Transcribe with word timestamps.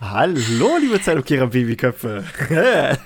Hallo, 0.00 0.76
liebe 0.80 1.02
Zeitumkehrer 1.02 1.48
Babyköpfe. 1.48 2.22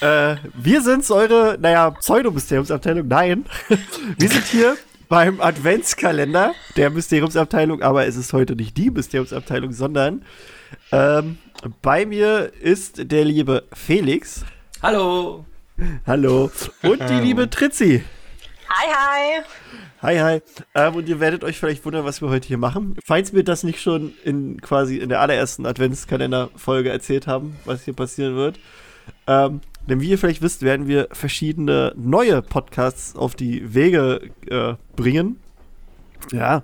äh, 0.00 0.36
wir 0.54 0.80
sind's, 0.80 1.10
eure, 1.10 1.58
naja, 1.60 1.90
Pseudo-Mysteriumsabteilung. 1.90 3.06
Nein, 3.06 3.44
wir 4.18 4.28
sind 4.30 4.46
hier 4.46 4.78
beim 5.10 5.42
Adventskalender 5.42 6.54
der 6.76 6.88
Mysteriumsabteilung, 6.88 7.82
aber 7.82 8.06
es 8.06 8.16
ist 8.16 8.32
heute 8.32 8.56
nicht 8.56 8.78
die 8.78 8.90
Mysteriumsabteilung, 8.90 9.72
sondern 9.72 10.24
ähm, 10.90 11.36
bei 11.82 12.06
mir 12.06 12.50
ist 12.62 13.12
der 13.12 13.26
liebe 13.26 13.64
Felix. 13.74 14.42
Hallo. 14.82 15.44
Hallo. 16.06 16.50
Und 16.82 17.10
die 17.10 17.20
liebe 17.20 17.50
Tritzi. 17.50 18.02
Hi, 18.70 18.86
hi. 18.90 19.42
Hi, 20.02 20.18
hi. 20.18 20.42
Ähm, 20.74 20.94
und 20.94 21.08
ihr 21.08 21.20
werdet 21.20 21.42
euch 21.42 21.58
vielleicht 21.58 21.84
wundern, 21.86 22.04
was 22.04 22.20
wir 22.20 22.28
heute 22.28 22.46
hier 22.46 22.58
machen. 22.58 22.96
Falls 23.02 23.32
wir 23.32 23.44
das 23.44 23.62
nicht 23.62 23.80
schon 23.80 24.12
in 24.24 24.60
quasi 24.60 24.98
in 24.98 25.08
der 25.08 25.20
allerersten 25.20 25.64
Adventskalender-Folge 25.64 26.90
erzählt 26.90 27.26
haben, 27.26 27.56
was 27.64 27.84
hier 27.84 27.94
passieren 27.94 28.36
wird. 28.36 28.58
Ähm, 29.26 29.62
denn 29.88 30.00
wie 30.02 30.10
ihr 30.10 30.18
vielleicht 30.18 30.42
wisst, 30.42 30.62
werden 30.62 30.86
wir 30.86 31.08
verschiedene 31.12 31.94
neue 31.96 32.42
Podcasts 32.42 33.16
auf 33.16 33.34
die 33.34 33.74
Wege 33.74 34.20
äh, 34.50 34.74
bringen. 34.96 35.40
Ja. 36.30 36.62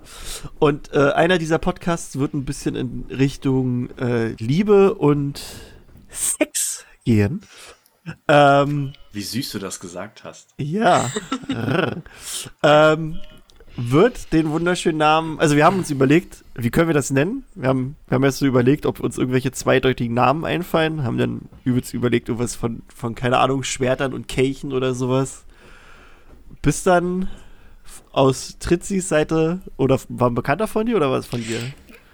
Und 0.59 0.93
äh, 0.93 1.13
einer 1.13 1.39
dieser 1.39 1.59
Podcasts 1.59 2.19
wird 2.19 2.35
ein 2.35 2.45
bisschen 2.45 2.75
in 2.75 3.05
Richtung 3.09 3.89
äh, 3.97 4.33
Liebe 4.33 4.95
und 4.95 5.43
Sex 6.11 6.85
gehen. 7.05 7.43
Ähm, 8.29 8.93
Wie 9.13 9.23
süß 9.23 9.53
du 9.53 9.59
das 9.59 9.81
gesagt 9.81 10.25
hast. 10.25 10.55
Ja. 10.59 11.11
ähm, 12.63 13.19
wird 13.77 14.33
den 14.33 14.51
wunderschönen 14.51 14.99
Namen, 14.99 15.39
also 15.41 15.57
wir 15.57 15.65
haben 15.65 15.79
uns 15.79 15.91
überlegt, 15.91 16.45
wie 16.55 16.71
können 16.71 16.89
wir 16.89 16.95
das 16.95 17.11
nennen? 17.11 17.45
Wir 17.55 17.69
haben, 17.69 17.97
wir 18.07 18.17
haben 18.17 18.25
erst 18.25 18.39
so 18.39 18.47
überlegt, 18.47 18.85
ob 18.85 19.01
uns 19.01 19.17
irgendwelche 19.17 19.53
zweideutigen 19.53 20.15
Namen 20.15 20.45
einfallen, 20.45 21.05
haben 21.05 21.17
dann 21.17 21.49
übelst 21.65 21.95
überlegt, 21.95 22.29
irgendwas 22.29 22.55
von, 22.55 22.83
von, 22.95 23.15
keine 23.15 23.39
Ahnung, 23.39 23.63
Schwertern 23.63 24.13
und 24.13 24.29
Kelchen 24.29 24.73
oder 24.73 24.95
sowas. 24.95 25.45
Bis 26.61 26.83
dann 26.83 27.29
aus 28.13 28.59
Tritzis 28.59 29.09
Seite, 29.09 29.61
oder 29.77 29.99
war 30.09 30.29
ein 30.29 30.35
Bekannter 30.35 30.69
von 30.69 30.87
dir 30.87 30.97
oder 30.97 31.11
was 31.11 31.27
von 31.27 31.43
dir? 31.43 31.61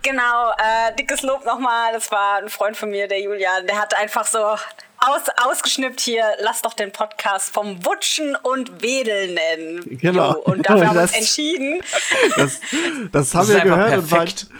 Genau, 0.02 0.50
äh, 0.52 0.94
dickes 0.98 1.22
Lob 1.22 1.44
nochmal. 1.44 1.92
Das 1.92 2.10
war 2.10 2.38
ein 2.38 2.48
Freund 2.48 2.76
von 2.76 2.90
mir, 2.90 3.08
der 3.08 3.20
Julian. 3.20 3.66
Der 3.66 3.78
hat 3.78 3.94
einfach 3.96 4.26
so 4.26 4.38
aus, 5.00 5.22
ausgeschnippt 5.46 6.00
hier, 6.00 6.24
lass 6.42 6.62
doch 6.62 6.74
den 6.74 6.90
Podcast 6.90 7.52
vom 7.52 7.84
Wutschen 7.84 8.36
und 8.42 8.82
Wedeln 8.82 9.34
nennen. 9.34 9.98
Genau. 10.00 10.32
Jo, 10.32 10.38
und 10.40 10.68
dafür 10.68 10.88
haben 10.88 10.96
wir 10.96 11.02
uns 11.02 11.14
entschieden. 11.14 11.80
Das, 12.36 12.60
das 13.12 13.34
haben 13.34 13.46
das 13.46 13.56
wir 13.56 13.60
gehört 13.60 13.88
perfekt. 13.90 14.02
und 14.02 14.10
waren, 14.10 14.58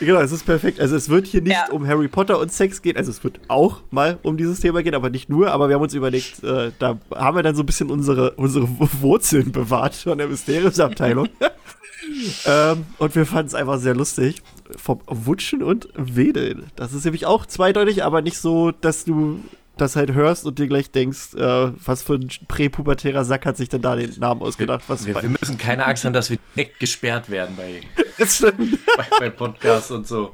Genau, 0.00 0.20
es 0.20 0.32
ist 0.32 0.44
perfekt. 0.44 0.80
Also 0.80 0.96
es 0.96 1.08
wird 1.08 1.26
hier 1.26 1.42
nicht 1.42 1.52
ja. 1.52 1.70
um 1.70 1.86
Harry 1.86 2.08
Potter 2.08 2.38
und 2.38 2.52
Sex 2.52 2.82
gehen. 2.82 2.96
Also 2.96 3.10
es 3.10 3.22
wird 3.24 3.40
auch 3.48 3.82
mal 3.90 4.18
um 4.22 4.36
dieses 4.36 4.60
Thema 4.60 4.82
gehen, 4.82 4.94
aber 4.94 5.10
nicht 5.10 5.28
nur. 5.28 5.50
Aber 5.50 5.68
wir 5.68 5.76
haben 5.76 5.82
uns 5.82 5.94
überlegt, 5.94 6.42
äh, 6.42 6.72
da 6.78 6.98
haben 7.14 7.36
wir 7.36 7.42
dann 7.42 7.54
so 7.54 7.62
ein 7.62 7.66
bisschen 7.66 7.90
unsere, 7.90 8.32
unsere 8.32 8.66
Wurzeln 9.00 9.52
bewahrt 9.52 9.94
von 9.94 10.18
der 10.18 10.28
Mysteriumsabteilung. 10.28 11.28
ähm, 12.46 12.86
und 12.98 13.14
wir 13.14 13.26
fanden 13.26 13.46
es 13.48 13.54
einfach 13.54 13.78
sehr 13.78 13.94
lustig. 13.94 14.42
Vom 14.76 15.00
Wutschen 15.06 15.62
und 15.62 15.88
Wedeln. 15.94 16.70
Das 16.76 16.92
ist 16.92 17.04
nämlich 17.04 17.26
auch 17.26 17.46
zweideutig, 17.46 18.04
aber 18.04 18.22
nicht 18.22 18.38
so, 18.38 18.70
dass 18.70 19.04
du 19.04 19.40
das 19.76 19.96
halt 19.96 20.12
hörst 20.12 20.46
und 20.46 20.58
dir 20.58 20.68
gleich 20.68 20.90
denkst, 20.90 21.34
äh, 21.34 21.72
was 21.84 22.02
für 22.02 22.14
ein 22.14 22.28
präpubertärer 22.48 23.24
Sack 23.24 23.46
hat 23.46 23.56
sich 23.56 23.68
denn 23.68 23.82
da 23.82 23.96
den 23.96 24.18
Namen 24.18 24.40
ausgedacht? 24.40 24.84
Was 24.88 25.06
wir, 25.06 25.20
wir 25.20 25.28
müssen 25.28 25.58
keine 25.58 25.84
Angst 25.86 26.04
haben, 26.04 26.12
dass 26.12 26.30
wir 26.30 26.38
direkt 26.54 26.78
gesperrt 26.78 27.30
werden 27.30 27.56
bei, 27.56 27.80
das 28.18 28.36
stimmt. 28.36 28.78
bei, 28.96 29.06
bei 29.18 29.30
Podcasts 29.30 29.90
und 29.90 30.06
so. 30.06 30.32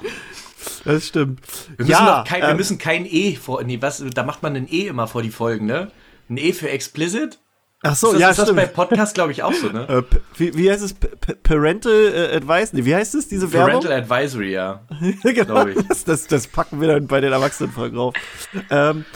Das 0.84 1.06
stimmt. 1.06 1.41
Wir 1.77 1.86
müssen, 1.86 1.91
ja, 1.91 2.25
kein, 2.27 2.42
ähm, 2.42 2.48
wir 2.48 2.55
müssen 2.55 2.78
kein 2.78 3.06
E 3.06 3.34
vor. 3.36 3.62
Nee, 3.62 3.81
was, 3.81 4.05
da 4.14 4.23
macht 4.25 4.42
man 4.42 4.56
ein 4.56 4.69
E 4.70 4.89
immer 4.89 5.06
vor 5.06 5.23
die 5.23 5.31
Folgen, 5.31 5.67
ne? 5.67 5.91
Ein 6.28 6.36
E 6.36 6.53
für 6.53 6.69
explicit? 6.69 7.39
Ach 7.83 7.97
so, 7.97 8.09
ist 8.09 8.14
das, 8.14 8.20
ja, 8.20 8.28
ist 8.31 8.34
stimmt. 8.36 8.48
das 8.48 8.56
bei 8.56 8.67
Podcast, 8.67 9.14
glaube 9.14 9.33
ich, 9.33 9.42
auch 9.42 9.55
so, 9.55 9.69
ne? 9.69 9.89
Äh, 9.89 10.02
wie, 10.36 10.55
wie, 10.55 10.70
heißt 10.70 10.83
es? 10.83 10.92
P 10.92 11.08
Parental 11.42 12.13
äh, 12.14 12.36
Advice? 12.36 12.74
Nee, 12.74 12.85
wie 12.85 12.95
heißt 12.95 13.14
es, 13.14 13.29
diese 13.29 13.51
Werbung? 13.52 13.80
Parental 13.80 13.92
Advisory, 13.92 14.52
ja. 14.52 14.83
genau, 15.23 15.64
das, 15.64 16.05
das, 16.05 16.27
das, 16.27 16.46
packen 16.46 16.80
wir 16.83 16.89
dann 16.89 17.07
bei 17.07 17.23
den 17.23 17.33
Erwachsenenfolgen 17.33 17.96
drauf. 17.96 18.14
ähm, 18.70 19.07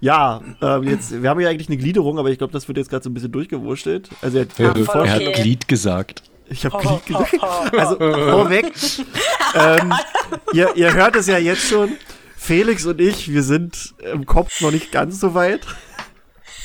ja, 0.00 0.42
ähm, 0.60 0.82
jetzt, 0.82 1.22
wir 1.22 1.30
haben 1.30 1.40
ja 1.40 1.48
eigentlich 1.48 1.68
eine 1.68 1.78
Gliederung, 1.78 2.18
aber 2.18 2.28
ich 2.28 2.36
glaube, 2.36 2.52
das 2.52 2.68
wird 2.68 2.76
jetzt 2.76 2.90
gerade 2.90 3.02
so 3.02 3.08
ein 3.08 3.14
bisschen 3.14 3.32
durchgewurschtelt. 3.32 4.10
Also 4.20 4.38
er, 4.38 4.46
ja, 4.58 4.74
er 4.74 5.10
hat 5.10 5.34
Glied 5.34 5.66
gesagt. 5.68 6.22
Ich 6.48 6.66
habe 6.66 6.76
Glied 6.78 7.06
gesagt. 7.06 7.72
Also 7.72 7.96
vorweg, 7.96 8.72
ähm, 9.54 9.94
ihr, 10.52 10.74
ihr 10.74 10.92
hört 10.92 11.16
es 11.16 11.28
ja 11.28 11.38
jetzt 11.38 11.66
schon. 11.66 11.92
Felix 12.36 12.84
und 12.84 13.00
ich, 13.00 13.32
wir 13.32 13.44
sind 13.44 13.94
im 14.12 14.26
Kopf 14.26 14.60
noch 14.60 14.72
nicht 14.72 14.90
ganz 14.90 15.20
so 15.20 15.34
weit. 15.34 15.60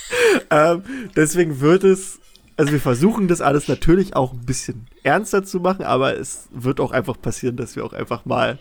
ähm, 0.49 0.83
deswegen 1.15 1.59
wird 1.59 1.83
es, 1.83 2.19
also 2.55 2.71
wir 2.71 2.79
versuchen 2.79 3.27
das 3.27 3.41
alles 3.41 3.67
natürlich 3.67 4.15
auch 4.15 4.33
ein 4.33 4.45
bisschen 4.45 4.87
ernster 5.03 5.43
zu 5.43 5.59
machen, 5.59 5.85
aber 5.85 6.17
es 6.17 6.47
wird 6.51 6.79
auch 6.79 6.91
einfach 6.91 7.19
passieren, 7.21 7.57
dass 7.57 7.75
wir 7.75 7.85
auch 7.85 7.93
einfach 7.93 8.25
mal 8.25 8.59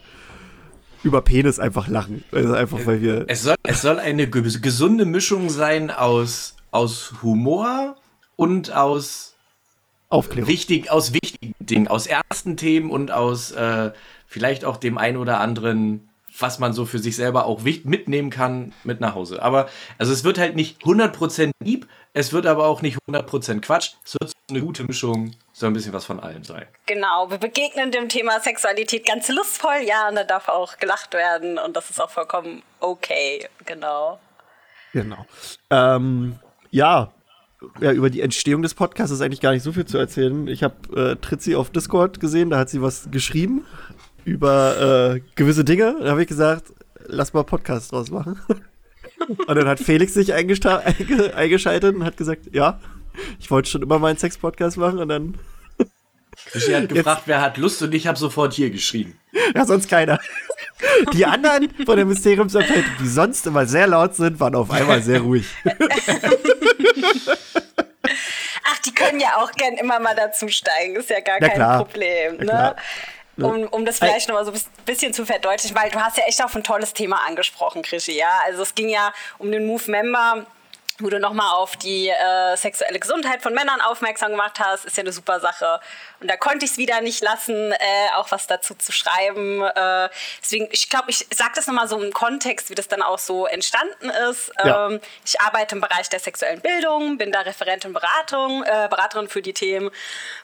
über 1.02 1.22
Penis 1.22 1.58
einfach 1.58 1.88
lachen. 1.88 2.24
Also 2.32 2.54
einfach, 2.54 2.84
weil 2.84 3.00
wir. 3.00 3.24
Es 3.28 3.42
soll, 3.42 3.54
es 3.62 3.82
soll 3.82 3.98
eine 3.98 4.28
gesunde 4.28 5.04
Mischung 5.04 5.48
sein 5.50 5.90
aus, 5.90 6.56
aus 6.70 7.14
Humor 7.22 7.96
und 8.34 8.72
aus 8.72 9.34
Aufklärung. 10.08 10.48
Wichtig, 10.48 10.90
aus 10.90 11.12
wichtigen 11.12 11.54
Dingen, 11.58 11.88
aus 11.88 12.06
ersten 12.06 12.56
Themen 12.56 12.90
und 12.90 13.10
aus 13.10 13.52
äh, 13.52 13.90
vielleicht 14.26 14.64
auch 14.64 14.76
dem 14.76 14.98
ein 14.98 15.16
oder 15.16 15.40
anderen, 15.40 16.08
was 16.38 16.58
man 16.58 16.72
so 16.72 16.86
für 16.86 16.98
sich 16.98 17.16
selber 17.16 17.46
auch 17.46 17.62
mitnehmen 17.62 18.30
kann, 18.30 18.72
mit 18.84 19.00
nach 19.00 19.14
Hause. 19.14 19.42
Aber 19.42 19.68
also 19.98 20.12
es 20.12 20.24
wird 20.24 20.38
halt 20.38 20.56
nicht 20.56 20.82
100% 20.82 21.50
lieb, 21.62 21.86
es 22.12 22.32
wird 22.32 22.46
aber 22.46 22.66
auch 22.66 22.82
nicht 22.82 22.98
100% 23.08 23.60
Quatsch. 23.60 23.92
Es 24.04 24.14
wird 24.14 24.32
eine 24.48 24.60
gute 24.60 24.84
Mischung 24.84 25.32
soll 25.52 25.70
ein 25.70 25.72
bisschen 25.72 25.92
was 25.92 26.04
von 26.04 26.20
allem 26.20 26.44
sein. 26.44 26.66
Genau, 26.86 27.30
wir 27.30 27.38
begegnen 27.38 27.90
dem 27.90 28.08
Thema 28.08 28.40
Sexualität 28.40 29.06
ganz 29.06 29.28
lustvoll, 29.28 29.82
ja, 29.86 30.08
und 30.08 30.16
da 30.16 30.24
darf 30.24 30.48
auch 30.48 30.76
gelacht 30.78 31.14
werden 31.14 31.58
und 31.58 31.76
das 31.76 31.90
ist 31.90 32.00
auch 32.00 32.10
vollkommen 32.10 32.62
okay, 32.80 33.48
genau. 33.64 34.18
Genau. 34.92 35.26
Ähm, 35.70 36.38
ja, 36.70 37.10
ja, 37.80 37.92
über 37.92 38.10
die 38.10 38.20
Entstehung 38.20 38.62
des 38.62 38.74
Podcasts 38.74 39.12
ist 39.12 39.22
eigentlich 39.22 39.40
gar 39.40 39.52
nicht 39.52 39.62
so 39.62 39.72
viel 39.72 39.86
zu 39.86 39.96
erzählen. 39.98 40.46
Ich 40.46 40.62
habe 40.62 40.74
äh, 40.94 41.16
Tritzi 41.16 41.54
auf 41.54 41.70
Discord 41.70 42.20
gesehen, 42.20 42.50
da 42.50 42.58
hat 42.58 42.68
sie 42.68 42.82
was 42.82 43.08
geschrieben 43.10 43.64
über 44.26 45.14
äh, 45.14 45.20
gewisse 45.36 45.64
Dinge. 45.64 45.96
Da 46.00 46.10
habe 46.10 46.22
ich 46.22 46.28
gesagt, 46.28 46.72
lass 47.06 47.32
mal 47.32 47.44
Podcast 47.44 47.92
draus 47.92 48.10
machen. 48.10 48.40
und 49.46 49.54
dann 49.54 49.68
hat 49.68 49.78
Felix 49.78 50.14
sich 50.14 50.34
eingeschaltet 50.34 51.94
und 51.94 52.04
hat 52.04 52.16
gesagt, 52.16 52.52
ja, 52.52 52.80
ich 53.38 53.50
wollte 53.50 53.70
schon 53.70 53.82
immer 53.82 53.98
mal 53.98 54.08
einen 54.08 54.18
Sex-Podcast 54.18 54.76
machen 54.76 54.98
und 54.98 55.08
dann. 55.08 55.38
Krischi 56.50 56.72
hat 56.72 56.88
gefragt, 56.88 57.18
Jetzt. 57.20 57.28
wer 57.28 57.40
hat 57.40 57.56
Lust 57.56 57.80
und 57.82 57.94
ich 57.94 58.06
habe 58.08 58.18
sofort 58.18 58.52
hier 58.52 58.70
geschrieben. 58.70 59.18
Ja, 59.54 59.64
sonst 59.64 59.88
keiner. 59.88 60.18
Die 61.14 61.24
anderen 61.24 61.70
von 61.86 61.96
der 61.96 62.04
Mysteriumsabteilung, 62.04 62.84
die 63.00 63.08
sonst 63.08 63.46
immer 63.46 63.64
sehr 63.66 63.86
laut 63.86 64.14
sind, 64.16 64.40
waren 64.40 64.54
auf 64.54 64.70
einmal 64.70 65.02
sehr 65.02 65.20
ruhig. 65.20 65.46
Ach, 68.64 68.78
die 68.84 68.92
können 68.94 69.20
ja 69.20 69.36
auch 69.36 69.52
gern 69.52 69.74
immer 69.74 70.00
mal 70.00 70.14
dazu 70.14 70.48
steigen, 70.48 70.96
ist 70.96 71.08
ja 71.10 71.20
gar 71.20 71.38
Na 71.40 71.48
kein 71.48 71.56
klar. 71.56 71.84
Problem. 71.84 72.36
Ne? 72.38 72.74
Um, 73.38 73.64
um 73.64 73.84
das 73.84 73.98
vielleicht 73.98 74.28
nochmal 74.28 74.46
so 74.46 74.52
ein 74.52 74.60
bisschen 74.86 75.12
zu 75.12 75.26
verdeutlichen, 75.26 75.76
weil 75.76 75.90
du 75.90 76.00
hast 76.00 76.16
ja 76.16 76.24
echt 76.24 76.42
auch 76.42 76.54
ein 76.54 76.64
tolles 76.64 76.94
Thema 76.94 77.20
angesprochen, 77.26 77.82
Krischi, 77.82 78.16
ja. 78.16 78.40
Also 78.46 78.62
es 78.62 78.74
ging 78.74 78.88
ja 78.88 79.12
um 79.38 79.52
den 79.52 79.66
Move 79.66 79.90
Member 79.90 80.46
wo 80.98 81.10
du 81.10 81.20
nochmal 81.20 81.54
auf 81.54 81.76
die 81.76 82.08
äh, 82.08 82.56
sexuelle 82.56 82.98
Gesundheit 82.98 83.42
von 83.42 83.52
Männern 83.52 83.80
aufmerksam 83.80 84.30
gemacht 84.30 84.58
hast, 84.60 84.86
ist 84.86 84.96
ja 84.96 85.02
eine 85.02 85.12
super 85.12 85.40
Sache. 85.40 85.80
Und 86.20 86.28
da 86.28 86.36
konnte 86.36 86.64
ich 86.64 86.72
es 86.72 86.78
wieder 86.78 87.00
nicht 87.00 87.22
lassen, 87.22 87.72
äh, 87.72 87.76
auch 88.14 88.30
was 88.30 88.46
dazu 88.46 88.74
zu 88.74 88.92
schreiben. 88.92 89.62
Äh, 89.62 90.08
deswegen, 90.42 90.68
ich 90.70 90.88
glaube, 90.88 91.10
ich 91.10 91.26
sage 91.34 91.52
das 91.54 91.66
nochmal 91.66 91.88
so 91.88 92.00
im 92.00 92.12
Kontext, 92.12 92.70
wie 92.70 92.74
das 92.74 92.88
dann 92.88 93.02
auch 93.02 93.18
so 93.18 93.46
entstanden 93.46 94.10
ist. 94.30 94.52
Ja. 94.64 94.86
Ähm, 94.86 95.00
ich 95.24 95.40
arbeite 95.40 95.74
im 95.74 95.80
Bereich 95.80 96.08
der 96.08 96.20
sexuellen 96.20 96.60
Bildung, 96.60 97.18
bin 97.18 97.32
da 97.32 97.40
Referentin 97.40 97.92
Beratung, 97.92 98.62
äh, 98.64 98.88
Beraterin 98.88 99.28
für 99.28 99.42
die 99.42 99.52
Themen 99.52 99.90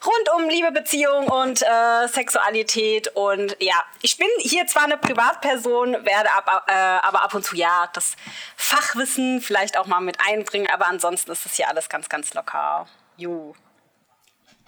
rund 0.05 0.31
um 0.37 0.49
Liebe, 0.49 0.73
Beziehung 0.73 1.29
und 1.29 1.63
äh, 1.63 2.09
Sexualität. 2.09 3.09
Und 3.15 3.57
ja, 3.61 3.83
ich 4.03 4.17
bin 4.17 4.29
hier 4.41 4.67
zwar 4.67 4.85
eine 4.85 4.99
Privatperson, 4.99 6.05
werde 6.05 6.31
ab, 6.33 6.67
äh, 6.69 6.73
aber 6.73 7.23
ab 7.23 7.35
und 7.35 7.45
zu 7.45 7.57
ja 7.57 7.89
das 7.93 8.17
Fachwissen 8.57 9.41
vielleicht 9.41 9.79
auch 9.79 9.87
mal 9.87 10.01
mit 10.01 10.19
ein 10.27 10.45
bringen, 10.45 10.69
aber 10.71 10.87
ansonsten 10.87 11.31
ist 11.31 11.45
das 11.45 11.55
hier 11.55 11.69
alles 11.69 11.89
ganz, 11.89 12.09
ganz 12.09 12.35
locker. 12.35 12.87
Ju. 13.17 13.55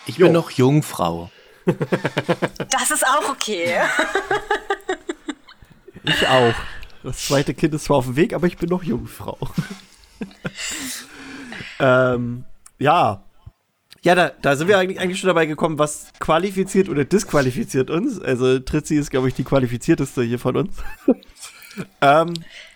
Ich 0.06 0.16
bin 0.16 0.26
jo. 0.26 0.32
noch 0.32 0.50
Jungfrau. 0.50 1.30
Das 2.70 2.90
ist 2.90 3.06
auch 3.06 3.30
okay. 3.30 3.76
Ich 6.06 6.28
auch. 6.28 6.54
Das 7.02 7.26
zweite 7.26 7.54
Kind 7.54 7.74
ist 7.74 7.84
zwar 7.84 7.98
auf 7.98 8.04
dem 8.04 8.16
Weg, 8.16 8.34
aber 8.34 8.46
ich 8.46 8.58
bin 8.58 8.68
noch 8.68 8.82
Jungfrau. 8.82 9.38
ähm, 11.80 12.44
ja. 12.78 13.24
Ja, 14.02 14.14
da, 14.14 14.32
da 14.42 14.56
sind 14.56 14.68
wir 14.68 14.78
eigentlich, 14.78 15.00
eigentlich 15.00 15.18
schon 15.18 15.28
dabei 15.28 15.46
gekommen, 15.46 15.78
was 15.78 16.12
qualifiziert 16.20 16.90
oder 16.90 17.06
disqualifiziert 17.06 17.88
uns. 17.88 18.20
Also 18.20 18.58
Tritzi 18.58 18.96
ist, 18.96 19.10
glaube 19.10 19.28
ich, 19.28 19.34
die 19.34 19.44
qualifizierteste 19.44 20.22
hier 20.22 20.38
von 20.38 20.56
uns. 20.56 20.76
Ähm, 22.00 22.34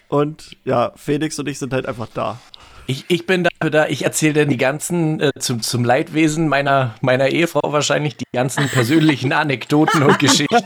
und 0.08 0.56
ja, 0.64 0.90
Felix 0.96 1.38
und 1.38 1.48
ich 1.48 1.60
sind 1.60 1.72
halt 1.72 1.86
einfach 1.86 2.08
da. 2.12 2.40
Ich, 2.90 3.04
ich 3.08 3.26
bin 3.26 3.44
dafür 3.44 3.70
da, 3.70 3.86
ich 3.86 4.06
erzähle 4.06 4.32
dann 4.32 4.48
die 4.48 4.56
ganzen, 4.56 5.20
äh, 5.20 5.30
zum, 5.38 5.60
zum 5.60 5.84
Leidwesen 5.84 6.48
meiner, 6.48 6.94
meiner 7.02 7.28
Ehefrau 7.28 7.70
wahrscheinlich, 7.70 8.16
die 8.16 8.24
ganzen 8.32 8.66
persönlichen 8.70 9.34
Anekdoten 9.34 10.02
und 10.02 10.18
Geschichten. 10.18 10.56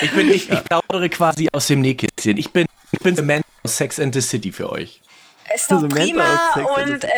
Ich 0.00 0.10
bin, 0.10 0.28
ich, 0.28 0.50
ich 0.50 0.64
plaudere 0.64 1.08
quasi 1.08 1.48
aus 1.52 1.68
dem 1.68 1.82
Nähkästchen. 1.82 2.36
Ich 2.36 2.52
bin, 2.52 2.66
ich 2.90 2.98
bin 2.98 3.14
The 3.14 3.22
Man 3.22 3.42
aus 3.62 3.76
Sex 3.76 4.00
and 4.00 4.12
the 4.12 4.20
City 4.20 4.50
für 4.50 4.72
euch. 4.72 5.02
Ist 5.54 5.70
doch 5.70 5.88
prima 5.88 6.52
und 6.54 7.04
äh, 7.04 7.08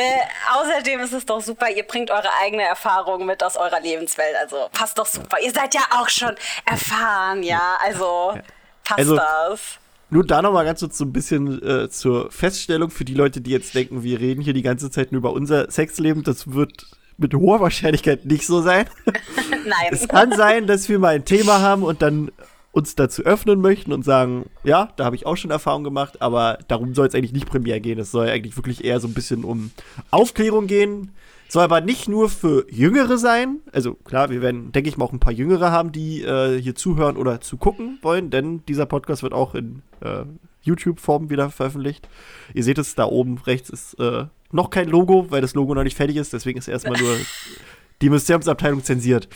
außerdem 0.56 1.00
ist 1.00 1.14
es 1.14 1.24
doch 1.24 1.40
super, 1.40 1.70
ihr 1.70 1.84
bringt 1.84 2.10
eure 2.10 2.28
eigene 2.42 2.64
Erfahrung 2.64 3.24
mit 3.24 3.42
aus 3.42 3.56
eurer 3.56 3.80
Lebenswelt. 3.80 4.36
Also 4.36 4.68
passt 4.72 4.98
doch 4.98 5.06
super. 5.06 5.38
Ihr 5.42 5.52
seid 5.52 5.72
ja 5.74 5.82
auch 5.90 6.10
schon 6.10 6.34
erfahren, 6.66 7.42
ja. 7.42 7.78
Also 7.82 8.38
passt 8.84 8.98
also, 8.98 9.16
das. 9.16 9.78
Nur 10.12 10.26
da 10.26 10.42
nochmal 10.42 10.66
ganz 10.66 10.80
kurz 10.80 10.98
so 10.98 11.06
ein 11.06 11.12
bisschen 11.14 11.62
äh, 11.62 11.88
zur 11.88 12.30
Feststellung 12.30 12.90
für 12.90 13.06
die 13.06 13.14
Leute, 13.14 13.40
die 13.40 13.50
jetzt 13.50 13.74
denken, 13.74 14.02
wir 14.02 14.20
reden 14.20 14.42
hier 14.42 14.52
die 14.52 14.60
ganze 14.60 14.90
Zeit 14.90 15.10
nur 15.10 15.20
über 15.20 15.32
unser 15.32 15.70
Sexleben. 15.70 16.22
Das 16.22 16.52
wird 16.52 16.86
mit 17.16 17.32
hoher 17.32 17.60
Wahrscheinlichkeit 17.60 18.26
nicht 18.26 18.46
so 18.46 18.60
sein. 18.60 18.84
Nein. 19.06 19.88
Es 19.90 20.06
kann 20.06 20.30
sein, 20.32 20.66
dass 20.66 20.90
wir 20.90 20.98
mal 20.98 21.14
ein 21.14 21.24
Thema 21.24 21.62
haben 21.62 21.82
und 21.82 22.02
dann 22.02 22.30
uns 22.72 22.94
dazu 22.94 23.22
öffnen 23.22 23.62
möchten 23.62 23.90
und 23.90 24.04
sagen, 24.04 24.50
ja, 24.64 24.92
da 24.96 25.06
habe 25.06 25.16
ich 25.16 25.24
auch 25.24 25.38
schon 25.38 25.50
Erfahrung 25.50 25.82
gemacht, 25.82 26.20
aber 26.20 26.58
darum 26.68 26.94
soll 26.94 27.06
es 27.06 27.14
eigentlich 27.14 27.32
nicht 27.32 27.48
primär 27.48 27.80
gehen. 27.80 27.98
Es 27.98 28.10
soll 28.10 28.28
eigentlich 28.28 28.56
wirklich 28.56 28.84
eher 28.84 29.00
so 29.00 29.08
ein 29.08 29.14
bisschen 29.14 29.44
um 29.44 29.70
Aufklärung 30.10 30.66
gehen, 30.66 31.14
soll 31.52 31.64
aber 31.64 31.82
nicht 31.82 32.08
nur 32.08 32.30
für 32.30 32.64
Jüngere 32.70 33.18
sein. 33.18 33.60
Also 33.72 33.92
klar, 33.92 34.30
wir 34.30 34.40
werden, 34.40 34.72
denke 34.72 34.88
ich 34.88 34.96
mal, 34.96 35.04
auch 35.04 35.12
ein 35.12 35.20
paar 35.20 35.34
Jüngere 35.34 35.70
haben, 35.70 35.92
die 35.92 36.22
äh, 36.22 36.58
hier 36.58 36.74
zuhören 36.74 37.18
oder 37.18 37.42
zugucken 37.42 37.98
wollen, 38.00 38.30
denn 38.30 38.64
dieser 38.64 38.86
Podcast 38.86 39.22
wird 39.22 39.34
auch 39.34 39.54
in 39.54 39.82
äh, 40.00 40.24
YouTube-Form 40.62 41.28
wieder 41.28 41.50
veröffentlicht. 41.50 42.08
Ihr 42.54 42.64
seht 42.64 42.78
es, 42.78 42.94
da 42.94 43.04
oben 43.04 43.36
rechts 43.36 43.68
ist 43.68 44.00
äh, 44.00 44.24
noch 44.50 44.70
kein 44.70 44.88
Logo, 44.88 45.26
weil 45.28 45.42
das 45.42 45.52
Logo 45.52 45.74
noch 45.74 45.84
nicht 45.84 45.96
fertig 45.96 46.16
ist. 46.16 46.32
Deswegen 46.32 46.58
ist 46.58 46.68
erstmal 46.68 46.98
nur 46.98 47.18
die 48.00 48.08
Museumsabteilung 48.08 48.82
zensiert. 48.82 49.28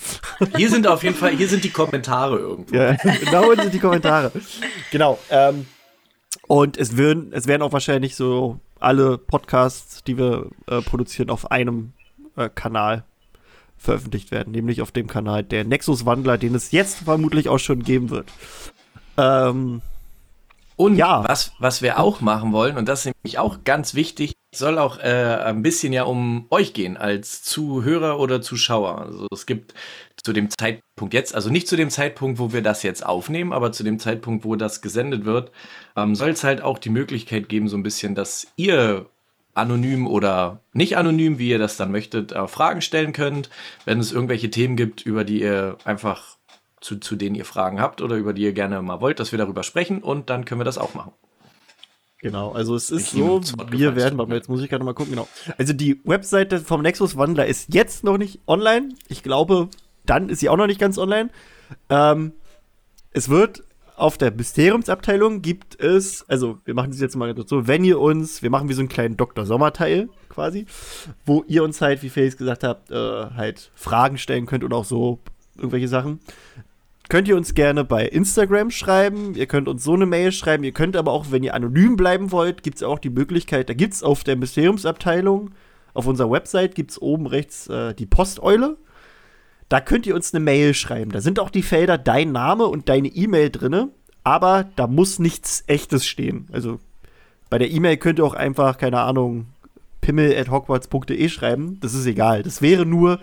Hier 0.57 0.71
sind 0.71 0.87
auf 0.87 1.03
jeden 1.03 1.17
Fall, 1.17 1.37
hier 1.37 1.49
sind 1.49 1.65
die 1.65 1.71
Kommentare 1.71 2.39
irgendwo. 2.39 2.75
Ja, 2.75 2.95
genau 3.25 3.55
sind 3.55 3.75
die 3.75 3.79
Kommentare. 3.79 4.33
Genau. 4.91 5.19
Ähm, 5.29 5.67
und 6.47 6.79
es 6.79 6.97
werden, 6.97 7.35
es 7.35 7.47
werden 7.47 7.61
auch 7.61 7.73
wahrscheinlich 7.73 8.17
so 8.17 8.59
alle 8.81 9.19
Podcasts, 9.19 10.03
die 10.03 10.17
wir 10.17 10.51
äh, 10.67 10.81
produzieren, 10.81 11.29
auf 11.29 11.51
einem 11.51 11.93
äh, 12.37 12.49
Kanal 12.55 13.05
veröffentlicht 13.77 14.31
werden, 14.31 14.53
nämlich 14.53 14.83
auf 14.83 14.91
dem 14.91 15.07
Kanal 15.07 15.43
der 15.43 15.65
Nexus 15.65 16.07
Wandler, 16.07 16.39
den 16.39 16.55
es 16.55 16.73
jetzt 16.73 17.01
vermutlich 17.01 17.49
auch 17.49 17.59
schon 17.59 17.83
geben 17.83 18.11
wird. 18.11 18.33
Ähm, 19.19 19.83
und 20.77 20.97
ja. 20.97 21.25
was, 21.27 21.53
was 21.59 21.83
wir 21.83 21.99
auch 21.99 22.21
machen 22.21 22.53
wollen, 22.53 22.77
und 22.77 22.89
das 22.89 23.07
ist 23.07 23.15
nämlich 23.15 23.39
auch 23.39 23.65
ganz 23.65 23.95
wichtig, 23.95 24.33
soll 24.55 24.79
auch 24.79 24.99
äh, 24.99 25.39
ein 25.45 25.63
bisschen 25.63 25.93
ja 25.93 26.05
um 26.05 26.47
euch 26.51 26.73
gehen 26.73 26.97
als 26.97 27.43
Zuhörer 27.43 28.19
oder 28.19 28.41
Zuschauer. 28.41 28.99
Also 28.99 29.27
es 29.33 29.47
gibt 29.47 29.75
zu 30.23 30.33
dem 30.33 30.49
Zeitpunkt 30.51 31.15
jetzt, 31.15 31.35
also 31.35 31.51
nicht 31.51 31.69
zu 31.69 31.77
dem 31.77 31.91
Zeitpunkt, 31.91 32.39
wo 32.39 32.53
wir 32.53 32.63
das 32.63 32.83
jetzt 32.83 33.05
aufnehmen, 33.05 33.53
aber 33.53 33.73
zu 33.73 33.85
dem 33.85 33.99
Zeitpunkt, 33.99 34.45
wo 34.45 34.57
das 34.57 34.83
gesendet 34.83 35.25
wird, 35.25 35.51
ähm, 35.97 36.15
soll 36.15 36.31
es 36.31 36.45
halt 36.45 36.63
auch 36.63 36.79
die 36.79 36.91
Möglichkeit 36.91 37.49
geben, 37.49 37.69
so 37.69 37.77
ein 37.77 37.83
bisschen, 37.83 38.15
dass 38.15 38.49
ihr 38.57 39.07
anonym 39.57 40.07
oder 40.07 40.61
nicht 40.73 40.97
anonym, 40.97 41.39
wie 41.39 41.49
ihr 41.49 41.59
das 41.59 41.77
dann 41.77 41.91
möchtet, 41.91 42.33
äh, 42.33 42.47
Fragen 42.47 42.81
stellen 42.81 43.13
könnt, 43.13 43.51
wenn 43.85 43.99
es 43.99 44.13
irgendwelche 44.13 44.51
Themen 44.51 44.77
gibt, 44.77 45.03
über 45.03 45.25
die 45.25 45.41
ihr 45.41 45.79
einfach 45.85 46.37
zu, 46.81 46.97
zu 46.99 47.17
denen 47.17 47.35
ihr 47.35 47.45
Fragen 47.45 47.81
habt 47.81 48.03
oder 48.03 48.17
über 48.17 48.33
die 48.33 48.43
ihr 48.43 48.53
gerne 48.53 48.81
mal 48.83 49.01
wollt, 49.01 49.19
dass 49.19 49.33
wir 49.33 49.39
darüber 49.39 49.63
sprechen 49.63 50.03
und 50.03 50.31
dann 50.31 50.45
können 50.45 50.61
wir 50.61 50.65
das 50.65 50.79
auch 50.79 50.95
machen. 50.95 51.13
Genau, 52.19 52.53
also 52.53 52.75
es 52.75 52.91
ist 52.91 53.13
ich 53.13 53.21
so, 53.21 53.41
wir 53.71 53.95
werden, 53.95 54.21
aber 54.21 54.35
jetzt 54.35 54.49
muss 54.49 54.63
ich 54.63 54.71
gerade 54.71 54.85
mal 54.85 54.95
gucken, 54.95 55.13
genau. 55.13 55.29
Also 55.59 55.73
die 55.73 56.01
Webseite 56.05 56.61
vom 56.61 56.83
Nexus 56.83 57.17
Wandler 57.17 57.47
ist 57.47 57.73
jetzt 57.75 58.05
noch 58.05 58.17
nicht 58.19 58.41
online. 58.47 58.91
Ich 59.09 59.23
glaube, 59.23 59.69
dann 60.07 60.29
ist 60.29 60.41
sie 60.41 60.49
auch 60.49 60.57
noch 60.57 60.67
nicht 60.67 60.81
ganz 60.81 60.99
online. 60.99 61.29
Ähm, 61.91 62.33
es 63.13 63.29
wird 63.29 63.63
auf 63.97 64.19
der 64.19 64.31
Mysteriumsabteilung 64.31 65.43
gibt 65.43 65.81
es, 65.81 66.29
also 66.29 66.59
wir 66.65 66.75
machen 66.75 66.91
das 66.91 67.01
jetzt 67.01 67.17
mal 67.17 67.35
so, 67.47 67.67
wenn 67.67 67.85
ihr 67.85 67.99
uns, 67.99 68.43
wir 68.43 68.51
machen 68.51 68.69
wie 68.69 68.75
so 68.75 68.81
einen 68.81 68.89
kleinen 68.89 69.17
Dr. 69.17 69.47
Sommer-Teil 69.47 70.09
quasi, 70.29 70.67
wo 71.25 71.45
ihr 71.49 71.65
uns 71.65 71.81
halt, 71.81 72.03
wie 72.03 72.11
Felix 72.11 72.37
gesagt 72.37 72.63
habt, 72.63 72.91
äh, 72.91 72.95
halt 72.95 73.71
Fragen 73.75 74.19
stellen 74.19 74.47
könnt 74.47 74.65
und 74.65 74.73
auch 74.73 74.85
so 74.85 75.19
irgendwelche 75.57 75.89
Sachen. 75.89 76.21
Könnt 77.09 77.29
ihr 77.29 77.37
uns 77.37 77.55
gerne 77.55 77.85
bei 77.85 78.07
Instagram 78.07 78.71
schreiben, 78.71 79.35
ihr 79.35 79.47
könnt 79.47 79.69
uns 79.69 79.85
so 79.85 79.95
eine 79.95 80.07
Mail 80.07 80.33
schreiben, 80.33 80.65
ihr 80.65 80.73
könnt 80.73 80.97
aber 80.97 81.13
auch, 81.13 81.31
wenn 81.31 81.45
ihr 81.45 81.55
anonym 81.55 81.97
bleiben 81.97 82.33
wollt, 82.33 82.63
gibt 82.63 82.77
es 82.77 82.83
auch 82.83 82.99
die 82.99 83.11
Möglichkeit, 83.11 83.69
da 83.69 83.75
gibt 83.75 83.95
es 83.95 84.03
auf 84.03 84.25
der 84.25 84.37
Mysteriumsabteilung, 84.37 85.53
auf 85.95 86.07
unserer 86.07 86.31
Website 86.31 86.75
gibt 86.75 86.91
es 86.91 87.01
oben 87.01 87.27
rechts 87.27 87.69
äh, 87.69 87.95
die 87.95 88.07
Posteule 88.07 88.77
da 89.69 89.81
könnt 89.81 90.07
ihr 90.07 90.15
uns 90.15 90.33
eine 90.33 90.45
Mail 90.45 90.75
schreiben. 90.75 91.11
Da 91.11 91.21
sind 91.21 91.41
auch 91.41 91.51
die 91.51 91.63
Felder 91.63 91.99
dein 91.99 92.33
Name 92.33 92.67
und 92.67 92.89
deine 92.89 93.09
E-Mail 93.09 93.51
drin, 93.51 93.91
aber 94.25 94.67
da 94.77 94.87
muss 94.87 95.19
nichts 95.19 95.65
echtes 95.67 96.07
stehen. 96.07 96.49
Also 96.53 96.79
bei 97.51 97.59
der 97.59 97.71
E-Mail 97.71 97.97
könnt 97.97 98.19
ihr 98.19 98.25
auch 98.25 98.35
einfach, 98.35 98.79
keine 98.79 99.01
Ahnung, 99.01 99.47
pimmel.hogwarts.de 100.01 101.29
schreiben. 101.29 101.79
Das 101.81 101.95
ist 101.95 102.07
egal. 102.07 102.43
Das 102.43 102.63
wäre 102.63 102.87
nur, 102.87 103.19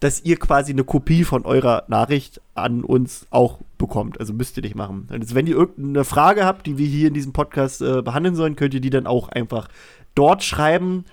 dass 0.00 0.24
ihr 0.24 0.36
quasi 0.36 0.72
eine 0.72 0.84
Kopie 0.84 1.24
von 1.24 1.44
eurer 1.44 1.84
Nachricht 1.88 2.40
an 2.54 2.84
uns 2.84 3.26
auch 3.30 3.58
bekommt. 3.78 4.20
Also 4.20 4.32
müsst 4.32 4.56
ihr 4.56 4.62
nicht 4.62 4.74
machen. 4.74 5.08
Also 5.10 5.34
wenn 5.34 5.46
ihr 5.46 5.56
irgendeine 5.56 6.04
Frage 6.04 6.44
habt, 6.44 6.66
die 6.66 6.78
wir 6.78 6.86
hier 6.86 7.08
in 7.08 7.14
diesem 7.14 7.32
Podcast 7.32 7.82
äh, 7.82 8.02
behandeln 8.02 8.36
sollen, 8.36 8.56
könnt 8.56 8.74
ihr 8.74 8.80
die 8.80 8.90
dann 8.90 9.06
auch 9.06 9.28
einfach 9.28 9.68
dort 10.14 10.44
schreiben. 10.44 11.04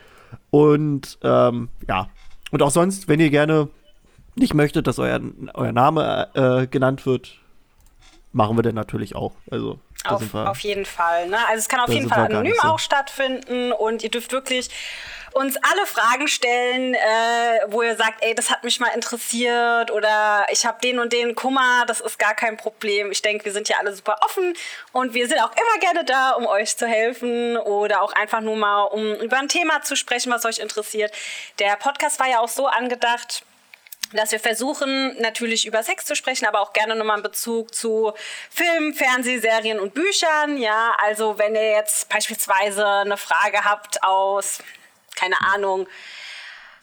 Und 0.50 1.18
ähm, 1.24 1.69
ja. 1.88 2.10
Und 2.51 2.62
auch 2.62 2.72
sonst, 2.72 3.08
wenn 3.08 3.19
ihr 3.19 3.30
gerne 3.31 3.69
nicht 4.36 4.54
möchtet, 4.54 4.88
dass 4.88 5.00
euer, 5.00 5.20
euer 5.54 5.72
Name 5.72 6.30
äh, 6.34 6.68
genannt 6.68 7.06
wird, 7.06 7.38
machen 8.32 8.58
wir 8.58 8.64
dann 8.64 8.76
natürlich 8.76 9.16
auch. 9.16 9.34
Also 9.50 9.80
auf, 10.04 10.36
auf, 10.36 10.60
jeden 10.60 10.86
Fall. 10.86 11.30
Ne? 11.30 11.38
Also 11.48 11.60
es 11.60 11.70
kann 11.70 11.80
auf 11.80 11.90
jeden 11.90 12.10
Fall 12.10 12.26
anonym 12.26 12.54
so. 12.62 12.68
auch 12.68 12.80
stattfinden 12.80 13.72
und 13.72 14.04
ihr 14.04 14.12
dürft 14.12 14.32
wirklich 14.34 14.70
uns 15.36 15.58
alle 15.58 15.86
Fragen 15.86 16.30
stellen, 16.30 16.94
äh, 16.94 17.00
wo 17.68 17.82
ihr 17.82 17.98
sagt, 17.98 18.24
ey, 18.24 18.34
das 18.36 18.50
hat 18.50 18.64
mich 18.64 18.80
mal 18.80 18.88
interessiert 18.90 19.92
oder 19.92 20.46
ich 20.50 20.66
habe 20.66 20.78
den 20.82 20.98
und 20.98 21.12
den 21.12 21.36
Kummer, 21.36 21.86
das 21.88 22.00
ist 22.00 22.18
gar 22.18 22.34
kein 22.34 22.56
Problem. 22.56 23.12
Ich 23.12 23.22
denke, 23.22 23.44
wir 23.44 23.52
sind 23.52 23.68
ja 23.68 23.78
alle 23.80 23.94
super 23.94 24.18
offen 24.24 24.54
und 24.94 25.14
wir 25.14 25.28
sind 25.28 25.40
auch 25.40 25.52
immer 25.52 25.80
gerne 25.82 26.06
da, 26.06 26.32
um 26.32 26.46
euch 26.46 26.78
zu 26.78 26.88
helfen 26.88 27.58
oder 27.58 28.01
auch 28.01 28.13
einfach 28.13 28.39
nur 28.39 28.56
mal, 28.56 28.84
um 28.84 29.13
über 29.15 29.38
ein 29.38 29.50
Thema 29.50 29.82
zu 29.82 29.98
sprechen, 29.98 30.32
was 30.32 30.46
euch 30.46 30.60
interessiert. 30.60 31.12
Der 31.60 31.75
Podcast 31.75 32.18
war 32.20 32.30
ja 32.30 32.39
auch 32.39 32.48
so 32.48 32.68
angedacht, 32.68 33.44
dass 34.13 34.31
wir 34.31 34.39
versuchen, 34.39 35.19
natürlich 35.19 35.65
über 35.65 35.83
Sex 35.83 36.05
zu 36.05 36.15
sprechen, 36.15 36.45
aber 36.45 36.62
auch 36.62 36.74
gerne 36.74 36.95
nochmal 36.95 37.17
in 37.17 37.24
Bezug 37.24 37.74
zu 37.74 38.13
Filmen, 38.50 38.93
Fernsehserien 38.93 39.79
und 39.79 39.93
Büchern. 39.93 40.57
Ja, 40.57 40.95
also 41.03 41.38
wenn 41.38 41.55
ihr 41.55 41.71
jetzt 41.71 42.09
beispielsweise 42.09 42.85
eine 42.85 43.17
Frage 43.17 43.63
habt 43.63 44.03
aus, 44.03 44.59
keine 45.15 45.39
Ahnung, 45.41 45.88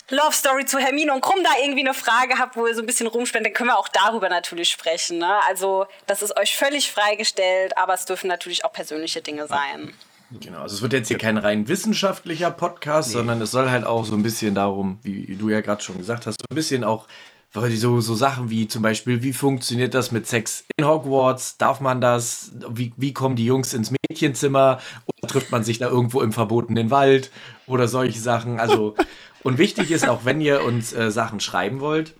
Love 0.09 0.33
Story 0.33 0.67
zu 0.67 0.79
Hermine 0.79 1.13
und 1.15 1.23
Krumm 1.23 1.43
da 1.43 1.51
irgendwie 1.63 1.81
eine 1.81 1.95
Frage 1.95 2.39
habt, 2.39 2.57
wo 2.57 2.67
ihr 2.67 2.75
so 2.75 2.83
ein 2.83 2.87
bisschen 2.87 3.07
rumspendet, 3.07 3.53
dann 3.53 3.55
können 3.55 3.71
wir 3.71 3.79
auch 3.79 3.89
darüber 3.89 4.29
natürlich 4.29 4.71
sprechen. 4.71 5.19
Ne? 5.19 5.41
Also 5.47 5.87
das 6.07 6.21
ist 6.23 6.37
euch 6.37 6.57
völlig 6.57 6.91
freigestellt, 6.91 7.77
aber 7.79 7.95
es 7.95 8.05
dürfen 8.05 8.27
natürlich 8.27 8.65
auch 8.65 8.73
persönliche 8.73 9.23
Dinge 9.23 9.47
sein. 9.47 9.95
Genau, 10.41 10.61
also 10.61 10.77
es 10.77 10.83
wird 10.83 10.93
jetzt 10.93 11.09
hier 11.09 11.19
kein 11.19 11.37
rein 11.37 11.69
wissenschaftlicher 11.69 12.51
Podcast, 12.51 13.09
nee. 13.09 13.15
sondern 13.15 13.41
es 13.41 13.51
soll 13.51 13.71
halt 13.71 13.85
auch 13.85 14.05
so 14.05 14.15
ein 14.15 14.23
bisschen 14.23 14.55
darum, 14.55 14.99
wie 15.03 15.37
du 15.37 15.49
ja 15.49 15.61
gerade 15.61 15.83
schon 15.83 15.99
gesagt 15.99 16.27
hast, 16.27 16.41
so 16.41 16.47
ein 16.51 16.55
bisschen 16.55 16.85
auch 16.85 17.07
so, 17.55 18.01
so 18.01 18.15
Sachen 18.15 18.51
wie 18.51 18.67
zum 18.67 18.83
Beispiel, 18.83 19.23
wie 19.23 19.33
funktioniert 19.33 19.93
das 19.95 20.11
mit 20.11 20.27
Sex 20.27 20.65
in 20.77 20.87
Hogwarts? 20.87 21.59
Darf 21.59 21.81
man 21.81 22.01
das? 22.01 22.53
Wie, 22.71 22.95
wie 22.97 23.13
kommen 23.13 23.37
die 23.37 23.45
Jungs 23.45 23.75
ins 23.75 23.91
Mädchenzimmer? 23.91 24.81
Oder 25.07 25.29
trifft 25.29 25.51
man 25.51 25.63
sich 25.63 25.79
da 25.79 25.89
irgendwo 25.89 26.23
im 26.23 26.33
verbotenen 26.33 26.91
Wald? 26.91 27.31
Oder 27.67 27.89
solche 27.89 28.21
Sachen. 28.21 28.59
Also, 28.59 28.95
und 29.43 29.59
wichtig 29.59 29.91
ist 29.91 30.09
auch, 30.09 30.25
wenn 30.25 30.41
ihr 30.41 30.65
uns 30.65 30.95
äh, 30.95 31.11
Sachen 31.11 31.41
schreiben 31.41 31.81
wollt, 31.81 32.15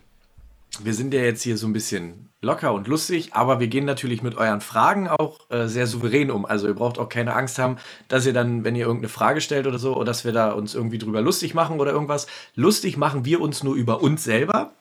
wir 0.81 0.93
sind 0.93 1.13
ja 1.13 1.21
jetzt 1.21 1.43
hier 1.43 1.57
so 1.57 1.67
ein 1.67 1.73
bisschen 1.73 2.29
locker 2.41 2.73
und 2.73 2.87
lustig, 2.87 3.33
aber 3.33 3.59
wir 3.59 3.67
gehen 3.67 3.85
natürlich 3.85 4.23
mit 4.23 4.35
euren 4.35 4.61
Fragen 4.61 5.07
auch 5.07 5.49
äh, 5.49 5.67
sehr 5.67 5.87
souverän 5.87 6.31
um. 6.31 6.45
Also 6.45 6.67
ihr 6.67 6.73
braucht 6.73 6.97
auch 6.97 7.09
keine 7.09 7.35
Angst 7.35 7.59
haben, 7.59 7.77
dass 8.07 8.25
ihr 8.25 8.33
dann, 8.33 8.63
wenn 8.63 8.75
ihr 8.75 8.85
irgendeine 8.85 9.09
Frage 9.09 9.39
stellt 9.39 9.67
oder 9.67 9.79
so, 9.79 9.95
oder 9.95 10.05
dass 10.05 10.25
wir 10.25 10.31
da 10.31 10.51
uns 10.51 10.73
irgendwie 10.73 10.97
drüber 10.97 11.21
lustig 11.21 11.53
machen 11.53 11.79
oder 11.79 11.91
irgendwas. 11.91 12.27
Lustig 12.55 12.97
machen 12.97 13.23
wir 13.23 13.39
uns 13.39 13.63
nur 13.63 13.75
über 13.75 14.01
uns 14.01 14.23
selber. 14.23 14.73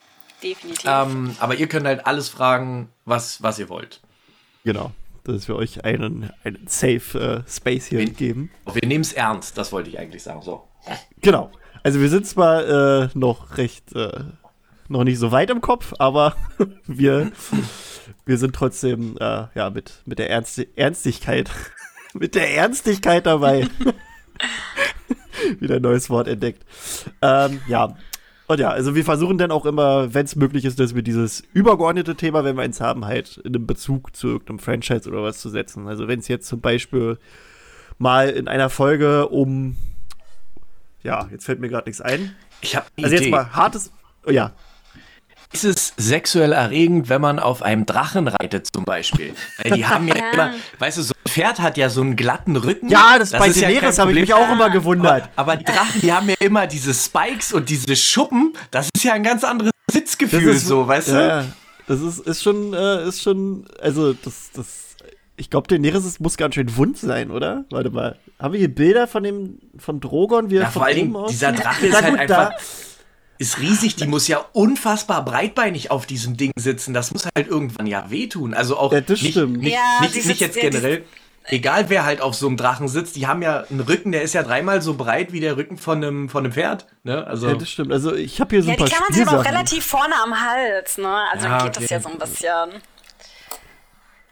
Definitiv. 0.43 0.85
Ähm, 0.87 1.37
aber 1.39 1.57
ihr 1.57 1.69
könnt 1.69 1.87
halt 1.87 2.07
alles 2.07 2.29
fragen, 2.29 2.89
was, 3.05 3.43
was 3.43 3.59
ihr 3.59 3.69
wollt. 3.69 4.01
Genau. 4.65 4.93
Dass 5.25 5.47
wir 5.47 5.55
euch 5.55 5.85
einen, 5.85 6.31
einen 6.43 6.67
Safe 6.67 7.45
äh, 7.47 7.51
Space 7.51 7.87
hier 7.87 8.01
wir, 8.01 8.11
geben. 8.11 8.51
Wir 8.73 8.89
nehmen 8.89 9.03
es 9.03 9.13
ernst, 9.13 9.57
das 9.57 9.71
wollte 9.71 9.89
ich 9.91 9.99
eigentlich 9.99 10.23
sagen. 10.23 10.43
So. 10.43 10.67
Genau. 11.21 11.53
Also 11.85 12.01
wir 12.01 12.09
sind 12.09 12.27
zwar 12.27 13.05
äh, 13.05 13.09
noch 13.15 13.57
recht 13.57 13.95
äh, 13.95 14.25
noch 14.93 15.05
nicht 15.05 15.19
so 15.19 15.33
weit 15.33 15.51
im 15.51 15.61
Kopf, 15.61 15.95
aber 15.99 16.37
wir, 16.87 17.33
wir 18.25 18.39
sind 18.39 18.55
trotzdem 18.55 19.17
äh, 19.19 19.47
ja, 19.55 19.71
mit, 19.71 20.03
mit 20.07 20.19
der 20.19 20.31
Ernst 20.31 20.65
Ernstigkeit, 20.77 21.51
mit 22.15 22.35
der 22.35 22.55
Ernstigkeit 22.55 23.27
dabei. 23.27 23.69
Wieder 25.59 25.77
ein 25.77 25.83
neues 25.83 26.09
Wort 26.09 26.29
entdeckt. 26.29 26.65
Ähm, 27.21 27.61
ja, 27.67 27.97
und 28.47 28.61
ja, 28.61 28.71
also 28.71 28.95
wir 28.95 29.05
versuchen 29.05 29.39
dann 29.39 29.51
auch 29.51 29.65
immer, 29.65 30.13
wenn 30.13 30.27
es 30.27 30.37
möglich 30.37 30.65
ist, 30.65 30.79
dass 30.79 30.95
wir 30.95 31.03
dieses 31.03 31.43
übergeordnete 31.53 32.17
Thema, 32.17 32.45
wenn 32.45 32.57
wir 32.57 32.63
eins 32.63 32.81
haben, 32.81 33.07
halt 33.07 33.39
in 33.39 33.55
einem 33.55 33.67
Bezug 33.67 34.15
zu 34.15 34.29
irgendeinem 34.29 34.59
Franchise 34.59 35.09
oder 35.09 35.23
was 35.23 35.39
zu 35.39 35.49
setzen. 35.49 35.89
Also 35.89 36.07
wenn 36.07 36.19
es 36.19 36.29
jetzt 36.29 36.47
zum 36.49 36.61
Beispiel 36.61 37.19
mal 37.99 38.29
in 38.29 38.49
einer 38.49 38.69
Folge 38.69 39.29
um, 39.29 39.77
ja, 41.03 41.29
jetzt 41.31 41.47
fällt 41.47 41.61
mir 41.61 41.69
gerade 41.69 41.89
nichts 41.89 42.01
ein. 42.01 42.35
Ich 42.61 42.77
habe 42.77 42.87
Also 43.01 43.15
jetzt 43.15 43.31
mal 43.31 43.53
hartes, 43.55 43.91
oh, 44.27 44.31
ja. 44.31 44.53
Ist 45.53 45.65
es 45.65 45.93
sexuell 45.99 46.53
erregend, 46.53 47.09
wenn 47.11 47.21
man 47.21 47.39
auf 47.39 47.63
einem 47.63 47.85
Drachen 47.85 48.27
reitet 48.29 48.69
zum 48.73 48.85
Beispiel? 48.85 49.35
Weil 49.63 49.73
die 49.73 49.87
haben 49.87 50.09
ja 50.09 50.15
immer, 50.33 50.55
weißt 50.79 50.99
du, 50.99 51.03
so 51.03 51.15
ein 51.15 51.31
Pferd 51.31 51.61
hat 51.61 51.77
ja 51.77 51.91
so 51.91 52.01
einen 52.01 52.17
glatten 52.17 52.57
Rücken. 52.57 52.89
Ja, 52.89 53.19
das, 53.19 53.31
das 53.31 53.41
bei 53.41 53.49
Daenerys 53.51 53.97
ja 53.97 54.03
habe 54.03 54.13
ich 54.13 54.21
mich 54.21 54.35
auch 54.35 54.51
immer 54.51 54.71
gewundert. 54.71 55.29
Aber, 55.37 55.53
aber, 55.53 55.57
die 55.57 55.65
Drachen, 55.65 56.01
die 56.01 56.13
haben 56.13 56.29
ja 56.29 56.37
immer 56.41 56.67
diese 56.67 56.95
Spikes 56.95 57.53
und 57.53 57.69
diese 57.69 57.95
Schuppen. 57.97 58.55
Das 58.71 58.89
ist 58.95 59.05
ja 59.05 59.13
ein 59.13 59.23
ganz 59.23 59.45
anderes 59.45 59.73
Sitzgefühl, 59.91 60.55
ist, 60.55 60.67
so, 60.67 60.89
weißt 60.89 61.09
ja, 61.09 61.43
du? 61.43 61.53
Das 61.87 62.01
ist, 62.01 62.21
ist 62.21 62.43
schon, 62.43 62.73
äh, 62.73 63.07
ist 63.07 63.23
schon, 63.23 63.67
also 63.81 64.15
das, 64.15 64.51
das, 64.55 64.97
ich 65.37 65.51
glaube, 65.51 65.69
Daenerys 65.69 66.19
muss 66.19 66.39
ganz 66.39 66.55
schön 66.55 66.75
wund 66.77 66.97
sein, 66.97 67.31
oder? 67.31 67.67
Warte 67.71 67.91
mal, 67.91 68.17
haben 68.39 68.53
wir 68.53 68.59
hier 68.59 68.75
Bilder 68.75 69.07
von 69.07 69.23
dem, 69.23 69.59
von 69.77 70.01
Drogon, 70.01 70.51
wie 70.51 70.57
er 70.57 70.63
ja, 70.63 70.71
vor 70.71 70.87
allen 70.87 70.97
Dingen, 70.97 71.17
dieser 71.29 71.53
Drache 71.53 71.87
ist 71.87 72.03
halt 72.03 72.19
einfach... 72.19 72.51
Da, 72.51 72.57
ist 73.43 73.59
riesig, 73.59 73.97
die 73.97 74.07
muss 74.07 74.29
ja 74.29 74.45
unfassbar 74.53 75.25
breitbeinig 75.25 75.91
auf 75.91 76.07
diesem 76.07 76.37
Ding 76.37 76.53
sitzen. 76.57 76.95
Das 76.95 77.13
muss 77.13 77.27
halt 77.37 77.49
irgendwann 77.49 77.87
ja 77.87 78.09
wehtun. 78.09 78.55
Also 78.55 78.77
auch 78.77 78.93
ja, 78.93 79.01
das 79.01 79.21
nicht, 79.21 79.33
stimmt. 79.33 79.59
nicht, 79.59 79.75
ja, 79.75 79.99
nicht, 80.01 80.25
nicht 80.25 80.41
jetzt 80.41 80.59
generell. 80.59 81.05
Egal 81.49 81.91
wer 81.91 82.05
halt 82.05 82.21
auf 82.21 82.37
so 82.37 82.47
einem 82.47 82.57
Drachen 82.57 82.87
sitzt, 82.87 83.17
die 83.17 83.27
haben 83.27 83.43
ja 83.43 83.65
einen 83.69 83.81
Rücken, 83.81 84.13
der 84.13 84.23
ist 84.23 84.33
ja 84.33 84.45
dreimal 84.45 84.81
so 84.81 84.95
breit 84.95 85.33
wie 85.33 85.41
der 85.41 85.57
Rücken 85.57 85.77
von 85.77 85.99
einem, 85.99 86.29
von 86.29 86.45
einem 86.45 86.53
Pferd. 86.53 86.87
Ne? 87.03 87.27
Also 87.27 87.49
ja, 87.49 87.55
das 87.55 87.69
stimmt. 87.69 87.93
Also 87.93 88.15
ich 88.15 88.41
habe 88.41 88.55
hier 88.55 88.63
so 88.63 88.69
ja, 88.69 88.75
ein 88.75 88.79
paar 88.79 88.87
die 88.87 88.95
klammern 88.95 89.13
sich 89.13 89.27
aber 89.27 89.41
auch 89.41 89.45
relativ 89.45 89.85
vorne 89.85 90.15
am 90.23 90.41
Hals. 90.41 90.99
Ne? 90.99 91.13
Also 91.33 91.49
ja, 91.49 91.59
geht 91.59 91.77
okay. 91.77 91.81
das 91.81 91.91
ja 91.91 92.01
so 92.01 92.09
ein 92.11 92.19
bisschen. 92.19 92.81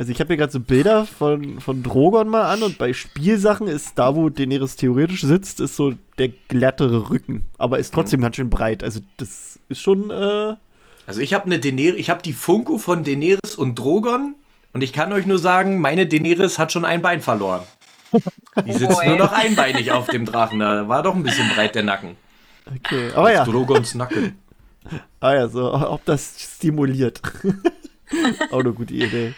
Also 0.01 0.13
ich 0.13 0.21
habe 0.21 0.33
mir 0.33 0.39
gerade 0.39 0.51
so 0.51 0.61
Bilder 0.61 1.05
von, 1.05 1.61
von 1.61 1.83
Drogon 1.83 2.27
mal 2.27 2.51
an 2.51 2.63
und 2.63 2.79
bei 2.79 2.95
Spielsachen 2.95 3.67
ist 3.67 3.99
da, 3.99 4.17
wo 4.17 4.31
Daenerys 4.31 4.77
theoretisch 4.77 5.21
sitzt, 5.21 5.61
ist 5.61 5.77
so 5.77 5.93
der 6.17 6.31
glattere 6.49 7.11
Rücken. 7.11 7.45
Aber 7.59 7.79
ist 7.79 7.93
trotzdem 7.93 8.21
mhm. 8.21 8.23
ganz 8.23 8.37
schön 8.37 8.49
breit. 8.49 8.83
Also 8.83 9.01
das 9.19 9.59
ist 9.69 9.83
schon. 9.83 10.09
Äh 10.09 10.55
also 11.07 11.21
ich 11.21 11.35
habe 11.35 11.45
eine 11.45 11.59
Daenerys, 11.59 12.01
ich 12.01 12.09
habe 12.09 12.23
die 12.23 12.33
Funko 12.33 12.79
von 12.79 13.05
Daenerys 13.05 13.57
und 13.57 13.79
Drogon 13.79 14.37
und 14.73 14.81
ich 14.81 14.95
kann 14.95 15.13
euch 15.13 15.27
nur 15.27 15.39
sagen, 15.39 15.83
meine 15.83 16.07
Daenerys 16.07 16.59
hat 16.59 16.73
schon 16.73 16.87
ein 16.87 17.03
Bein 17.03 17.21
verloren. 17.21 17.61
Die 18.65 18.73
sitzt 18.73 19.03
oh, 19.05 19.07
nur 19.07 19.19
noch 19.19 19.33
einbeinig 19.33 19.93
auf 19.93 20.07
dem 20.07 20.25
Drachen. 20.25 20.61
Da 20.61 20.89
war 20.89 21.03
doch 21.03 21.15
ein 21.15 21.23
bisschen 21.23 21.51
breit 21.51 21.75
der 21.75 21.83
Nacken. 21.83 22.17
Okay, 22.65 23.11
aber 23.15 23.35
ja. 23.35 23.45
Drogons 23.45 23.95
Nacken. 23.95 24.39
Ah 25.21 25.35
ja, 25.35 25.49
so, 25.49 25.75
ob 25.75 26.07
das 26.07 26.37
stimuliert. 26.39 27.21
Auch 28.51 28.61
eine 28.61 28.73
gute 28.73 28.95
Idee. 28.95 29.35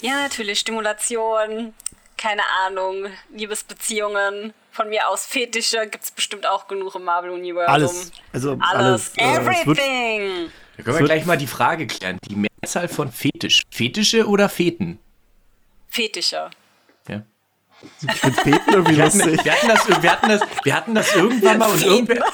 Ja, 0.00 0.14
natürlich. 0.22 0.60
Stimulation, 0.60 1.74
keine 2.16 2.42
Ahnung, 2.64 3.06
Liebesbeziehungen. 3.30 4.54
Von 4.72 4.88
mir 4.88 5.08
aus 5.08 5.24
Fetische 5.26 5.86
gibt 5.86 6.04
es 6.04 6.10
bestimmt 6.10 6.46
auch 6.46 6.68
genug 6.68 6.94
im 6.94 7.04
Marvel-Universum. 7.04 7.72
Alles. 7.72 8.12
Also 8.32 8.58
alles. 8.60 9.12
alles. 9.12 9.12
Äh, 9.16 9.36
Everything. 9.36 10.50
Da 10.76 10.82
können 10.82 10.98
wir 10.98 11.06
gleich 11.06 11.24
mal 11.24 11.38
die 11.38 11.46
Frage 11.46 11.86
klären. 11.86 12.18
Die 12.28 12.36
Mehrzahl 12.36 12.88
von 12.88 13.10
Fetisch. 13.10 13.62
Fetische 13.70 14.26
oder 14.26 14.48
Feten? 14.48 14.98
Fetische. 15.88 16.50
Ja. 17.08 17.22
Ich 18.02 18.16
finde 18.16 18.40
Feten 18.40 18.72
irgendwie 18.72 18.96
lustig. 18.96 19.44
wir, 19.44 19.52
hatten 19.52 19.68
das, 19.68 20.02
wir, 20.02 20.12
hatten 20.12 20.28
das, 20.28 20.40
wir 20.64 20.74
hatten 20.74 20.94
das 20.94 21.14
irgendwann 21.14 21.58
mal 21.58 21.70
und 21.70 21.82
irgendwer, 21.82 22.24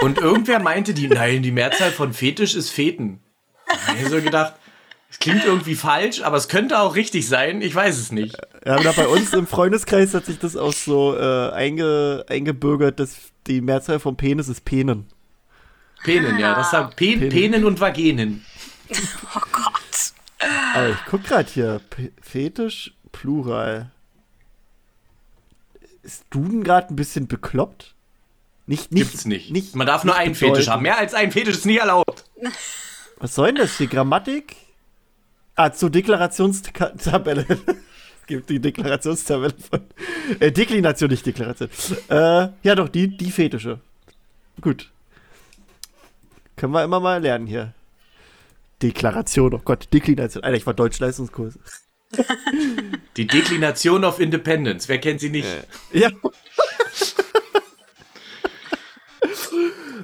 und 0.00 0.18
irgendwer 0.18 0.58
meinte, 0.58 0.94
die, 0.94 1.08
nein, 1.08 1.42
die 1.42 1.50
Mehrzahl 1.50 1.90
von 1.90 2.12
Fetisch 2.12 2.54
ist 2.54 2.70
Feten. 2.70 3.22
Da 3.66 3.86
habe 3.88 3.98
ich 3.98 4.08
so 4.08 4.20
gedacht, 4.22 4.54
klingt 5.20 5.44
irgendwie 5.44 5.76
falsch, 5.76 6.22
aber 6.22 6.36
es 6.36 6.48
könnte 6.48 6.80
auch 6.80 6.96
richtig 6.96 7.28
sein. 7.28 7.62
Ich 7.62 7.74
weiß 7.74 7.98
es 7.98 8.10
nicht. 8.10 8.36
Ja, 8.64 8.76
aber 8.76 8.92
bei 8.94 9.06
uns 9.06 9.32
im 9.32 9.46
Freundeskreis 9.46 10.14
hat 10.14 10.26
sich 10.26 10.38
das 10.38 10.56
auch 10.56 10.72
so 10.72 11.16
äh, 11.16 11.50
einge, 11.50 12.24
eingebürgert, 12.28 12.98
dass 12.98 13.16
die 13.46 13.60
Mehrzahl 13.60 14.00
von 14.00 14.16
Penis 14.16 14.48
ist 14.48 14.64
Penen. 14.64 15.06
Penen, 16.02 16.38
ja. 16.38 16.54
Das 16.54 16.72
haben 16.72 16.90
Pen, 16.96 17.20
Penen. 17.20 17.28
Penen 17.28 17.64
und 17.64 17.80
Vaginen. 17.80 18.44
Oh 19.36 19.40
Gott. 19.52 20.12
Aber 20.74 20.88
ich 20.88 20.96
guck 21.08 21.22
gerade 21.22 21.48
hier. 21.48 21.80
P 21.90 22.10
Fetisch, 22.20 22.92
Plural. 23.12 23.92
Ist 26.02 26.24
Duden 26.30 26.64
gerade 26.64 26.92
ein 26.92 26.96
bisschen 26.96 27.28
bekloppt? 27.28 27.94
Nicht, 28.66 28.90
nicht, 28.90 29.10
Gibt's 29.10 29.26
nicht. 29.26 29.52
nicht 29.52 29.76
Man 29.76 29.86
darf 29.86 30.02
nur 30.02 30.16
einen 30.16 30.34
Fetisch 30.34 30.66
haben. 30.66 30.82
Mehr 30.82 30.98
als 30.98 31.14
einen 31.14 31.30
Fetisch 31.30 31.58
ist 31.58 31.66
nie 31.66 31.76
erlaubt. 31.76 32.24
Was 33.18 33.36
soll 33.36 33.48
denn 33.48 33.56
das 33.56 33.76
hier? 33.76 33.86
Grammatik? 33.86 34.56
Ah, 35.54 35.72
zur 35.72 35.90
Deklarationstabelle. 35.90 37.46
es 37.48 38.26
gibt 38.26 38.48
die 38.50 38.60
Deklarationstabelle 38.60 39.54
von. 39.70 39.80
Äh, 40.38 40.52
Deklination, 40.52 41.10
nicht 41.10 41.26
Deklaration. 41.26 41.68
Äh, 42.08 42.48
ja, 42.62 42.74
doch, 42.74 42.88
die, 42.88 43.16
die 43.16 43.30
Fetische. 43.30 43.80
Gut. 44.60 44.90
Können 46.56 46.72
wir 46.72 46.84
immer 46.84 47.00
mal 47.00 47.20
lernen 47.20 47.46
hier. 47.46 47.74
Deklaration, 48.82 49.54
oh 49.54 49.60
Gott, 49.64 49.88
Deklination. 49.92 50.42
Alter, 50.44 50.56
ich 50.56 50.66
war 50.66 50.74
Deutschleistungskurs. 50.74 51.58
Die 53.16 53.26
Deklination 53.26 54.04
of 54.04 54.18
Independence, 54.20 54.88
wer 54.88 54.98
kennt 54.98 55.20
sie 55.20 55.30
nicht? 55.30 55.48
Äh, 55.92 55.98
ja. 55.98 56.10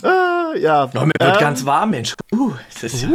Ah, 0.03 0.53
ja. 0.57 0.91
Oh, 0.95 1.01
mir 1.01 1.13
wird 1.19 1.35
ähm, 1.35 1.41
ganz 1.41 1.65
warm, 1.65 1.91
Mensch. 1.91 2.15
Uh, 2.33 2.53
das 2.75 2.95
ist 2.95 3.03
ja. 3.03 3.09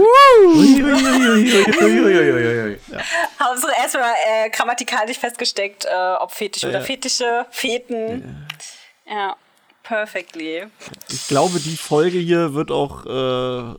Hauptsache 3.39 3.73
erstmal 3.79 4.13
äh, 4.27 4.49
grammatikalisch 4.49 5.19
festgesteckt, 5.19 5.85
äh, 5.85 6.13
ob 6.19 6.31
Fetisch 6.31 6.63
ja. 6.63 6.69
oder 6.69 6.81
Fetische, 6.81 7.45
Feten. 7.51 8.45
Ja. 9.05 9.13
ja, 9.13 9.35
perfectly. 9.83 10.63
Ich 11.09 11.27
glaube, 11.27 11.59
die 11.59 11.77
Folge 11.77 12.17
hier 12.17 12.53
wird 12.53 12.71
auch 12.71 13.05
äh, 13.05 13.75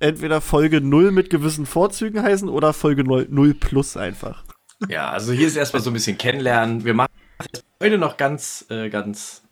entweder 0.00 0.40
Folge 0.40 0.80
0 0.80 1.12
mit 1.12 1.30
gewissen 1.30 1.66
Vorzügen 1.66 2.22
heißen 2.22 2.48
oder 2.48 2.72
Folge 2.72 3.04
0, 3.04 3.28
0 3.30 3.54
plus 3.54 3.96
einfach. 3.96 4.44
Ja, 4.88 5.10
also 5.10 5.32
hier 5.32 5.46
ist 5.46 5.56
erstmal 5.56 5.82
so 5.82 5.90
ein 5.90 5.94
bisschen 5.94 6.18
kennenlernen. 6.18 6.84
Wir 6.84 6.92
machen 6.94 7.12
heute 7.82 7.98
noch 7.98 8.16
ganz, 8.16 8.66
äh, 8.68 8.90
ganz 8.90 9.42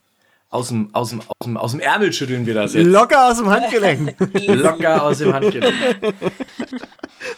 aus 0.55 0.69
dem, 0.69 0.95
aus 0.95 1.11
dem, 1.11 1.21
aus 1.21 1.45
dem, 1.45 1.57
aus 1.57 1.71
dem 1.73 1.81
Ärmel 1.81 2.13
schütteln 2.13 2.47
wir 2.47 2.55
das 2.55 2.75
jetzt. 2.75 2.87
Locker 2.87 3.29
aus 3.29 3.39
dem 3.39 3.51
Handgelenk. 3.51 4.15
Locker 4.47 5.03
aus 5.03 5.19
dem 5.19 5.33
Handgelenk. 5.33 5.75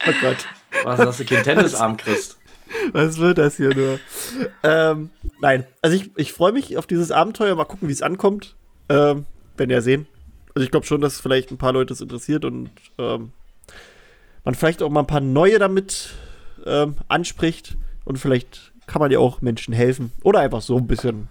Oh 0.06 0.12
Gott. 0.20 0.36
Was 0.84 1.00
hast 1.00 1.20
du, 1.20 1.24
kein 1.24 1.42
Tennisarm 1.42 1.96
kriegst? 1.96 2.36
Was 2.92 3.16
wird 3.16 3.38
das 3.38 3.56
hier 3.56 3.74
nur? 3.74 3.98
Ähm, 4.62 5.10
nein, 5.40 5.66
also 5.80 5.96
ich, 5.96 6.10
ich 6.16 6.34
freue 6.34 6.52
mich 6.52 6.76
auf 6.76 6.86
dieses 6.86 7.10
Abenteuer. 7.10 7.54
Mal 7.54 7.64
gucken, 7.64 7.88
wie 7.88 7.92
es 7.92 8.02
ankommt. 8.02 8.54
Ähm, 8.90 9.24
wenn 9.56 9.70
ja 9.70 9.80
sehen. 9.80 10.06
Also 10.54 10.64
ich 10.64 10.70
glaube 10.70 10.84
schon, 10.84 11.00
dass 11.00 11.18
vielleicht 11.18 11.50
ein 11.50 11.58
paar 11.58 11.72
Leute 11.72 11.94
es 11.94 12.02
interessiert 12.02 12.44
und 12.44 12.68
ähm, 12.98 13.32
man 14.44 14.54
vielleicht 14.54 14.82
auch 14.82 14.90
mal 14.90 15.00
ein 15.00 15.06
paar 15.06 15.20
neue 15.20 15.58
damit 15.58 16.10
ähm, 16.66 16.96
anspricht. 17.08 17.76
Und 18.04 18.18
vielleicht 18.18 18.72
kann 18.86 19.00
man 19.00 19.10
ja 19.10 19.20
auch 19.20 19.40
Menschen 19.40 19.72
helfen. 19.72 20.12
Oder 20.22 20.40
einfach 20.40 20.60
so 20.60 20.76
ein 20.76 20.86
bisschen 20.86 21.28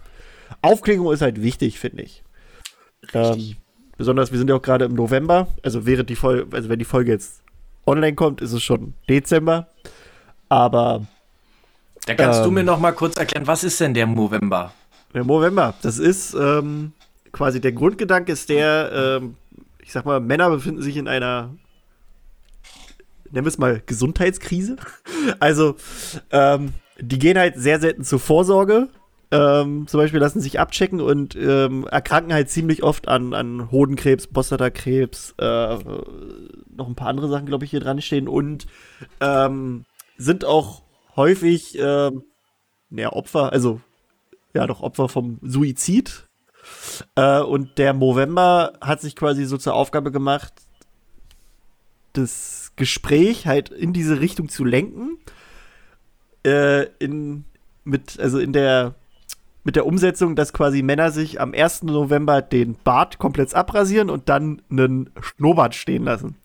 Aufklärung 0.62 1.12
ist 1.14 1.22
halt 1.22 1.42
wichtig, 1.42 1.80
finde 1.80 2.04
ich. 2.04 2.24
Ähm, 3.14 3.56
besonders, 3.98 4.32
wir 4.32 4.38
sind 4.38 4.50
ja 4.50 4.56
auch 4.56 4.62
gerade 4.62 4.86
im 4.86 4.94
November, 4.94 5.48
also 5.64 5.86
während 5.86 6.10
die 6.10 6.16
Folge, 6.16 6.56
also 6.56 6.70
wenn 6.70 6.80
die 6.80 6.86
Folge 6.86 7.12
jetzt 7.12 7.44
online 7.86 8.16
kommt, 8.16 8.42
ist 8.42 8.52
es 8.52 8.64
schon 8.64 8.94
Dezember. 9.10 9.68
Aber. 10.50 11.06
Da 12.06 12.14
kannst 12.16 12.40
ähm, 12.40 12.46
du 12.46 12.52
mir 12.52 12.64
noch 12.64 12.80
mal 12.80 12.92
kurz 12.92 13.18
erklären, 13.18 13.48
was 13.48 13.64
ist 13.64 13.80
denn 13.80 13.94
der 13.94 14.06
November? 14.06 14.74
Der 15.14 15.24
November, 15.24 15.74
das 15.82 15.98
ist 15.98 16.34
ähm, 16.34 16.92
quasi 17.32 17.62
der 17.62 17.72
Grundgedanke 17.72 18.32
ist 18.32 18.50
der, 18.50 19.20
ähm, 19.22 19.36
ich 19.80 19.92
sag 19.92 20.06
mal, 20.06 20.20
Männer 20.20 20.50
befinden 20.50 20.82
sich 20.82 20.98
in 20.98 21.08
einer, 21.08 21.56
nennen 23.32 23.46
wir 23.46 23.50
es 23.50 23.58
mal, 23.58 23.82
Gesundheitskrise. 23.86 24.78
Also, 25.40 25.76
ähm, 26.30 26.74
die 27.00 27.18
gehen 27.18 27.36
halt 27.36 27.56
sehr 27.58 27.80
selten 27.80 28.04
zur 28.04 28.20
Vorsorge 28.20 28.90
ähm, 29.32 29.88
zum 29.88 30.00
Beispiel 30.00 30.20
lassen 30.20 30.40
sich 30.40 30.60
abchecken 30.60 31.02
und 31.02 31.36
ähm, 31.36 31.88
erkranken 31.88 32.34
halt 32.34 32.50
ziemlich 32.50 32.84
oft 32.84 33.08
an, 33.08 33.34
an 33.34 33.72
Hodenkrebs, 33.72 34.28
Prostatakrebs, 34.28 35.36
äh, 35.38 35.78
noch 36.76 36.88
ein 36.88 36.96
paar 36.96 37.08
andere 37.08 37.30
Sachen, 37.30 37.46
glaube 37.46 37.66
ich, 37.66 37.72
hier 37.72 37.80
dran 37.80 38.02
stehen 38.02 38.28
und 38.28 38.68
ähm, 39.22 39.86
sind 40.18 40.46
auch 40.46 40.84
häufig 41.16 41.78
äh, 41.80 42.12
ja, 42.92 43.14
Opfer, 43.14 43.52
also 43.52 43.82
ja 44.54 44.68
doch 44.68 44.82
Opfer 44.82 45.10
vom 45.10 45.40
Suizid. 45.42 46.28
Äh, 47.16 47.42
und 47.42 47.78
der 47.78 47.94
Movember 47.94 48.74
hat 48.82 49.02
sich 49.02 49.16
quasi 49.16 49.46
so 49.46 49.58
zur 49.58 49.76
Aufgabe 49.76 50.12
gemacht, 50.12 50.54
das 52.14 52.72
Gespräch 52.76 53.46
halt 53.46 53.70
in 53.70 53.94
diese 53.94 54.20
Richtung 54.20 54.50
zu 54.50 54.64
lenken. 54.64 55.18
Äh, 56.44 56.86
in, 57.00 57.46
mit, 57.84 58.20
also 58.20 58.40
in 58.40 58.54
der, 58.54 58.96
mit 59.66 59.76
der 59.76 59.86
Umsetzung, 59.86 60.36
dass 60.36 60.54
quasi 60.54 60.82
Männer 60.84 61.12
sich 61.12 61.42
am 61.42 61.54
1. 61.54 61.84
November 61.84 62.42
den 62.42 62.76
Bart 62.84 63.18
komplett 63.18 63.54
abrasieren 63.54 64.10
und 64.10 64.30
dann 64.30 64.62
einen 64.70 65.10
Schnurrbart 65.20 65.76
stehen 65.76 66.04
lassen. 66.04 66.38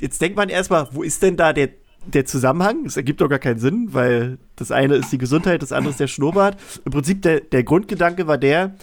Jetzt 0.00 0.20
denkt 0.20 0.36
man 0.36 0.48
erstmal, 0.48 0.88
wo 0.90 1.02
ist 1.02 1.22
denn 1.22 1.36
da 1.36 1.52
der, 1.52 1.70
der 2.06 2.26
Zusammenhang? 2.26 2.84
Es 2.84 2.96
ergibt 2.96 3.20
doch 3.20 3.28
gar 3.28 3.38
keinen 3.38 3.60
Sinn, 3.60 3.88
weil 3.92 4.38
das 4.56 4.72
eine 4.72 4.96
ist 4.96 5.12
die 5.12 5.18
Gesundheit, 5.18 5.62
das 5.62 5.72
andere 5.72 5.92
ist 5.92 6.00
der 6.00 6.08
Schnurrbart. 6.08 6.56
Im 6.84 6.92
Prinzip 6.92 7.22
der, 7.22 7.40
der 7.40 7.62
Grundgedanke 7.62 8.26
war 8.26 8.36
der, 8.36 8.74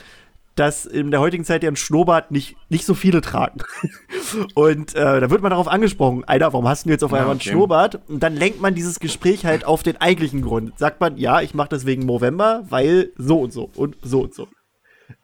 dass 0.55 0.86
in 0.86 1.12
der 1.12 1.22
heutigen 1.22 1.46
Zeit 1.46 1.63
ja 1.63 1.72
ein 1.72 1.75
Schnurrbart 1.75 2.31
nicht, 2.31 2.58
nicht 2.70 2.86
so 2.86 2.93
viele 2.93 3.22
tragen. 3.22 3.62
Und 4.53 4.96
äh, 4.96 5.22
da 5.22 5.29
wird 5.29 5.41
man 5.41 5.51
darauf 5.51 5.67
angesprochen, 5.67 6.24
Alter, 6.25 6.53
warum 6.53 6.67
hast 6.67 6.86
du 6.86 6.89
jetzt 6.89 7.03
auf 7.03 7.13
einmal 7.13 7.27
ja, 7.27 7.34
okay. 7.34 7.50
einen 7.50 7.55
Schnurrbart? 7.55 8.00
Und 8.10 8.22
dann 8.22 8.36
lenkt 8.36 8.62
man 8.62 8.75
dieses 8.75 9.00
Gespräch 9.00 9.46
halt 9.46 9.65
auf 9.65 9.81
den 9.84 9.98
eigentlichen 9.98 10.41
Grund. 10.41 10.77
Sagt 10.77 11.00
man, 11.00 11.17
ja, 11.17 11.41
ich 11.41 11.53
mache 11.53 11.70
das 11.70 11.86
wegen 11.86 12.05
November, 12.05 12.65
weil 12.70 13.12
so 13.17 13.39
und 13.39 13.53
so 13.53 13.70
und 13.75 13.98
so 14.01 14.22
und 14.22 14.34
so. 14.34 14.48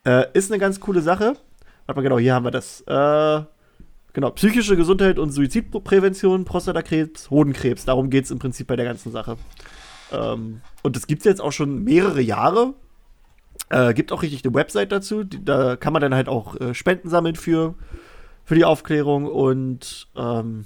Äh, 0.05 0.25
ist 0.34 0.51
eine 0.51 0.60
ganz 0.60 0.79
coole 0.79 1.01
Sache. 1.01 1.36
Warte 1.86 2.00
mal, 2.00 2.03
genau, 2.03 2.19
hier 2.19 2.34
haben 2.34 2.46
wir 2.46 2.51
das. 2.51 2.81
Äh, 2.81 3.41
genau, 4.13 4.31
psychische 4.31 4.77
Gesundheit 4.77 5.19
und 5.19 5.31
Suizidprävention, 5.31 6.46
Prostatakrebs, 6.46 7.29
Hodenkrebs. 7.29 7.86
Darum 7.86 8.10
geht 8.10 8.25
es 8.25 8.31
im 8.31 8.39
Prinzip 8.39 8.67
bei 8.67 8.75
der 8.75 8.86
ganzen 8.86 9.12
Sache. 9.12 9.38
Ähm, 10.12 10.62
und 10.84 10.96
das 10.96 11.07
gibt 11.07 11.22
es 11.22 11.25
jetzt 11.25 11.41
auch 11.41 11.51
schon 11.51 11.84
mehrere 11.84 12.22
Jahre. 12.22 12.74
Äh, 13.69 13.93
gibt 13.93 14.11
auch 14.11 14.21
richtig 14.21 14.43
eine 14.45 14.53
Website 14.53 14.91
dazu. 14.91 15.23
Die, 15.23 15.43
da 15.43 15.75
kann 15.75 15.93
man 15.93 16.01
dann 16.01 16.15
halt 16.15 16.29
auch 16.29 16.59
äh, 16.59 16.73
Spenden 16.73 17.09
sammeln 17.09 17.35
für, 17.35 17.75
für 18.45 18.55
die 18.55 18.65
Aufklärung. 18.65 19.25
Und 19.25 20.07
ähm, 20.15 20.65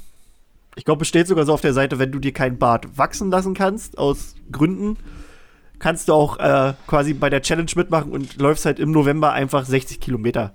ich 0.76 0.86
glaube, 0.86 1.02
es 1.02 1.08
steht 1.08 1.28
sogar 1.28 1.46
so 1.46 1.54
auf 1.54 1.62
der 1.62 1.74
Seite, 1.74 2.00
wenn 2.00 2.12
du 2.12 2.20
dir 2.20 2.34
keinen 2.34 2.58
Bart 2.58 2.98
wachsen 2.98 3.32
lassen 3.32 3.54
kannst, 3.54 3.98
aus 3.98 4.36
Gründen, 4.52 4.98
kannst 5.80 6.10
du 6.10 6.14
auch 6.14 6.38
äh, 6.40 6.74
quasi 6.88 7.14
bei 7.14 7.30
der 7.30 7.42
Challenge 7.42 7.72
mitmachen 7.76 8.12
und 8.12 8.38
läufst 8.40 8.66
halt 8.66 8.80
im 8.80 8.92
November 8.92 9.34
einfach 9.34 9.66
60 9.66 10.00
Kilometer. 10.00 10.54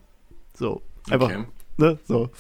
So, 0.54 0.82
einfach, 1.10 1.26
okay. 1.26 1.44
ne, 1.76 1.98
so. 2.06 2.30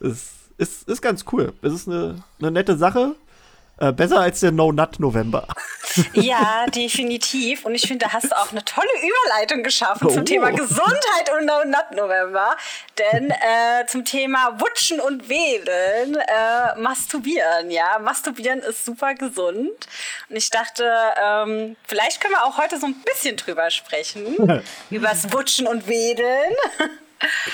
Es 0.00 0.50
ist, 0.58 0.88
ist 0.88 1.02
ganz 1.02 1.24
cool. 1.32 1.52
Es 1.62 1.72
ist 1.72 1.88
eine, 1.88 2.16
eine 2.38 2.50
nette 2.50 2.76
Sache. 2.76 3.16
Äh, 3.78 3.92
besser 3.92 4.20
als 4.20 4.40
der 4.40 4.52
No-Nut-November. 4.52 5.46
Ja, 6.12 6.66
definitiv. 6.66 7.64
Und 7.64 7.74
ich 7.74 7.86
finde, 7.86 8.06
da 8.06 8.12
hast 8.12 8.30
du 8.30 8.36
auch 8.36 8.50
eine 8.50 8.64
tolle 8.64 8.88
Überleitung 8.98 9.62
geschaffen 9.62 10.08
oh. 10.08 10.10
zum 10.10 10.24
Thema 10.24 10.50
Gesundheit 10.50 11.30
und 11.38 11.46
No-Nut-November. 11.46 12.56
Denn 12.98 13.30
äh, 13.30 13.86
zum 13.86 14.04
Thema 14.04 14.60
Wutschen 14.60 15.00
und 15.00 15.28
Wählen, 15.28 16.16
äh, 16.16 16.78
Masturbieren, 16.78 17.70
ja. 17.70 17.98
Masturbieren 17.98 18.60
ist 18.60 18.84
super 18.84 19.14
gesund. 19.14 19.88
Und 20.28 20.36
ich 20.36 20.50
dachte, 20.50 20.90
ähm, 21.22 21.76
vielleicht 21.86 22.20
können 22.20 22.34
wir 22.34 22.44
auch 22.44 22.58
heute 22.58 22.78
so 22.78 22.86
ein 22.86 22.96
bisschen 23.02 23.36
drüber 23.36 23.70
sprechen. 23.70 24.62
über 24.90 25.08
das 25.08 25.32
Wutschen 25.32 25.66
und 25.66 25.86
Wedeln. 25.86 26.54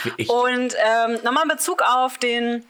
Ich, 0.05 0.13
ich. 0.19 0.29
Und 0.29 0.75
ähm, 0.85 1.19
nochmal 1.23 1.45
in 1.45 1.49
Bezug 1.49 1.83
auf 1.83 2.19
den 2.19 2.65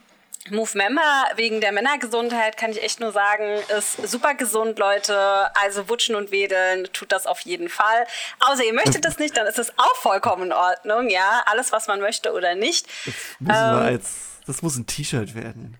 Move 0.49 0.69
Member 0.73 1.25
wegen 1.35 1.61
der 1.61 1.71
Männergesundheit 1.71 2.57
kann 2.57 2.71
ich 2.71 2.83
echt 2.83 2.99
nur 2.99 3.11
sagen, 3.11 3.59
ist 3.77 4.09
super 4.09 4.33
gesund, 4.33 4.77
Leute. 4.77 5.15
Also 5.61 5.87
wutschen 5.87 6.15
und 6.15 6.31
wedeln, 6.31 6.87
tut 6.91 7.11
das 7.11 7.27
auf 7.27 7.39
jeden 7.41 7.69
Fall. 7.69 8.05
Außer 8.39 8.63
ihr 8.63 8.73
möchtet 8.73 9.05
das 9.05 9.19
nicht, 9.19 9.37
dann 9.37 9.47
ist 9.47 9.59
es 9.59 9.71
auch 9.77 9.95
vollkommen 9.95 10.43
in 10.43 10.53
Ordnung. 10.53 11.09
Ja, 11.09 11.43
alles, 11.45 11.71
was 11.71 11.87
man 11.87 12.01
möchte 12.01 12.33
oder 12.33 12.55
nicht. 12.55 12.87
Das, 13.39 13.57
ähm, 13.57 13.85
als, 13.85 14.15
das 14.45 14.61
muss 14.61 14.75
ein 14.75 14.85
T-Shirt 14.85 15.33
werden. 15.33 15.77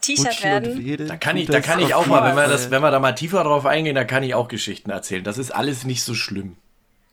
T-Shirt 0.00 0.42
werden. 0.42 1.06
Da 1.06 1.16
kann 1.16 1.36
ich, 1.36 1.46
da 1.46 1.60
kann 1.60 1.78
ich 1.80 1.94
auch 1.94 2.06
mal, 2.06 2.28
wenn 2.28 2.36
wir, 2.36 2.48
das, 2.48 2.70
wenn 2.70 2.82
wir 2.82 2.90
da 2.90 2.98
mal 2.98 3.12
tiefer 3.12 3.44
drauf 3.44 3.64
eingehen, 3.64 3.94
da 3.94 4.04
kann 4.04 4.22
ich 4.22 4.34
auch 4.34 4.48
Geschichten 4.48 4.90
erzählen. 4.90 5.22
Das 5.22 5.38
ist 5.38 5.52
alles 5.52 5.84
nicht 5.84 6.02
so 6.02 6.14
schlimm 6.14 6.56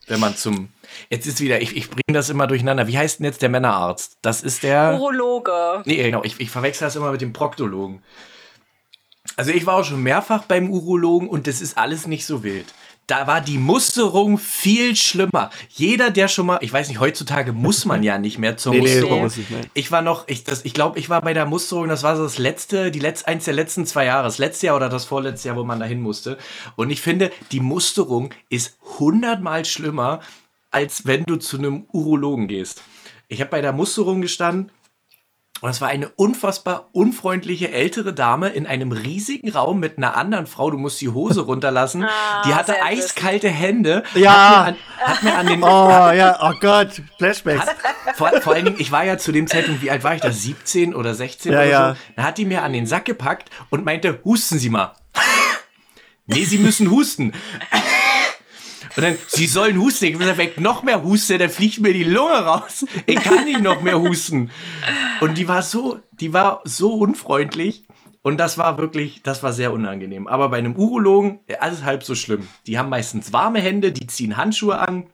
wenn 0.07 0.19
man 0.19 0.35
zum. 0.35 0.69
Jetzt 1.09 1.27
ist 1.27 1.41
wieder, 1.41 1.61
ich, 1.61 1.75
ich 1.75 1.89
bringe 1.89 2.13
das 2.13 2.29
immer 2.29 2.47
durcheinander. 2.47 2.87
Wie 2.87 2.97
heißt 2.97 3.19
denn 3.19 3.25
jetzt 3.25 3.41
der 3.41 3.49
Männerarzt? 3.49 4.17
Das 4.21 4.41
ist 4.41 4.63
der. 4.63 4.93
Urologe. 4.93 5.83
Nee, 5.85 6.03
genau. 6.03 6.23
Ich, 6.23 6.39
ich 6.39 6.49
verwechsel 6.49 6.87
das 6.87 6.95
immer 6.95 7.11
mit 7.11 7.21
dem 7.21 7.33
Proktologen. 7.33 8.01
Also 9.35 9.51
ich 9.51 9.65
war 9.65 9.75
auch 9.75 9.83
schon 9.83 10.01
mehrfach 10.01 10.45
beim 10.45 10.71
Urologen 10.71 11.27
und 11.27 11.47
das 11.47 11.61
ist 11.61 11.77
alles 11.77 12.07
nicht 12.07 12.25
so 12.25 12.43
wild 12.43 12.65
da 13.07 13.25
war 13.25 13.39
die 13.39 13.57
Musterung 13.57 14.37
viel 14.37 14.95
schlimmer. 14.97 15.49
Jeder, 15.69 16.11
der 16.11 16.27
schon 16.27 16.45
mal, 16.45 16.59
ich 16.61 16.73
weiß 16.73 16.89
nicht, 16.89 16.99
heutzutage 16.99 17.53
muss 17.53 17.85
man 17.85 18.03
ja 18.03 18.17
nicht 18.17 18.37
mehr 18.37 18.57
zur 18.57 18.73
nee, 18.73 18.81
Musterung. 18.81 19.31
Nee. 19.49 19.61
Ich 19.73 19.91
war 19.91 20.01
noch, 20.01 20.27
ich, 20.27 20.43
das, 20.43 20.65
ich 20.65 20.73
glaube, 20.73 20.99
ich 20.99 21.09
war 21.09 21.21
bei 21.21 21.33
der 21.33 21.45
Musterung, 21.45 21.87
das 21.87 22.03
war 22.03 22.17
so 22.17 22.23
das 22.23 22.37
letzte, 22.37 22.91
die 22.91 22.99
letzte, 22.99 23.29
eins 23.29 23.45
der 23.45 23.53
letzten 23.53 23.85
zwei 23.85 24.05
Jahre, 24.05 24.23
das 24.23 24.39
letzte 24.39 24.67
Jahr 24.67 24.75
oder 24.75 24.89
das 24.89 25.05
vorletzte 25.05 25.47
Jahr, 25.47 25.57
wo 25.57 25.63
man 25.63 25.79
dahin 25.79 26.01
musste. 26.01 26.37
Und 26.75 26.89
ich 26.89 27.01
finde, 27.01 27.31
die 27.53 27.61
Musterung 27.61 28.33
ist 28.49 28.77
hundertmal 28.99 29.63
schlimmer, 29.63 30.19
als 30.69 31.05
wenn 31.05 31.23
du 31.23 31.37
zu 31.37 31.57
einem 31.57 31.85
Urologen 31.93 32.49
gehst. 32.49 32.83
Ich 33.29 33.39
habe 33.39 33.51
bei 33.51 33.61
der 33.61 33.71
Musterung 33.71 34.21
gestanden 34.21 34.71
und 35.61 35.69
es 35.69 35.81
war 35.81 35.87
eine 35.87 36.09
unfassbar 36.09 36.89
unfreundliche 36.91 37.71
ältere 37.71 38.13
Dame 38.13 38.49
in 38.49 38.67
einem 38.67 38.91
riesigen 38.91 39.49
Raum 39.49 39.79
mit 39.79 39.97
einer 39.97 40.15
anderen 40.15 40.45
Frau. 40.45 40.69
Du 40.69 40.77
musst 40.77 41.01
die 41.01 41.09
Hose 41.09 41.41
runterlassen. 41.45 42.03
Ah, 42.03 42.43
die 42.45 42.53
hatte 42.53 42.81
eiskalte 42.83 43.49
Hände. 43.49 44.03
Ja. 44.13 44.65
Hat 44.67 44.75
mir, 44.75 45.05
an, 45.05 45.09
hat 45.13 45.23
mir 45.23 45.37
an 45.37 45.47
den. 45.47 45.63
Oh, 45.67 46.11
ja. 46.11 46.37
Oh 46.41 46.53
Gott. 46.61 47.01
Flashbacks. 47.17 47.67
Hat, 47.67 47.75
vor, 48.15 48.29
vor, 48.41 48.53
allen 48.53 48.65
Dingen, 48.65 48.77
ich 48.79 48.91
war 48.91 49.03
ja 49.03 49.17
zu 49.17 49.31
dem 49.31 49.47
Zeitpunkt, 49.47 49.81
wie 49.81 49.91
alt 49.91 50.03
war 50.03 50.15
ich 50.15 50.21
da? 50.21 50.31
17 50.31 50.95
oder 50.95 51.13
16 51.13 51.51
ja, 51.51 51.57
oder 51.59 51.67
ja. 51.67 51.93
so. 51.93 51.99
Da 52.15 52.23
hat 52.23 52.37
die 52.37 52.45
mir 52.45 52.63
an 52.63 52.73
den 52.73 52.85
Sack 52.85 53.05
gepackt 53.05 53.49
und 53.69 53.83
meinte, 53.83 54.19
husten 54.23 54.59
Sie 54.59 54.69
mal. 54.69 54.93
nee, 56.25 56.45
Sie 56.45 56.59
müssen 56.59 56.89
husten. 56.91 57.33
Und 58.97 59.03
dann, 59.03 59.15
sie 59.27 59.45
sollen 59.45 59.79
husten. 59.79 60.05
Ich 60.05 60.19
wenn 60.19 60.39
ich 60.39 60.57
noch 60.57 60.81
mehr 60.81 61.03
huste, 61.03 61.37
dann 61.37 61.51
fliegt 61.51 61.79
mir 61.79 61.93
die 61.93 62.03
Lunge 62.03 62.33
raus. 62.33 62.83
Ich 63.05 63.17
kann 63.17 63.45
nicht 63.45 63.61
noch 63.61 63.83
mehr 63.83 63.99
husten. 63.99 64.49
Und 65.21 65.37
die 65.37 65.47
war 65.47 65.61
so, 65.61 65.99
die 66.19 66.33
war 66.33 66.61
so 66.63 66.95
unfreundlich. 66.95 67.85
Und 68.23 68.37
das 68.37 68.57
war 68.57 68.79
wirklich, 68.79 69.21
das 69.21 69.43
war 69.43 69.53
sehr 69.53 69.71
unangenehm. 69.71 70.27
Aber 70.27 70.49
bei 70.49 70.57
einem 70.57 70.75
Urologen, 70.75 71.39
alles 71.59 71.83
halb 71.83 72.03
so 72.03 72.15
schlimm. 72.15 72.47
Die 72.65 72.79
haben 72.79 72.89
meistens 72.89 73.31
warme 73.31 73.61
Hände, 73.61 73.91
die 73.91 74.07
ziehen 74.07 74.35
Handschuhe 74.35 74.79
an. 74.79 75.05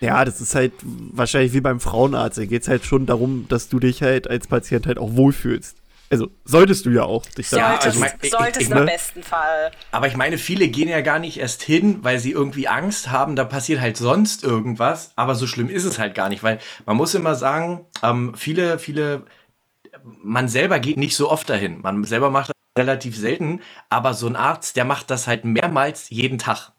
Ja, 0.00 0.24
das 0.24 0.40
ist 0.40 0.54
halt 0.54 0.72
wahrscheinlich 0.82 1.52
wie 1.52 1.60
beim 1.60 1.78
Frauenarzt. 1.78 2.38
Da 2.38 2.46
geht 2.46 2.62
es 2.62 2.68
halt 2.68 2.86
schon 2.86 3.04
darum, 3.04 3.46
dass 3.50 3.68
du 3.68 3.80
dich 3.80 4.02
halt 4.02 4.28
als 4.28 4.46
Patient 4.46 4.86
halt 4.86 4.98
auch 4.98 5.14
wohlfühlst. 5.14 5.76
Also 6.12 6.30
solltest 6.44 6.84
du 6.84 6.90
ja 6.90 7.04
auch 7.04 7.24
dich 7.24 7.48
da. 7.48 7.56
Ja, 7.56 7.78
also, 7.78 8.04
ich, 8.04 8.30
solltest 8.30 8.60
ich, 8.60 8.66
ich, 8.66 8.70
im 8.70 8.80
ne? 8.80 8.84
besten 8.84 9.22
Fall. 9.22 9.70
Aber 9.92 10.08
ich 10.08 10.14
meine, 10.14 10.36
viele 10.36 10.68
gehen 10.68 10.88
ja 10.88 11.00
gar 11.00 11.18
nicht 11.18 11.40
erst 11.40 11.62
hin, 11.62 12.00
weil 12.02 12.18
sie 12.18 12.32
irgendwie 12.32 12.68
Angst 12.68 13.10
haben, 13.10 13.34
da 13.34 13.44
passiert 13.44 13.80
halt 13.80 13.96
sonst 13.96 14.44
irgendwas. 14.44 15.12
Aber 15.16 15.34
so 15.34 15.46
schlimm 15.46 15.70
ist 15.70 15.84
es 15.84 15.98
halt 15.98 16.14
gar 16.14 16.28
nicht, 16.28 16.42
weil 16.42 16.58
man 16.84 16.98
muss 16.98 17.14
immer 17.14 17.34
sagen, 17.34 17.86
ähm, 18.02 18.34
viele, 18.36 18.78
viele, 18.78 19.22
man 20.22 20.48
selber 20.48 20.80
geht 20.80 20.98
nicht 20.98 21.16
so 21.16 21.30
oft 21.30 21.48
dahin. 21.48 21.80
Man 21.80 22.04
selber 22.04 22.28
macht 22.28 22.50
das 22.50 22.56
relativ 22.78 23.16
selten, 23.16 23.62
aber 23.88 24.12
so 24.12 24.26
ein 24.26 24.36
Arzt, 24.36 24.76
der 24.76 24.84
macht 24.84 25.10
das 25.10 25.26
halt 25.26 25.46
mehrmals 25.46 26.10
jeden 26.10 26.36
Tag. 26.36 26.72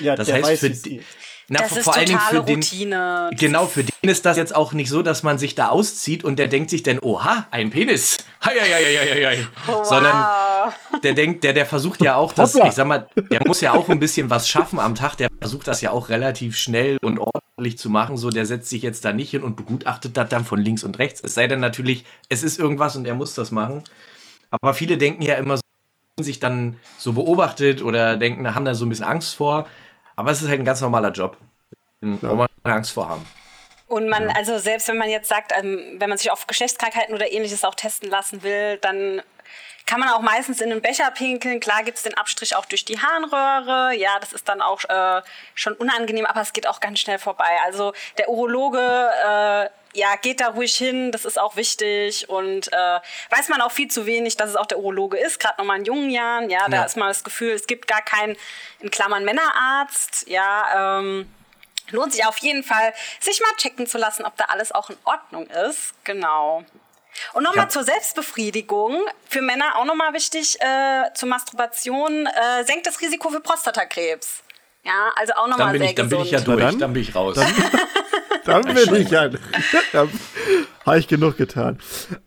Ja, 0.00 0.16
das 0.16 0.32
heißt, 0.32 0.44
weiß, 0.44 0.60
für, 0.60 1.00
na, 1.50 1.60
das 1.60 1.68
vor, 1.68 1.78
ist 1.78 1.84
vor 1.84 1.96
allen 1.96 2.06
Dingen 2.06 2.20
für 2.20 2.42
den, 2.42 2.56
Routine. 2.56 3.30
Genau, 3.32 3.66
für 3.66 3.82
den 3.82 4.10
ist 4.10 4.26
das 4.26 4.36
jetzt 4.36 4.54
auch 4.54 4.74
nicht 4.74 4.90
so, 4.90 5.00
dass 5.00 5.22
man 5.22 5.38
sich 5.38 5.54
da 5.54 5.68
auszieht 5.68 6.22
und 6.22 6.38
der 6.38 6.46
denkt 6.46 6.68
sich 6.68 6.82
dann, 6.82 6.98
oha, 6.98 7.46
ein 7.50 7.70
Penis. 7.70 8.18
Hei, 8.44 8.52
hei, 8.60 8.68
hei, 8.68 9.26
hei, 9.26 9.46
Wow. 9.66 9.86
Sondern 9.86 10.26
der 11.02 11.14
denkt, 11.14 11.44
der, 11.44 11.54
der 11.54 11.64
versucht 11.64 12.02
ja 12.02 12.16
auch, 12.16 12.34
dass, 12.34 12.54
ich 12.54 12.72
sag 12.72 12.86
mal, 12.86 13.08
der 13.30 13.40
muss 13.46 13.62
ja 13.62 13.72
auch 13.72 13.88
ein 13.88 13.98
bisschen 13.98 14.28
was 14.28 14.46
schaffen 14.46 14.78
am 14.78 14.94
Tag. 14.94 15.16
Der 15.16 15.30
versucht 15.40 15.66
das 15.68 15.80
ja 15.80 15.90
auch 15.90 16.10
relativ 16.10 16.56
schnell 16.58 16.98
und 17.00 17.18
ordentlich 17.18 17.78
zu 17.78 17.88
machen. 17.88 18.18
So, 18.18 18.28
der 18.28 18.44
setzt 18.44 18.68
sich 18.68 18.82
jetzt 18.82 19.06
da 19.06 19.14
nicht 19.14 19.30
hin 19.30 19.42
und 19.42 19.56
begutachtet 19.56 20.18
das 20.18 20.28
dann 20.28 20.44
von 20.44 20.60
links 20.60 20.84
und 20.84 20.98
rechts. 20.98 21.22
Es 21.24 21.32
sei 21.32 21.46
denn 21.46 21.60
natürlich, 21.60 22.04
es 22.28 22.42
ist 22.42 22.58
irgendwas 22.58 22.94
und 22.94 23.06
er 23.06 23.14
muss 23.14 23.32
das 23.34 23.52
machen. 23.52 23.84
Aber 24.50 24.74
viele 24.74 24.98
denken 24.98 25.22
ja 25.22 25.36
immer 25.36 25.56
so, 25.56 25.62
sich 26.20 26.40
dann 26.40 26.76
so 26.98 27.14
beobachtet 27.14 27.80
oder 27.80 28.18
denken, 28.18 28.54
haben 28.54 28.66
da 28.66 28.74
so 28.74 28.84
ein 28.84 28.90
bisschen 28.90 29.06
Angst 29.06 29.34
vor. 29.34 29.66
Aber 30.18 30.32
es 30.32 30.42
ist 30.42 30.48
halt 30.48 30.58
ein 30.58 30.64
ganz 30.64 30.80
normaler 30.80 31.12
Job, 31.12 31.36
wo 32.00 32.34
man 32.34 32.48
Angst 32.64 32.90
vor 32.90 33.08
haben. 33.08 33.24
Und 33.86 34.08
man, 34.08 34.28
also 34.30 34.58
selbst 34.58 34.88
wenn 34.88 34.98
man 34.98 35.08
jetzt 35.08 35.28
sagt, 35.28 35.52
ähm, 35.56 35.94
wenn 35.98 36.08
man 36.08 36.18
sich 36.18 36.32
auf 36.32 36.48
Geschlechtskrankheiten 36.48 37.14
oder 37.14 37.30
ähnliches 37.30 37.64
auch 37.64 37.76
testen 37.76 38.10
lassen 38.10 38.42
will, 38.42 38.78
dann 38.78 39.22
kann 39.86 40.00
man 40.00 40.08
auch 40.08 40.20
meistens 40.20 40.60
in 40.60 40.72
einen 40.72 40.82
Becher 40.82 41.12
pinkeln. 41.12 41.60
Klar 41.60 41.84
gibt 41.84 41.98
es 41.98 42.02
den 42.02 42.14
Abstrich 42.14 42.56
auch 42.56 42.66
durch 42.66 42.84
die 42.84 43.00
Harnröhre. 43.00 43.94
Ja, 43.94 44.18
das 44.18 44.32
ist 44.32 44.48
dann 44.48 44.60
auch 44.60 44.82
äh, 44.88 45.22
schon 45.54 45.74
unangenehm, 45.74 46.26
aber 46.26 46.40
es 46.40 46.52
geht 46.52 46.66
auch 46.66 46.80
ganz 46.80 46.98
schnell 46.98 47.20
vorbei. 47.20 47.56
Also 47.64 47.92
der 48.18 48.28
Urologe, 48.28 48.80
äh, 48.80 49.70
ja, 49.94 50.16
geht 50.16 50.40
da 50.40 50.48
ruhig 50.48 50.74
hin. 50.74 51.12
Das 51.12 51.24
ist 51.24 51.38
auch 51.38 51.56
wichtig 51.56 52.28
und 52.28 52.72
äh, 52.72 53.00
weiß 53.30 53.48
man 53.48 53.60
auch 53.60 53.72
viel 53.72 53.88
zu 53.88 54.06
wenig, 54.06 54.36
dass 54.36 54.50
es 54.50 54.56
auch 54.56 54.66
der 54.66 54.78
Urologe 54.78 55.18
ist. 55.18 55.40
Gerade 55.40 55.56
nochmal 55.58 55.78
in 55.78 55.84
jungen 55.84 56.10
Jahren. 56.10 56.50
Ja, 56.50 56.68
da 56.68 56.78
ja. 56.78 56.84
ist 56.84 56.96
mal 56.96 57.08
das 57.08 57.24
Gefühl, 57.24 57.50
es 57.52 57.66
gibt 57.66 57.86
gar 57.86 58.02
keinen 58.02 58.36
in 58.80 58.90
Klammern 58.90 59.24
Männerarzt. 59.24 60.28
Ja. 60.28 60.98
Ähm, 60.98 61.32
lohnt 61.90 62.12
sich 62.12 62.26
auf 62.26 62.38
jeden 62.38 62.62
Fall, 62.62 62.92
sich 63.20 63.40
mal 63.40 63.56
checken 63.56 63.86
zu 63.86 63.98
lassen, 63.98 64.24
ob 64.24 64.36
da 64.36 64.44
alles 64.44 64.72
auch 64.72 64.90
in 64.90 64.96
Ordnung 65.04 65.46
ist. 65.46 65.94
Genau. 66.04 66.64
Und 67.32 67.42
nochmal 67.42 67.64
ja. 67.64 67.68
zur 67.68 67.84
Selbstbefriedigung. 67.84 69.04
Für 69.28 69.42
Männer 69.42 69.76
auch 69.76 69.84
nochmal 69.84 70.12
wichtig, 70.12 70.60
äh, 70.60 71.12
zur 71.14 71.28
Masturbation, 71.28 72.26
äh, 72.26 72.64
senkt 72.64 72.86
das 72.86 73.00
Risiko 73.00 73.30
für 73.30 73.40
Prostatakrebs. 73.40 74.42
Ja, 74.84 75.10
also 75.16 75.34
auch 75.34 75.48
nochmal 75.48 75.76
sehr 75.76 75.88
ich, 75.88 75.94
Dann 75.96 76.08
bin 76.08 76.20
ich 76.20 76.30
ja 76.30 76.40
durch, 76.40 76.60
dann, 76.60 76.78
dann 76.78 76.92
bin 76.92 77.02
ich 77.02 77.14
raus. 77.14 77.36
Dann, 77.36 77.52
dann 78.48 78.62
bin 78.74 78.94
ich 78.96 79.10
ja. 79.10 79.28
Dann 79.92 80.10
habe 80.84 80.98
ich 80.98 81.08
genug 81.08 81.36
getan. 81.36 81.78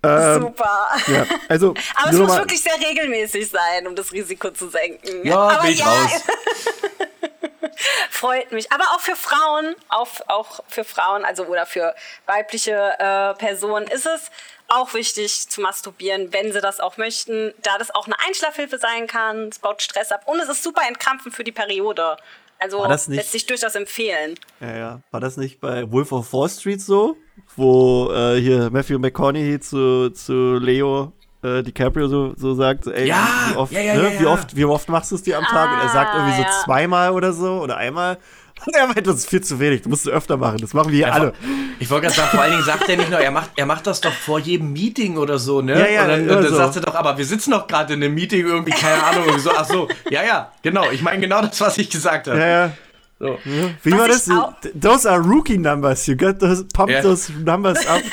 Ähm, 0.03 0.41
Super. 0.41 0.89
Ja, 1.07 1.25
also, 1.49 1.73
Aber 1.95 2.11
es 2.11 2.17
muss 2.17 2.37
wirklich 2.37 2.61
sehr 2.61 2.75
regelmäßig 2.79 3.49
sein, 3.49 3.87
um 3.87 3.95
das 3.95 4.11
Risiko 4.11 4.51
zu 4.51 4.69
senken. 4.69 5.25
Ja, 5.25 5.37
Aber 5.37 5.61
bin 5.63 5.71
ich 5.71 5.79
ja, 5.79 5.87
raus. 5.87 6.11
Freut 8.11 8.51
mich. 8.51 8.71
Aber 8.71 8.83
auch 8.95 8.99
für 8.99 9.15
Frauen, 9.15 9.75
auch, 9.89 10.09
auch 10.27 10.59
für 10.67 10.83
Frauen, 10.83 11.25
also 11.25 11.45
oder 11.45 11.65
für 11.65 11.95
weibliche 12.27 12.93
äh, 12.99 13.33
Personen 13.35 13.87
ist 13.87 14.05
es 14.05 14.29
auch 14.67 14.93
wichtig 14.93 15.49
zu 15.49 15.59
masturbieren, 15.59 16.31
wenn 16.31 16.53
sie 16.53 16.61
das 16.61 16.79
auch 16.79 16.97
möchten, 16.97 17.53
da 17.61 17.77
das 17.77 17.93
auch 17.93 18.05
eine 18.05 18.17
Einschlafhilfe 18.25 18.77
sein 18.77 19.07
kann. 19.07 19.49
Es 19.49 19.59
baut 19.59 19.81
Stress 19.81 20.11
ab 20.11 20.21
und 20.25 20.39
es 20.39 20.47
ist 20.49 20.63
super 20.63 20.83
entkrampfend 20.87 21.35
für 21.35 21.43
die 21.43 21.51
Periode. 21.51 22.17
Also 22.61 22.85
lässt 22.85 23.31
sich 23.31 23.47
durchaus 23.47 23.73
empfehlen. 23.73 24.35
Ja, 24.59 24.77
ja. 24.77 25.01
War 25.09 25.19
das 25.19 25.35
nicht 25.35 25.59
bei 25.59 25.91
Wolf 25.91 26.11
of 26.11 26.31
Wall 26.31 26.47
Street 26.47 26.79
so? 26.79 27.17
Wo 27.55 28.11
äh, 28.13 28.39
hier 28.39 28.69
Matthew 28.69 28.99
McConaughey 28.99 29.59
zu, 29.59 30.11
zu 30.11 30.59
Leo 30.59 31.11
äh, 31.41 31.63
DiCaprio 31.63 32.07
so, 32.07 32.33
so 32.37 32.53
sagt, 32.53 32.85
ey, 32.85 33.07
ja, 33.07 33.27
wie, 33.49 33.57
oft, 33.57 33.71
ja, 33.71 33.81
ja, 33.81 33.95
ne? 33.95 34.11
wie, 34.19 34.25
oft, 34.27 34.55
wie 34.55 34.65
oft 34.65 34.89
machst 34.89 35.11
du 35.11 35.15
es 35.15 35.23
dir 35.23 35.39
am 35.39 35.43
Tag? 35.45 35.69
Ah, 35.69 35.73
und 35.73 35.79
er 35.81 35.89
sagt 35.89 36.13
irgendwie 36.13 36.37
so 36.37 36.43
ah, 36.43 36.63
zweimal 36.63 37.11
oder 37.13 37.33
so 37.33 37.61
oder 37.61 37.77
einmal. 37.77 38.19
Er 38.73 38.87
meint, 38.87 39.07
das 39.07 39.17
ist 39.17 39.29
viel 39.29 39.41
zu 39.41 39.59
wenig, 39.59 39.81
du 39.81 39.89
musst 39.89 40.05
es 40.05 40.11
öfter 40.11 40.37
machen, 40.37 40.59
das 40.59 40.73
machen 40.73 40.91
wir 40.91 40.97
hier 40.97 41.13
alle. 41.13 41.33
Ich 41.79 41.89
wollte 41.89 42.07
gerade 42.07 42.17
sagen, 42.17 42.29
vor 42.29 42.41
allen 42.41 42.51
Dingen 42.51 42.63
sagt 42.63 42.87
er 42.87 42.97
nicht 42.97 43.09
nur, 43.09 43.19
er 43.19 43.31
macht, 43.31 43.51
er 43.55 43.65
macht 43.65 43.87
das 43.87 44.01
doch 44.01 44.13
vor 44.13 44.39
jedem 44.39 44.71
Meeting 44.71 45.17
oder 45.17 45.39
so, 45.39 45.61
ne? 45.61 45.79
Ja, 45.79 45.87
ja, 45.87 46.03
und 46.03 46.09
dann, 46.09 46.21
und 46.21 46.27
dann 46.27 46.47
so. 46.47 46.55
sagt 46.55 46.75
er 46.75 46.81
doch, 46.83 46.95
aber 46.95 47.17
wir 47.17 47.25
sitzen 47.25 47.51
doch 47.51 47.67
gerade 47.67 47.93
in 47.93 48.03
einem 48.03 48.13
Meeting 48.13 48.45
irgendwie, 48.45 48.71
keine 48.71 49.03
Ahnung, 49.03 49.23
irgendwie 49.25 49.41
so, 49.41 49.51
ach 49.51 49.65
so, 49.65 49.87
ja, 50.09 50.23
ja, 50.23 50.51
genau, 50.61 50.89
ich 50.91 51.01
meine 51.01 51.19
genau 51.19 51.41
das, 51.41 51.59
was 51.61 51.77
ich 51.77 51.89
gesagt 51.89 52.27
habe. 52.27 52.39
Ja, 52.39 52.47
ja. 52.47 52.71
So. 53.19 53.37
Wie 53.43 53.91
was 53.91 54.29
war 54.29 54.57
das? 54.61 54.71
Those 54.79 55.09
are 55.09 55.21
rookie 55.21 55.57
numbers. 55.57 56.07
You 56.07 56.15
got 56.15 56.39
those, 56.39 56.65
pump 56.73 56.89
yeah. 56.89 57.01
those 57.01 57.31
numbers 57.31 57.85
up. 57.85 58.01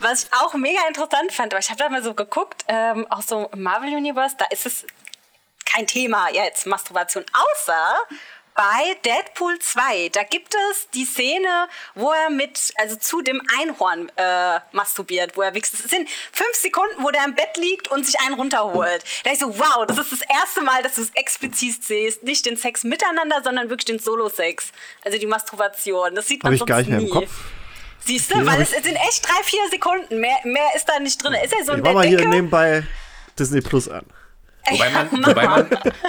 Was 0.00 0.24
ich 0.24 0.30
auch 0.32 0.54
mega 0.54 0.80
interessant 0.88 1.30
fand, 1.30 1.52
aber 1.52 1.60
ich 1.60 1.68
habe 1.68 1.78
da 1.78 1.90
mal 1.90 2.02
so 2.02 2.14
geguckt, 2.14 2.64
ähm, 2.68 3.06
auch 3.10 3.20
so 3.20 3.50
im 3.52 3.62
Marvel 3.62 3.90
Universe, 3.90 4.34
da 4.38 4.46
ist 4.50 4.64
es 4.64 4.86
kein 5.72 5.86
Thema 5.86 6.28
jetzt 6.30 6.66
Masturbation, 6.66 7.24
außer 7.32 7.96
bei 8.54 8.94
Deadpool 9.04 9.58
2, 9.58 10.10
da 10.10 10.22
gibt 10.22 10.54
es 10.54 10.90
die 10.90 11.04
Szene, 11.04 11.68
wo 11.94 12.10
er 12.10 12.30
mit, 12.30 12.72
also 12.76 12.96
zu 12.96 13.22
dem 13.22 13.40
Einhorn 13.58 14.10
äh, 14.16 14.60
masturbiert, 14.72 15.36
wo 15.36 15.42
er 15.42 15.54
wächst. 15.54 15.74
Es 15.74 15.90
sind 15.90 16.08
fünf 16.32 16.54
Sekunden, 16.54 17.02
wo 17.02 17.10
der 17.10 17.24
im 17.24 17.34
Bett 17.34 17.56
liegt 17.56 17.88
und 17.90 18.04
sich 18.04 18.20
einen 18.20 18.34
runterholt. 18.34 19.02
Da 19.24 19.32
ich 19.32 19.38
so, 19.38 19.58
wow, 19.58 19.86
das 19.86 19.98
ist 19.98 20.12
das 20.12 20.20
erste 20.22 20.60
Mal, 20.62 20.82
dass 20.82 20.96
du 20.96 21.02
es 21.02 21.10
explizit 21.14 21.84
siehst. 21.84 22.22
Nicht 22.24 22.44
den 22.44 22.56
Sex 22.56 22.84
miteinander, 22.84 23.40
sondern 23.42 23.70
wirklich 23.70 23.86
den 23.86 23.98
Solo-Sex. 23.98 24.72
Also 25.04 25.16
die 25.16 25.26
Masturbation. 25.26 26.14
Das 26.14 26.26
sieht 26.26 26.42
man 26.42 26.52
Hab 26.52 26.60
ich 26.60 26.66
gar 26.66 26.78
nicht 26.78 26.90
mehr 26.90 27.00
im 27.00 27.10
Kopf. 27.10 27.30
Siehst 28.00 28.30
du, 28.30 28.36
okay, 28.36 28.46
weil 28.46 28.60
es, 28.60 28.72
es, 28.72 28.82
sind 28.82 28.96
echt 28.96 29.26
drei, 29.26 29.42
vier 29.42 29.68
Sekunden. 29.70 30.20
Mehr, 30.20 30.38
mehr 30.44 30.68
ist 30.74 30.86
da 30.86 30.98
nicht 30.98 31.22
drin. 31.22 31.34
Ist 31.34 31.54
er 31.54 31.64
so 31.64 31.72
ein 31.72 31.78
Ich 31.78 31.84
mach 31.84 31.92
mal 31.94 32.06
hier 32.06 32.26
nebenbei 32.28 32.82
Disney 33.38 33.60
Plus 33.60 33.88
an. 33.88 34.04
Wobei 34.68 34.90
man, 34.90 35.10
wobei, 35.10 35.48
man, 35.48 35.66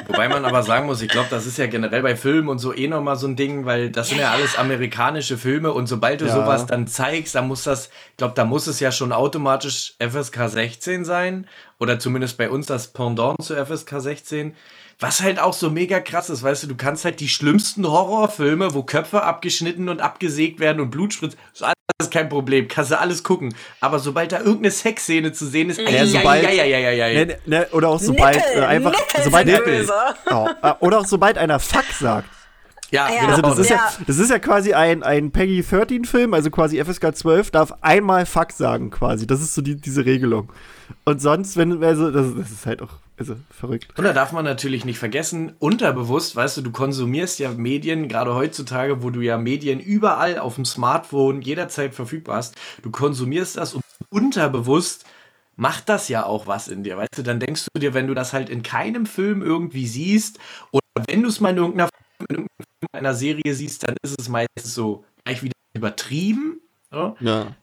wobei 0.07 0.29
man 0.29 0.45
aber 0.45 0.63
sagen 0.63 0.85
muss, 0.85 1.01
ich 1.01 1.09
glaube, 1.09 1.27
das 1.29 1.45
ist 1.45 1.57
ja 1.57 1.67
generell 1.67 2.01
bei 2.01 2.15
Filmen 2.15 2.49
und 2.49 2.59
so 2.59 2.73
eh 2.73 2.87
nochmal 2.87 3.15
so 3.15 3.27
ein 3.27 3.35
Ding, 3.35 3.65
weil 3.65 3.89
das 3.89 4.09
sind 4.09 4.19
ja 4.19 4.31
alles 4.31 4.57
amerikanische 4.57 5.37
Filme 5.37 5.71
und 5.71 5.87
sobald 5.87 6.21
du 6.21 6.25
ja. 6.25 6.33
sowas 6.33 6.65
dann 6.65 6.87
zeigst, 6.87 7.35
dann 7.35 7.47
muss 7.47 7.63
das, 7.63 7.87
ich 8.11 8.17
glaube, 8.17 8.33
da 8.35 8.45
muss 8.45 8.67
es 8.67 8.79
ja 8.79 8.91
schon 8.91 9.11
automatisch 9.11 9.95
FSK 9.99 10.49
16 10.49 11.05
sein 11.05 11.47
oder 11.79 11.97
zumindest 11.97 12.37
bei 12.37 12.49
uns 12.49 12.67
das 12.67 12.89
Pendant 12.89 13.41
zu 13.41 13.55
FSK 13.55 14.01
16. 14.01 14.55
Was 14.99 15.21
halt 15.21 15.39
auch 15.39 15.53
so 15.53 15.71
mega 15.71 15.99
krass 15.99 16.29
ist, 16.29 16.43
weißt 16.43 16.63
du, 16.63 16.67
du 16.67 16.75
kannst 16.75 17.05
halt 17.05 17.19
die 17.21 17.29
schlimmsten 17.29 17.87
Horrorfilme, 17.87 18.75
wo 18.75 18.83
Köpfe 18.83 19.23
abgeschnitten 19.23 19.89
und 19.89 19.99
abgesägt 19.99 20.59
werden 20.59 20.79
und 20.79 20.91
Blut 20.91 21.13
spritzt, 21.13 21.37
alles 22.01 22.09
kein 22.09 22.29
Problem, 22.29 22.67
kannst 22.67 22.91
du 22.91 22.99
alles 22.99 23.23
gucken. 23.23 23.53
Aber 23.79 23.99
sobald 23.99 24.31
da 24.31 24.39
irgendeine 24.39 24.71
Sexszene 24.71 25.31
zu 25.31 25.45
sehen 25.45 25.69
ist, 25.69 25.79
ja, 25.79 25.89
ja, 25.89 26.05
sobald, 26.05 26.43
ja, 26.43 26.49
ja, 26.49 26.63
ja, 26.63 26.91
ja, 26.91 27.07
ja. 27.07 27.25
Ne, 27.25 27.37
ne, 27.45 27.67
oder 27.71 27.89
auch 27.89 27.99
sobald 27.99 28.35
Nippel, 28.37 28.63
äh, 28.63 28.65
einfach, 28.65 28.91
Nippel 28.91 29.23
sobald 29.23 29.45
Nippel. 29.47 29.89
Oh, 30.31 30.47
oder 30.79 30.99
auch 30.99 31.05
sobald 31.05 31.37
einer 31.37 31.59
Fuck 31.59 31.85
sagt. 31.99 32.27
Ja, 32.89 33.09
ja, 33.09 33.29
also 33.29 33.41
das 33.41 33.57
ist 33.57 33.69
ja. 33.69 33.89
das 34.05 34.17
ist 34.17 34.29
ja 34.29 34.39
quasi 34.39 34.73
ein, 34.73 35.01
ein 35.01 35.31
Peggy 35.31 35.63
13 35.63 36.03
Film, 36.03 36.33
also 36.33 36.49
quasi 36.49 36.83
FSK 36.83 37.15
12 37.15 37.51
darf 37.51 37.73
einmal 37.79 38.25
Fuck 38.25 38.51
sagen 38.51 38.89
quasi. 38.89 39.25
Das 39.25 39.41
ist 39.41 39.53
so 39.53 39.61
die, 39.61 39.75
diese 39.75 40.05
Regelung. 40.05 40.51
Und 41.05 41.21
sonst, 41.21 41.55
wenn, 41.55 41.81
also, 41.83 42.11
das, 42.11 42.35
das 42.35 42.51
ist 42.51 42.65
halt 42.65 42.81
auch 42.81 42.89
also, 43.17 43.35
verrückt. 43.49 43.97
Und 43.97 44.03
da 44.03 44.13
darf 44.13 44.31
man 44.31 44.45
natürlich 44.45 44.85
nicht 44.85 44.97
vergessen, 44.97 45.53
unterbewusst, 45.59 46.35
weißt 46.35 46.57
du, 46.57 46.61
du 46.61 46.71
konsumierst 46.71 47.39
ja 47.39 47.51
Medien, 47.51 48.07
gerade 48.07 48.33
heutzutage, 48.33 49.03
wo 49.03 49.09
du 49.09 49.21
ja 49.21 49.37
Medien 49.37 49.79
überall 49.79 50.39
auf 50.39 50.55
dem 50.55 50.65
Smartphone 50.65 51.41
jederzeit 51.41 51.93
verfügbar 51.93 52.37
hast. 52.37 52.55
Du 52.81 52.91
konsumierst 52.91 53.57
das 53.57 53.73
und 53.73 53.83
unterbewusst 54.09 55.05
macht 55.55 55.89
das 55.89 56.09
ja 56.09 56.25
auch 56.25 56.47
was 56.47 56.67
in 56.67 56.83
dir, 56.83 56.97
weißt 56.97 57.17
du? 57.17 57.21
Dann 57.23 57.39
denkst 57.39 57.67
du 57.73 57.79
dir, 57.79 57.93
wenn 57.93 58.07
du 58.07 58.13
das 58.13 58.33
halt 58.33 58.49
in 58.49 58.63
keinem 58.63 59.05
Film 59.05 59.41
irgendwie 59.43 59.85
siehst 59.85 60.39
oder 60.71 60.81
wenn 61.07 61.21
du 61.21 61.29
es 61.29 61.39
mal 61.39 61.51
in 61.51 61.57
irgendeiner, 61.57 61.89
in 62.29 62.47
irgendeiner 62.81 63.13
Serie 63.13 63.53
siehst, 63.53 63.87
dann 63.87 63.95
ist 64.01 64.19
es 64.19 64.29
meistens 64.29 64.73
so 64.73 65.05
gleich 65.23 65.43
wieder 65.43 65.53
übertrieben. 65.73 66.59
So. 66.89 67.15
Ja 67.19 67.55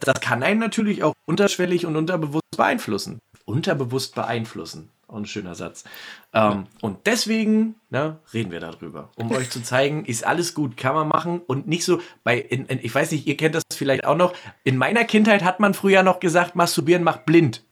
das 0.00 0.20
kann 0.20 0.42
einen 0.42 0.60
natürlich 0.60 1.02
auch 1.02 1.14
unterschwellig 1.26 1.86
und 1.86 1.96
unterbewusst 1.96 2.56
beeinflussen. 2.56 3.18
Unterbewusst 3.44 4.14
beeinflussen. 4.14 4.90
Auch 5.12 5.18
ein 5.18 5.26
schöner 5.26 5.54
Satz. 5.54 5.84
Ähm, 6.32 6.66
und 6.80 7.06
deswegen 7.06 7.74
ne, 7.90 8.18
reden 8.32 8.50
wir 8.50 8.60
darüber, 8.60 9.10
um 9.16 9.30
euch 9.30 9.50
zu 9.50 9.62
zeigen, 9.62 10.04
ist 10.06 10.24
alles 10.26 10.54
gut, 10.54 10.78
kann 10.78 10.94
man 10.94 11.06
machen 11.06 11.42
und 11.46 11.68
nicht 11.68 11.84
so 11.84 12.00
bei, 12.24 12.38
in, 12.38 12.64
in, 12.64 12.78
ich 12.82 12.94
weiß 12.94 13.10
nicht, 13.10 13.26
ihr 13.26 13.36
kennt 13.36 13.54
das 13.54 13.62
vielleicht 13.74 14.06
auch 14.06 14.16
noch. 14.16 14.32
In 14.64 14.78
meiner 14.78 15.04
Kindheit 15.04 15.44
hat 15.44 15.60
man 15.60 15.74
früher 15.74 16.02
noch 16.02 16.18
gesagt, 16.18 16.56
masturbieren 16.56 17.02
macht 17.02 17.26
blind. 17.26 17.62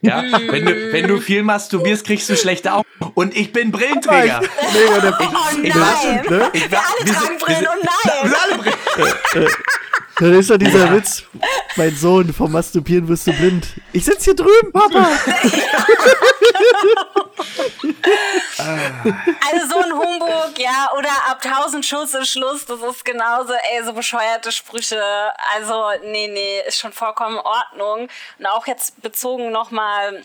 Ja, 0.00 0.22
wenn 0.48 0.64
du, 0.64 0.92
wenn 0.92 1.06
du 1.06 1.20
viel 1.20 1.42
masturbierst, 1.42 2.06
kriegst 2.06 2.30
du 2.30 2.36
schlechte 2.36 2.72
Augen. 2.72 2.86
Und 3.12 3.36
ich 3.36 3.52
bin 3.52 3.72
Brillenträger. 3.72 4.40
Oh, 4.42 4.46
ich, 5.52 5.64
ich, 5.64 5.74
war 5.74 5.96
schon, 6.00 6.38
ne? 6.38 6.50
ich 6.54 6.70
war, 6.70 6.70
wir 6.70 6.78
alle 6.78 7.12
tragen 7.12 7.38
Brillen, 7.38 7.66
oh 7.66 7.84
nein. 7.84 8.30
Wir 8.30 8.42
alle 8.42 8.58
Brillen. 8.62 9.48
Dann 10.18 10.32
ist 10.32 10.48
doch 10.48 10.56
dieser 10.56 10.94
Witz, 10.94 11.24
mein 11.76 11.94
Sohn, 11.94 12.32
vom 12.32 12.50
Masturbieren 12.50 13.06
wirst 13.06 13.26
du 13.26 13.32
blind. 13.34 13.66
Ich 13.92 14.04
sitze 14.06 14.24
hier 14.24 14.34
drüben, 14.34 14.72
Papa. 14.72 15.10
also 19.50 19.66
so 19.68 19.78
ein 19.78 19.92
Humbug, 19.92 20.58
ja, 20.58 20.90
oder 20.96 21.10
ab 21.28 21.44
1000 21.44 21.84
Schuss 21.84 22.14
ist 22.14 22.30
Schluss, 22.30 22.64
das 22.64 22.80
ist 22.80 23.04
genauso, 23.04 23.52
ey, 23.52 23.84
so 23.84 23.92
bescheuerte 23.92 24.52
Sprüche. 24.52 25.02
Also, 25.54 25.90
nee, 26.02 26.28
nee, 26.28 26.62
ist 26.66 26.78
schon 26.78 26.92
vollkommen 26.92 27.36
in 27.36 27.44
Ordnung. 27.44 28.08
Und 28.38 28.46
auch 28.46 28.66
jetzt 28.66 29.02
bezogen 29.02 29.52
nochmal 29.52 30.22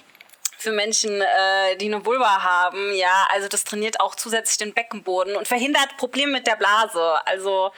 für 0.58 0.72
Menschen, 0.72 1.22
äh, 1.22 1.76
die 1.78 1.88
eine 1.88 2.06
Vulva 2.06 2.44
haben, 2.44 2.94
ja, 2.94 3.28
also 3.34 3.48
das 3.48 3.64
trainiert 3.64 4.00
auch 4.00 4.16
zusätzlich 4.16 4.58
den 4.58 4.74
Beckenboden 4.74 5.36
und 5.36 5.48
verhindert 5.48 5.98
Probleme 5.98 6.34
mit 6.34 6.48
der 6.48 6.56
Blase. 6.56 7.16
Also 7.26 7.72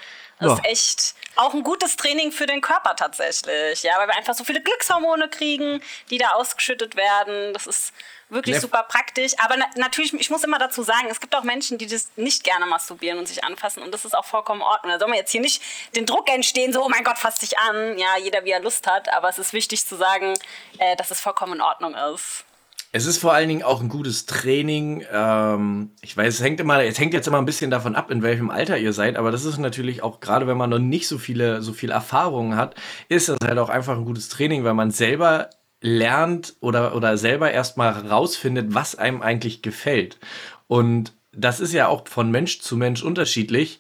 ja. 0.47 0.53
ist 0.53 0.65
echt 0.65 1.15
auch 1.35 1.53
ein 1.53 1.63
gutes 1.63 1.95
Training 1.95 2.31
für 2.31 2.45
den 2.45 2.61
Körper 2.61 2.95
tatsächlich. 2.95 3.83
Ja, 3.83 3.97
weil 3.97 4.07
wir 4.07 4.15
einfach 4.15 4.35
so 4.35 4.43
viele 4.43 4.61
Glückshormone 4.61 5.29
kriegen, 5.29 5.81
die 6.09 6.17
da 6.17 6.31
ausgeschüttet 6.31 6.95
werden. 6.95 7.53
Das 7.53 7.65
ist 7.67 7.93
wirklich 8.29 8.55
Lef 8.55 8.61
super 8.61 8.83
praktisch. 8.83 9.33
Aber 9.39 9.57
na 9.57 9.65
natürlich, 9.75 10.13
ich 10.13 10.29
muss 10.29 10.43
immer 10.43 10.59
dazu 10.59 10.83
sagen, 10.83 11.07
es 11.09 11.19
gibt 11.19 11.35
auch 11.35 11.43
Menschen, 11.43 11.77
die 11.77 11.87
das 11.87 12.09
nicht 12.15 12.43
gerne 12.43 12.65
masturbieren 12.65 13.17
und 13.17 13.27
sich 13.27 13.43
anfassen. 13.43 13.81
Und 13.81 13.93
das 13.93 14.05
ist 14.05 14.15
auch 14.15 14.25
vollkommen 14.25 14.61
in 14.61 14.67
Ordnung. 14.67 14.91
Da 14.91 14.99
soll 14.99 15.07
man 15.07 15.17
jetzt 15.17 15.31
hier 15.31 15.41
nicht 15.41 15.61
den 15.95 16.05
Druck 16.05 16.29
entstehen, 16.29 16.73
so, 16.73 16.83
oh 16.83 16.89
mein 16.89 17.03
Gott, 17.03 17.17
fass 17.17 17.39
dich 17.39 17.57
an. 17.57 17.97
Ja, 17.97 18.17
jeder 18.17 18.45
wie 18.45 18.51
er 18.51 18.59
Lust 18.59 18.87
hat. 18.87 19.11
Aber 19.13 19.29
es 19.29 19.39
ist 19.39 19.53
wichtig 19.53 19.85
zu 19.85 19.95
sagen, 19.95 20.37
äh, 20.77 20.95
dass 20.95 21.11
es 21.11 21.19
vollkommen 21.19 21.53
in 21.53 21.61
Ordnung 21.61 21.95
ist. 21.95 22.45
Es 22.95 23.07
ist 23.07 23.17
vor 23.17 23.33
allen 23.33 23.49
Dingen 23.49 23.63
auch 23.63 23.81
ein 23.81 23.89
gutes 23.89 24.27
Training. 24.27 25.03
Ähm, 25.11 25.89
ich 26.01 26.15
weiß, 26.15 26.35
es 26.35 26.43
hängt 26.43 26.59
immer, 26.59 26.83
es 26.83 26.99
hängt 26.99 27.15
jetzt 27.15 27.27
immer 27.27 27.39
ein 27.39 27.45
bisschen 27.45 27.71
davon 27.71 27.95
ab, 27.95 28.11
in 28.11 28.21
welchem 28.21 28.51
Alter 28.51 28.77
ihr 28.77 28.93
seid, 28.93 29.15
aber 29.17 29.31
das 29.31 29.45
ist 29.45 29.57
natürlich 29.57 30.03
auch 30.03 30.19
gerade, 30.19 30.45
wenn 30.45 30.57
man 30.57 30.69
noch 30.69 30.77
nicht 30.77 31.07
so 31.07 31.17
viele, 31.17 31.63
so 31.63 31.73
viel 31.73 31.89
Erfahrungen 31.89 32.55
hat, 32.55 32.75
ist 33.09 33.29
das 33.29 33.39
halt 33.43 33.57
auch 33.57 33.69
einfach 33.69 33.97
ein 33.97 34.05
gutes 34.05 34.29
Training, 34.29 34.63
weil 34.63 34.75
man 34.75 34.91
selber 34.91 35.49
lernt 35.81 36.55
oder, 36.59 36.95
oder 36.95 37.17
selber 37.17 37.51
erstmal 37.51 37.93
rausfindet, 37.93 38.75
was 38.75 38.95
einem 38.95 39.23
eigentlich 39.23 39.63
gefällt. 39.63 40.19
Und 40.67 41.13
das 41.31 41.59
ist 41.59 41.73
ja 41.73 41.87
auch 41.87 42.07
von 42.07 42.29
Mensch 42.29 42.61
zu 42.61 42.77
Mensch 42.77 43.01
unterschiedlich. 43.01 43.79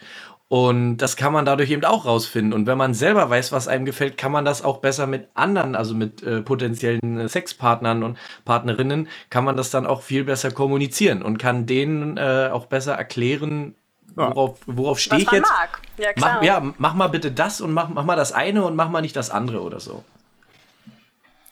Und 0.53 0.97
das 0.97 1.17
kann 1.17 1.33
man 1.33 1.45
dadurch 1.45 1.71
eben 1.71 1.83
auch 1.83 2.05
rausfinden. 2.05 2.53
Und 2.53 2.67
wenn 2.67 2.77
man 2.77 2.93
selber 2.93 3.27
weiß, 3.27 3.51
was 3.51 3.67
einem 3.67 3.85
gefällt, 3.85 4.19
kann 4.19 4.31
man 4.31 4.45
das 4.45 4.63
auch 4.63 4.77
besser 4.77 5.07
mit 5.07 5.29
anderen, 5.33 5.73
also 5.73 5.95
mit 5.95 6.21
äh, 6.21 6.43
potenziellen 6.43 7.21
äh, 7.21 7.27
Sexpartnern 7.27 8.03
und 8.03 8.19
Partnerinnen, 8.45 9.07
kann 9.31 9.45
man 9.45 9.57
das 9.57 9.71
dann 9.71 9.87
auch 9.87 10.03
viel 10.03 10.25
besser 10.25 10.51
kommunizieren 10.51 11.23
und 11.23 11.39
kann 11.39 11.65
denen 11.65 12.17
äh, 12.17 12.51
auch 12.51 12.67
besser 12.67 12.93
erklären, 12.93 13.73
worauf, 14.13 14.59
worauf 14.67 14.99
stehe 14.99 15.23
ich 15.23 15.31
jetzt. 15.31 15.49
Mag. 15.49 15.81
Ja, 15.97 16.13
klar. 16.13 16.35
Mach, 16.35 16.43
ja, 16.43 16.73
mach 16.77 16.93
mal 16.93 17.07
bitte 17.07 17.31
das 17.31 17.59
und 17.59 17.73
mach, 17.73 17.89
mach 17.89 18.05
mal 18.05 18.15
das 18.15 18.31
eine 18.31 18.63
und 18.63 18.75
mach 18.75 18.89
mal 18.89 19.01
nicht 19.01 19.15
das 19.15 19.31
andere 19.31 19.59
oder 19.63 19.79
so. 19.79 20.03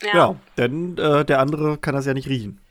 Ja, 0.04 0.14
ja 0.14 0.36
denn 0.60 0.96
äh, 1.00 1.26
der 1.26 1.40
andere 1.40 1.80
kann 1.80 1.96
das 1.96 2.06
ja 2.06 2.14
nicht 2.14 2.30
riechen. 2.30 2.62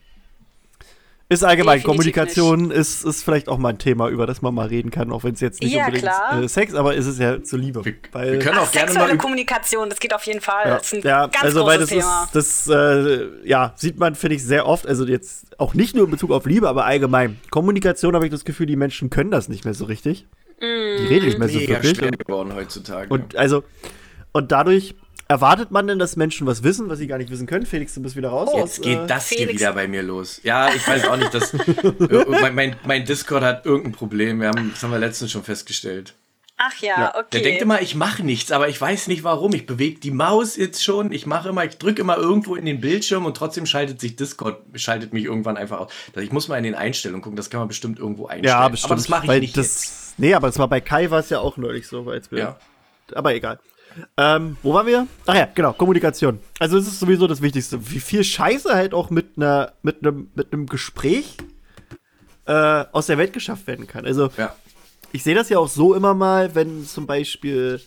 Ist 1.32 1.44
allgemein, 1.44 1.78
Definitiv 1.78 1.86
Kommunikation 1.86 2.70
ist, 2.72 3.04
ist 3.04 3.22
vielleicht 3.22 3.48
auch 3.48 3.56
mal 3.56 3.68
ein 3.68 3.78
Thema, 3.78 4.08
über 4.08 4.26
das 4.26 4.42
man 4.42 4.52
mal 4.52 4.66
reden 4.66 4.90
kann, 4.90 5.12
auch 5.12 5.22
wenn 5.22 5.34
es 5.34 5.40
jetzt 5.40 5.62
nicht 5.62 5.72
ja, 5.72 5.86
unbedingt 5.86 6.10
äh, 6.32 6.48
Sex, 6.48 6.74
aber 6.74 6.96
ist 6.96 7.06
es 7.06 7.20
ja 7.20 7.40
zur 7.40 7.60
Liebe. 7.60 7.84
Wir, 7.84 7.94
weil, 8.10 8.32
wir 8.32 8.38
können 8.40 8.58
auch 8.58 8.66
Ach, 8.66 8.72
gerne 8.72 8.88
sexuelle 8.88 9.14
mal 9.14 9.18
Kommunikation, 9.18 9.88
das 9.88 10.00
geht 10.00 10.12
auf 10.12 10.24
jeden 10.24 10.40
Fall. 10.40 10.66
Ja, 10.66 10.78
das 10.78 10.92
ist 10.92 10.92
ein 10.92 11.08
ja, 11.08 11.26
ganz 11.28 11.44
also 11.44 11.64
weil 11.66 11.78
das 11.78 11.90
Thema. 11.90 12.24
ist, 12.24 12.34
das 12.34 12.68
äh, 12.68 13.28
ja, 13.48 13.72
sieht 13.76 14.00
man, 14.00 14.16
finde 14.16 14.34
ich, 14.34 14.44
sehr 14.44 14.66
oft, 14.66 14.88
also 14.88 15.06
jetzt 15.06 15.56
auch 15.60 15.74
nicht 15.74 15.94
nur 15.94 16.06
in 16.06 16.10
Bezug 16.10 16.32
auf 16.32 16.46
Liebe, 16.46 16.68
aber 16.68 16.84
allgemein. 16.84 17.38
Kommunikation 17.50 18.16
habe 18.16 18.24
ich 18.24 18.32
das 18.32 18.44
Gefühl, 18.44 18.66
die 18.66 18.74
Menschen 18.74 19.08
können 19.08 19.30
das 19.30 19.48
nicht 19.48 19.64
mehr 19.64 19.74
so 19.74 19.84
richtig. 19.84 20.26
Mm. 20.58 20.64
Die 20.98 21.06
reden 21.06 21.26
nicht 21.26 21.38
mehr 21.38 21.48
so 21.48 21.60
Mega 21.60 21.74
wirklich. 21.74 21.96
Schwer 21.96 22.10
geworden 22.10 22.56
heutzutage. 22.56 23.08
Und 23.08 23.36
also, 23.36 23.62
und 24.32 24.50
dadurch 24.50 24.96
Erwartet 25.30 25.70
man 25.70 25.86
denn, 25.86 26.00
dass 26.00 26.16
Menschen 26.16 26.44
was 26.48 26.64
wissen, 26.64 26.88
was 26.88 26.98
sie 26.98 27.06
gar 27.06 27.16
nicht 27.16 27.30
wissen 27.30 27.46
können? 27.46 27.64
Felix, 27.64 27.94
du 27.94 28.02
bist 28.02 28.16
wieder 28.16 28.30
raus. 28.30 28.50
Jetzt 28.52 28.62
aus, 28.62 28.80
geht 28.80 28.98
äh, 28.98 29.06
das 29.06 29.28
Felix. 29.28 29.50
hier 29.50 29.60
wieder 29.60 29.72
bei 29.74 29.86
mir 29.86 30.02
los. 30.02 30.40
Ja, 30.42 30.74
ich 30.74 30.84
weiß 30.88 31.04
auch 31.04 31.16
nicht, 31.16 31.32
dass 31.32 31.52
mein, 32.40 32.52
mein, 32.56 32.76
mein, 32.84 33.04
Discord 33.04 33.44
hat 33.44 33.64
irgendein 33.64 33.92
Problem. 33.92 34.40
Wir 34.40 34.48
haben, 34.48 34.72
das 34.72 34.82
haben 34.82 34.90
wir 34.90 34.98
letztens 34.98 35.30
schon 35.30 35.44
festgestellt. 35.44 36.14
Ach 36.56 36.76
ja, 36.80 36.98
ja. 36.98 37.14
okay. 37.14 37.28
Der 37.30 37.42
denkt 37.42 37.62
immer, 37.62 37.80
ich 37.80 37.94
mache 37.94 38.24
nichts, 38.24 38.50
aber 38.50 38.68
ich 38.68 38.80
weiß 38.80 39.06
nicht 39.06 39.22
warum. 39.22 39.54
Ich 39.54 39.66
bewege 39.66 40.00
die 40.00 40.10
Maus 40.10 40.56
jetzt 40.56 40.82
schon. 40.82 41.12
Ich 41.12 41.26
mache 41.26 41.50
immer, 41.50 41.64
ich 41.64 41.78
drücke 41.78 42.02
immer 42.02 42.16
irgendwo 42.16 42.56
in 42.56 42.64
den 42.64 42.80
Bildschirm 42.80 43.24
und 43.24 43.36
trotzdem 43.36 43.66
schaltet 43.66 44.00
sich 44.00 44.16
Discord, 44.16 44.60
schaltet 44.74 45.12
mich 45.12 45.26
irgendwann 45.26 45.56
einfach 45.56 45.78
aus. 45.78 45.92
Ich 46.16 46.32
muss 46.32 46.48
mal 46.48 46.56
in 46.56 46.64
den 46.64 46.74
Einstellungen 46.74 47.22
gucken, 47.22 47.36
das 47.36 47.50
kann 47.50 47.60
man 47.60 47.68
bestimmt 47.68 48.00
irgendwo 48.00 48.26
einstellen. 48.26 48.62
Ja, 48.62 48.68
bestimmt. 48.68 48.90
Aber 48.90 48.96
das 48.96 49.08
mache 49.08 49.32
ich 49.32 49.40
nicht 49.42 49.56
das, 49.56 49.66
jetzt. 49.66 50.18
Nee, 50.18 50.34
aber 50.34 50.48
es 50.48 50.58
war 50.58 50.66
bei 50.66 50.80
Kai 50.80 51.08
war 51.12 51.20
es 51.20 51.30
ja 51.30 51.38
auch 51.38 51.56
neulich 51.56 51.86
so. 51.86 52.04
Weil 52.04 52.16
jetzt 52.16 52.32
ja. 52.32 52.56
Aber 53.14 53.32
egal. 53.32 53.60
Ähm, 54.16 54.56
wo 54.62 54.74
waren 54.74 54.86
wir? 54.86 55.06
Ach 55.26 55.34
ja, 55.34 55.48
genau, 55.54 55.72
Kommunikation. 55.72 56.38
Also 56.58 56.78
es 56.78 56.86
ist 56.86 57.00
sowieso 57.00 57.26
das 57.26 57.42
Wichtigste. 57.42 57.90
Wie 57.90 58.00
viel 58.00 58.24
Scheiße 58.24 58.74
halt 58.74 58.94
auch 58.94 59.10
mit 59.10 59.36
einer, 59.36 59.72
mit 59.82 60.04
einem, 60.04 60.30
mit 60.34 60.52
einem 60.52 60.66
Gespräch 60.66 61.36
äh, 62.46 62.84
aus 62.92 63.06
der 63.06 63.18
Welt 63.18 63.32
geschafft 63.32 63.66
werden 63.66 63.86
kann. 63.86 64.06
Also 64.06 64.30
ja. 64.36 64.54
ich 65.12 65.22
sehe 65.22 65.34
das 65.34 65.48
ja 65.48 65.58
auch 65.58 65.68
so 65.68 65.94
immer 65.94 66.14
mal, 66.14 66.54
wenn 66.54 66.86
zum 66.86 67.06
Beispiel, 67.06 67.80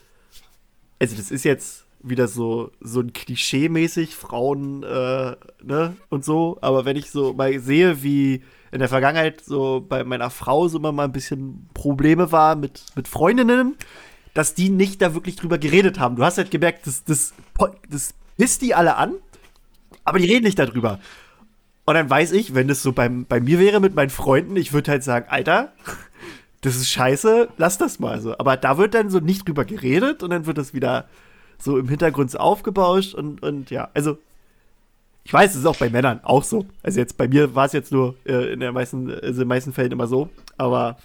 also 0.99 1.15
das 1.15 1.31
ist 1.31 1.45
jetzt 1.45 1.85
wieder 2.01 2.27
so, 2.27 2.71
so 2.81 2.99
ein 2.99 3.13
Klischee-mäßig, 3.13 4.15
Frauen, 4.15 4.83
äh, 4.83 5.35
ne, 5.63 5.95
und 6.09 6.25
so, 6.25 6.57
aber 6.61 6.85
wenn 6.85 6.97
ich 6.97 7.09
so 7.09 7.33
mal 7.33 7.57
sehe, 7.59 8.03
wie 8.03 8.43
in 8.71 8.79
der 8.79 8.89
Vergangenheit 8.89 9.41
so 9.43 9.85
bei 9.87 10.03
meiner 10.03 10.29
Frau 10.29 10.67
so 10.67 10.79
immer 10.79 10.91
mal 10.91 11.05
ein 11.05 11.11
bisschen 11.11 11.69
Probleme 11.73 12.31
war 12.31 12.55
mit, 12.55 12.85
mit 12.95 13.07
Freundinnen, 13.07 13.75
dass 14.33 14.55
die 14.55 14.69
nicht 14.69 15.01
da 15.01 15.13
wirklich 15.13 15.35
drüber 15.35 15.57
geredet 15.57 15.99
haben. 15.99 16.15
Du 16.15 16.23
hast 16.23 16.37
halt 16.37 16.51
gemerkt, 16.51 16.87
das, 16.87 17.03
das, 17.03 17.33
das 17.89 18.13
pisst 18.37 18.61
die 18.61 18.73
alle 18.73 18.95
an, 18.95 19.13
aber 20.03 20.19
die 20.19 20.25
reden 20.25 20.45
nicht 20.45 20.59
darüber. 20.59 20.99
Und 21.85 21.95
dann 21.95 22.09
weiß 22.09 22.31
ich, 22.31 22.55
wenn 22.55 22.67
das 22.67 22.81
so 22.81 22.93
beim, 22.93 23.25
bei 23.25 23.39
mir 23.39 23.59
wäre 23.59 23.79
mit 23.79 23.93
meinen 23.93 24.09
Freunden, 24.09 24.55
ich 24.55 24.73
würde 24.73 24.91
halt 24.91 25.03
sagen, 25.03 25.27
Alter, 25.29 25.73
das 26.61 26.75
ist 26.75 26.89
scheiße, 26.89 27.49
lass 27.57 27.77
das 27.77 27.99
mal 27.99 28.21
so. 28.21 28.37
Aber 28.37 28.57
da 28.57 28.77
wird 28.77 28.93
dann 28.93 29.09
so 29.09 29.19
nicht 29.19 29.47
drüber 29.47 29.65
geredet 29.65 30.23
und 30.23 30.29
dann 30.29 30.45
wird 30.45 30.57
das 30.57 30.73
wieder 30.73 31.07
so 31.57 31.77
im 31.77 31.89
Hintergrund 31.89 32.31
so 32.31 32.39
aufgebauscht 32.39 33.13
und, 33.13 33.43
und 33.43 33.69
ja, 33.69 33.89
also 33.93 34.17
ich 35.25 35.31
weiß, 35.31 35.51
es 35.51 35.61
ist 35.61 35.65
auch 35.65 35.77
bei 35.77 35.89
Männern 35.89 36.19
auch 36.23 36.43
so. 36.43 36.65
Also 36.81 36.99
jetzt 36.99 37.17
bei 37.17 37.27
mir 37.27 37.55
war 37.55 37.65
es 37.65 37.73
jetzt 37.73 37.91
nur 37.91 38.15
äh, 38.25 38.53
in, 38.53 38.59
der 38.59 38.71
meisten, 38.73 39.09
also 39.09 39.25
in 39.25 39.39
den 39.39 39.47
meisten 39.47 39.71
Fällen 39.71 39.91
immer 39.91 40.07
so, 40.07 40.29
aber 40.57 40.97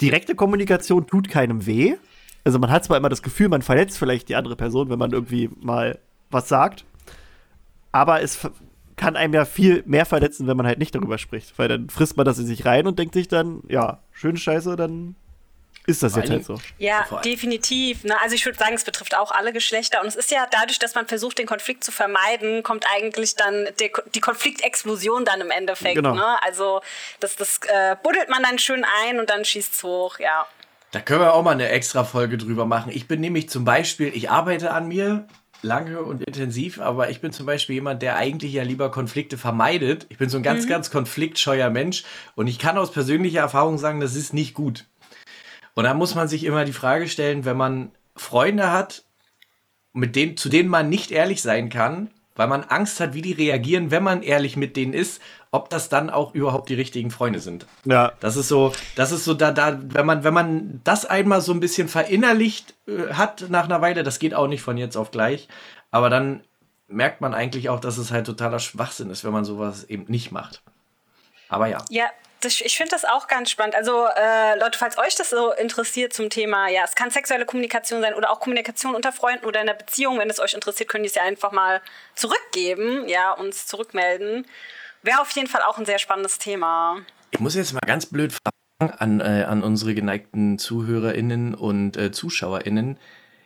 direkte 0.00 0.34
Kommunikation 0.34 1.06
tut 1.06 1.28
keinem 1.28 1.66
weh 1.66 1.96
also 2.44 2.58
man 2.58 2.70
hat 2.70 2.84
zwar 2.84 2.96
immer 2.96 3.08
das 3.08 3.22
Gefühl, 3.22 3.48
man 3.48 3.62
verletzt 3.62 3.98
vielleicht 3.98 4.28
die 4.28 4.36
andere 4.36 4.56
Person, 4.56 4.90
wenn 4.90 4.98
man 4.98 5.12
irgendwie 5.12 5.50
mal 5.60 5.98
was 6.30 6.48
sagt, 6.48 6.84
aber 7.92 8.22
es 8.22 8.38
kann 8.96 9.16
einem 9.16 9.34
ja 9.34 9.44
viel 9.44 9.82
mehr 9.86 10.06
verletzen, 10.06 10.46
wenn 10.46 10.56
man 10.56 10.66
halt 10.66 10.78
nicht 10.78 10.94
darüber 10.94 11.18
spricht, 11.18 11.58
weil 11.58 11.68
dann 11.68 11.88
frisst 11.88 12.16
man 12.16 12.26
das 12.26 12.38
in 12.38 12.46
sich 12.46 12.66
rein 12.66 12.86
und 12.86 12.98
denkt 12.98 13.14
sich 13.14 13.28
dann, 13.28 13.62
ja, 13.68 13.98
schöne 14.12 14.36
Scheiße, 14.36 14.76
dann 14.76 15.16
ist 15.86 16.02
das 16.02 16.14
jetzt 16.14 16.30
halt 16.30 16.44
so. 16.44 16.60
Ja, 16.78 17.06
definitiv. 17.24 18.04
Ne? 18.04 18.14
Also 18.20 18.34
ich 18.34 18.44
würde 18.44 18.58
sagen, 18.58 18.74
es 18.74 18.84
betrifft 18.84 19.16
auch 19.16 19.32
alle 19.32 19.52
Geschlechter. 19.52 20.00
Und 20.02 20.06
es 20.06 20.16
ist 20.16 20.30
ja 20.30 20.46
dadurch, 20.50 20.78
dass 20.78 20.94
man 20.94 21.06
versucht, 21.06 21.38
den 21.38 21.46
Konflikt 21.46 21.82
zu 21.82 21.90
vermeiden, 21.90 22.62
kommt 22.62 22.84
eigentlich 22.94 23.34
dann 23.34 23.66
die, 23.80 23.90
die 24.14 24.20
Konfliktexplosion 24.20 25.24
dann 25.24 25.40
im 25.40 25.50
Endeffekt. 25.50 25.96
Genau. 25.96 26.14
Ne? 26.14 26.42
Also 26.42 26.82
das, 27.20 27.36
das 27.36 27.60
äh, 27.66 27.96
buddelt 28.02 28.28
man 28.28 28.42
dann 28.42 28.58
schön 28.58 28.84
ein 29.02 29.18
und 29.18 29.30
dann 29.30 29.44
schießt 29.44 29.74
es 29.74 29.82
hoch, 29.82 30.18
ja. 30.18 30.46
Da 30.92 31.00
können 31.00 31.20
wir 31.20 31.34
auch 31.34 31.44
mal 31.44 31.52
eine 31.52 31.68
extra 31.68 32.04
Folge 32.04 32.36
drüber 32.36 32.66
machen. 32.66 32.90
Ich 32.92 33.06
bin 33.06 33.20
nämlich 33.20 33.48
zum 33.48 33.64
Beispiel, 33.64 34.10
ich 34.14 34.30
arbeite 34.30 34.72
an 34.72 34.88
mir 34.88 35.26
lange 35.62 36.00
und 36.02 36.22
intensiv, 36.22 36.80
aber 36.80 37.10
ich 37.10 37.20
bin 37.20 37.32
zum 37.32 37.46
Beispiel 37.46 37.74
jemand, 37.74 38.02
der 38.02 38.16
eigentlich 38.16 38.52
ja 38.52 38.62
lieber 38.62 38.90
Konflikte 38.90 39.38
vermeidet. 39.38 40.06
Ich 40.08 40.18
bin 40.18 40.28
so 40.28 40.38
ein 40.38 40.42
ganz, 40.42 40.64
mhm. 40.64 40.68
ganz 40.68 40.90
konfliktscheuer 40.90 41.70
Mensch 41.70 42.04
und 42.34 42.46
ich 42.48 42.58
kann 42.58 42.78
aus 42.78 42.90
persönlicher 42.90 43.40
Erfahrung 43.40 43.78
sagen, 43.78 44.00
das 44.00 44.16
ist 44.16 44.32
nicht 44.32 44.54
gut. 44.54 44.86
Und 45.74 45.84
da 45.84 45.94
muss 45.94 46.14
man 46.14 46.28
sich 46.28 46.44
immer 46.44 46.64
die 46.64 46.72
Frage 46.72 47.08
stellen, 47.08 47.44
wenn 47.44 47.56
man 47.56 47.92
Freunde 48.16 48.72
hat, 48.72 49.04
mit 49.92 50.16
denen, 50.16 50.36
zu 50.36 50.48
denen 50.48 50.68
man 50.68 50.88
nicht 50.88 51.10
ehrlich 51.10 51.42
sein 51.42 51.68
kann, 51.68 52.10
weil 52.34 52.48
man 52.48 52.64
Angst 52.64 53.00
hat, 53.00 53.14
wie 53.14 53.22
die 53.22 53.32
reagieren, 53.32 53.90
wenn 53.90 54.02
man 54.02 54.22
ehrlich 54.22 54.56
mit 54.56 54.76
denen 54.76 54.92
ist 54.92 55.20
ob 55.52 55.68
das 55.68 55.88
dann 55.88 56.10
auch 56.10 56.34
überhaupt 56.34 56.68
die 56.68 56.74
richtigen 56.74 57.10
Freunde 57.10 57.40
sind. 57.40 57.66
Ja. 57.84 58.12
Das 58.20 58.36
ist 58.36 58.48
so, 58.48 58.72
das 58.94 59.12
ist 59.12 59.24
so 59.24 59.34
da, 59.34 59.50
da, 59.50 59.78
wenn 59.82 60.06
man, 60.06 60.22
wenn 60.22 60.34
man 60.34 60.80
das 60.84 61.04
einmal 61.04 61.40
so 61.40 61.52
ein 61.52 61.60
bisschen 61.60 61.88
verinnerlicht 61.88 62.74
äh, 62.86 63.14
hat 63.14 63.46
nach 63.48 63.64
einer 63.64 63.80
Weile, 63.80 64.02
das 64.02 64.18
geht 64.18 64.34
auch 64.34 64.46
nicht 64.46 64.62
von 64.62 64.76
jetzt 64.76 64.96
auf 64.96 65.10
gleich, 65.10 65.48
aber 65.90 66.10
dann 66.10 66.44
merkt 66.86 67.20
man 67.20 67.34
eigentlich 67.34 67.68
auch, 67.68 67.80
dass 67.80 67.98
es 67.98 68.10
halt 68.10 68.26
totaler 68.26 68.58
Schwachsinn 68.58 69.10
ist, 69.10 69.24
wenn 69.24 69.32
man 69.32 69.44
sowas 69.44 69.84
eben 69.84 70.04
nicht 70.08 70.32
macht. 70.32 70.62
Aber 71.48 71.66
ja. 71.66 71.78
Ja, 71.88 72.10
das, 72.40 72.60
ich 72.60 72.76
finde 72.76 72.92
das 72.92 73.04
auch 73.04 73.26
ganz 73.28 73.50
spannend. 73.50 73.74
Also 73.74 74.06
äh, 74.06 74.58
Leute, 74.58 74.78
falls 74.78 74.98
euch 74.98 75.14
das 75.14 75.30
so 75.30 75.52
interessiert 75.52 76.12
zum 76.12 76.30
Thema, 76.30 76.68
ja, 76.68 76.82
es 76.84 76.94
kann 76.94 77.10
sexuelle 77.10 77.44
Kommunikation 77.44 78.00
sein 78.00 78.14
oder 78.14 78.30
auch 78.30 78.40
Kommunikation 78.40 78.94
unter 78.94 79.12
Freunden 79.12 79.44
oder 79.44 79.60
in 79.60 79.68
einer 79.68 79.76
Beziehung. 79.76 80.18
Wenn 80.18 80.30
es 80.30 80.40
euch 80.40 80.54
interessiert, 80.54 80.88
könnt 80.88 81.04
ihr 81.04 81.08
es 81.08 81.14
ja 81.14 81.22
einfach 81.22 81.52
mal 81.52 81.82
zurückgeben, 82.14 83.08
ja, 83.08 83.32
uns 83.32 83.66
zurückmelden. 83.66 84.46
Wäre 85.02 85.20
auf 85.20 85.30
jeden 85.32 85.48
Fall 85.48 85.62
auch 85.62 85.78
ein 85.78 85.86
sehr 85.86 85.98
spannendes 85.98 86.38
Thema. 86.38 86.98
Ich 87.30 87.40
muss 87.40 87.54
jetzt 87.54 87.72
mal 87.72 87.80
ganz 87.86 88.06
blöd 88.06 88.32
fragen 88.32 88.92
an, 88.98 89.20
äh, 89.20 89.44
an 89.44 89.62
unsere 89.62 89.94
geneigten 89.94 90.58
ZuhörerInnen 90.58 91.54
und 91.54 91.96
äh, 91.96 92.12
ZuschauerInnen. 92.12 92.98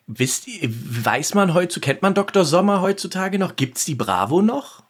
Wisst, 0.07 0.47
weiß 0.47 1.35
man 1.35 1.55
heutzutage, 1.55 1.93
kennt 1.93 2.03
man 2.03 2.15
Dr. 2.15 2.45
Sommer 2.45 2.81
heutzutage 2.81 3.39
noch? 3.39 3.57
Gibt 3.57 3.79
es 3.79 3.85
die 3.85 3.95
Bravo 3.95 4.43
noch? 4.43 4.83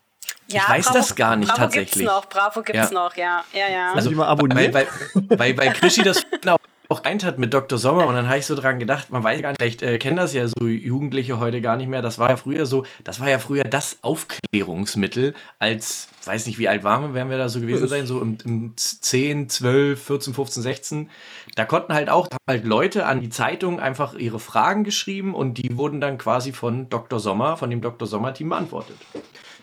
Ja, 0.48 0.62
ich 0.62 0.68
weiß 0.68 0.84
Bravo, 0.86 0.98
das 0.98 1.14
gar 1.14 1.36
nicht 1.36 1.48
Bravo 1.48 1.60
tatsächlich. 1.62 2.04
Bravo 2.04 2.20
gibt's 2.20 2.32
noch, 2.32 2.40
Bravo 2.40 2.62
gibt's 2.62 2.90
ja. 2.90 2.94
noch, 2.94 3.16
ja. 3.16 3.44
ja, 3.52 3.68
ja. 3.68 3.92
Also, 3.94 4.10
mal 4.10 4.26
abonnieren. 4.26 4.74
Weil, 4.74 4.86
weil, 5.14 5.38
weil, 5.38 5.56
weil 5.56 5.72
Krischi 5.72 6.02
das 6.02 6.26
auch 6.88 7.04
eint 7.04 7.24
hat 7.24 7.38
mit 7.38 7.54
Dr. 7.54 7.78
Sommer 7.78 8.06
und 8.06 8.14
dann 8.14 8.28
habe 8.28 8.38
ich 8.38 8.46
so 8.46 8.54
dran 8.54 8.78
gedacht, 8.78 9.10
man 9.10 9.24
weiß 9.24 9.40
gar 9.40 9.50
nicht, 9.50 9.58
vielleicht 9.58 9.82
äh, 9.82 9.98
kennen 9.98 10.16
das 10.16 10.34
ja 10.34 10.46
so 10.46 10.66
Jugendliche 10.66 11.38
heute 11.38 11.62
gar 11.62 11.76
nicht 11.76 11.88
mehr. 11.88 12.02
Das 12.02 12.18
war 12.18 12.28
ja 12.28 12.36
früher 12.36 12.66
so, 12.66 12.84
das 13.04 13.20
war 13.20 13.30
ja 13.30 13.38
früher 13.38 13.64
das 13.64 13.98
Aufklärungsmittel, 14.02 15.34
als, 15.58 16.08
weiß 16.24 16.46
nicht, 16.46 16.58
wie 16.58 16.68
alt 16.68 16.84
waren 16.84 17.02
wir, 17.02 17.14
werden 17.14 17.30
wir 17.30 17.38
da 17.38 17.48
so 17.48 17.60
gewesen 17.60 17.88
sein, 17.88 18.06
so 18.06 18.20
im, 18.20 18.36
im 18.44 18.72
10, 18.76 19.48
12, 19.48 20.02
14, 20.02 20.34
15, 20.34 20.62
16. 20.62 21.10
Da 21.54 21.64
konnten 21.64 21.94
halt 21.94 22.10
auch 22.10 22.28
halt 22.46 22.64
Leute 22.64 23.06
an 23.06 23.20
die 23.20 23.30
Zeitung 23.30 23.80
einfach 23.80 24.14
ihre 24.14 24.38
Fragen 24.38 24.84
geschrieben 24.84 25.34
und 25.34 25.54
die 25.54 25.78
wurden 25.78 26.02
dann 26.02 26.18
quasi 26.18 26.52
von 26.52 26.90
Dr. 26.90 27.18
Sommer, 27.18 27.56
von 27.56 27.70
dem 27.70 27.80
Dr. 27.80 28.06
Sommer-Team 28.06 28.50
beantwortet. 28.50 28.96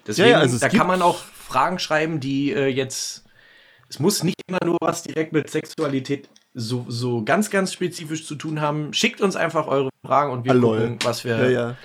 Deswegen, 0.08 0.30
ja, 0.30 0.38
ja, 0.38 0.40
also 0.40 0.58
da 0.58 0.70
kann 0.70 0.88
man 0.88 1.04
auch 1.04 1.20
Fragen 1.20 1.78
schreiben, 1.78 2.20
die 2.20 2.52
äh, 2.52 2.66
jetzt 2.66 3.26
es 3.92 4.00
muss 4.00 4.24
nicht 4.24 4.42
immer 4.48 4.60
nur 4.64 4.78
was 4.80 5.04
direkt 5.04 5.34
mit 5.34 5.50
Sexualität 5.50 6.30
so, 6.54 6.86
so 6.88 7.24
ganz, 7.24 7.50
ganz 7.50 7.74
spezifisch 7.74 8.26
zu 8.26 8.36
tun 8.36 8.62
haben, 8.62 8.94
schickt 8.94 9.22
uns 9.22 9.36
einfach 9.36 9.68
eure 9.68 9.90
Fragen 10.06 10.32
und 10.32 10.46
wir 10.46 10.52
Hallo. 10.52 10.72
gucken, 10.72 11.00
was 11.04 11.24
wir. 11.24 11.38
Ja, 11.38 11.50
ja. 11.50 11.76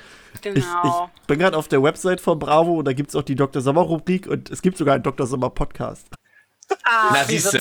Genau. 0.42 0.58
Ich, 0.58 1.20
ich 1.20 1.26
bin 1.26 1.38
gerade 1.38 1.56
auf 1.56 1.68
der 1.68 1.82
Website 1.82 2.20
von 2.20 2.38
Bravo 2.38 2.74
und 2.74 2.84
da 2.84 2.92
gibt 2.92 3.10
es 3.10 3.16
auch 3.16 3.22
die 3.22 3.36
Dr. 3.36 3.62
Sommer-Rubrik 3.62 4.26
und 4.26 4.50
es 4.50 4.62
gibt 4.62 4.76
sogar 4.76 4.94
einen 4.94 5.02
Dr. 5.02 5.26
Sommer-Podcast. 5.26 6.08
Ah, 6.84 7.10
Na, 7.12 7.24
siehst 7.24 7.54
du, 7.54 7.58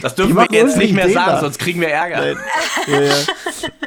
das 0.00 0.14
dürfen 0.14 0.36
wir 0.36 0.46
jetzt 0.50 0.76
nicht 0.76 0.94
mehr 0.94 1.10
sagen, 1.10 1.32
da. 1.32 1.40
sonst 1.40 1.58
kriegen 1.58 1.80
wir 1.80 1.88
Ärger. 1.88 2.36
ja, 2.86 3.00
ja. 3.00 3.14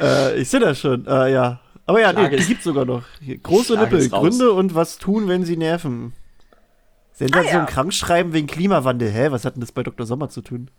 äh, 0.28 0.36
ich 0.40 0.48
sehe 0.48 0.60
das 0.60 0.78
schon, 0.78 1.06
äh, 1.06 1.32
ja. 1.32 1.60
Aber 1.86 2.00
ja, 2.00 2.12
nee, 2.12 2.28
die 2.28 2.46
gibt 2.46 2.58
es 2.58 2.64
sogar 2.64 2.84
noch. 2.84 3.02
Hier, 3.20 3.38
große 3.38 3.76
Nippel, 3.76 4.08
Gründe 4.08 4.52
und 4.52 4.74
was 4.74 4.98
tun, 4.98 5.26
wenn 5.26 5.44
sie 5.44 5.56
nerven. 5.56 6.12
Sensation 7.12 7.62
ah, 7.62 7.64
ja. 7.64 7.64
Krankschreiben 7.64 8.32
wegen 8.32 8.46
Klimawandel. 8.46 9.10
Hä, 9.10 9.28
was 9.30 9.44
hat 9.44 9.56
denn 9.56 9.60
das 9.60 9.72
bei 9.72 9.82
Dr. 9.82 10.06
Sommer 10.06 10.28
zu 10.28 10.42
tun? 10.42 10.70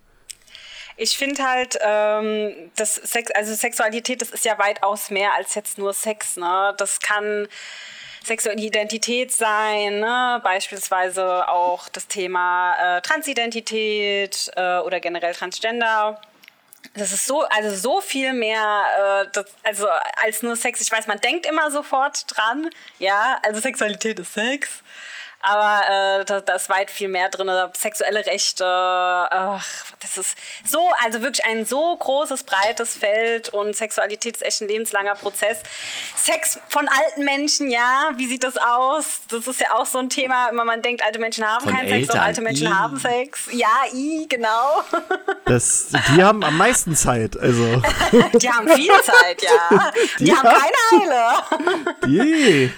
Ich 0.95 1.17
finde 1.17 1.43
halt, 1.43 1.77
ähm, 1.81 2.71
das 2.75 2.95
Sex, 2.95 3.31
also 3.31 3.53
Sexualität, 3.53 4.21
das 4.21 4.29
ist 4.29 4.45
ja 4.45 4.57
weitaus 4.59 5.09
mehr 5.09 5.33
als 5.33 5.55
jetzt 5.55 5.77
nur 5.77 5.93
Sex. 5.93 6.37
Ne? 6.37 6.73
Das 6.77 6.99
kann 6.99 7.47
sexuelle 8.23 8.61
Identität 8.61 9.31
sein, 9.31 9.99
ne? 9.99 10.39
beispielsweise 10.43 11.47
auch 11.49 11.89
das 11.89 12.07
Thema 12.07 12.97
äh, 12.97 13.01
Transidentität 13.01 14.51
äh, 14.55 14.77
oder 14.79 14.99
generell 14.99 15.33
Transgender. 15.33 16.21
Das 16.95 17.11
ist 17.11 17.25
so, 17.25 17.41
also 17.43 17.75
so 17.75 18.01
viel 18.01 18.33
mehr, 18.33 19.23
äh, 19.23 19.27
das, 19.31 19.45
also 19.63 19.87
als 20.21 20.43
nur 20.43 20.55
Sex. 20.55 20.79
Ich 20.81 20.91
weiß, 20.91 21.07
man 21.07 21.19
denkt 21.19 21.45
immer 21.45 21.71
sofort 21.71 22.25
dran, 22.27 22.69
ja, 22.99 23.39
also 23.43 23.59
Sexualität 23.59 24.19
ist 24.19 24.33
Sex. 24.33 24.82
Aber 25.45 25.81
äh, 26.21 26.25
da, 26.25 26.39
da 26.39 26.53
ist 26.55 26.69
weit 26.69 26.89
viel 26.89 27.09
mehr 27.09 27.27
drin. 27.27 27.51
Sexuelle 27.77 28.25
Rechte, 28.25 28.65
ach, 28.65 29.65
das 29.99 30.17
ist 30.17 30.37
so, 30.65 30.89
also 31.03 31.21
wirklich 31.21 31.45
ein 31.45 31.65
so 31.65 31.97
großes, 31.97 32.43
breites 32.43 32.95
Feld 32.95 33.49
und 33.49 33.75
Sexualität 33.75 34.37
ist 34.37 34.41
echt 34.41 34.61
ein 34.61 34.69
lebenslanger 34.69 35.15
Prozess. 35.15 35.59
Sex 36.15 36.59
von 36.69 36.87
alten 36.87 37.25
Menschen, 37.25 37.69
ja, 37.69 38.11
wie 38.15 38.27
sieht 38.27 38.45
das 38.45 38.55
aus? 38.55 39.21
Das 39.29 39.45
ist 39.45 39.59
ja 39.59 39.73
auch 39.75 39.85
so 39.85 39.99
ein 39.99 40.09
Thema, 40.09 40.47
immer 40.47 40.63
man 40.63 40.81
denkt, 40.81 41.03
alte 41.03 41.19
Menschen 41.19 41.45
haben 41.45 41.65
von 41.65 41.73
keinen 41.73 41.87
Eltern. 41.87 42.05
Sex 42.05 42.13
und 42.13 42.19
alte 42.21 42.41
Menschen 42.41 42.67
I. 42.67 42.71
haben 42.71 42.99
Sex. 42.99 43.49
Ja, 43.51 43.83
i, 43.93 44.25
genau. 44.27 44.83
Das, 45.45 45.89
die 46.15 46.23
haben 46.23 46.41
am 46.43 46.57
meisten 46.57 46.95
Zeit, 46.95 47.37
also. 47.37 47.63
die 48.33 48.49
haben 48.49 48.67
viel 48.69 48.91
Zeit, 49.01 49.41
ja. 49.41 49.91
Die, 50.19 50.23
die 50.23 50.33
haben 50.33 50.47
keine 50.47 51.03
Eile. 51.03 51.91
Die. 52.05 52.71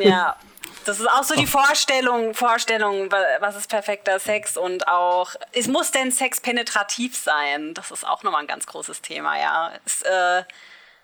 Ja. 0.00 0.36
Das 0.84 1.00
ist 1.00 1.08
auch 1.08 1.24
so 1.24 1.34
die 1.34 1.46
Vorstellung, 1.46 2.34
Vorstellung, 2.34 3.10
was 3.40 3.56
ist 3.56 3.68
perfekter 3.68 4.18
Sex 4.18 4.56
und 4.56 4.86
auch, 4.86 5.34
es 5.52 5.66
muss 5.66 5.90
denn 5.90 6.12
Sex 6.12 6.40
penetrativ 6.40 7.16
sein? 7.16 7.74
Das 7.74 7.90
ist 7.90 8.06
auch 8.06 8.22
nochmal 8.22 8.42
ein 8.42 8.46
ganz 8.46 8.66
großes 8.66 9.00
Thema, 9.00 9.38
ja. 9.38 9.72
Ist 9.86 10.04
äh, 10.04 10.42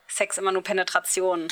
Sex 0.07 0.39
immer 0.39 0.53
nur 0.53 0.63
Penetration? 0.63 1.49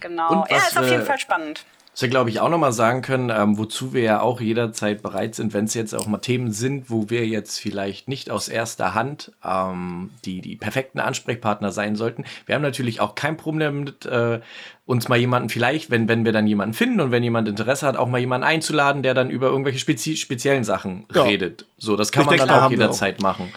Genau. 0.00 0.46
ja, 0.50 0.56
ist 0.56 0.78
auf 0.78 0.88
jeden 0.88 1.06
Fall 1.06 1.18
spannend. 1.18 1.64
Was 1.92 2.00
wir, 2.00 2.08
glaube 2.08 2.30
ich, 2.30 2.40
auch 2.40 2.48
nochmal 2.48 2.72
sagen 2.72 3.02
können, 3.02 3.28
ähm, 3.28 3.58
wozu 3.58 3.92
wir 3.92 4.02
ja 4.02 4.20
auch 4.22 4.40
jederzeit 4.40 5.02
bereit 5.02 5.34
sind, 5.34 5.52
wenn 5.52 5.66
es 5.66 5.74
jetzt 5.74 5.94
auch 5.94 6.06
mal 6.06 6.18
Themen 6.18 6.50
sind, 6.50 6.88
wo 6.88 7.10
wir 7.10 7.26
jetzt 7.26 7.58
vielleicht 7.58 8.08
nicht 8.08 8.30
aus 8.30 8.48
erster 8.48 8.94
Hand 8.94 9.30
ähm, 9.44 10.10
die, 10.24 10.40
die 10.40 10.56
perfekten 10.56 11.00
Ansprechpartner 11.00 11.70
sein 11.70 11.94
sollten. 11.94 12.24
Wir 12.46 12.54
haben 12.54 12.62
natürlich 12.62 13.00
auch 13.00 13.14
kein 13.14 13.36
Problem 13.36 13.84
mit, 13.84 14.06
äh, 14.06 14.40
uns 14.86 15.10
mal 15.10 15.18
jemanden 15.18 15.50
vielleicht, 15.50 15.90
wenn, 15.90 16.08
wenn 16.08 16.24
wir 16.24 16.32
dann 16.32 16.46
jemanden 16.46 16.72
finden 16.72 17.00
und 17.00 17.10
wenn 17.10 17.22
jemand 17.22 17.46
Interesse 17.46 17.86
hat, 17.86 17.98
auch 17.98 18.08
mal 18.08 18.18
jemanden 18.18 18.46
einzuladen, 18.46 19.02
der 19.02 19.12
dann 19.12 19.28
über 19.28 19.48
irgendwelche 19.48 19.78
spezi 19.78 20.16
speziellen 20.16 20.64
Sachen 20.64 21.04
ja. 21.14 21.24
redet. 21.24 21.66
So, 21.76 21.96
das 21.96 22.10
kann 22.10 22.22
ich 22.22 22.26
man 22.26 22.36
denke, 22.38 22.54
dann 22.54 22.64
auch 22.64 22.70
jederzeit 22.70 23.18
auch. 23.18 23.22
machen. 23.22 23.52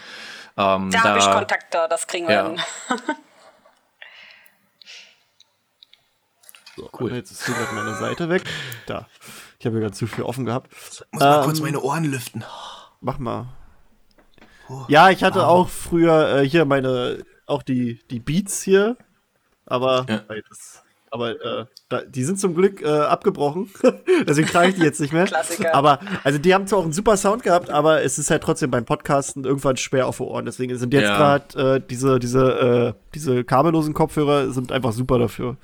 Ähm, 0.58 0.89
da, 0.91 1.02
da 1.02 1.04
habe 1.04 1.19
ich 1.19 1.26
Kontakte, 1.26 1.88
das 1.89 2.06
kriegen 2.06 2.28
wir 2.28 2.36
ja. 2.36 2.48
hin. 2.50 2.58
So, 6.75 6.89
cool. 6.99 7.13
Jetzt 7.13 7.31
ist 7.31 7.45
hier 7.45 7.55
gerade 7.55 7.73
meine 7.73 7.95
Seite 7.95 8.29
weg. 8.29 8.43
Da. 8.85 9.07
Ich 9.59 9.65
habe 9.65 9.77
ja 9.77 9.81
gerade 9.83 9.93
zu 9.93 10.07
viel 10.07 10.23
offen 10.23 10.45
gehabt. 10.45 10.71
Ich 10.73 11.03
muss 11.11 11.23
ähm, 11.23 11.29
mal 11.29 11.43
kurz 11.43 11.59
meine 11.61 11.81
Ohren 11.81 12.03
lüften. 12.03 12.43
Mach 13.01 13.17
mal. 13.17 13.47
Ja, 14.88 15.09
ich 15.09 15.23
hatte 15.23 15.47
auch 15.47 15.69
früher 15.69 16.39
äh, 16.39 16.47
hier 16.47 16.65
meine, 16.65 17.23
auch 17.45 17.63
die, 17.63 17.99
die 18.09 18.19
Beats 18.19 18.61
hier. 18.63 18.97
Aber 19.65 20.05
ja. 20.09 20.21
das, 20.49 20.83
aber 21.11 21.31
äh, 21.31 21.65
da, 21.88 22.01
die 22.01 22.23
sind 22.23 22.39
zum 22.39 22.55
Glück 22.55 22.81
äh, 22.81 22.88
abgebrochen. 22.88 23.69
Deswegen 24.27 24.47
trage 24.47 24.69
ich 24.69 24.75
die 24.75 24.81
jetzt 24.81 24.99
nicht 24.99 25.13
mehr. 25.13 25.25
Klassiker. 25.25 25.73
Aber 25.73 25.99
also 26.23 26.39
die 26.39 26.53
haben 26.53 26.67
zwar 26.67 26.79
auch 26.79 26.83
einen 26.83 26.93
super 26.93 27.15
Sound 27.15 27.43
gehabt, 27.43 27.69
aber 27.69 28.03
es 28.03 28.19
ist 28.19 28.29
halt 28.29 28.43
trotzdem 28.43 28.69
beim 28.69 28.85
Podcasten 28.85 29.45
irgendwann 29.45 29.77
schwer 29.77 30.07
auf 30.07 30.17
die 30.17 30.23
Ohren. 30.23 30.45
Deswegen 30.45 30.77
sind 30.77 30.93
jetzt 30.93 31.03
ja. 31.03 31.17
gerade 31.17 31.75
äh, 31.75 31.81
diese, 31.89 32.19
diese, 32.19 32.93
äh, 32.95 32.99
diese 33.13 33.43
kabellosen 33.43 33.93
Kopfhörer 33.93 34.51
sind 34.51 34.71
einfach 34.71 34.91
super 34.91 35.17
dafür. 35.17 35.57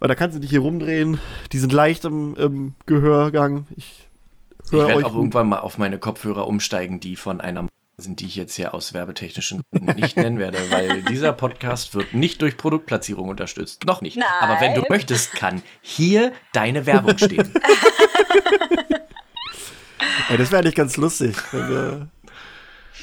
Weil 0.00 0.08
da 0.08 0.14
kannst 0.14 0.34
du 0.34 0.40
dich 0.40 0.50
hier 0.50 0.60
rumdrehen. 0.60 1.20
Die 1.52 1.58
sind 1.58 1.72
leicht 1.72 2.06
im, 2.06 2.34
im 2.36 2.74
Gehörgang. 2.86 3.66
Ich, 3.76 4.08
ich 4.64 4.72
werde 4.72 5.06
auch 5.06 5.14
irgendwann 5.14 5.48
mal 5.48 5.58
auf 5.60 5.76
meine 5.76 5.98
Kopfhörer 5.98 6.48
umsteigen, 6.48 7.00
die 7.00 7.16
von 7.16 7.40
einer 7.40 7.68
sind, 7.98 8.20
die 8.20 8.26
ich 8.26 8.34
jetzt 8.34 8.54
hier 8.54 8.72
aus 8.72 8.94
werbetechnischen 8.94 9.60
Gründen 9.70 10.00
nicht 10.00 10.16
nennen 10.16 10.38
werde, 10.38 10.56
weil 10.70 11.02
dieser 11.02 11.34
Podcast 11.34 11.94
wird 11.94 12.14
nicht 12.14 12.40
durch 12.40 12.56
Produktplatzierung 12.56 13.28
unterstützt. 13.28 13.84
Noch 13.84 14.00
nicht. 14.00 14.16
Nein. 14.16 14.26
Aber 14.40 14.58
wenn 14.62 14.74
du 14.74 14.82
möchtest, 14.88 15.34
kann 15.34 15.62
hier 15.82 16.32
deine 16.54 16.86
Werbung 16.86 17.18
stehen. 17.18 17.52
Ey, 20.30 20.38
das 20.38 20.50
wäre 20.50 20.62
eigentlich 20.62 20.76
ganz 20.76 20.96
lustig, 20.96 21.36
wenn 21.52 21.68
wir. 21.68 22.08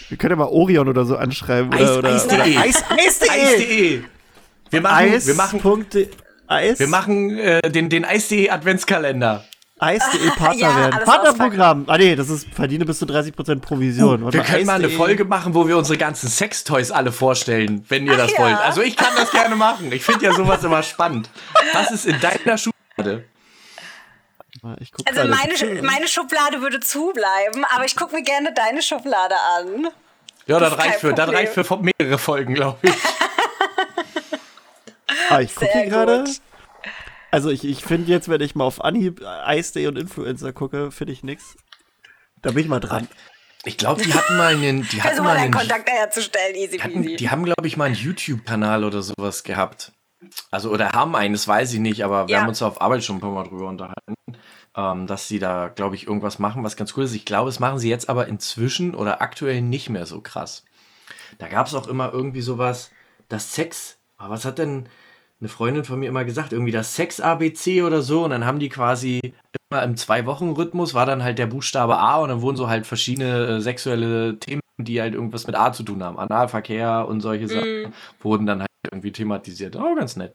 Wir 0.09 0.17
können 0.17 0.31
ja 0.31 0.37
mal 0.37 0.45
Orion 0.51 0.87
oder 0.87 1.05
so 1.05 1.15
anschreiben. 1.15 1.71
Eis, 1.73 1.81
oder, 1.81 1.99
oder, 1.99 2.13
Eis.de. 2.15 2.33
Oder 2.33 2.61
Eis, 2.61 2.83
Eis.de. 2.89 3.29
Eis.de. 3.29 4.03
Wir 4.71 4.81
machen, 4.81 4.95
Eis. 4.95 5.27
wir 5.27 5.35
machen 5.35 5.59
Punkte. 5.59 6.09
Eis? 6.47 6.79
Wir 6.79 6.87
machen 6.87 7.37
äh, 7.37 7.61
den, 7.69 7.89
den 7.89 8.05
Eis.de 8.05 8.49
Adventskalender. 8.49 9.43
Eis.de 9.79 10.31
Partner 10.31 10.69
ja, 10.69 10.75
werden. 10.75 11.03
Partnerprogramm. 11.03 11.83
Ah 11.87 11.97
nee, 11.97 12.15
das 12.15 12.29
ist 12.29 12.47
verdiene 12.51 12.83
bis 12.85 12.97
zu 12.97 13.05
30% 13.05 13.59
Provision. 13.59 14.23
Uh, 14.23 14.33
wir 14.33 14.41
können 14.41 14.65
mal 14.65 14.75
eine 14.75 14.89
Folge 14.89 15.23
machen, 15.23 15.53
wo 15.53 15.67
wir 15.67 15.77
unsere 15.77 15.97
ganzen 15.97 16.29
Sextoys 16.29 16.89
alle 16.89 17.11
vorstellen, 17.11 17.85
wenn 17.87 18.07
ihr 18.07 18.13
Ach 18.13 18.17
das 18.17 18.31
ja. 18.31 18.39
wollt. 18.39 18.57
Also 18.57 18.81
ich 18.81 18.97
kann 18.97 19.13
das 19.15 19.29
gerne 19.31 19.55
machen. 19.55 19.91
Ich 19.91 20.03
finde 20.03 20.25
ja 20.25 20.33
sowas 20.33 20.63
immer 20.63 20.81
spannend. 20.81 21.29
Was 21.73 21.91
ist 21.91 22.07
in 22.07 22.19
deiner 22.19 22.57
Schublade? 22.57 23.25
also 25.05 25.29
meine, 25.29 25.81
meine 25.83 26.07
Schublade 26.07 26.61
würde 26.61 26.79
zubleiben, 26.79 27.63
aber 27.75 27.85
ich 27.85 27.95
gucke 27.95 28.15
mir 28.15 28.23
gerne 28.23 28.53
deine 28.53 28.81
Schublade 28.81 29.35
an. 29.59 29.87
Ja, 30.47 30.59
das, 30.59 30.71
das 30.71 30.79
reicht, 30.79 30.99
für, 30.99 31.13
das 31.13 31.29
reicht 31.29 31.53
für 31.53 31.79
mehrere 31.99 32.17
Folgen, 32.17 32.55
glaube 32.55 32.79
ich. 32.81 32.91
Ah, 35.29 35.41
ich 35.41 35.55
gucke 35.55 35.71
hier 35.71 35.85
gerade. 35.85 36.25
Also 37.31 37.49
ich, 37.49 37.65
ich 37.65 37.83
finde 37.83 38.11
jetzt, 38.11 38.29
wenn 38.29 38.41
ich 38.41 38.55
mal 38.55 38.63
auf 38.63 38.83
Anhieb 38.83 39.21
Ice 39.47 39.87
und 39.87 39.97
Influencer 39.97 40.53
gucke, 40.53 40.91
finde 40.91 41.13
ich 41.13 41.23
nichts. 41.23 41.57
Da 42.41 42.51
bin 42.51 42.63
ich 42.63 42.69
mal 42.69 42.79
dran. 42.79 43.07
Ich 43.65 43.77
glaube, 43.77 44.01
die 44.01 44.13
hatten 44.13 44.37
mal 44.37 44.53
einen. 44.53 44.87
Die 44.87 45.01
hatten 45.03 45.23
mal 45.23 45.35
einen 45.35 45.53
Kontakt 45.53 45.89
herzustellen, 45.89 46.55
easy 46.55 46.77
hatten, 46.77 47.03
Die 47.03 47.29
haben, 47.29 47.43
glaube 47.43 47.67
ich, 47.67 47.75
mal 47.75 47.85
einen 47.85 47.95
YouTube-Kanal 47.95 48.83
oder 48.83 49.01
sowas 49.01 49.43
gehabt. 49.43 49.91
Also, 50.51 50.71
oder 50.71 50.91
haben 50.91 51.15
einen, 51.15 51.33
das 51.33 51.47
weiß 51.47 51.73
ich 51.73 51.79
nicht, 51.79 52.03
aber 52.03 52.27
wir 52.27 52.35
ja. 52.35 52.41
haben 52.41 52.47
uns 52.47 52.61
auf 52.61 52.81
Arbeit 52.81 53.03
schon 53.03 53.17
ein 53.17 53.19
paar 53.21 53.31
Mal 53.31 53.43
drüber 53.43 53.67
unterhalten, 53.67 54.15
ähm, 54.75 55.05
dass 55.05 55.27
sie 55.27 55.39
da, 55.39 55.67
glaube 55.67 55.95
ich, 55.95 56.07
irgendwas 56.07 56.39
machen, 56.39 56.63
was 56.63 56.77
ganz 56.77 56.95
cool 56.95 57.03
ist. 57.03 57.13
Ich 57.13 57.25
glaube, 57.25 57.49
das 57.49 57.59
machen 57.59 57.79
sie 57.79 57.89
jetzt 57.89 58.09
aber 58.09 58.27
inzwischen 58.27 58.95
oder 58.95 59.21
aktuell 59.21 59.61
nicht 59.61 59.89
mehr 59.89 60.05
so 60.05 60.21
krass. 60.21 60.63
Da 61.37 61.47
gab 61.47 61.67
es 61.67 61.75
auch 61.75 61.87
immer 61.87 62.13
irgendwie 62.13 62.41
sowas, 62.41 62.91
dass 63.29 63.53
Sex. 63.53 63.97
Aber 64.17 64.33
was 64.33 64.45
hat 64.45 64.57
denn 64.57 64.89
eine 65.39 65.49
Freundin 65.49 65.83
von 65.83 65.99
mir 65.99 66.09
immer 66.09 66.25
gesagt, 66.25 66.51
irgendwie 66.51 66.71
das 66.71 66.95
Sex-ABC 66.95 67.83
oder 67.83 68.01
so. 68.01 68.23
Und 68.23 68.31
dann 68.31 68.45
haben 68.45 68.59
die 68.59 68.69
quasi 68.69 69.33
immer 69.69 69.83
im 69.83 69.95
Zwei-Wochen-Rhythmus 69.95 70.93
war 70.93 71.05
dann 71.05 71.23
halt 71.23 71.37
der 71.37 71.45
Buchstabe 71.45 71.97
A 71.97 72.17
und 72.17 72.29
dann 72.29 72.41
wurden 72.41 72.57
so 72.57 72.69
halt 72.69 72.87
verschiedene 72.87 73.57
äh, 73.57 73.61
sexuelle 73.61 74.39
Themen, 74.39 74.61
die 74.77 74.99
halt 74.99 75.13
irgendwas 75.13 75.45
mit 75.45 75.55
A 75.55 75.71
zu 75.73 75.83
tun 75.83 76.03
haben. 76.03 76.17
Analverkehr 76.17 77.07
und 77.07 77.21
solche 77.21 77.45
mm. 77.45 77.49
Sachen 77.49 77.93
wurden 78.21 78.45
dann 78.47 78.61
halt 78.61 78.69
irgendwie 78.91 79.11
thematisiert. 79.11 79.75
Oh, 79.75 79.95
ganz 79.95 80.15
nett. 80.15 80.33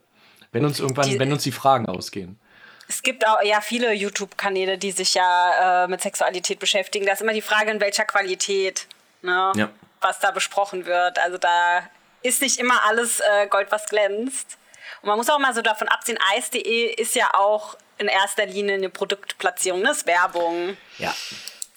Wenn 0.51 0.65
uns 0.65 0.79
irgendwann, 0.79 1.09
die, 1.09 1.19
wenn 1.19 1.33
uns 1.33 1.43
die 1.43 1.51
Fragen 1.51 1.87
ausgehen. 1.87 2.39
Es 2.87 3.01
gibt 3.01 3.25
auch 3.27 3.41
ja 3.43 3.59
viele 3.59 3.93
YouTube-Kanäle, 3.93 4.77
die 4.77 4.91
sich 4.91 5.15
ja 5.15 5.85
äh, 5.85 5.87
mit 5.87 6.01
Sexualität 6.01 6.59
beschäftigen. 6.59 7.05
Da 7.05 7.13
ist 7.13 7.21
immer 7.21 7.33
die 7.33 7.41
Frage, 7.41 7.71
in 7.71 7.81
welcher 7.81 8.05
Qualität, 8.05 8.87
ne, 9.21 9.51
ja. 9.55 9.69
was 9.99 10.19
da 10.19 10.31
besprochen 10.31 10.85
wird. 10.85 11.17
Also 11.19 11.37
da 11.37 11.89
ist 12.21 12.41
nicht 12.41 12.59
immer 12.59 12.85
alles 12.85 13.19
äh, 13.19 13.47
Gold, 13.47 13.71
was 13.71 13.87
glänzt. 13.87 14.57
Und 15.03 15.09
man 15.09 15.17
muss 15.17 15.29
auch 15.29 15.37
mal 15.37 15.53
so 15.53 15.61
davon 15.61 15.89
absehen, 15.89 16.17
Eis.de 16.33 16.95
ist 16.95 17.13
ja 17.13 17.29
auch 17.33 17.75
in 17.97 18.07
erster 18.07 18.45
Linie 18.45 18.75
eine 18.75 18.89
Produktplatzierung, 18.89 19.81
ne? 19.81 19.91
ist 19.91 20.07
Werbung. 20.07 20.77
Ja. 20.97 21.13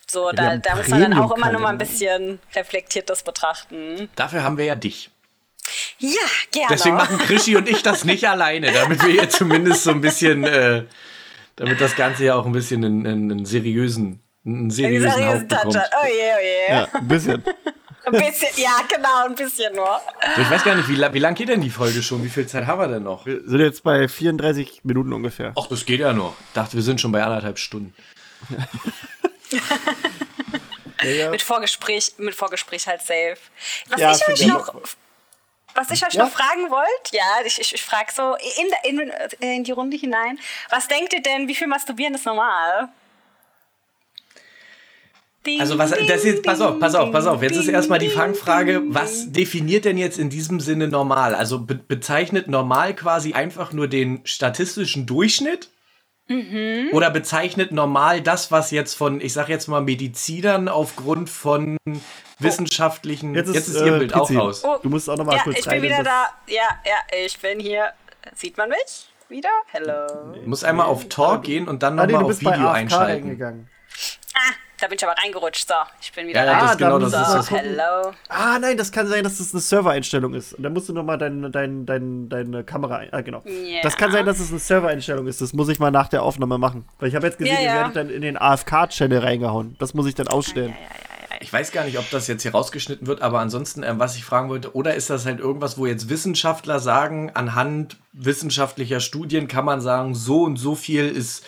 So, 0.07 0.31
da, 0.31 0.57
da 0.59 0.77
muss 0.77 0.87
man 0.87 1.01
dann 1.01 1.15
auch 1.15 1.37
immer 1.37 1.51
noch 1.51 1.59
mal 1.59 1.71
ein 1.71 1.79
bisschen 1.79 2.39
reflektiert 2.55 3.11
das 3.11 3.25
betrachten. 3.25 4.09
Dafür 4.15 4.45
haben 4.45 4.57
wir 4.57 4.65
ja 4.65 4.77
dich. 4.77 5.11
Ja, 5.99 6.21
gerne. 6.53 6.69
Deswegen 6.71 6.95
machen 6.95 7.19
Krischi 7.19 7.57
und 7.57 7.69
ich 7.69 7.83
das 7.83 8.05
nicht 8.05 8.29
alleine, 8.29 8.71
damit 8.71 9.03
wir 9.03 9.11
hier 9.11 9.29
zumindest 9.29 9.83
so 9.83 9.91
ein 9.91 10.01
bisschen, 10.01 10.45
äh, 10.45 10.85
damit 11.57 11.81
das 11.81 11.97
Ganze 11.97 12.27
ja 12.27 12.37
auch 12.37 12.47
ein 12.47 12.53
bisschen 12.53 12.85
einen, 12.85 13.07
einen 13.07 13.45
seriösen, 13.45 14.23
einen 14.45 14.71
seriösen, 14.71 15.11
einen 15.11 15.19
seriösen 15.19 15.49
Touch 15.49 15.77
hat. 15.77 15.91
Oh 16.01 16.07
je, 16.07 16.33
oh 16.33 16.41
je. 16.41 16.75
Ja, 16.75 16.89
ein 16.93 17.09
bisschen. 17.09 17.43
Ein 18.07 18.12
bisschen, 18.12 18.49
ja, 18.57 18.83
genau, 18.88 19.25
ein 19.25 19.35
bisschen 19.35 19.75
nur. 19.75 20.01
Ich 20.38 20.49
weiß 20.49 20.62
gar 20.62 20.77
nicht, 20.77 20.88
wie, 20.88 20.97
wie 20.97 21.19
lang 21.19 21.35
geht 21.35 21.49
denn 21.49 21.61
die 21.61 21.71
Folge 21.71 22.03
schon? 22.03 22.23
Wie 22.23 22.29
viel 22.29 22.47
Zeit 22.47 22.66
haben 22.66 22.79
wir 22.81 22.87
denn 22.87 23.03
noch? 23.03 23.27
Wir 23.27 23.40
sind 23.45 23.59
jetzt 23.59 23.83
bei 23.83 24.07
34 24.07 24.85
Minuten 24.85 25.12
ungefähr. 25.12 25.53
Ach, 25.59 25.66
das 25.66 25.85
geht 25.85 25.99
ja 25.99 26.12
noch. 26.12 26.37
Ich 26.38 26.53
dachte, 26.55 26.77
wir 26.77 26.83
sind 26.83 27.01
schon 27.01 27.11
bei 27.11 27.25
anderthalb 27.25 27.59
Stunden. 27.59 27.95
ja, 31.03 31.09
ja. 31.09 31.30
Mit 31.30 31.43
Vorgespräch, 31.43 32.12
mit 32.18 32.37
Vorgespräch 32.37 32.87
halt 32.87 33.01
safe. 33.01 33.39
Was 33.89 34.01
ja, 34.01 34.12
ich 34.12 34.28
euch 34.28 34.47
noch, 34.47 34.72
was 35.74 35.91
ich 35.91 36.07
euch 36.07 36.14
noch 36.14 36.30
fragen 36.30 36.70
wollte, 36.70 37.16
ja, 37.16 37.41
ich, 37.45 37.61
ich, 37.61 37.74
ich 37.74 37.83
frage 37.83 38.12
so 38.14 38.37
in, 38.85 38.99
in, 38.99 39.12
in 39.41 39.64
die 39.64 39.72
Runde 39.72 39.97
hinein, 39.97 40.39
was 40.70 40.87
denkt 40.87 41.12
ihr 41.12 41.22
denn, 41.22 41.49
wie 41.49 41.57
viel 41.57 41.66
Masturbieren 41.66 42.14
ist 42.14 42.24
normal? 42.24 42.89
Also 45.59 45.78
was 45.78 45.90
das 45.90 46.24
jetzt, 46.24 46.42
pass 46.42 46.61
auf, 46.61 46.78
pass 46.78 46.94
auf, 46.94 47.12
pass 47.12 47.26
auf. 47.26 47.42
Jetzt 47.42 47.57
ist 47.57 47.68
erstmal 47.68 47.99
die 47.99 48.09
Fangfrage, 48.09 48.82
was 48.86 49.32
definiert 49.32 49.84
denn 49.84 49.99
jetzt 49.99 50.18
in 50.18 50.30
diesem 50.30 50.61
Sinne 50.61 50.88
normal? 50.88 51.34
Also 51.34 51.61
be 51.61 51.76
bezeichnet 51.76 52.49
normal 52.49 52.94
quasi 52.94 53.32
einfach 53.32 53.72
nur 53.72 53.88
den 53.88 54.20
statistischen 54.24 55.07
Durchschnitt? 55.07 55.70
Mhm. 56.28 56.88
Oder 56.92 57.11
bezeichnet 57.11 57.70
normal 57.70 58.20
das, 58.20 58.51
was 58.51 58.72
jetzt 58.72 58.94
von, 58.94 59.20
ich 59.20 59.32
sag 59.32 59.49
jetzt 59.49 59.68
mal, 59.68 59.80
Medizinern 59.80 60.68
aufgrund 60.68 61.30
von 61.30 61.76
wissenschaftlichen. 62.40 63.34
Jetzt 63.34 63.49
ist, 63.49 63.55
jetzt 63.55 63.68
ist 63.68 63.80
ihr 63.80 63.94
äh, 63.94 63.99
Bild 63.99 64.12
PC. 64.12 64.16
auch 64.16 64.34
raus. 64.34 64.64
Oh. 64.64 64.76
Du 64.82 64.90
musst 64.90 65.09
auch 65.09 65.16
nochmal 65.16 65.36
ja, 65.36 65.42
kurz 65.42 65.59
Ich 65.59 65.66
bin 65.66 65.82
wieder 65.82 66.03
da. 66.03 66.30
Ja, 66.49 66.80
ja, 66.84 67.18
ich 67.24 67.38
bin 67.38 67.61
hier. 67.61 67.92
Sieht 68.34 68.57
man 68.57 68.70
mich 68.70 69.09
wieder? 69.28 69.51
Hello. 69.68 70.32
Du 70.34 70.49
musst 70.49 70.64
einmal 70.64 70.86
auf 70.86 71.09
Talk 71.09 71.44
gehen 71.44 71.68
und 71.68 71.84
dann 71.84 71.94
nochmal 71.94 72.24
ah, 72.24 72.26
auf 72.26 72.40
Video 72.40 72.68
einschalten. 72.68 73.30
Gegangen. 73.30 73.68
Ah, 74.34 74.53
da 74.87 74.89
bin 74.89 74.99
ich 74.99 75.05
aber 75.05 75.20
reingerutscht. 75.20 75.66
So, 75.66 75.74
ich 76.01 76.12
bin 76.12 76.28
wieder 76.28 76.45
ja, 76.45 76.53
rein. 76.53 76.61
Ja, 76.61 76.66
das 76.68 76.78
genau, 76.78 76.99
das 77.01 77.11
so, 77.11 77.18
ist 77.18 77.34
das. 77.34 77.51
Hello. 77.51 78.12
Ah, 78.28 78.59
nein, 78.61 78.76
das 78.76 78.93
kann 78.93 79.09
sein, 79.09 79.24
dass 79.24 79.39
das 79.39 79.53
eine 79.53 79.61
Servereinstellung 79.61 80.32
ist. 80.34 80.55
Und 80.55 80.62
dann 80.62 80.72
musst 80.72 80.89
du 80.89 80.93
nochmal 80.93 81.18
dein, 81.18 81.51
dein, 81.51 81.87
dein, 81.87 82.28
deine 82.28 82.62
Kamera 82.62 82.99
ein. 82.99 83.12
Ah, 83.12 83.20
genau. 83.20 83.43
Yeah. 83.45 83.82
Das 83.82 83.97
kann 83.97 84.12
sein, 84.12 84.24
dass 84.24 84.39
es 84.39 84.51
eine 84.51 84.61
Servereinstellung 84.61 85.26
ist. 85.26 85.41
Das 85.41 85.53
muss 85.53 85.68
ich 85.68 85.80
mal 85.80 85.91
nach 85.91 86.09
der 86.09 86.22
Aufnahme 86.22 86.59
machen. 86.59 86.87
Weil 87.01 87.09
ich 87.09 87.16
habe 87.16 87.26
jetzt 87.26 87.39
gesehen, 87.39 87.57
ja, 87.57 87.62
ja. 87.62 87.68
ihr 87.68 87.74
werdet 87.80 87.97
dann 87.97 88.11
in 88.11 88.22
den 88.22 88.37
AFK-Channel 88.37 89.18
reingehauen. 89.18 89.74
Das 89.80 89.93
muss 89.93 90.07
ich 90.07 90.14
dann 90.14 90.28
ausstellen. 90.28 90.70
Ja, 90.70 90.76
ja, 90.76 91.30
ja, 91.30 91.37
ich 91.41 91.53
weiß 91.53 91.72
gar 91.72 91.84
nicht, 91.84 91.99
ob 91.99 92.09
das 92.11 92.28
jetzt 92.28 92.43
hier 92.43 92.53
rausgeschnitten 92.53 93.09
wird, 93.09 93.22
aber 93.22 93.41
ansonsten, 93.41 93.82
ähm, 93.82 93.99
was 93.99 94.14
ich 94.14 94.24
fragen 94.24 94.49
wollte, 94.49 94.76
oder 94.76 94.95
ist 94.95 95.11
das 95.11 95.26
halt 95.26 95.41
irgendwas, 95.41 95.78
wo 95.78 95.87
jetzt 95.87 96.09
Wissenschaftler 96.09 96.78
sagen, 96.78 97.32
anhand 97.34 97.97
wissenschaftlicher 98.12 99.01
Studien 99.01 99.49
kann 99.49 99.64
man 99.64 99.80
sagen, 99.80 100.14
so 100.14 100.45
und 100.45 100.57
so 100.57 100.76
viel 100.76 101.09
ist 101.09 101.45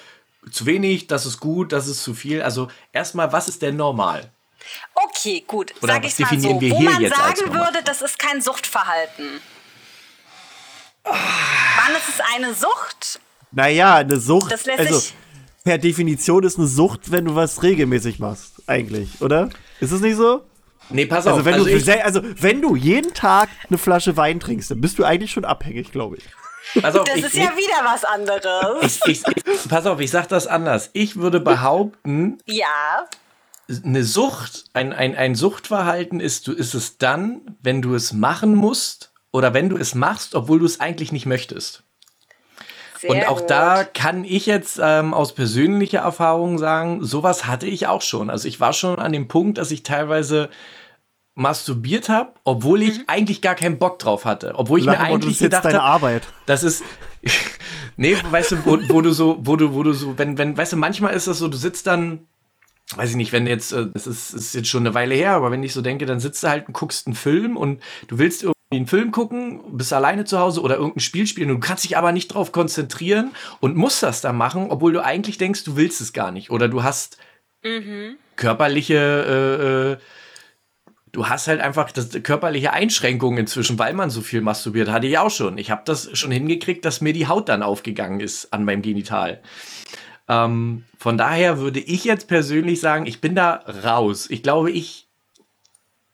zu 0.50 0.66
wenig, 0.66 1.06
das 1.06 1.26
ist 1.26 1.40
gut, 1.40 1.72
das 1.72 1.86
ist 1.86 2.02
zu 2.02 2.14
viel. 2.14 2.42
Also 2.42 2.68
erstmal, 2.92 3.32
was 3.32 3.48
ist 3.48 3.62
denn 3.62 3.76
normal? 3.76 4.30
Okay, 4.94 5.44
gut. 5.46 5.74
Oder 5.82 5.94
Sag 5.94 6.04
ich 6.04 6.18
mal 6.18 6.40
so, 6.40 6.60
wo 6.60 6.80
man 6.80 7.08
sagen 7.08 7.52
würde, 7.52 7.82
das 7.84 8.02
ist 8.02 8.18
kein 8.18 8.42
Suchtverhalten. 8.42 9.40
Ah. 11.04 11.14
Wann 11.84 11.96
ist 11.96 12.08
es 12.08 12.20
eine 12.34 12.54
Sucht? 12.54 13.20
Naja, 13.50 13.96
eine 13.96 14.18
Sucht. 14.18 14.52
Das 14.52 14.66
lässt 14.66 14.80
also, 14.80 15.00
per 15.64 15.78
Definition 15.78 16.42
ist 16.44 16.58
eine 16.58 16.66
Sucht, 16.66 17.10
wenn 17.10 17.24
du 17.24 17.34
was 17.34 17.62
regelmäßig 17.62 18.18
machst, 18.18 18.62
eigentlich, 18.66 19.20
oder? 19.20 19.48
Ist 19.80 19.92
es 19.92 20.00
nicht 20.00 20.16
so? 20.16 20.42
Nee, 20.90 21.06
pass 21.06 21.26
also, 21.26 21.40
auf. 21.40 21.44
Wenn 21.44 21.54
also, 21.54 21.66
du, 21.66 22.04
also, 22.04 22.22
wenn 22.40 22.62
du 22.62 22.74
jeden 22.74 23.12
Tag 23.14 23.48
eine 23.68 23.78
Flasche 23.78 24.16
Wein 24.16 24.40
trinkst, 24.40 24.70
dann 24.70 24.80
bist 24.80 24.98
du 24.98 25.04
eigentlich 25.04 25.30
schon 25.30 25.44
abhängig, 25.44 25.92
glaube 25.92 26.16
ich. 26.16 26.24
Auf, 26.76 27.04
das 27.04 27.16
ich, 27.16 27.24
ist 27.24 27.34
ja 27.34 27.56
wieder 27.56 27.84
was 27.84 28.04
anderes. 28.04 29.00
Ich, 29.06 29.22
ich, 29.26 29.68
pass 29.68 29.86
auf, 29.86 30.00
ich 30.00 30.10
sag 30.10 30.28
das 30.28 30.46
anders. 30.46 30.90
Ich 30.92 31.16
würde 31.16 31.40
behaupten, 31.40 32.38
ja. 32.46 33.06
Eine 33.84 34.04
Sucht, 34.04 34.64
ein, 34.72 34.94
ein, 34.94 35.14
ein 35.14 35.34
Suchtverhalten 35.34 36.20
ist, 36.20 36.48
ist 36.48 36.74
es 36.74 36.96
dann, 36.96 37.56
wenn 37.60 37.82
du 37.82 37.94
es 37.94 38.14
machen 38.14 38.54
musst 38.54 39.12
oder 39.30 39.52
wenn 39.52 39.68
du 39.68 39.76
es 39.76 39.94
machst, 39.94 40.34
obwohl 40.34 40.58
du 40.58 40.64
es 40.64 40.80
eigentlich 40.80 41.12
nicht 41.12 41.26
möchtest. 41.26 41.82
Sehr 42.98 43.10
und 43.10 43.28
auch 43.28 43.40
gut. 43.40 43.50
da 43.50 43.84
kann 43.84 44.24
ich 44.24 44.46
jetzt 44.46 44.80
ähm, 44.82 45.14
aus 45.14 45.34
persönlicher 45.34 46.00
Erfahrung 46.00 46.58
sagen, 46.58 47.04
sowas 47.04 47.46
hatte 47.46 47.66
ich 47.66 47.86
auch 47.86 48.02
schon. 48.02 48.30
Also 48.30 48.48
ich 48.48 48.58
war 48.58 48.72
schon 48.72 48.98
an 48.98 49.12
dem 49.12 49.28
Punkt, 49.28 49.58
dass 49.58 49.70
ich 49.70 49.82
teilweise 49.82 50.48
masturbiert 51.38 52.08
habe, 52.08 52.32
obwohl 52.44 52.82
ich 52.82 52.98
mhm. 52.98 53.04
eigentlich 53.06 53.40
gar 53.40 53.54
keinen 53.54 53.78
Bock 53.78 53.98
drauf 53.98 54.24
hatte. 54.24 54.52
Obwohl 54.56 54.80
ich 54.80 54.84
Lange 54.84 54.98
mir 54.98 55.04
eigentlich 55.04 55.38
gedacht 55.38 55.64
habe, 55.64 55.80
Arbeit. 55.80 56.28
das 56.46 56.62
ist 56.62 56.82
nee, 57.96 58.16
weißt 58.30 58.52
du, 58.52 58.64
wo, 58.64 58.78
wo, 58.88 59.00
du 59.00 59.12
so, 59.12 59.38
wo 59.40 59.56
du, 59.56 59.74
wo 59.74 59.82
du 59.82 59.92
so, 59.92 60.18
wenn, 60.18 60.38
wenn, 60.38 60.56
weißt 60.56 60.72
du, 60.72 60.76
manchmal 60.76 61.14
ist 61.14 61.26
das 61.26 61.38
so, 61.38 61.48
du 61.48 61.56
sitzt 61.56 61.86
dann, 61.86 62.26
weiß 62.96 63.10
ich 63.10 63.16
nicht, 63.16 63.32
wenn 63.32 63.46
jetzt, 63.46 63.72
äh, 63.72 63.86
das 63.92 64.06
ist, 64.06 64.32
ist 64.32 64.54
jetzt 64.54 64.68
schon 64.68 64.86
eine 64.86 64.94
Weile 64.94 65.14
her, 65.14 65.32
aber 65.32 65.50
wenn 65.50 65.62
ich 65.62 65.72
so 65.72 65.82
denke, 65.82 66.06
dann 66.06 66.20
sitzt 66.20 66.42
du 66.42 66.48
halt 66.48 66.68
und 66.68 66.74
guckst 66.74 67.06
einen 67.06 67.16
Film 67.16 67.56
und 67.56 67.82
du 68.08 68.18
willst 68.18 68.42
irgendwie 68.42 68.54
einen 68.72 68.86
Film 68.86 69.12
gucken, 69.12 69.60
bist 69.76 69.92
alleine 69.92 70.24
zu 70.24 70.38
Hause 70.38 70.60
oder 70.60 70.76
irgendein 70.76 71.00
Spiel 71.00 71.26
spielen 71.26 71.50
und 71.50 71.60
du 71.60 71.66
kannst 71.66 71.84
dich 71.84 71.96
aber 71.96 72.12
nicht 72.12 72.28
drauf 72.28 72.52
konzentrieren 72.52 73.32
und 73.60 73.76
musst 73.76 74.02
das 74.02 74.20
da 74.20 74.32
machen, 74.32 74.66
obwohl 74.70 74.92
du 74.92 75.04
eigentlich 75.04 75.38
denkst, 75.38 75.64
du 75.64 75.76
willst 75.76 76.00
es 76.00 76.12
gar 76.12 76.30
nicht 76.30 76.50
oder 76.50 76.68
du 76.68 76.82
hast 76.82 77.18
mhm. 77.64 78.16
körperliche 78.36 78.94
äh, 78.96 79.92
äh, 79.92 79.96
du 81.12 81.28
hast 81.28 81.48
halt 81.48 81.60
einfach 81.60 81.90
das, 81.92 82.10
körperliche 82.22 82.72
Einschränkungen 82.72 83.38
inzwischen, 83.38 83.78
weil 83.78 83.94
man 83.94 84.10
so 84.10 84.20
viel 84.20 84.40
masturbiert. 84.40 84.90
Hatte 84.90 85.06
ich 85.06 85.18
auch 85.18 85.30
schon. 85.30 85.58
Ich 85.58 85.70
habe 85.70 85.82
das 85.84 86.16
schon 86.18 86.30
hingekriegt, 86.30 86.84
dass 86.84 87.00
mir 87.00 87.12
die 87.12 87.26
Haut 87.26 87.48
dann 87.48 87.62
aufgegangen 87.62 88.20
ist 88.20 88.52
an 88.52 88.64
meinem 88.64 88.82
Genital. 88.82 89.40
Ähm, 90.28 90.84
von 90.98 91.16
daher 91.16 91.58
würde 91.58 91.80
ich 91.80 92.04
jetzt 92.04 92.28
persönlich 92.28 92.80
sagen, 92.80 93.06
ich 93.06 93.20
bin 93.20 93.34
da 93.34 93.64
raus. 93.84 94.28
Ich 94.30 94.42
glaube, 94.42 94.70
ich. 94.70 95.06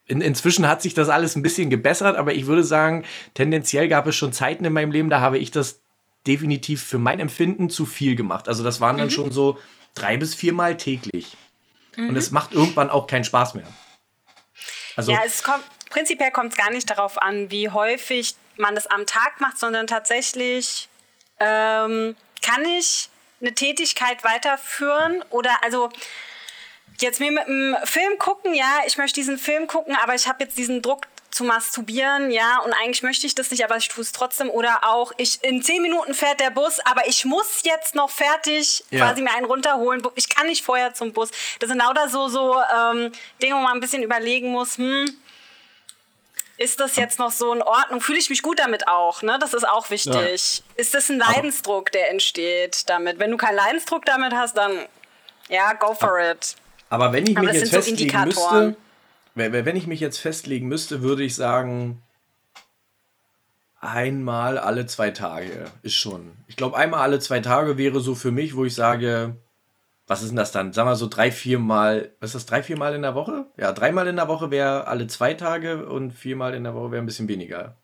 In, 0.07 0.21
inzwischen 0.21 0.67
hat 0.67 0.83
sich 0.83 0.93
das 0.93 1.09
alles 1.09 1.35
ein 1.35 1.41
bisschen 1.41 1.71
gebessert, 1.71 2.15
aber 2.15 2.35
ich 2.35 2.45
würde 2.45 2.63
sagen, 2.63 3.05
tendenziell 3.33 3.87
gab 3.87 4.05
es 4.05 4.15
schon 4.15 4.33
Zeiten 4.33 4.63
in 4.63 4.71
meinem 4.71 4.91
Leben, 4.91 5.09
da 5.09 5.19
habe 5.19 5.39
ich 5.39 5.49
das 5.49 5.81
definitiv 6.27 6.83
für 6.83 6.99
mein 6.99 7.19
Empfinden 7.19 7.71
zu 7.71 7.87
viel 7.87 8.15
gemacht. 8.15 8.47
Also 8.47 8.63
das 8.63 8.79
waren 8.79 8.97
dann 8.97 9.07
mhm. 9.07 9.11
schon 9.11 9.31
so 9.31 9.57
drei 9.95 10.17
bis 10.17 10.35
viermal 10.35 10.77
täglich. 10.77 11.35
Mhm. 11.95 12.09
Und 12.09 12.15
es 12.17 12.29
macht 12.29 12.53
irgendwann 12.53 12.91
auch 12.91 13.07
keinen 13.07 13.23
Spaß 13.23 13.55
mehr. 13.55 13.65
Also 14.95 15.11
ja, 15.11 15.21
es 15.25 15.43
kommt, 15.43 15.63
prinzipiell 15.89 16.31
kommt 16.31 16.53
es 16.53 16.57
gar 16.57 16.71
nicht 16.71 16.89
darauf 16.89 17.21
an, 17.21 17.51
wie 17.51 17.69
häufig 17.69 18.35
man 18.57 18.75
es 18.77 18.87
am 18.87 19.05
Tag 19.05 19.41
macht, 19.41 19.57
sondern 19.57 19.87
tatsächlich 19.87 20.89
ähm, 21.39 22.15
kann 22.41 22.65
ich 22.65 23.09
eine 23.41 23.53
Tätigkeit 23.53 24.23
weiterführen 24.23 25.23
oder 25.29 25.51
also 25.63 25.89
jetzt 27.01 27.19
mir 27.19 27.31
mit 27.31 27.47
einem 27.47 27.75
Film 27.83 28.17
gucken, 28.17 28.53
ja, 28.53 28.79
ich 28.87 28.97
möchte 28.97 29.19
diesen 29.19 29.37
Film 29.37 29.67
gucken, 29.67 29.95
aber 30.01 30.15
ich 30.15 30.27
habe 30.27 30.43
jetzt 30.43 30.57
diesen 30.57 30.81
Druck 30.81 31.07
zu 31.35 31.43
masturbieren, 31.43 32.31
ja, 32.31 32.59
und 32.59 32.71
eigentlich 32.71 33.03
möchte 33.03 33.27
ich 33.27 33.35
das 33.35 33.51
nicht, 33.51 33.65
aber 33.65 33.75
ich 33.75 33.89
tue 33.89 34.01
es 34.01 34.13
trotzdem. 34.13 34.49
Oder 34.49 34.79
auch, 34.85 35.11
ich 35.17 35.43
in 35.43 35.61
zehn 35.61 35.81
Minuten 35.81 36.13
fährt 36.13 36.39
der 36.39 36.49
Bus, 36.49 36.79
aber 36.85 37.07
ich 37.07 37.25
muss 37.25 37.63
jetzt 37.63 37.93
noch 37.93 38.09
fertig 38.09 38.85
ja. 38.89 39.05
quasi 39.05 39.21
mir 39.21 39.33
einen 39.33 39.45
runterholen. 39.45 40.01
Ich 40.15 40.29
kann 40.29 40.47
nicht 40.47 40.63
vorher 40.63 40.93
zum 40.93 41.11
Bus. 41.11 41.31
Das 41.59 41.67
sind 41.67 41.79
lauter 41.79 42.07
so, 42.07 42.29
so 42.29 42.55
ähm, 42.73 43.11
Dinge, 43.41 43.55
wo 43.55 43.59
man 43.59 43.73
ein 43.73 43.81
bisschen 43.81 44.01
überlegen 44.01 44.49
muss, 44.49 44.77
hm, 44.77 45.13
ist 46.57 46.79
das 46.79 46.95
jetzt 46.95 47.19
noch 47.19 47.31
so 47.31 47.53
in 47.53 47.61
Ordnung? 47.61 47.99
Fühle 47.99 48.17
ich 48.17 48.29
mich 48.29 48.41
gut 48.41 48.59
damit 48.59 48.87
auch? 48.87 49.21
Ne? 49.21 49.37
Das 49.37 49.53
ist 49.53 49.67
auch 49.67 49.89
wichtig. 49.89 50.13
Ja. 50.57 50.63
Ist 50.77 50.93
das 50.93 51.09
ein 51.09 51.17
Leidensdruck, 51.17 51.91
der 51.91 52.11
entsteht 52.11 52.89
damit? 52.89 53.19
Wenn 53.19 53.29
du 53.31 53.35
keinen 53.35 53.57
Leidensdruck 53.57 54.05
damit 54.05 54.33
hast, 54.33 54.55
dann 54.55 54.71
ja, 55.49 55.73
go 55.73 55.93
for 55.93 56.17
it. 56.17 56.55
Aber 56.89 57.11
wenn 57.11 57.27
ich 57.27 57.37
mich 57.37 57.53
jetzt 57.53 57.71
festlegen 57.71 58.31
so 58.31 58.51
müsste, 58.51 58.77
wenn 59.35 59.75
ich 59.75 59.87
mich 59.87 59.99
jetzt 59.99 60.17
festlegen 60.17 60.67
müsste, 60.67 61.01
würde 61.01 61.23
ich 61.23 61.35
sagen, 61.35 62.01
einmal 63.79 64.57
alle 64.57 64.85
zwei 64.85 65.11
Tage 65.11 65.65
ist 65.83 65.95
schon. 65.95 66.31
Ich 66.47 66.55
glaube, 66.55 66.77
einmal 66.77 67.01
alle 67.01 67.19
zwei 67.19 67.39
Tage 67.41 67.77
wäre 67.77 67.99
so 67.99 68.15
für 68.15 68.31
mich, 68.31 68.55
wo 68.55 68.65
ich 68.65 68.73
sage, 68.73 69.35
was 70.07 70.21
ist 70.21 70.29
denn 70.29 70.37
das 70.37 70.51
dann? 70.51 70.73
Sagen 70.73 70.89
wir 70.89 70.95
so 70.95 71.07
drei, 71.07 71.31
vier 71.31 71.59
Mal, 71.59 72.11
was 72.19 72.29
ist 72.29 72.35
das, 72.35 72.45
drei, 72.45 72.63
vier 72.63 72.77
Mal 72.77 72.95
in 72.95 73.01
der 73.01 73.15
Woche? 73.15 73.45
Ja, 73.57 73.71
dreimal 73.71 74.07
in 74.07 74.15
der 74.15 74.27
Woche 74.27 74.51
wäre 74.51 74.87
alle 74.87 75.07
zwei 75.07 75.33
Tage 75.33 75.87
und 75.87 76.11
viermal 76.11 76.53
in 76.53 76.63
der 76.63 76.75
Woche 76.75 76.91
wäre 76.91 77.01
ein 77.01 77.07
bisschen 77.07 77.27
weniger. 77.27 77.75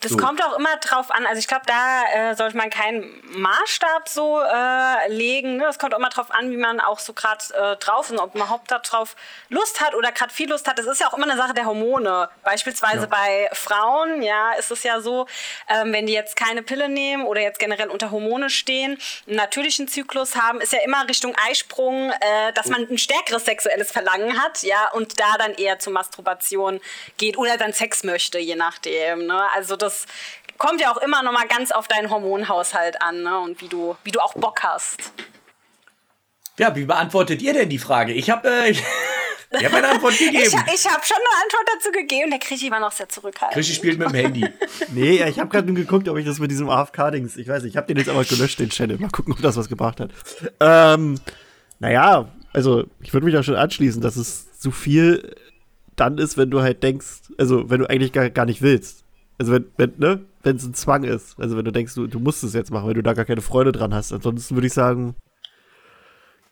Das 0.00 0.12
so. 0.12 0.16
kommt 0.16 0.42
auch 0.42 0.56
immer 0.56 0.78
drauf 0.78 1.10
an. 1.10 1.26
Also 1.26 1.40
ich 1.40 1.46
glaube, 1.46 1.66
da 1.66 2.30
äh, 2.30 2.34
sollte 2.34 2.56
man 2.56 2.70
keinen 2.70 3.20
Maßstab 3.32 4.08
so 4.08 4.40
äh, 4.40 5.12
legen. 5.12 5.58
Ne? 5.58 5.64
Das 5.64 5.78
kommt 5.78 5.92
auch 5.92 5.98
immer 5.98 6.08
drauf 6.08 6.30
an, 6.30 6.50
wie 6.50 6.56
man 6.56 6.80
auch 6.80 6.98
so 6.98 7.12
gerade 7.12 7.44
äh, 7.52 7.76
drauf 7.76 8.06
ist 8.06 8.12
und 8.12 8.18
ob 8.18 8.34
man 8.34 8.44
überhaupt 8.46 8.70
darauf 8.70 9.14
Lust 9.50 9.82
hat 9.82 9.94
oder 9.94 10.10
gerade 10.10 10.32
viel 10.32 10.48
Lust 10.48 10.66
hat. 10.66 10.78
Das 10.78 10.86
ist 10.86 11.02
ja 11.02 11.08
auch 11.08 11.14
immer 11.14 11.26
eine 11.26 11.36
Sache 11.36 11.52
der 11.52 11.66
Hormone. 11.66 12.30
Beispielsweise 12.42 13.02
ja. 13.02 13.06
bei 13.06 13.50
Frauen, 13.52 14.22
ja, 14.22 14.52
ist 14.52 14.70
es 14.70 14.82
ja 14.84 15.02
so, 15.02 15.26
ähm, 15.68 15.92
wenn 15.92 16.06
die 16.06 16.14
jetzt 16.14 16.34
keine 16.34 16.62
Pille 16.62 16.88
nehmen 16.88 17.26
oder 17.26 17.42
jetzt 17.42 17.58
generell 17.58 17.90
unter 17.90 18.10
Hormone 18.10 18.48
stehen, 18.48 18.98
einen 19.26 19.36
natürlichen 19.36 19.86
Zyklus 19.86 20.34
haben, 20.34 20.62
ist 20.62 20.72
ja 20.72 20.78
immer 20.82 21.06
Richtung 21.08 21.34
Eisprung, 21.46 22.10
äh, 22.10 22.54
dass 22.54 22.68
man 22.68 22.88
ein 22.88 22.96
stärkeres 22.96 23.44
sexuelles 23.44 23.92
Verlangen 23.92 24.42
hat, 24.42 24.62
ja, 24.62 24.90
und 24.92 25.20
da 25.20 25.36
dann 25.36 25.52
eher 25.52 25.78
zur 25.78 25.92
Masturbation 25.92 26.80
geht 27.18 27.36
oder 27.36 27.58
dann 27.58 27.74
Sex 27.74 28.02
möchte, 28.02 28.38
je 28.38 28.56
nachdem. 28.56 29.26
Ne? 29.26 29.42
Also 29.54 29.76
das 29.76 29.89
das 29.90 30.06
kommt 30.58 30.80
ja 30.80 30.92
auch 30.92 30.98
immer 30.98 31.22
noch 31.22 31.32
mal 31.32 31.48
ganz 31.48 31.72
auf 31.72 31.88
deinen 31.88 32.10
Hormonhaushalt 32.10 33.02
an 33.02 33.22
ne? 33.22 33.40
und 33.40 33.60
wie 33.60 33.68
du, 33.68 33.96
wie 34.04 34.12
du 34.12 34.20
auch 34.20 34.34
Bock 34.34 34.62
hast. 34.62 35.12
Ja, 36.58 36.74
wie 36.76 36.84
beantwortet 36.84 37.42
ihr 37.42 37.54
denn 37.54 37.68
die 37.68 37.78
Frage? 37.78 38.12
Ich 38.12 38.30
habe 38.30 38.48
äh, 38.48 38.70
ich 39.50 39.64
hab 39.64 39.74
eine 39.74 39.88
Antwort 39.88 40.16
gegeben. 40.16 40.36
ich, 40.36 40.52
ich 40.52 40.86
habe 40.86 41.04
schon 41.04 41.16
eine 41.16 41.42
Antwort 41.42 41.66
dazu 41.74 41.90
gegeben. 41.90 42.30
Der 42.30 42.38
Krischi 42.38 42.70
war 42.70 42.78
noch 42.78 42.92
sehr 42.92 43.08
zurückhaltend. 43.08 43.54
Krischi 43.54 43.74
spielt 43.74 43.98
mit 43.98 44.08
dem 44.08 44.14
Handy. 44.14 44.46
nee, 44.92 45.18
ja, 45.18 45.26
ich 45.26 45.40
habe 45.40 45.48
gerade 45.48 45.66
nur 45.66 45.76
geguckt, 45.76 46.08
ob 46.08 46.18
ich 46.18 46.26
das 46.26 46.38
mit 46.38 46.50
diesem 46.50 46.68
AFK-Dings, 46.68 47.36
ich 47.36 47.48
weiß 47.48 47.62
nicht, 47.62 47.72
ich 47.72 47.76
habe 47.76 47.86
den 47.86 47.96
jetzt 47.96 48.10
aber 48.10 48.24
gelöscht, 48.24 48.60
den 48.60 48.68
Channel. 48.68 48.98
Mal 48.98 49.10
gucken, 49.10 49.32
ob 49.32 49.40
das 49.40 49.56
was 49.56 49.68
gebracht 49.68 50.00
hat. 50.00 50.10
Ähm, 50.60 51.18
naja, 51.78 52.28
also 52.52 52.84
ich 53.00 53.12
würde 53.12 53.24
mich 53.24 53.36
auch 53.36 53.42
schon 53.42 53.56
anschließen, 53.56 54.02
dass 54.02 54.16
es 54.16 54.58
zu 54.58 54.70
viel 54.70 55.34
dann 55.96 56.18
ist, 56.18 56.36
wenn 56.36 56.50
du 56.50 56.60
halt 56.60 56.82
denkst, 56.82 57.32
also 57.38 57.70
wenn 57.70 57.80
du 57.80 57.88
eigentlich 57.88 58.12
gar, 58.12 58.28
gar 58.28 58.44
nicht 58.44 58.62
willst. 58.62 59.04
Also 59.40 59.52
wenn, 59.52 59.72
wenn, 59.78 59.94
ne, 59.96 60.20
wenn 60.42 60.56
es 60.56 60.64
ein 60.64 60.74
Zwang 60.74 61.02
ist. 61.02 61.40
Also 61.40 61.56
wenn 61.56 61.64
du 61.64 61.72
denkst, 61.72 61.94
du, 61.94 62.06
du 62.06 62.20
musst 62.20 62.44
es 62.44 62.52
jetzt 62.52 62.70
machen, 62.70 62.86
weil 62.86 62.92
du 62.92 63.02
da 63.02 63.14
gar 63.14 63.24
keine 63.24 63.40
Freude 63.40 63.72
dran 63.72 63.94
hast. 63.94 64.12
Ansonsten 64.12 64.54
würde 64.54 64.66
ich 64.66 64.74
sagen, 64.74 65.16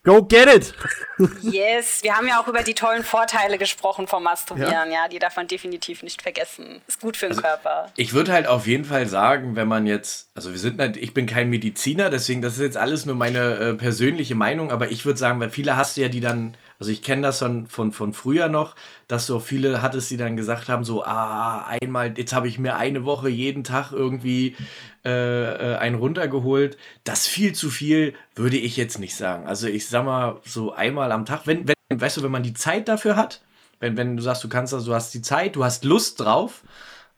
Go 0.03 0.23
get 0.23 0.47
it! 0.47 0.73
yes, 1.41 2.01
wir 2.03 2.15
haben 2.15 2.25
ja 2.25 2.41
auch 2.41 2.47
über 2.47 2.63
die 2.63 2.73
tollen 2.73 3.03
Vorteile 3.03 3.57
gesprochen 3.57 4.07
vom 4.07 4.23
Masturbieren, 4.23 4.71
ja, 4.71 5.03
ja 5.03 5.07
die 5.09 5.19
darf 5.19 5.35
man 5.35 5.45
definitiv 5.45 6.03
nicht 6.03 6.21
vergessen. 6.21 6.81
Ist 6.87 7.01
gut 7.01 7.17
für 7.17 7.25
den 7.25 7.31
also, 7.31 7.41
Körper. 7.41 7.91
Ich 7.97 8.13
würde 8.13 8.31
halt 8.31 8.47
auf 8.47 8.65
jeden 8.65 8.85
Fall 8.85 9.07
sagen, 9.07 9.57
wenn 9.57 9.67
man 9.67 9.85
jetzt, 9.85 10.31
also 10.35 10.51
wir 10.51 10.57
sind, 10.57 10.79
ich 10.95 11.13
bin 11.13 11.25
kein 11.25 11.49
Mediziner, 11.49 12.09
deswegen 12.09 12.41
das 12.41 12.53
ist 12.53 12.61
jetzt 12.61 12.77
alles 12.77 13.05
nur 13.05 13.15
meine 13.15 13.55
äh, 13.55 13.73
persönliche 13.73 14.35
Meinung, 14.35 14.71
aber 14.71 14.89
ich 14.89 15.05
würde 15.05 15.19
sagen, 15.19 15.41
weil 15.41 15.49
viele 15.49 15.75
hast 15.75 15.97
du 15.97 16.01
ja, 16.01 16.07
die 16.07 16.21
dann 16.21 16.55
also 16.79 16.93
ich 16.93 17.01
kenne 17.01 17.23
das 17.23 17.39
von, 17.39 17.67
von, 17.67 17.91
von 17.91 18.13
früher 18.13 18.47
noch, 18.47 18.75
dass 19.09 19.27
so 19.27 19.39
viele 19.39 19.81
hattest, 19.81 20.09
die 20.11 20.17
dann 20.17 20.37
gesagt 20.37 20.69
haben, 20.69 20.85
so, 20.85 21.03
ah, 21.03 21.67
einmal, 21.67 22.17
jetzt 22.17 22.31
habe 22.31 22.47
ich 22.47 22.57
mir 22.57 22.77
eine 22.77 23.03
Woche 23.03 23.27
jeden 23.27 23.65
Tag 23.65 23.91
irgendwie 23.91 24.55
äh, 25.03 25.73
äh, 25.73 25.75
einen 25.75 25.95
runtergeholt. 25.95 26.77
Das 27.03 27.27
viel 27.27 27.53
zu 27.53 27.69
viel, 27.69 28.13
würde 28.33 28.55
ich 28.55 28.77
jetzt 28.77 28.97
nicht 28.97 29.15
sagen. 29.15 29.45
Also 29.45 29.67
ich 29.67 29.87
sag 29.89 30.05
mal, 30.05 30.39
so 30.45 30.71
einmal 30.71 31.11
am 31.11 31.25
Tag, 31.25 31.47
wenn, 31.47 31.67
wenn, 31.67 31.99
weißt 31.99 32.15
du, 32.15 32.23
wenn 32.23 32.31
man 32.31 32.43
die 32.43 32.53
Zeit 32.53 32.87
dafür 32.87 33.17
hat, 33.17 33.41
wenn, 33.81 33.97
wenn 33.97 34.15
du 34.15 34.23
sagst, 34.23 34.43
du 34.45 34.49
kannst 34.49 34.71
das, 34.71 34.85
du 34.85 34.93
hast 34.93 35.13
die 35.13 35.21
Zeit, 35.21 35.57
du 35.57 35.65
hast 35.65 35.83
Lust 35.83 36.21
drauf, 36.21 36.63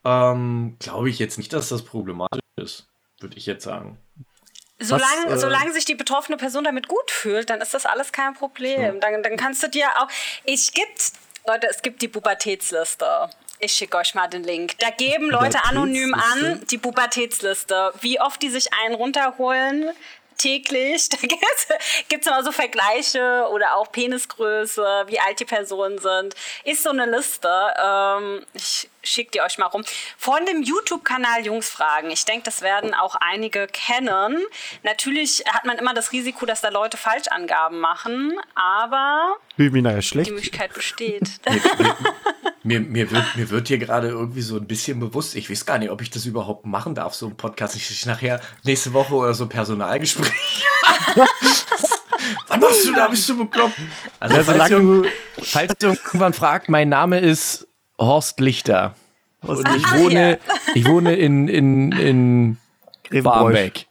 ähm, 0.04 0.76
glaube 0.80 1.12
ich 1.12 1.20
jetzt 1.20 1.38
nicht, 1.38 1.54
dass 1.54 1.70
das 1.70 1.84
problematisch 1.84 2.42
ist, 2.56 2.88
würde 3.20 3.38
ich 3.38 3.46
jetzt 3.46 3.64
sagen. 3.64 4.00
Solange, 4.82 5.28
Was, 5.28 5.34
äh, 5.34 5.38
solange 5.38 5.72
sich 5.72 5.86
die 5.86 5.96
betroffene 5.96 6.38
Person 6.38 6.64
damit 6.64 6.88
gut 6.88 7.12
fühlt, 7.12 7.50
dann 7.50 7.62
ist 7.62 7.74
das 7.74 7.86
alles 7.86 8.12
kein 8.12 8.34
Problem. 8.34 9.00
Dann, 9.00 9.24
dann 9.24 9.38
kannst 9.38 9.64
du 9.64 9.68
dir 9.68 9.88
auch. 10.00 10.08
Ich 10.44 10.74
gibt, 10.74 11.12
Leute, 11.48 11.68
es 11.70 11.82
gibt 11.82 12.02
die 12.02 12.08
Pubertätsliste. 12.08 13.30
Ich 13.60 13.74
schicke 13.74 13.98
euch 13.98 14.16
mal 14.16 14.28
den 14.28 14.44
Link. 14.44 14.80
Da 14.80 14.90
geben 14.90 15.30
Leute 15.30 15.64
anonym 15.66 16.16
an 16.16 16.66
die 16.72 16.80
Pubertätsliste, 16.80 17.94
wie 18.02 18.20
oft 18.20 18.42
die 18.42 18.50
sich 18.50 18.74
einen 18.74 18.96
runterholen, 18.96 19.92
täglich. 20.42 21.10
Da 21.22 21.28
gibt 22.10 22.26
es 22.26 22.28
immer 22.28 22.44
so 22.44 22.52
Vergleiche 22.52 23.48
oder 23.52 23.76
auch 23.76 23.92
Penisgröße, 23.92 25.04
wie 25.08 25.20
alt 25.20 25.40
die 25.40 25.46
Personen 25.46 26.00
sind. 26.00 26.36
Ist 26.64 26.84
so 26.84 26.90
eine 26.90 27.06
Liste. 27.06 27.50
Ähm, 27.82 28.46
ich 28.54 28.90
schicke 29.04 29.32
die 29.32 29.42
euch 29.42 29.58
mal 29.58 29.68
rum. 29.68 29.84
Von 30.18 30.46
dem 30.46 30.64
YouTube-Kanal 30.64 31.46
Jungsfragen. 31.46 32.12
Ich 32.12 32.26
denke, 32.26 32.44
das 32.44 32.62
werden 32.62 32.94
auch 32.94 33.16
einige 33.16 33.68
kennen. 33.68 34.42
Natürlich 34.84 35.44
hat 35.52 35.66
man 35.66 35.78
immer 35.78 35.94
das 35.94 36.12
Risiko, 36.12 36.46
dass 36.46 36.62
da 36.62 36.70
Leute 36.70 36.98
Falschangaben 36.98 37.80
machen, 37.80 38.40
aber 38.56 39.38
schlecht. 40.02 40.30
die 40.30 40.34
Möglichkeit 40.34 40.74
besteht. 40.74 41.30
mir, 42.64 42.80
mir, 42.80 43.10
wird, 43.12 43.36
mir 43.36 43.50
wird 43.50 43.68
hier 43.68 43.78
gerade 43.78 44.10
irgendwie 44.10 44.42
so 44.42 44.58
ein 44.58 44.68
bisschen 44.68 45.00
bewusst, 45.00 45.36
ich 45.36 45.50
weiß 45.50 45.66
gar 45.66 45.78
nicht, 45.80 45.90
ob 45.90 46.02
ich 46.02 46.10
das 46.10 46.26
überhaupt 46.26 46.66
machen 46.66 46.96
darf, 46.96 47.14
so 47.14 47.28
ein 47.28 47.36
Podcast. 47.36 47.76
Ich 47.76 48.06
nachher 48.06 48.40
nächste 48.64 48.94
Woche 48.94 49.14
oder 49.16 49.34
so 49.34 49.48
Personalgespräch. 49.48 50.66
Wann 52.48 52.60
machst 52.60 52.86
du 52.86 52.94
da? 52.94 53.08
Bist 53.08 53.28
du 53.30 53.38
bekloppt? 53.38 53.80
Also, 54.20 54.36
ja, 54.36 54.44
falls, 54.44 54.70
du, 54.70 55.06
falls 55.42 55.74
du 55.80 55.88
irgendwann 55.88 56.34
fragt, 56.34 56.70
mein 56.70 56.90
Name 56.90 57.20
ist 57.20 57.68
Horst 57.98 58.40
Lichter. 58.40 58.96
Und 59.42 59.68
ich 59.76 59.92
wohne, 59.94 60.40
ich 60.76 60.88
wohne 60.88 61.16
in, 61.16 61.48
in, 61.48 61.92
in 61.92 62.58
Barmbek. 63.24 63.88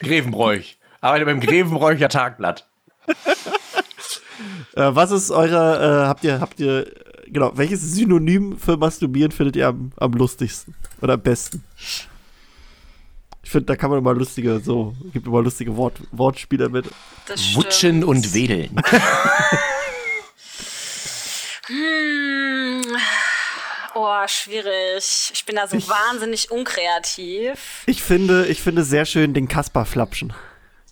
Grevenbräuch. 0.00 0.76
Arbeite 1.00 1.24
beim 1.24 1.40
Grevenbräucher 1.40 2.08
Tagblatt. 2.08 2.66
äh, 3.06 3.14
was 4.74 5.12
ist 5.12 5.30
eure, 5.30 6.04
äh, 6.04 6.08
habt 6.08 6.24
ihr, 6.24 6.40
habt 6.40 6.58
ihr, 6.58 6.86
genau, 7.30 7.52
welches 7.56 7.80
Synonym 7.82 8.58
für 8.58 8.76
Masturbieren 8.76 9.32
findet 9.32 9.56
ihr 9.56 9.68
am, 9.68 9.92
am 9.96 10.12
lustigsten 10.12 10.74
oder 11.00 11.14
am 11.14 11.22
besten? 11.22 11.64
Ich 13.42 13.50
finde, 13.50 13.66
da 13.66 13.76
kann 13.76 13.90
man 13.90 14.00
immer 14.00 14.12
lustige, 14.12 14.58
so, 14.60 14.94
gibt 15.12 15.26
immer 15.26 15.40
lustige 15.40 15.76
Wort, 15.76 16.00
Wortspiele 16.10 16.68
mit. 16.68 16.86
Wutschen 17.54 18.02
und 18.02 18.34
Wedeln. 18.34 18.76
hm. 21.66 22.82
Oh, 23.94 24.26
schwierig. 24.26 25.30
Ich 25.32 25.44
bin 25.46 25.56
da 25.56 25.66
so 25.68 25.76
ich, 25.76 25.88
wahnsinnig 25.88 26.50
unkreativ. 26.50 27.84
Ich 27.86 28.02
finde, 28.02 28.46
ich 28.46 28.60
finde 28.60 28.84
sehr 28.84 29.06
schön 29.06 29.32
den 29.32 29.48
Kasper 29.48 29.84
flapschen. 29.86 30.32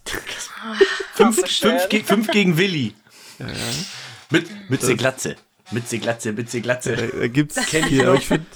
fünf, 1.15 1.37
fünf, 1.47 1.89
ge 1.89 2.03
fünf, 2.03 2.29
gegen 2.29 2.57
Willi. 2.57 2.95
Ja, 3.39 3.49
ja. 3.49 3.55
Mit, 4.31 4.71
mit 4.71 4.99
Glatze. 4.99 5.37
Mit 5.71 5.89
Glatze, 5.89 6.33
mit 6.33 6.51
Glatze. 6.51 6.93
Äh, 6.95 7.29
gibt's 7.29 7.57
Kenn 7.67 7.87
ich, 7.89 8.03
ich 8.03 8.27
finde 8.27 8.47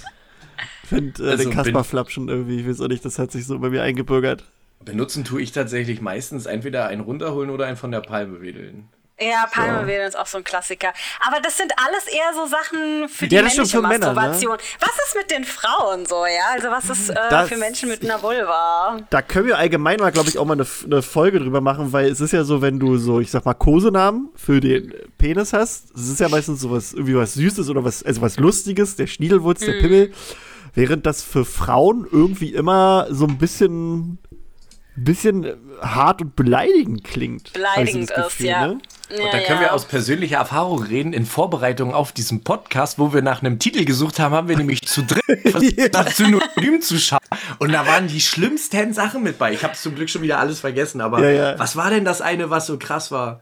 finde 0.88 1.22
äh, 1.24 1.30
also 1.30 1.44
den 1.44 1.52
Kasper-Flapschen 1.52 2.28
irgendwie, 2.28 2.60
ich 2.60 2.68
weiß 2.68 2.80
auch 2.80 2.88
nicht, 2.88 3.04
das 3.04 3.18
hat 3.18 3.30
sich 3.30 3.46
so 3.46 3.58
bei 3.58 3.70
mir 3.70 3.82
eingebürgert. 3.82 4.44
Benutzen 4.84 5.24
tue 5.24 5.42
ich 5.42 5.52
tatsächlich 5.52 6.00
meistens 6.00 6.46
entweder 6.46 6.86
einen 6.86 7.00
runterholen 7.00 7.50
oder 7.50 7.66
einen 7.66 7.76
von 7.76 7.90
der 7.90 8.00
Palme 8.00 8.40
wedeln. 8.40 8.88
Ja, 9.20 9.46
Palmwedeln 9.50 10.02
ja. 10.02 10.06
ist 10.06 10.16
auch 10.16 10.26
so 10.26 10.38
ein 10.38 10.44
Klassiker. 10.44 10.92
Aber 11.26 11.40
das 11.40 11.56
sind 11.56 11.72
alles 11.76 12.06
eher 12.06 12.32
so 12.34 12.46
Sachen 12.46 13.08
für 13.08 13.26
die 13.26 13.34
ja, 13.34 13.42
männliche 13.42 13.66
für 13.66 13.82
Masturbation. 13.82 14.50
Männer, 14.50 14.62
ne? 14.62 14.78
Was 14.80 15.08
ist 15.08 15.16
mit 15.16 15.30
den 15.32 15.44
Frauen 15.44 16.06
so, 16.06 16.24
ja? 16.24 16.52
Also 16.52 16.68
was 16.68 16.88
ist 16.88 17.10
äh, 17.10 17.46
für 17.46 17.56
Menschen 17.56 17.88
mit 17.88 18.04
einer 18.04 18.22
Vulva? 18.22 18.98
Da 19.10 19.22
können 19.22 19.48
wir 19.48 19.58
allgemein 19.58 19.98
mal, 19.98 20.12
glaube 20.12 20.28
ich, 20.28 20.38
auch 20.38 20.44
mal 20.44 20.52
eine, 20.52 20.66
eine, 20.84 21.02
Folge 21.02 21.40
drüber 21.40 21.60
machen, 21.60 21.92
weil 21.92 22.06
es 22.06 22.20
ist 22.20 22.32
ja 22.32 22.44
so, 22.44 22.62
wenn 22.62 22.78
du 22.78 22.96
so, 22.96 23.18
ich 23.18 23.32
sag 23.32 23.44
mal, 23.44 23.54
Kosenamen 23.54 24.28
für 24.36 24.60
den 24.60 24.94
Penis 25.18 25.52
hast, 25.52 25.96
es 25.96 26.08
ist 26.08 26.20
ja 26.20 26.28
meistens 26.28 26.60
so 26.60 26.70
was, 26.70 26.92
irgendwie 26.92 27.16
was 27.16 27.34
Süßes 27.34 27.68
oder 27.70 27.82
was, 27.82 28.04
also 28.04 28.20
was 28.20 28.36
Lustiges, 28.38 28.94
der 28.94 29.08
Schniedelwurz, 29.08 29.60
der 29.60 29.74
mhm. 29.74 29.80
Pimmel. 29.80 30.12
Während 30.74 31.06
das 31.06 31.24
für 31.24 31.44
Frauen 31.44 32.06
irgendwie 32.08 32.54
immer 32.54 33.08
so 33.10 33.26
ein 33.26 33.38
bisschen, 33.38 34.18
bisschen 34.94 35.56
hart 35.80 36.20
und 36.20 36.36
beleidigend 36.36 37.02
klingt. 37.02 37.52
Beleidigend 37.52 38.12
so 38.14 38.26
ist, 38.26 38.40
ja. 38.40 38.68
Ne? 38.68 38.78
Ja, 39.10 39.24
und 39.24 39.32
da 39.32 39.38
können 39.40 39.60
ja. 39.60 39.68
wir 39.68 39.72
aus 39.74 39.86
persönlicher 39.86 40.36
Erfahrung 40.36 40.82
reden. 40.82 41.12
In 41.12 41.24
Vorbereitung 41.24 41.94
auf 41.94 42.12
diesen 42.12 42.44
Podcast, 42.44 42.98
wo 42.98 43.12
wir 43.14 43.22
nach 43.22 43.42
einem 43.42 43.58
Titel 43.58 43.84
gesucht 43.84 44.18
haben, 44.18 44.34
haben 44.34 44.48
wir 44.48 44.56
nämlich 44.56 44.86
zu 44.86 45.02
dritt 45.02 45.40
versucht, 45.50 45.92
nach 45.92 46.10
Synonym 46.10 46.82
zu 46.82 46.98
schauen. 46.98 47.18
Und 47.58 47.72
da 47.72 47.86
waren 47.86 48.08
die 48.08 48.20
schlimmsten 48.20 48.92
Sachen 48.92 49.22
mit 49.22 49.38
bei. 49.38 49.52
Ich 49.52 49.64
habe 49.64 49.74
zum 49.74 49.94
Glück 49.94 50.10
schon 50.10 50.22
wieder 50.22 50.38
alles 50.38 50.60
vergessen. 50.60 51.00
Aber 51.00 51.28
ja, 51.28 51.58
was 51.58 51.76
war 51.76 51.90
denn 51.90 52.04
das 52.04 52.20
eine, 52.20 52.50
was 52.50 52.66
so 52.66 52.78
krass 52.78 53.10
war? 53.10 53.40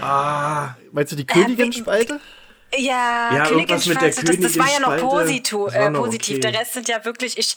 Ah, 0.00 0.74
meinst 0.92 1.12
du 1.12 1.16
die 1.16 1.26
Königin-Spalte? 1.26 2.20
Äh, 2.70 2.82
ja, 2.82 3.34
ja 3.34 3.50
irgendwas 3.50 3.86
mit 3.86 4.00
der 4.00 4.10
das, 4.10 4.24
das 4.24 4.58
war 4.58 4.68
ja 4.70 4.80
noch 4.80 4.96
positiv. 4.98 5.74
Äh, 5.74 5.90
positiv. 5.90 6.36
Okay. 6.36 6.50
Der 6.50 6.60
Rest 6.60 6.74
sind 6.74 6.88
ja 6.88 7.04
wirklich, 7.04 7.38
ich 7.38 7.56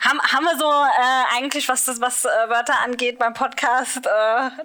haben, 0.00 0.20
haben 0.20 0.44
wir 0.44 0.58
so 0.58 0.64
äh, 0.64 1.36
eigentlich, 1.36 1.68
was 1.68 1.84
das, 1.84 2.00
was 2.00 2.24
äh, 2.24 2.28
Wörter 2.48 2.80
angeht 2.80 3.18
beim 3.18 3.34
Podcast, 3.34 4.06
äh, 4.06 4.10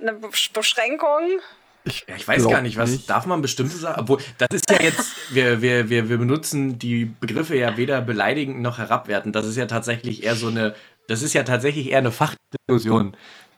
eine 0.02 0.20
Beschränkung? 0.54 1.40
Ich, 1.88 2.06
ja, 2.08 2.16
ich 2.16 2.28
weiß 2.28 2.48
gar 2.48 2.62
nicht, 2.62 2.78
was 2.78 2.92
nicht. 2.92 3.10
darf 3.10 3.26
man 3.26 3.42
bestimmte 3.42 3.78
Sachen, 3.78 4.02
obwohl 4.02 4.20
das 4.38 4.50
ist 4.52 4.70
ja 4.70 4.82
jetzt, 4.82 5.16
wir, 5.32 5.62
wir, 5.62 5.90
wir, 5.90 6.10
wir 6.10 6.18
benutzen 6.18 6.80
die 6.80 7.06
Begriffe 7.06 7.56
ja 7.56 7.78
weder 7.78 8.02
beleidigend 8.02 8.62
noch 8.62 8.78
herabwertend. 8.78 9.36
Das 9.36 9.46
ist 9.46 9.56
ja 9.56 9.66
tatsächlich 9.66 10.24
eher 10.24 10.36
so 10.36 10.48
eine, 10.48 10.76
das 11.08 11.22
ist 11.22 11.34
ja 11.34 11.44
tatsächlich 11.44 11.92
eher 11.92 12.00
eine 12.00 12.12
Fachdiskussion 12.12 13.16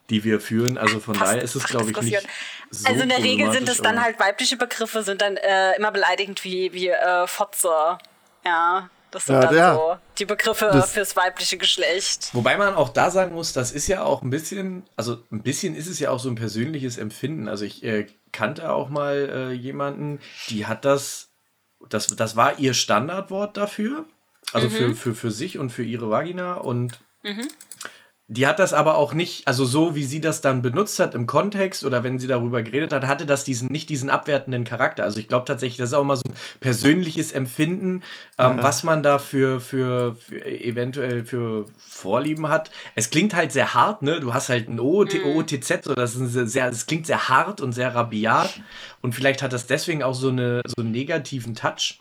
die 0.09 0.23
wir 0.23 0.39
führen. 0.39 0.77
Also 0.77 0.99
von 0.99 1.15
Fast 1.15 1.33
daher 1.33 1.43
ist 1.43 1.55
es, 1.55 1.65
glaube 1.65 1.91
ich, 1.91 2.01
nicht. 2.01 2.27
So 2.71 2.87
also 2.87 3.03
in 3.03 3.09
der 3.09 3.19
Regel 3.19 3.51
sind 3.51 3.69
es 3.69 3.77
dann 3.77 4.01
halt 4.01 4.19
weibliche 4.19 4.57
Begriffe, 4.57 5.03
sind 5.03 5.21
dann 5.21 5.37
äh, 5.37 5.75
immer 5.75 5.91
beleidigend 5.91 6.43
wie, 6.43 6.73
wie 6.73 6.89
äh, 6.89 7.27
Fotze. 7.27 7.69
Ja. 8.45 8.89
Das 9.11 9.25
sind 9.25 9.35
ja, 9.35 9.41
dann 9.41 9.55
ja. 9.55 9.73
so 9.73 9.97
die 10.19 10.25
Begriffe 10.25 10.69
das 10.71 10.91
fürs 10.91 11.15
weibliche 11.15 11.57
Geschlecht. 11.57 12.29
Wobei 12.33 12.57
man 12.57 12.75
auch 12.75 12.89
da 12.89 13.09
sagen 13.09 13.33
muss, 13.33 13.53
das 13.53 13.71
ist 13.71 13.87
ja 13.87 14.03
auch 14.03 14.21
ein 14.21 14.29
bisschen, 14.29 14.83
also 14.95 15.17
ein 15.31 15.41
bisschen 15.41 15.75
ist 15.75 15.87
es 15.87 15.97
ja 15.99 16.11
auch 16.11 16.19
so 16.19 16.29
ein 16.29 16.35
persönliches 16.35 16.99
Empfinden. 16.99 17.47
Also 17.47 17.65
ich 17.65 17.83
äh, 17.83 18.05
kannte 18.31 18.71
auch 18.71 18.89
mal 18.89 19.29
äh, 19.31 19.51
jemanden, 19.51 20.19
die 20.49 20.65
hat 20.65 20.85
das, 20.85 21.31
das, 21.89 22.07
das 22.07 22.35
war 22.35 22.59
ihr 22.59 22.73
Standardwort 22.73 23.57
dafür. 23.57 24.05
Also 24.53 24.67
mhm. 24.67 24.71
für, 24.71 24.95
für, 24.95 25.15
für 25.15 25.31
sich 25.31 25.59
und 25.59 25.69
für 25.69 25.83
ihre 25.83 26.09
Vagina 26.09 26.55
und 26.55 26.99
mhm. 27.23 27.47
Die 28.31 28.45
hat 28.45 28.59
das 28.59 28.73
aber 28.73 28.95
auch 28.95 29.15
nicht, 29.15 29.47
also 29.47 29.65
so 29.65 29.95
wie 29.95 30.03
sie 30.03 30.21
das 30.21 30.39
dann 30.39 30.61
benutzt 30.61 30.99
hat 30.99 31.15
im 31.15 31.25
Kontext 31.25 31.83
oder 31.83 32.03
wenn 32.03 32.19
sie 32.19 32.27
darüber 32.27 32.61
geredet 32.61 32.93
hat, 32.93 33.07
hatte 33.07 33.25
das 33.25 33.43
diesen 33.43 33.71
nicht 33.71 33.89
diesen 33.89 34.11
abwertenden 34.11 34.65
Charakter. 34.65 35.03
Also 35.03 35.19
ich 35.19 35.27
glaube 35.27 35.45
tatsächlich, 35.45 35.77
das 35.77 35.89
ist 35.89 35.93
auch 35.95 36.03
mal 36.03 36.15
so 36.15 36.21
ein 36.29 36.35
persönliches 36.59 37.31
Empfinden, 37.31 38.03
ähm, 38.37 38.57
ja. 38.57 38.63
was 38.63 38.83
man 38.83 39.01
da 39.01 39.17
für, 39.17 39.59
für, 39.59 40.15
für, 40.15 40.45
eventuell 40.45 41.25
für 41.25 41.65
Vorlieben 41.79 42.49
hat. 42.49 42.69
Es 42.93 43.09
klingt 43.09 43.33
halt 43.33 43.51
sehr 43.51 43.73
hart, 43.73 44.03
ne? 44.03 44.19
Du 44.19 44.31
hast 44.31 44.49
halt 44.49 44.69
ein 44.69 44.79
OT, 44.79 45.15
mhm. 45.15 45.35
OTZ, 45.35 45.85
so 45.85 45.95
das 45.95 46.13
ist 46.15 46.51
sehr, 46.51 46.69
es 46.69 46.85
klingt 46.85 47.07
sehr 47.07 47.29
hart 47.29 47.61
und 47.61 47.71
sehr 47.71 47.95
rabiat 47.95 48.61
und 49.01 49.15
vielleicht 49.15 49.41
hat 49.41 49.53
das 49.53 49.65
deswegen 49.65 50.03
auch 50.03 50.13
so 50.13 50.29
eine 50.29 50.61
so 50.67 50.83
einen 50.83 50.91
negativen 50.91 51.55
Touch. 51.55 51.99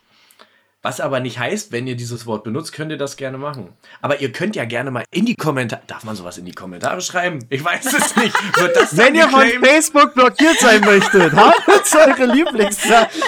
Was 0.81 1.01
aber 1.01 1.19
nicht 1.19 1.37
heißt, 1.37 1.73
wenn 1.73 1.87
ihr 1.87 1.97
dieses 1.97 2.25
Wort 2.25 2.45
benutzt, 2.45 2.71
könnt 2.71 2.89
ihr 2.89 2.97
das 2.97 3.17
gerne 3.17 3.37
machen. 3.37 3.73
Aber 4.01 4.21
ihr 4.21 4.31
könnt 4.31 4.55
ja 4.55 4.63
gerne 4.63 4.91
mal 4.91 5.03
in 5.11 5.25
die 5.25 5.35
Kommentare. 5.35 5.81
Darf 5.87 6.05
man 6.05 6.15
sowas 6.15 6.37
in 6.37 6.45
die 6.45 6.53
Kommentare 6.53 7.01
schreiben? 7.01 7.39
Ich 7.49 7.63
weiß 7.63 7.85
es 7.85 8.15
nicht. 8.15 8.33
wenn 8.93 9.13
ihr 9.13 9.27
von 9.27 9.45
Facebook 9.61 10.13
blockiert 10.13 10.57
sein 10.59 10.79
möchtet, 10.81 11.33
habt 11.35 11.67
eure 11.95 12.25
Lieblingssachen. 12.33 13.21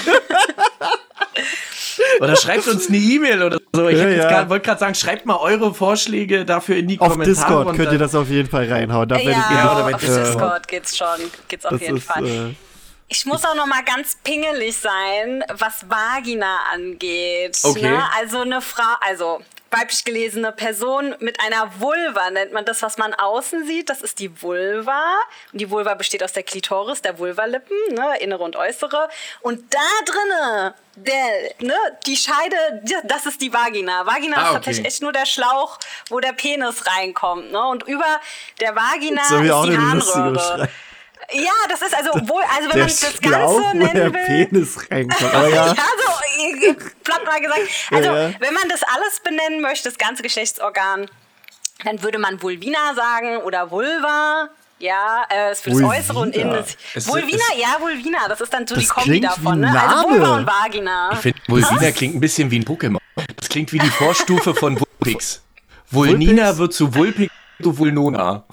Oder 2.21 2.37
schreibt 2.37 2.67
uns 2.69 2.87
eine 2.87 2.97
E-Mail 2.97 3.43
oder 3.43 3.59
so. 3.73 3.89
Ich 3.89 3.97
ja, 3.97 4.07
ja. 4.09 4.49
wollte 4.49 4.65
gerade 4.65 4.79
sagen, 4.79 4.95
schreibt 4.95 5.25
mal 5.25 5.35
eure 5.35 5.73
Vorschläge 5.73 6.45
dafür 6.45 6.77
in 6.77 6.87
die 6.87 7.01
auf 7.01 7.11
Kommentare. 7.11 7.35
Auf 7.35 7.65
Discord 7.65 7.75
könnt 7.75 7.91
ihr 7.91 7.99
das 7.99 8.15
auf 8.15 8.29
jeden 8.29 8.49
Fall 8.49 8.71
reinhauen. 8.71 9.09
Da 9.09 9.17
ja, 9.17 9.31
ja 9.31 9.71
auf 9.73 10.03
äh, 10.03 10.23
Discord 10.23 10.67
geht's 10.69 10.97
schon. 10.97 11.07
Geht's 11.49 11.65
auf 11.65 11.81
jeden 11.81 11.97
ist, 11.97 12.05
Fall. 12.05 12.25
Äh, 12.25 12.55
ich 13.11 13.25
muss 13.25 13.43
auch 13.43 13.55
noch 13.55 13.65
mal 13.65 13.83
ganz 13.83 14.15
pingelig 14.23 14.77
sein, 14.77 15.43
was 15.53 15.89
Vagina 15.89 16.59
angeht. 16.71 17.59
Okay. 17.61 17.81
Ne? 17.81 18.03
Also 18.15 18.39
eine 18.39 18.61
Frau, 18.61 18.95
also 19.01 19.41
weiblich 19.69 20.05
gelesene 20.05 20.53
Person 20.53 21.15
mit 21.19 21.37
einer 21.41 21.79
Vulva 21.79 22.29
nennt 22.29 22.53
man 22.53 22.63
das, 22.63 22.81
was 22.81 22.97
man 22.97 23.13
außen 23.13 23.67
sieht. 23.67 23.89
Das 23.89 24.01
ist 24.01 24.19
die 24.19 24.41
Vulva. 24.41 25.01
Und 25.51 25.59
die 25.59 25.69
Vulva 25.69 25.95
besteht 25.95 26.23
aus 26.23 26.31
der 26.31 26.43
Klitoris, 26.43 27.01
der 27.01 27.19
Vulvalippen, 27.19 27.75
ne, 27.89 28.17
innere 28.21 28.43
und 28.43 28.55
äußere. 28.55 29.09
Und 29.41 29.73
da 29.73 29.79
drinne, 30.05 30.73
der, 30.95 31.53
ne, 31.59 31.75
die 32.05 32.15
Scheide, 32.15 32.81
das 33.03 33.25
ist 33.25 33.41
die 33.41 33.51
Vagina. 33.51 34.05
Vagina 34.05 34.37
ah, 34.37 34.45
ist 34.45 34.53
tatsächlich 34.53 34.87
echt 34.87 35.01
nur 35.01 35.11
der 35.11 35.25
Schlauch, 35.25 35.79
wo 36.07 36.21
der 36.21 36.31
Penis 36.31 36.85
reinkommt. 36.87 37.51
Ne? 37.51 37.61
Und 37.67 37.83
über 37.83 38.21
der 38.61 38.73
Vagina 38.73 39.21
ist 39.21 39.65
die 39.65 39.77
Harnröhre. 39.77 40.69
Ja, 41.33 41.51
das 41.69 41.81
ist 41.81 41.95
also 41.95 42.11
wohl, 42.27 42.43
also 42.43 42.69
wenn 42.69 42.77
der 42.77 42.79
man 42.79 42.87
das 42.87 42.99
Schlauch, 42.99 43.61
Ganze 43.61 43.77
nennen 43.77 43.93
der 43.93 44.13
will. 44.13 44.47
Penis 44.49 44.91
reinkommt. 44.91 45.33
Aber 45.33 45.47
ja. 45.47 45.63
also, 45.63 46.75
platt 47.03 47.25
mal 47.25 47.39
gesagt. 47.39 47.61
Also, 47.91 48.09
ja, 48.09 48.29
ja. 48.29 48.33
wenn 48.39 48.53
man 48.53 48.67
das 48.69 48.81
alles 48.83 49.21
benennen 49.23 49.61
möchte, 49.61 49.89
das 49.89 49.97
ganze 49.97 50.23
Geschlechtsorgan, 50.23 51.09
dann 51.85 52.03
würde 52.03 52.19
man 52.19 52.41
Vulvina 52.41 52.93
sagen 52.95 53.37
oder 53.37 53.71
Vulva. 53.71 54.49
Ja, 54.79 55.25
äh, 55.29 55.51
ist 55.51 55.61
für 55.61 55.69
das 55.69 55.83
Äußere 55.83 56.19
und 56.19 56.35
Innen. 56.35 56.65
Vulvina, 56.95 57.43
ja, 57.55 57.77
Vulvina, 57.79 58.27
das 58.27 58.41
ist 58.41 58.51
dann 58.51 58.65
so 58.65 58.75
die 58.75 58.87
Kombi 58.87 59.21
davon. 59.21 59.59
Ne? 59.59 59.79
Also 59.79 60.09
Vulva 60.09 60.37
und 60.37 60.47
Vagina. 60.47 61.11
Ich 61.13 61.19
finde, 61.19 61.39
Vulvina 61.47 61.81
Was? 61.81 61.93
klingt 61.93 62.15
ein 62.15 62.19
bisschen 62.19 62.49
wie 62.49 62.59
ein 62.59 62.65
Pokémon. 62.65 62.97
Das 63.35 63.47
klingt 63.47 63.71
wie 63.73 63.79
die 63.79 63.89
Vorstufe 63.91 64.55
von 64.55 64.79
Vulpix. 64.79 65.43
Vulnina 65.91 66.57
wird 66.57 66.73
zu 66.73 66.95
Vulpix, 66.95 67.31
zu 67.61 67.77
Vulnona. 67.77 68.43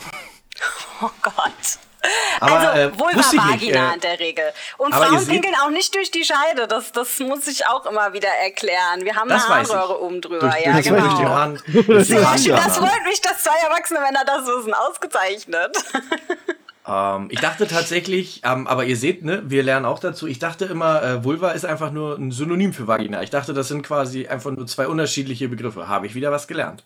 Oh 1.01 1.11
Gott. 1.23 1.79
Aber, 2.41 2.59
also 2.59 2.81
äh, 2.81 2.99
Vulva-Vagina 2.99 3.91
äh, 3.91 3.95
in 3.95 4.01
der 4.01 4.21
Regel. 4.21 4.45
Und 4.77 4.95
Frauen 4.95 5.27
pinkeln 5.27 5.55
auch 5.63 5.71
nicht 5.71 5.95
durch 5.95 6.11
die 6.11 6.25
Scheide. 6.25 6.67
Das, 6.69 6.93
das 6.93 7.19
muss 7.21 7.47
ich 7.47 7.67
auch 7.67 7.87
immer 7.87 8.13
wieder 8.13 8.29
erklären. 8.29 9.05
Wir 9.05 9.17
haben 9.17 9.31
eine 9.31 9.49
Harnröhre 9.49 10.01
oben 10.03 10.21
drüber. 10.21 10.51
Durch, 10.51 10.65
ja, 10.65 10.73
durch, 10.73 10.85
genau. 10.85 11.01
durch 11.01 11.15
den 11.15 11.29
Hahn. 11.29 11.63
Das, 11.89 12.09
das 12.45 12.79
freut 12.79 13.05
mich, 13.05 13.21
dass 13.21 13.43
zwei 13.43 13.57
erwachsene 13.65 14.01
Männer 14.01 14.25
das 14.25 14.47
wissen. 14.47 14.75
Ausgezeichnet. 14.75 15.77
Ähm, 16.89 17.29
ich 17.31 17.41
dachte 17.41 17.67
tatsächlich, 17.67 18.41
ähm, 18.45 18.67
aber 18.67 18.87
ihr 18.87 18.97
seht, 18.97 19.23
ne, 19.23 19.43
wir 19.45 19.63
lernen 19.63 19.85
auch 19.85 19.99
dazu. 19.99 20.27
Ich 20.27 20.39
dachte 20.39 20.65
immer, 20.65 21.03
äh, 21.03 21.23
Vulva 21.23 21.51
ist 21.51 21.67
einfach 21.67 21.93
nur 21.93 22.17
ein 22.17 22.31
Synonym 22.31 22.73
für 22.73 22.87
Vagina. 22.87 23.23
Ich 23.23 23.29
dachte, 23.29 23.53
das 23.53 23.69
sind 23.69 23.83
quasi 23.83 24.27
einfach 24.27 24.51
nur 24.53 24.67
zwei 24.67 24.89
unterschiedliche 24.89 25.49
Begriffe. 25.49 25.87
Habe 25.87 26.07
ich 26.07 26.15
wieder 26.15 26.33
was 26.33 26.49
gelernt. 26.49 26.83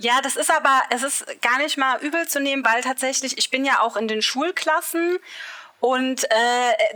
Ja, 0.00 0.22
das 0.22 0.36
ist 0.36 0.50
aber, 0.50 0.82
es 0.88 1.02
ist 1.02 1.26
gar 1.42 1.58
nicht 1.58 1.76
mal 1.76 1.98
übel 2.00 2.26
zu 2.26 2.40
nehmen, 2.40 2.64
weil 2.64 2.82
tatsächlich, 2.82 3.36
ich 3.36 3.50
bin 3.50 3.66
ja 3.66 3.80
auch 3.80 3.96
in 3.96 4.08
den 4.08 4.22
Schulklassen 4.22 5.18
und 5.80 6.24
äh, 6.24 6.36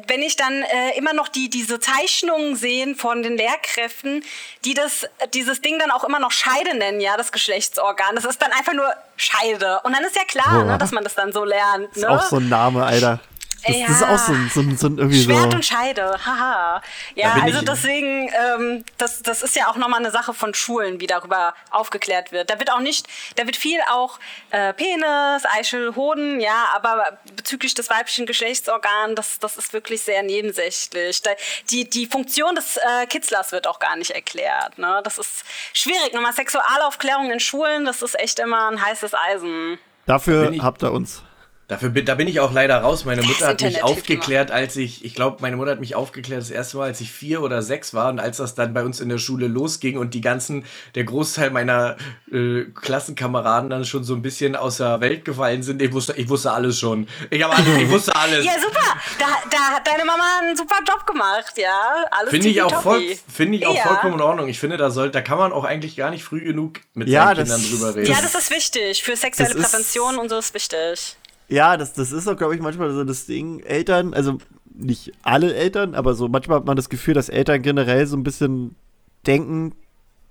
wenn 0.08 0.20
ich 0.20 0.36
dann 0.36 0.62
äh, 0.62 0.96
immer 0.96 1.14
noch 1.14 1.28
die 1.28 1.48
diese 1.48 1.80
Zeichnungen 1.80 2.54
sehen 2.54 2.96
von 2.96 3.22
den 3.22 3.36
Lehrkräften, 3.36 4.22
die 4.64 4.74
das 4.74 5.06
dieses 5.32 5.62
Ding 5.62 5.78
dann 5.78 5.90
auch 5.90 6.04
immer 6.04 6.18
noch 6.18 6.30
Scheide 6.30 6.76
nennen, 6.76 7.00
ja, 7.00 7.16
das 7.16 7.32
Geschlechtsorgan, 7.32 8.14
das 8.14 8.26
ist 8.26 8.40
dann 8.42 8.52
einfach 8.52 8.74
nur 8.74 8.90
Scheide. 9.16 9.80
Und 9.84 9.94
dann 9.94 10.04
ist 10.04 10.16
ja 10.16 10.24
klar, 10.24 10.62
oh. 10.62 10.64
ne, 10.64 10.78
dass 10.78 10.92
man 10.92 11.02
das 11.02 11.14
dann 11.14 11.32
so 11.32 11.44
lernt. 11.44 11.96
Ne? 11.96 12.02
Ist 12.02 12.06
auch 12.06 12.22
so 12.22 12.36
ein 12.36 12.48
Name, 12.50 12.84
Alter. 12.84 13.20
Das, 13.66 13.76
ja. 13.76 13.86
das, 13.86 13.96
ist 13.96 14.02
auch 14.02 14.18
so 14.18 14.32
ein, 14.32 14.50
so 14.52 14.60
ein, 14.60 14.76
so 14.76 14.86
ein 14.88 14.98
irgendwie 14.98 15.22
Schwert 15.22 15.50
so. 15.50 15.56
und 15.56 15.64
Scheide, 15.64 16.18
haha. 16.24 16.82
Ja, 17.14 17.34
also 17.42 17.62
deswegen, 17.62 18.28
ähm, 18.28 18.84
das, 18.98 19.22
das 19.22 19.42
ist 19.42 19.56
ja 19.56 19.68
auch 19.68 19.76
nochmal 19.76 20.00
eine 20.00 20.10
Sache 20.10 20.34
von 20.34 20.52
Schulen, 20.54 21.00
wie 21.00 21.06
darüber 21.06 21.54
aufgeklärt 21.70 22.32
wird. 22.32 22.50
Da 22.50 22.58
wird 22.58 22.70
auch 22.70 22.80
nicht, 22.80 23.06
da 23.36 23.46
wird 23.46 23.56
viel 23.56 23.80
auch 23.90 24.18
äh, 24.50 24.72
Penis, 24.74 25.44
Eichel, 25.46 25.94
Hoden, 25.96 26.40
ja, 26.40 26.68
aber 26.74 27.18
bezüglich 27.36 27.74
des 27.74 27.88
weiblichen 27.90 28.26
Geschlechtsorgans, 28.26 29.14
das, 29.14 29.38
das 29.38 29.56
ist 29.56 29.72
wirklich 29.72 30.02
sehr 30.02 30.22
nebensächlich. 30.22 31.22
Da, 31.22 31.30
die, 31.70 31.88
die 31.88 32.06
Funktion 32.06 32.54
des 32.54 32.76
äh, 32.76 33.06
Kitzlers 33.06 33.52
wird 33.52 33.66
auch 33.66 33.78
gar 33.78 33.96
nicht 33.96 34.10
erklärt. 34.10 34.78
Ne? 34.78 35.00
Das 35.04 35.18
ist 35.18 35.44
schwierig. 35.72 36.12
Nochmal 36.12 36.32
Sexualaufklärung 36.32 37.30
in 37.30 37.40
Schulen, 37.40 37.84
das 37.84 38.02
ist 38.02 38.18
echt 38.18 38.38
immer 38.38 38.70
ein 38.70 38.84
heißes 38.84 39.14
Eisen. 39.14 39.78
Dafür 40.06 40.52
habt 40.60 40.82
ihr 40.82 40.92
uns. 40.92 41.22
Dafür 41.66 41.88
bin, 41.88 42.04
da 42.04 42.14
bin 42.14 42.28
ich 42.28 42.40
auch 42.40 42.52
leider 42.52 42.76
raus. 42.76 43.06
Meine 43.06 43.22
Mutter 43.22 43.46
hat 43.46 43.62
mich 43.62 43.82
aufgeklärt, 43.82 44.50
als 44.50 44.76
ich, 44.76 45.02
ich 45.02 45.14
glaube, 45.14 45.38
meine 45.40 45.56
Mutter 45.56 45.70
hat 45.70 45.80
mich 45.80 45.94
aufgeklärt 45.94 46.42
das 46.42 46.50
erste 46.50 46.76
Mal, 46.76 46.84
als 46.84 47.00
ich 47.00 47.10
vier 47.10 47.40
oder 47.40 47.62
sechs 47.62 47.94
war 47.94 48.10
und 48.10 48.20
als 48.20 48.36
das 48.36 48.54
dann 48.54 48.74
bei 48.74 48.84
uns 48.84 49.00
in 49.00 49.08
der 49.08 49.16
Schule 49.16 49.46
losging 49.46 49.96
und 49.96 50.12
die 50.12 50.20
ganzen, 50.20 50.66
der 50.94 51.04
Großteil 51.04 51.50
meiner 51.50 51.96
äh, 52.30 52.64
Klassenkameraden 52.64 53.70
dann 53.70 53.86
schon 53.86 54.04
so 54.04 54.14
ein 54.14 54.20
bisschen 54.20 54.56
aus 54.56 54.76
der 54.76 55.00
Welt 55.00 55.24
gefallen 55.24 55.62
sind. 55.62 55.80
Ich 55.80 55.92
wusste, 55.92 56.12
ich 56.18 56.28
wusste 56.28 56.52
alles 56.52 56.78
schon. 56.78 57.08
Ich 57.30 57.42
habe 57.42 57.54
alles, 57.54 57.78
ich 57.78 57.88
wusste 57.88 58.14
alles. 58.16 58.44
ja, 58.44 58.52
super. 58.60 59.00
Da, 59.18 59.26
da 59.50 59.58
hat 59.76 59.86
deine 59.86 60.04
Mama 60.04 60.40
einen 60.42 60.56
super 60.56 60.80
Job 60.86 61.06
gemacht, 61.06 61.54
ja. 61.56 62.04
Alles 62.10 62.28
Finde 62.28 62.48
ich 62.48 62.60
auch, 62.60 62.82
voll, 62.82 63.02
find 63.32 63.54
ich 63.54 63.66
auch 63.66 63.74
ja. 63.74 63.84
vollkommen 63.84 64.14
in 64.14 64.20
Ordnung. 64.20 64.48
Ich 64.48 64.58
finde, 64.58 64.76
da 64.76 64.90
soll, 64.90 65.10
da 65.10 65.22
kann 65.22 65.38
man 65.38 65.50
auch 65.50 65.64
eigentlich 65.64 65.96
gar 65.96 66.10
nicht 66.10 66.24
früh 66.24 66.40
genug 66.40 66.80
mit 66.92 67.08
ja, 67.08 67.28
seinen 67.28 67.44
Kindern 67.46 67.62
drüber 67.62 67.94
reden. 67.94 68.12
Ja, 68.12 68.20
das 68.20 68.34
ist 68.34 68.50
wichtig. 68.50 69.02
Für 69.02 69.16
sexuelle 69.16 69.54
Prävention 69.54 70.18
und 70.18 70.28
so 70.28 70.38
ist 70.38 70.52
wichtig. 70.52 71.16
Ja, 71.54 71.76
das, 71.76 71.92
das 71.92 72.10
ist 72.10 72.26
auch, 72.26 72.36
glaube 72.36 72.56
ich, 72.56 72.60
manchmal 72.60 72.92
so 72.92 73.04
das 73.04 73.26
Ding. 73.26 73.60
Eltern, 73.60 74.12
also 74.12 74.38
nicht 74.74 75.12
alle 75.22 75.54
Eltern, 75.54 75.94
aber 75.94 76.14
so 76.14 76.26
manchmal 76.26 76.58
hat 76.58 76.66
man 76.66 76.76
das 76.76 76.88
Gefühl, 76.88 77.14
dass 77.14 77.28
Eltern 77.28 77.62
generell 77.62 78.06
so 78.08 78.16
ein 78.16 78.24
bisschen 78.24 78.74
denken, 79.24 79.72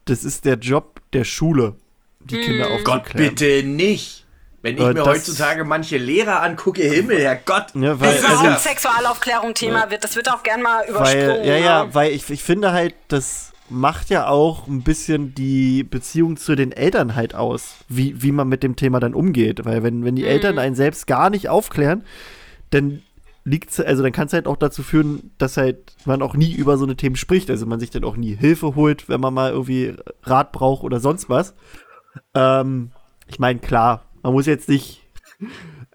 das 0.03 0.26
ist 0.26 0.43
der 0.43 0.55
Job 0.55 0.99
der 1.13 1.24
Schule, 1.24 1.78
die 2.19 2.36
hm. 2.36 2.43
Kinder 2.43 2.65
aufzuklären. 2.71 3.03
Gott, 3.03 3.13
bitte 3.13 3.63
nicht! 3.63 4.26
Wenn 4.61 4.76
ich 4.76 4.82
aber 4.82 4.93
mir 4.93 5.05
heutzutage 5.05 5.63
manche 5.63 5.97
Lehrer 5.97 6.41
angucke, 6.41 6.84
Himmel, 6.84 7.19
Herrgott. 7.19 7.67
Ja, 7.76 7.99
weil, 7.99 8.15
das 8.15 8.26
also, 8.26 8.59
Sexualaufklärung 8.59 9.53
Thema 9.53 9.86
ja. 9.86 9.91
wird, 9.91 10.03
das 10.03 10.15
wird 10.15 10.30
auch 10.30 10.43
gern 10.43 10.61
mal 10.61 10.86
übersprungen. 10.88 11.30
Weil, 11.30 11.47
ja, 11.47 11.57
ja, 11.57 11.86
ne? 11.86 11.93
weil 11.93 12.11
ich, 12.13 12.30
ich 12.30 12.43
finde 12.43 12.71
halt, 12.71 12.95
dass 13.07 13.53
macht 13.70 14.09
ja 14.09 14.28
auch 14.28 14.68
ein 14.68 14.82
bisschen 14.82 15.34
die 15.34 15.84
Beziehung 15.84 16.38
zu 16.38 16.55
den 16.55 16.72
Eltern 16.72 17.16
halt 17.16 17.36
aus, 17.36 17.76
wie, 17.88 18.22
wie 18.22 18.32
man 18.32 18.47
mit 18.49 18.64
dem 18.64 18.76
Thema 18.76 18.99
dann 18.99 19.14
umgeht. 19.14 19.66
Weil 19.66 19.84
wenn, 19.84 20.03
wenn 20.03 20.16
die 20.16 20.24
mhm. 20.24 20.30
Eltern 20.30 20.59
einen 20.59 20.76
selbst 20.76 21.07
gar 21.07 21.30
nicht 21.30 21.49
aufklären, 21.49 22.03
dann 22.70 23.01
liegt 23.45 23.78
also 23.80 24.03
dann 24.03 24.11
kann 24.11 24.28
es 24.28 24.34
halt 24.34 24.47
auch 24.47 24.55
dazu 24.55 24.84
führen, 24.84 25.32
dass 25.38 25.57
halt 25.57 25.95
man 26.05 26.22
auch 26.22 26.36
nie 26.36 26.53
über 26.53 26.78
so 26.78 26.86
eine 26.86 26.95
Themen 26.95 27.16
spricht. 27.16 27.49
Also 27.49 27.66
man 27.66 27.80
sich 27.80 27.89
dann 27.89 28.03
auch 28.03 28.16
nie 28.16 28.36
Hilfe 28.36 28.76
holt, 28.76 29.09
wenn 29.09 29.22
man 29.22 29.34
mal 29.34 29.51
irgendwie 29.51 29.95
Rat 30.24 30.51
braucht 30.51 30.84
oder 30.84 30.99
sonst 30.99 31.30
was. 31.30 31.53
Ähm, 32.34 32.91
ich 33.28 33.39
meine, 33.39 33.59
klar, 33.59 34.05
man 34.22 34.34
muss 34.34 34.45
jetzt 34.45 34.70
nicht 34.70 35.01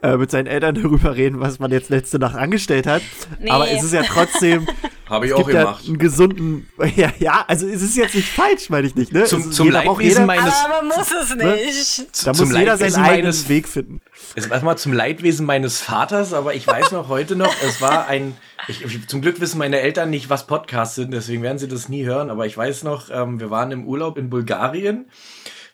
äh, 0.02 0.16
mit 0.16 0.30
seinen 0.30 0.46
Eltern 0.46 0.74
darüber 0.82 1.16
reden, 1.16 1.40
was 1.40 1.58
man 1.58 1.70
jetzt 1.70 1.90
letzte 1.90 2.18
Nacht 2.18 2.36
angestellt 2.36 2.86
hat. 2.86 3.02
Nee. 3.40 3.50
Aber 3.50 3.70
es 3.70 3.82
ist 3.82 3.92
ja 3.92 4.02
trotzdem. 4.02 4.66
Habe 5.08 5.26
ich 5.26 5.32
auch 5.32 5.46
gemacht. 5.46 5.84
einen 5.86 5.98
gesunden. 5.98 6.68
Ja, 6.96 7.12
ja, 7.18 7.44
also 7.46 7.66
es 7.68 7.82
ist 7.82 7.96
jetzt 7.96 8.14
nicht 8.14 8.28
falsch, 8.28 8.70
meine 8.70 8.86
ich 8.86 8.94
nicht. 8.94 9.12
Ne? 9.12 9.24
Zum, 9.24 9.52
zum 9.52 9.70
Leidwesen 9.70 10.26
meines. 10.26 10.54
Aber 10.64 10.82
man 10.82 10.98
muss 10.98 11.12
es 11.12 11.34
ne? 11.36 11.56
nicht. 11.56 11.98
Ne? 11.98 12.06
Da 12.24 12.32
muss 12.32 12.52
jeder 12.52 12.76
seinen 12.76 13.04
eigenen 13.04 13.48
Weg 13.48 13.68
finden. 13.68 14.00
Es 14.34 14.50
war 14.50 14.60
mal 14.62 14.76
zum 14.76 14.92
Leidwesen 14.92 15.46
meines 15.46 15.80
Vaters, 15.80 16.32
aber 16.32 16.54
ich 16.54 16.66
weiß 16.66 16.92
noch 16.92 17.08
heute 17.08 17.36
noch, 17.36 17.54
es 17.62 17.80
war 17.80 18.06
ein. 18.08 18.36
Ich, 18.66 19.06
zum 19.06 19.20
Glück 19.20 19.40
wissen 19.40 19.58
meine 19.58 19.80
Eltern 19.80 20.10
nicht, 20.10 20.30
was 20.30 20.46
Podcasts 20.46 20.94
sind, 20.94 21.12
deswegen 21.12 21.42
werden 21.42 21.58
sie 21.58 21.68
das 21.68 21.88
nie 21.88 22.04
hören. 22.04 22.30
Aber 22.30 22.46
ich 22.46 22.56
weiß 22.56 22.82
noch, 22.84 23.10
ähm, 23.10 23.38
wir 23.38 23.50
waren 23.50 23.70
im 23.70 23.86
Urlaub 23.86 24.18
in 24.18 24.30
Bulgarien 24.30 25.06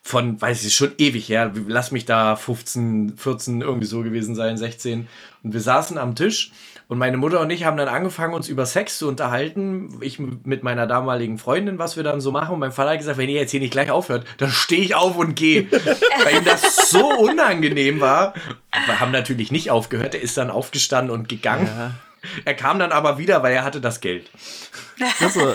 von, 0.02 0.40
weiß 0.40 0.64
ich, 0.64 0.74
schon 0.74 0.92
ewig 0.98 1.30
her, 1.30 1.50
lass 1.66 1.90
mich 1.90 2.04
da 2.04 2.36
15, 2.36 3.14
14 3.16 3.62
irgendwie 3.62 3.86
so 3.86 4.02
gewesen 4.02 4.34
sein, 4.34 4.58
16. 4.58 5.08
Und 5.42 5.54
wir 5.54 5.60
saßen 5.60 5.96
am 5.96 6.14
Tisch 6.14 6.52
und 6.86 6.98
meine 6.98 7.16
Mutter 7.16 7.40
und 7.40 7.50
ich 7.50 7.64
haben 7.64 7.76
dann 7.76 7.88
angefangen, 7.88 8.34
uns 8.34 8.48
über 8.48 8.66
Sex 8.66 8.98
zu 8.98 9.08
unterhalten. 9.08 9.98
Ich 10.02 10.18
mit 10.18 10.62
meiner 10.62 10.86
damaligen 10.86 11.38
Freundin, 11.38 11.78
was 11.78 11.96
wir 11.96 12.02
dann 12.02 12.20
so 12.20 12.30
machen. 12.30 12.54
Und 12.54 12.60
mein 12.60 12.72
Vater 12.72 12.90
hat 12.90 12.98
gesagt, 12.98 13.16
wenn 13.16 13.30
ihr 13.30 13.40
jetzt 13.40 13.52
hier 13.52 13.60
nicht 13.60 13.72
gleich 13.72 13.90
aufhört, 13.90 14.26
dann 14.36 14.50
stehe 14.50 14.82
ich 14.82 14.94
auf 14.94 15.16
und 15.16 15.34
gehe. 15.34 15.70
Weil 16.24 16.36
ihm 16.36 16.44
das 16.44 16.90
so 16.90 17.06
unangenehm 17.06 18.00
war. 18.00 18.34
Wir 18.86 19.00
haben 19.00 19.12
natürlich 19.12 19.50
nicht 19.50 19.70
aufgehört. 19.70 20.14
Er 20.14 20.20
ist 20.20 20.36
dann 20.36 20.50
aufgestanden 20.50 21.10
und 21.10 21.28
gegangen. 21.28 21.66
Ja. 21.66 21.90
Er 22.44 22.54
kam 22.54 22.78
dann 22.78 22.92
aber 22.92 23.18
wieder, 23.18 23.42
weil 23.42 23.52
er 23.52 23.64
hatte 23.64 23.82
das 23.82 24.00
Geld. 24.00 24.30
Also, 25.20 25.54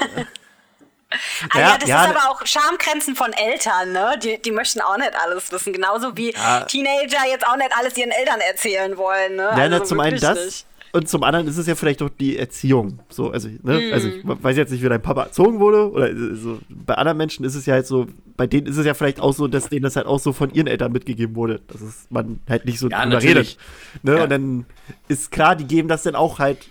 Ah, 1.49 1.57
ja, 1.57 1.59
ja, 1.59 1.77
das 1.79 1.89
ja, 1.89 2.05
ist 2.05 2.15
aber 2.15 2.29
auch 2.29 2.45
Schamgrenzen 2.45 3.15
von 3.15 3.33
Eltern, 3.33 3.93
ne? 3.93 4.19
Die, 4.21 4.39
die 4.39 4.51
möchten 4.51 4.79
auch 4.79 4.97
nicht 4.97 5.15
alles 5.15 5.51
wissen. 5.51 5.73
Genauso 5.73 6.15
wie 6.15 6.33
ja. 6.33 6.61
Teenager 6.65 7.25
jetzt 7.27 7.47
auch 7.47 7.55
nicht 7.55 7.71
alles 7.75 7.97
ihren 7.97 8.11
Eltern 8.11 8.39
erzählen 8.41 8.95
wollen, 8.95 9.35
ne? 9.35 9.43
Ja, 9.43 9.63
also 9.63 9.79
zum 9.85 9.99
einen 10.01 10.19
das. 10.19 10.37
Nicht. 10.37 10.65
Und 10.91 11.07
zum 11.07 11.23
anderen 11.23 11.47
ist 11.47 11.57
es 11.57 11.67
ja 11.67 11.75
vielleicht 11.75 12.01
auch 12.01 12.09
die 12.09 12.37
Erziehung. 12.37 12.99
So, 13.09 13.29
also, 13.29 13.47
ne? 13.47 13.79
Mm. 13.79 13.93
also 13.93 14.07
ich 14.07 14.23
weiß 14.25 14.57
jetzt 14.57 14.71
nicht, 14.71 14.83
wie 14.83 14.89
dein 14.89 15.01
Papa 15.01 15.23
erzogen 15.23 15.59
wurde. 15.59 15.91
Oder 15.91 16.15
so. 16.35 16.59
Bei 16.69 16.95
anderen 16.95 17.17
Menschen 17.17 17.45
ist 17.45 17.55
es 17.55 17.65
ja 17.65 17.75
halt 17.75 17.85
so, 17.85 18.07
bei 18.37 18.47
denen 18.47 18.67
ist 18.67 18.77
es 18.77 18.85
ja 18.85 18.93
vielleicht 18.93 19.19
auch 19.19 19.33
so, 19.33 19.47
dass 19.47 19.69
denen 19.69 19.83
das 19.83 19.95
halt 19.95 20.07
auch 20.07 20.19
so 20.19 20.33
von 20.33 20.51
ihren 20.53 20.67
Eltern 20.67 20.91
mitgegeben 20.91 21.35
wurde. 21.35 21.61
Dass 21.67 21.81
es, 21.81 22.07
man 22.09 22.39
halt 22.49 22.65
nicht 22.65 22.79
so 22.79 22.89
ja, 22.89 23.03
drüber 23.03 23.21
redet. 23.21 23.57
Ne? 24.01 24.17
Ja. 24.17 24.23
Und 24.23 24.29
dann 24.31 24.65
ist 25.07 25.31
klar, 25.31 25.55
die 25.55 25.65
geben 25.65 25.87
das 25.87 26.03
dann 26.03 26.15
auch 26.15 26.39
halt 26.39 26.69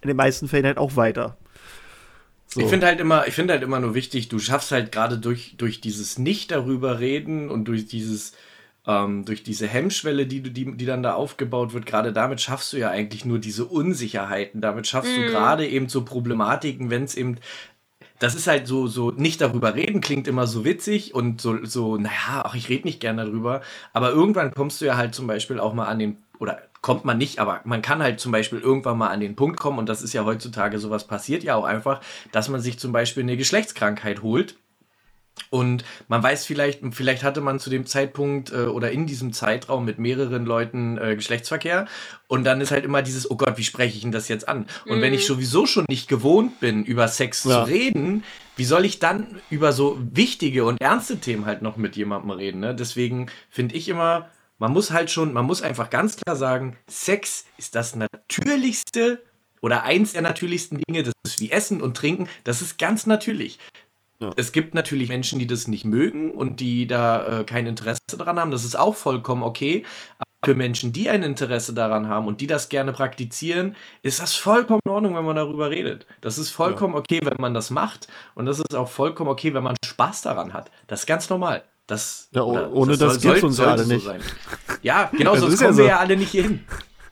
in 0.00 0.08
den 0.08 0.16
meisten 0.16 0.48
Fällen 0.48 0.64
halt 0.64 0.78
auch 0.78 0.96
weiter. 0.96 1.36
So. 2.46 2.60
Ich 2.60 2.66
finde 2.66 2.86
halt 2.86 2.98
immer, 2.98 3.28
ich 3.28 3.34
finde 3.34 3.52
halt 3.52 3.62
immer 3.62 3.78
nur 3.78 3.94
wichtig, 3.94 4.28
du 4.28 4.40
schaffst 4.40 4.72
halt 4.72 4.90
gerade 4.90 5.18
durch, 5.18 5.54
durch 5.56 5.80
dieses 5.80 6.18
Nicht 6.18 6.50
darüber 6.50 6.98
reden 6.98 7.48
und 7.48 7.66
durch 7.66 7.86
dieses, 7.86 8.32
ähm, 8.86 9.24
durch 9.24 9.42
diese 9.42 9.66
Hemmschwelle, 9.66 10.26
die, 10.26 10.42
du, 10.42 10.50
die, 10.50 10.76
die 10.76 10.86
dann 10.86 11.02
da 11.02 11.14
aufgebaut 11.14 11.72
wird, 11.72 11.86
gerade 11.86 12.12
damit 12.12 12.40
schaffst 12.40 12.72
du 12.72 12.78
ja 12.78 12.90
eigentlich 12.90 13.24
nur 13.24 13.38
diese 13.38 13.64
Unsicherheiten. 13.64 14.60
Damit 14.60 14.86
schaffst 14.86 15.12
mm. 15.12 15.16
du 15.16 15.22
mhm. 15.22 15.30
gerade 15.30 15.68
eben 15.68 15.88
so 15.88 16.04
Problematiken, 16.04 16.90
wenn 16.90 17.04
es 17.04 17.14
eben 17.14 17.36
das 18.20 18.34
ist 18.34 18.46
halt 18.46 18.66
so, 18.66 18.86
so 18.86 19.10
nicht 19.10 19.40
darüber 19.40 19.74
reden, 19.74 20.02
klingt 20.02 20.28
immer 20.28 20.46
so 20.46 20.64
witzig 20.64 21.14
und 21.14 21.40
so, 21.40 21.64
so, 21.64 21.96
naja, 21.96 22.42
ach, 22.44 22.54
ich 22.54 22.68
rede 22.68 22.86
nicht 22.86 23.00
gerne 23.00 23.24
darüber. 23.24 23.62
Aber 23.94 24.10
irgendwann 24.10 24.52
kommst 24.52 24.80
du 24.80 24.84
ja 24.84 24.96
halt 24.96 25.14
zum 25.14 25.26
Beispiel 25.26 25.58
auch 25.58 25.72
mal 25.72 25.86
an 25.86 25.98
den, 25.98 26.18
oder 26.38 26.60
kommt 26.82 27.06
man 27.06 27.16
nicht, 27.16 27.38
aber 27.38 27.62
man 27.64 27.80
kann 27.80 28.02
halt 28.02 28.20
zum 28.20 28.30
Beispiel 28.30 28.60
irgendwann 28.60 28.98
mal 28.98 29.08
an 29.08 29.20
den 29.20 29.36
Punkt 29.36 29.58
kommen, 29.58 29.78
und 29.78 29.88
das 29.88 30.02
ist 30.02 30.12
ja 30.12 30.24
heutzutage 30.26 30.78
sowas 30.78 31.06
passiert 31.06 31.42
ja 31.42 31.54
auch 31.54 31.64
einfach, 31.64 32.02
dass 32.30 32.50
man 32.50 32.60
sich 32.60 32.78
zum 32.78 32.92
Beispiel 32.92 33.22
eine 33.22 33.38
Geschlechtskrankheit 33.38 34.22
holt 34.22 34.56
und 35.48 35.84
man 36.08 36.22
weiß 36.22 36.44
vielleicht, 36.46 36.80
vielleicht 36.92 37.22
hatte 37.22 37.40
man 37.40 37.58
zu 37.58 37.70
dem 37.70 37.86
Zeitpunkt 37.86 38.52
äh, 38.52 38.66
oder 38.66 38.90
in 38.90 39.06
diesem 39.06 39.32
Zeitraum 39.32 39.84
mit 39.84 39.98
mehreren 39.98 40.44
Leuten 40.44 40.98
äh, 40.98 41.16
Geschlechtsverkehr. 41.16 41.86
Und 42.28 42.44
dann 42.44 42.60
ist 42.60 42.70
halt 42.70 42.84
immer 42.84 43.02
dieses, 43.02 43.30
oh 43.30 43.36
Gott, 43.36 43.58
wie 43.58 43.64
spreche 43.64 43.96
ich 43.96 44.02
denn 44.02 44.12
das 44.12 44.28
jetzt 44.28 44.48
an? 44.48 44.66
Und 44.86 44.98
mhm. 44.98 45.02
wenn 45.02 45.14
ich 45.14 45.22
mhm. 45.22 45.34
sowieso 45.34 45.66
schon 45.66 45.86
nicht 45.88 46.08
gewohnt 46.08 46.60
bin, 46.60 46.84
über 46.84 47.08
Sex 47.08 47.44
ja. 47.44 47.64
zu 47.64 47.70
reden, 47.70 48.24
wie 48.56 48.64
soll 48.64 48.84
ich 48.84 48.98
dann 48.98 49.40
über 49.48 49.72
so 49.72 49.98
wichtige 50.00 50.64
und 50.64 50.80
ernste 50.80 51.18
Themen 51.18 51.46
halt 51.46 51.62
noch 51.62 51.76
mit 51.76 51.96
jemandem 51.96 52.30
reden? 52.30 52.60
Ne? 52.60 52.74
Deswegen 52.74 53.26
finde 53.48 53.74
ich 53.74 53.88
immer, 53.88 54.28
man 54.58 54.72
muss 54.72 54.90
halt 54.90 55.10
schon, 55.10 55.32
man 55.32 55.46
muss 55.46 55.62
einfach 55.62 55.90
ganz 55.90 56.16
klar 56.16 56.36
sagen, 56.36 56.76
Sex 56.86 57.46
ist 57.56 57.74
das 57.74 57.96
natürlichste 57.96 59.22
oder 59.62 59.82
eins 59.82 60.12
der 60.12 60.22
natürlichsten 60.22 60.78
Dinge, 60.86 61.02
das 61.02 61.14
ist 61.24 61.40
wie 61.40 61.50
Essen 61.50 61.80
und 61.80 61.96
Trinken, 61.96 62.28
das 62.44 62.62
ist 62.62 62.78
ganz 62.78 63.06
natürlich. 63.06 63.58
Ja. 64.20 64.30
Es 64.36 64.52
gibt 64.52 64.74
natürlich 64.74 65.08
Menschen, 65.08 65.38
die 65.38 65.46
das 65.46 65.66
nicht 65.66 65.84
mögen 65.84 66.30
und 66.30 66.60
die 66.60 66.86
da 66.86 67.40
äh, 67.40 67.44
kein 67.44 67.66
Interesse 67.66 68.00
daran 68.18 68.38
haben. 68.38 68.50
Das 68.50 68.64
ist 68.64 68.78
auch 68.78 68.94
vollkommen 68.94 69.42
okay. 69.42 69.84
Aber 70.18 70.30
für 70.44 70.54
Menschen, 70.54 70.92
die 70.92 71.08
ein 71.08 71.22
Interesse 71.22 71.72
daran 71.72 72.06
haben 72.08 72.26
und 72.26 72.42
die 72.42 72.46
das 72.46 72.68
gerne 72.68 72.92
praktizieren, 72.92 73.76
ist 74.02 74.20
das 74.20 74.34
vollkommen 74.34 74.80
in 74.84 74.90
Ordnung, 74.90 75.16
wenn 75.16 75.24
man 75.24 75.36
darüber 75.36 75.70
redet. 75.70 76.06
Das 76.20 76.36
ist 76.36 76.50
vollkommen 76.50 76.94
ja. 76.94 77.00
okay, 77.00 77.20
wenn 77.22 77.36
man 77.38 77.54
das 77.54 77.70
macht. 77.70 78.08
Und 78.34 78.44
das 78.44 78.58
ist 78.58 78.74
auch 78.74 78.88
vollkommen 78.88 79.30
okay, 79.30 79.54
wenn 79.54 79.62
man 79.62 79.76
Spaß 79.84 80.22
daran 80.22 80.52
hat. 80.52 80.70
Das 80.86 81.00
ist 81.00 81.06
ganz 81.06 81.30
normal. 81.30 81.64
Das, 81.86 82.28
ja, 82.32 82.42
ohne 82.42 82.98
das, 82.98 82.98
das 83.14 83.22
gibt 83.22 83.38
es 83.38 83.42
uns 83.42 83.58
ja 83.58 83.66
alle 83.66 83.86
nicht. 83.86 84.04
So 84.04 84.12
ja, 84.82 85.10
genau, 85.16 85.34
sonst 85.34 85.56
kommen 85.58 85.70
ja 85.70 85.72
so. 85.72 85.78
wir 85.78 85.86
ja 85.86 85.98
alle 85.98 86.16
nicht 86.16 86.30
hier 86.30 86.42
hin. 86.42 86.64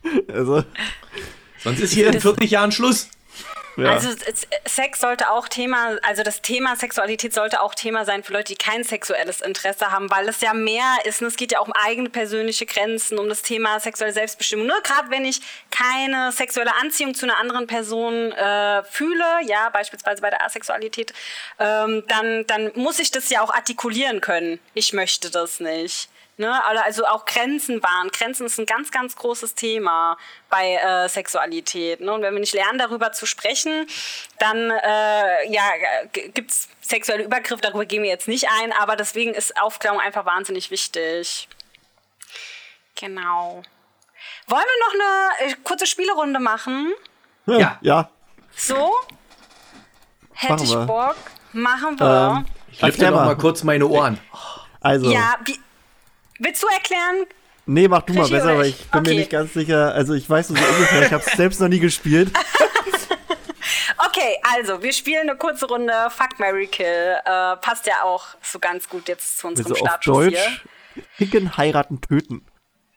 Also. 0.33 0.63
Sonst 1.61 1.81
ist 1.81 1.91
hier 1.91 2.07
in 2.07 2.21
40 2.21 2.49
Jahren 2.49 2.71
Schluss. 2.71 3.09
Ja. 3.81 3.91
Also 3.93 4.09
Sex 4.65 4.99
sollte 4.99 5.31
auch 5.31 5.47
Thema, 5.47 5.97
also 6.03 6.23
das 6.23 6.41
Thema 6.41 6.75
Sexualität 6.75 7.33
sollte 7.33 7.61
auch 7.61 7.75
Thema 7.75 8.05
sein 8.05 8.23
für 8.23 8.33
Leute, 8.33 8.53
die 8.53 8.57
kein 8.57 8.83
sexuelles 8.83 9.41
Interesse 9.41 9.91
haben, 9.91 10.09
weil 10.09 10.27
es 10.29 10.41
ja 10.41 10.53
mehr 10.53 10.97
ist 11.05 11.21
und 11.21 11.27
es 11.27 11.35
geht 11.35 11.51
ja 11.51 11.59
auch 11.59 11.67
um 11.67 11.73
eigene 11.73 12.09
persönliche 12.09 12.65
Grenzen, 12.65 13.19
um 13.19 13.29
das 13.29 13.41
Thema 13.41 13.79
sexuelle 13.79 14.13
Selbstbestimmung. 14.13 14.67
Nur 14.67 14.81
gerade 14.81 15.09
wenn 15.09 15.25
ich 15.25 15.41
keine 15.71 16.31
sexuelle 16.31 16.75
Anziehung 16.75 17.13
zu 17.13 17.25
einer 17.25 17.39
anderen 17.39 17.67
Person 17.67 18.31
äh, 18.31 18.83
fühle, 18.83 19.25
ja, 19.45 19.69
beispielsweise 19.69 20.21
bei 20.21 20.29
der 20.29 20.45
Asexualität, 20.45 21.13
ähm, 21.59 22.03
dann, 22.07 22.45
dann 22.47 22.71
muss 22.75 22.99
ich 22.99 23.11
das 23.11 23.29
ja 23.29 23.41
auch 23.41 23.53
artikulieren 23.53 24.21
können. 24.21 24.59
Ich 24.73 24.93
möchte 24.93 25.29
das 25.29 25.59
nicht. 25.59 26.09
Ne? 26.39 26.63
Also 26.65 27.05
auch 27.05 27.25
Grenzen 27.25 27.83
wahren. 27.83 28.09
Grenzen 28.13 28.45
ist 28.45 28.57
ein 28.57 28.65
ganz, 28.65 28.91
ganz 28.91 29.17
großes 29.17 29.55
Thema 29.55 30.17
bei 30.49 30.75
äh, 30.75 31.09
Sexualität. 31.09 31.99
Ne? 31.99 32.13
Und 32.13 32.21
wenn 32.21 32.33
wir 32.33 32.39
nicht 32.39 32.53
lernen, 32.53 32.79
darüber 32.79 33.11
zu 33.11 33.25
sprechen, 33.25 33.87
dann 34.39 34.71
äh, 34.71 35.51
ja, 35.51 35.63
gibt 36.13 36.51
es 36.51 36.69
sexuelle 36.79 37.23
Übergriffe, 37.23 37.61
darüber 37.61 37.85
gehen 37.85 38.03
wir 38.03 38.09
jetzt 38.09 38.29
nicht 38.29 38.47
ein, 38.61 38.71
aber 38.71 38.95
deswegen 38.95 39.33
ist 39.33 39.59
Aufklärung 39.61 39.99
einfach 39.99 40.25
wahnsinnig 40.25 40.71
wichtig. 40.71 41.49
Genau. 42.95 43.61
Wollen 44.47 44.63
wir 44.63 44.99
noch 45.01 45.41
eine 45.41 45.51
äh, 45.51 45.55
kurze 45.65 45.87
Spielerunde 45.87 46.39
machen? 46.39 46.93
Ja. 47.47 47.77
Ja. 47.81 48.09
So? 48.55 48.93
Hätte 50.33 50.63
ich 50.63 50.73
Bock. 50.73 51.17
Machen 51.51 51.99
wir. 51.99 52.37
Ähm, 52.37 52.45
ich 52.71 52.81
lüfte 52.81 53.11
noch 53.11 53.25
mal 53.25 53.37
kurz 53.37 53.63
meine 53.63 53.85
Ohren. 53.85 54.17
Also. 54.79 55.11
Ja, 55.11 55.35
wie, 55.43 55.59
Willst 56.39 56.63
du 56.63 56.67
erklären? 56.67 57.25
Nee, 57.65 57.87
mach 57.87 58.01
du 58.01 58.13
mal 58.13 58.27
besser, 58.27 58.57
weil 58.57 58.67
ich 58.67 58.89
bin 58.89 59.01
okay. 59.01 59.09
mir 59.09 59.19
nicht 59.19 59.29
ganz 59.29 59.53
sicher. 59.53 59.93
Also 59.93 60.13
ich 60.13 60.27
weiß 60.27 60.49
nur 60.49 60.57
so 60.57 60.65
ungefähr, 60.65 61.05
ich 61.05 61.13
habe 61.13 61.23
es 61.23 61.31
selbst 61.37 61.59
noch 61.59 61.67
nie 61.67 61.79
gespielt. 61.79 62.31
okay, 63.97 64.39
also 64.41 64.81
wir 64.81 64.91
spielen 64.91 65.29
eine 65.29 65.37
kurze 65.37 65.67
Runde 65.67 65.93
Fuck 66.09 66.39
Mary 66.39 66.67
Kill. 66.67 67.17
Äh, 67.23 67.57
passt 67.57 67.85
ja 67.85 68.03
auch 68.03 68.25
so 68.41 68.57
ganz 68.57 68.89
gut 68.89 69.07
jetzt 69.07 69.37
zu 69.37 69.47
unserem 69.47 69.73
also 69.73 69.85
Startschuss 69.85 70.17
auf 70.17 70.23
Deutsch, 70.23 70.61
hier. 70.95 71.03
Ficken, 71.17 71.57
heiraten, 71.57 72.01
töten. 72.01 72.43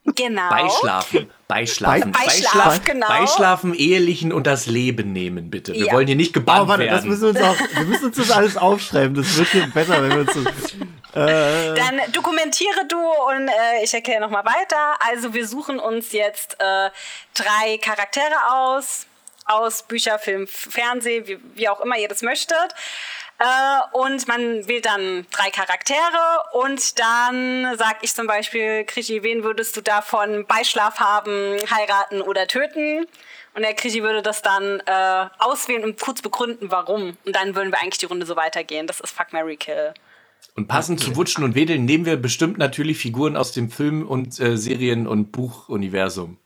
Genau. 0.05 0.51
Beischlafen. 0.51 1.31
Beischlafen. 1.47 2.13
Beischlaf, 2.13 2.53
Beischlaf, 2.53 2.85
genau. 2.85 3.07
Beischlafen, 3.07 3.75
ehelichen 3.75 4.33
und 4.33 4.47
das 4.49 4.67
Leben 4.67 5.13
nehmen, 5.13 5.49
bitte. 5.49 5.75
Wir 5.75 5.87
ja. 5.87 5.93
wollen 5.93 6.09
hier 6.09 6.17
nicht 6.17 6.33
gebannt 6.33 6.65
oh, 6.65 6.69
warte, 6.69 6.85
werden. 6.85 6.97
Das 6.97 7.05
müssen 7.05 7.23
wir, 7.23 7.29
uns 7.29 7.41
auch, 7.41 7.77
wir 7.77 7.85
müssen 7.85 8.05
uns 8.07 8.17
das 8.17 8.31
alles 8.33 8.57
aufschreiben. 8.57 9.15
Das 9.15 9.37
wird 9.37 9.49
hier 9.49 9.67
besser, 9.69 10.03
wenn 10.03 10.11
wir 10.11 10.21
uns 10.21 10.33
das, 10.35 10.73
äh. 11.15 11.75
Dann 11.75 12.01
dokumentiere 12.13 12.87
du 12.89 12.99
und 12.99 13.49
äh, 13.49 13.85
ich 13.85 13.93
erkläre 13.95 14.21
nochmal 14.21 14.45
weiter. 14.45 14.97
Also 15.09 15.35
wir 15.35 15.47
suchen 15.47 15.79
uns 15.79 16.13
jetzt 16.13 16.55
äh, 16.55 16.91
drei 17.35 17.79
Charaktere 17.79 18.35
aus, 18.51 19.07
aus 19.45 19.85
Bücher, 19.85 20.19
Film, 20.19 20.49
Fernsehen, 20.49 21.29
wie, 21.29 21.39
wie 21.55 21.69
auch 21.69 21.81
immer 21.81 21.97
ihr 21.97 22.09
das 22.09 22.23
möchtet. 22.23 22.75
Äh, 23.43 23.99
und 23.99 24.29
man 24.29 24.69
wählt 24.69 24.87
dann 24.87 25.27
drei 25.33 25.51
Charaktere 25.51 26.45
und 26.53 27.01
dann 27.01 27.77
sag 27.77 27.99
ich 28.03 28.15
zum 28.15 28.29
Beispiel, 28.29 28.85
Krischi, 28.85 29.25
wen 29.25 29.43
würdest 29.43 29.77
du 29.77 29.81
davon 29.81 30.47
Beischlaf 30.47 31.01
haben, 31.01 31.57
heiraten 31.69 32.23
oder 32.23 32.47
töten? 32.47 33.05
Und 33.55 33.63
der 33.63 33.75
Krischi 33.75 34.05
würde 34.05 34.23
das 34.23 34.43
dann 34.43 34.81
äh, 34.87 35.27
auswählen 35.41 35.83
und 35.83 36.01
kurz 36.01 36.23
begründen, 36.23 36.71
warum. 36.71 37.17
Und 37.25 37.35
dann 37.35 37.57
würden 37.57 37.73
wir 37.73 37.81
eigentlich 37.81 37.99
die 37.99 38.07
Runde 38.07 38.27
so 38.27 38.37
weitergehen. 38.37 38.87
Das 38.87 39.01
ist 39.01 39.11
Fuck, 39.11 39.33
Mary 39.33 39.57
Kill. 39.57 39.93
Und 40.55 40.69
passend 40.69 41.01
okay. 41.01 41.11
zu 41.11 41.17
Wutschen 41.17 41.43
und 41.43 41.57
Wedeln 41.57 41.85
nehmen 41.85 42.05
wir 42.05 42.17
bestimmt 42.17 42.59
natürlich 42.59 42.99
Figuren 42.99 43.37
aus 43.37 43.51
dem 43.51 43.71
Film- 43.71 44.07
und 44.07 44.39
äh, 44.39 44.57
Serien- 44.57 45.09
und 45.09 45.33
Buchuniversum. 45.33 46.39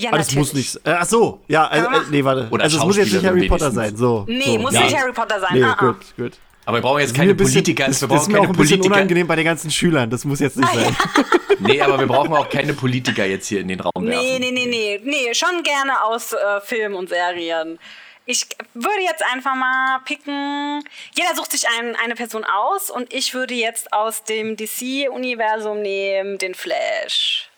Ja, 0.00 0.10
ah, 0.12 0.16
das 0.16 0.34
muss 0.34 0.54
nicht. 0.54 0.76
Äh, 0.76 0.92
ach 0.92 1.04
so, 1.04 1.40
ja, 1.46 1.66
also, 1.66 1.86
äh, 1.88 2.00
nee, 2.10 2.24
warte. 2.24 2.48
Oder 2.50 2.64
also 2.64 2.78
es 2.78 2.84
muss 2.84 2.96
jetzt 2.96 3.12
nicht 3.12 3.24
Harry 3.24 3.46
Potter 3.46 3.70
sein. 3.70 3.94
So. 3.96 4.24
Nee, 4.26 4.54
so. 4.54 4.58
muss 4.58 4.72
ja. 4.72 4.84
nicht 4.84 4.96
Harry 4.96 5.12
Potter 5.12 5.38
sein. 5.40 5.50
Nee, 5.52 5.62
ah, 5.62 5.76
gut, 5.78 5.96
gut. 6.16 6.32
Aber 6.64 6.78
wir 6.78 6.82
brauchen 6.82 7.00
jetzt 7.00 7.14
keine 7.14 7.34
bisschen, 7.34 7.52
Politiker. 7.52 7.86
Das, 7.86 8.00
wir 8.00 8.08
brauchen 8.08 8.16
das 8.16 8.28
ist 8.28 8.32
mir 8.32 8.40
auch 8.40 8.44
ein 8.44 8.52
bisschen 8.52 8.78
Politiker. 8.78 8.94
unangenehm 8.94 9.26
bei 9.26 9.36
den 9.36 9.44
ganzen 9.44 9.70
Schülern. 9.70 10.08
Das 10.08 10.24
muss 10.24 10.40
jetzt 10.40 10.56
nicht 10.56 10.68
ah, 10.70 10.74
sein. 10.74 10.96
Ja. 11.16 11.24
nee, 11.60 11.80
aber 11.82 11.98
wir 11.98 12.06
brauchen 12.06 12.32
auch 12.32 12.48
keine 12.48 12.72
Politiker 12.72 13.26
jetzt 13.26 13.48
hier 13.48 13.60
in 13.60 13.68
den 13.68 13.80
Raum 13.80 13.92
nee, 14.04 14.10
werfen. 14.10 14.26
Nee, 14.26 14.38
nee, 14.38 14.50
nee, 14.52 14.66
nee. 14.66 15.00
Nee, 15.04 15.34
schon 15.34 15.62
gerne 15.62 16.02
aus 16.02 16.32
äh, 16.32 16.60
Film 16.62 16.94
und 16.94 17.10
Serien. 17.10 17.78
Ich 18.24 18.46
würde 18.74 19.02
jetzt 19.02 19.24
einfach 19.32 19.54
mal 19.54 19.98
picken. 20.04 20.82
Jeder 21.14 21.34
sucht 21.34 21.52
sich 21.52 21.64
ein, 21.68 21.96
eine 21.96 22.14
Person 22.14 22.44
aus 22.44 22.90
und 22.90 23.12
ich 23.12 23.34
würde 23.34 23.54
jetzt 23.54 23.92
aus 23.92 24.24
dem 24.24 24.56
DC-Universum 24.56 25.82
nehmen 25.82 26.38
den 26.38 26.54
Flash. 26.54 27.49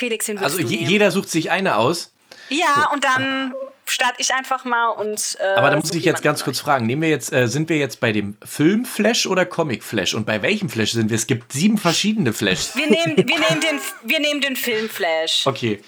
Felix, 0.00 0.26
den 0.26 0.38
Also 0.38 0.60
jeder 0.60 1.10
sucht 1.10 1.28
sich 1.28 1.50
eine 1.50 1.76
aus? 1.76 2.12
Ja, 2.48 2.90
und 2.92 3.04
dann 3.04 3.54
starte 3.84 4.16
ich 4.18 4.32
einfach 4.32 4.64
mal 4.64 4.88
und. 4.88 5.36
Äh, 5.40 5.58
Aber 5.58 5.70
da 5.70 5.76
muss 5.76 5.92
ich 5.94 6.04
jetzt 6.04 6.22
ganz 6.22 6.42
kurz 6.42 6.58
fragen: 6.58 6.86
Nehmen 6.86 7.02
wir 7.02 7.10
jetzt, 7.10 7.32
äh, 7.32 7.46
sind 7.48 7.68
wir 7.68 7.76
jetzt 7.76 8.00
bei 8.00 8.10
dem 8.10 8.36
Film 8.42 8.86
Flash 8.86 9.26
oder 9.26 9.44
Comic 9.44 9.84
Flash? 9.84 10.14
Und 10.14 10.24
bei 10.24 10.40
welchem 10.40 10.70
Flash 10.70 10.92
sind 10.92 11.10
wir? 11.10 11.16
Es 11.16 11.26
gibt 11.26 11.52
sieben 11.52 11.76
verschiedene 11.76 12.32
Flashs. 12.32 12.74
Wir 12.74 12.86
nehmen, 12.86 13.16
wir 13.16 13.24
nehmen, 13.24 13.60
den, 13.60 13.80
wir 14.02 14.20
nehmen 14.20 14.40
den 14.40 14.56
Film 14.56 14.88
Flash. 14.88 15.46
Okay. 15.46 15.82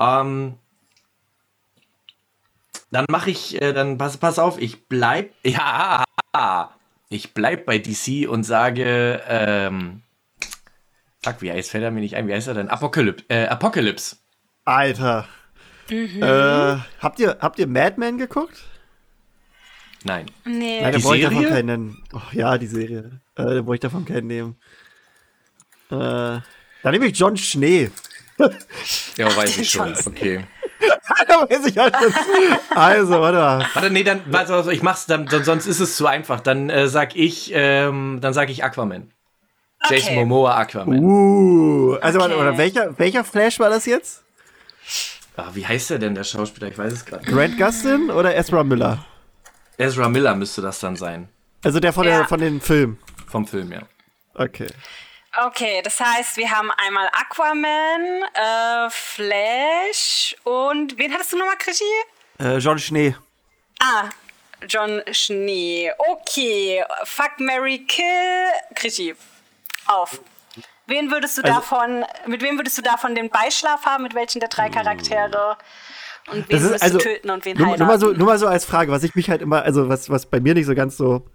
Ähm, 0.00 0.54
dann 2.90 3.04
mache 3.10 3.30
ich, 3.30 3.60
äh, 3.60 3.74
dann 3.74 3.98
pass, 3.98 4.16
pass 4.16 4.38
auf, 4.38 4.58
ich 4.58 4.86
bleib, 4.88 5.32
ja, 5.44 6.04
ich 7.10 7.34
bleib 7.34 7.66
bei 7.66 7.78
DC 7.78 8.26
und 8.26 8.44
sage, 8.44 9.22
ähm, 9.28 10.02
Fuck, 11.22 11.42
wie 11.42 11.52
heißt, 11.52 11.70
fällt 11.70 11.84
er 11.84 11.90
mir 11.90 12.00
nicht 12.00 12.16
ein, 12.16 12.26
wie 12.28 12.34
heißt 12.34 12.48
er 12.48 12.54
denn? 12.54 12.68
Apocalypse. 12.68 13.24
Äh, 13.28 13.46
Apocalypse. 13.46 14.16
Alter. 14.64 15.26
Mhm. 15.90 16.22
Äh, 16.22 16.76
habt, 17.00 17.18
ihr, 17.18 17.36
habt 17.40 17.58
ihr 17.58 17.66
Mad 17.66 17.94
Men 17.98 18.16
geguckt? 18.16 18.62
Nein. 20.04 20.26
Nee. 20.46 20.80
Nein, 20.80 20.92
da 20.92 20.98
brauche 20.98 21.16
ich 21.18 21.24
davon 21.24 21.44
keinen 21.44 21.66
nennen. 21.66 22.02
Oh, 22.14 22.20
ja, 22.32 22.56
die 22.56 22.66
Serie. 22.66 23.20
Äh, 23.36 23.44
da 23.44 23.62
brauche 23.62 23.74
ich 23.74 23.80
davon 23.80 24.04
keinen 24.06 24.28
nehmen. 24.28 24.56
Äh, 25.90 25.94
da 25.94 26.90
nehme 26.90 27.06
ich 27.06 27.18
John 27.18 27.36
Schnee. 27.36 27.90
ja, 29.16 29.36
weiß 29.36 29.58
ich 29.58 29.70
schon. 29.70 29.92
Okay. 30.06 30.46
da 31.28 31.34
weiß 31.42 31.66
ich 31.66 31.76
halt 31.76 31.94
Also, 32.70 33.20
warte 33.20 33.38
mal. 33.38 33.66
Warte, 33.74 33.90
nee, 33.90 34.04
dann, 34.04 34.22
also 34.34 34.70
ich 34.70 34.82
mach's 34.82 35.04
dann, 35.04 35.28
sonst 35.28 35.66
ist 35.66 35.80
es 35.80 35.96
zu 35.96 36.06
einfach. 36.06 36.40
Dann 36.40 36.70
äh, 36.70 36.88
sag 36.88 37.14
ich, 37.14 37.50
ähm, 37.52 38.20
dann 38.22 38.32
sag 38.32 38.48
ich 38.48 38.64
Aquaman. 38.64 39.10
Okay. 39.82 39.96
Jason 39.96 40.14
Momoa 40.14 40.56
Aquaman. 40.56 40.98
Uh, 41.02 41.94
also 42.00 42.18
okay. 42.18 42.28
warte, 42.28 42.36
oder 42.36 42.58
welcher, 42.58 42.98
welcher 42.98 43.24
Flash 43.24 43.58
war 43.58 43.70
das 43.70 43.86
jetzt? 43.86 44.22
Ach, 45.36 45.54
wie 45.54 45.66
heißt 45.66 45.90
der 45.90 45.98
denn, 45.98 46.14
der 46.14 46.24
Schauspieler? 46.24 46.68
Ich 46.68 46.76
weiß 46.76 46.92
es 46.92 47.04
gerade. 47.04 47.24
Grant 47.24 47.56
Gustin 47.56 48.10
oder 48.10 48.36
Ezra 48.36 48.62
Miller? 48.62 49.04
Ezra 49.78 50.08
Miller 50.08 50.34
müsste 50.34 50.60
das 50.60 50.80
dann 50.80 50.96
sein. 50.96 51.28
Also 51.64 51.80
der 51.80 51.92
von, 51.92 52.06
ja. 52.06 52.18
der, 52.18 52.28
von 52.28 52.40
den 52.40 52.60
Filmen? 52.60 52.98
Vom 53.26 53.46
Film, 53.46 53.72
ja. 53.72 53.80
Okay. 54.34 54.66
Okay, 55.46 55.80
das 55.82 56.00
heißt, 56.00 56.36
wir 56.36 56.50
haben 56.50 56.70
einmal 56.72 57.08
Aquaman, 57.12 58.22
äh, 58.34 58.90
Flash 58.90 60.36
und 60.42 60.98
wen 60.98 61.12
hattest 61.12 61.32
du 61.32 61.38
nochmal, 61.38 61.56
Krischi? 61.56 61.84
Äh, 62.38 62.58
John 62.58 62.78
Schnee. 62.78 63.14
Ah, 63.78 64.08
John 64.68 65.02
Schnee. 65.12 65.92
Okay, 65.98 66.82
Fuck, 67.04 67.38
Mary 67.38 67.84
Kill, 67.86 68.04
Krischi. 68.74 69.14
Auf. 69.90 70.20
Wen 70.86 71.10
würdest 71.10 71.38
du 71.38 71.42
also, 71.42 71.54
davon, 71.54 72.04
mit 72.26 72.42
wem 72.42 72.58
würdest 72.58 72.76
du 72.76 72.82
davon 72.82 73.14
den 73.14 73.30
Beischlaf 73.30 73.86
haben? 73.86 74.02
Mit 74.02 74.14
welchen 74.14 74.40
der 74.40 74.48
drei 74.48 74.68
Charaktere? 74.68 75.56
Und 76.30 76.48
wen 76.48 76.62
würdest 76.62 76.82
also, 76.82 76.98
du 76.98 77.04
töten 77.04 77.30
und 77.30 77.44
wen 77.44 77.56
nur, 77.56 77.66
heiraten? 77.66 77.82
Nur 77.82 77.88
mal, 77.88 78.00
so, 78.00 78.12
nur 78.12 78.26
mal 78.26 78.38
so 78.38 78.46
als 78.46 78.64
Frage, 78.64 78.90
was 78.90 79.02
ich 79.04 79.14
mich 79.14 79.30
halt 79.30 79.40
immer, 79.40 79.62
also 79.62 79.88
was, 79.88 80.10
was 80.10 80.26
bei 80.26 80.40
mir 80.40 80.54
nicht 80.54 80.66
so 80.66 80.74
ganz 80.74 80.96
so. 80.96 81.26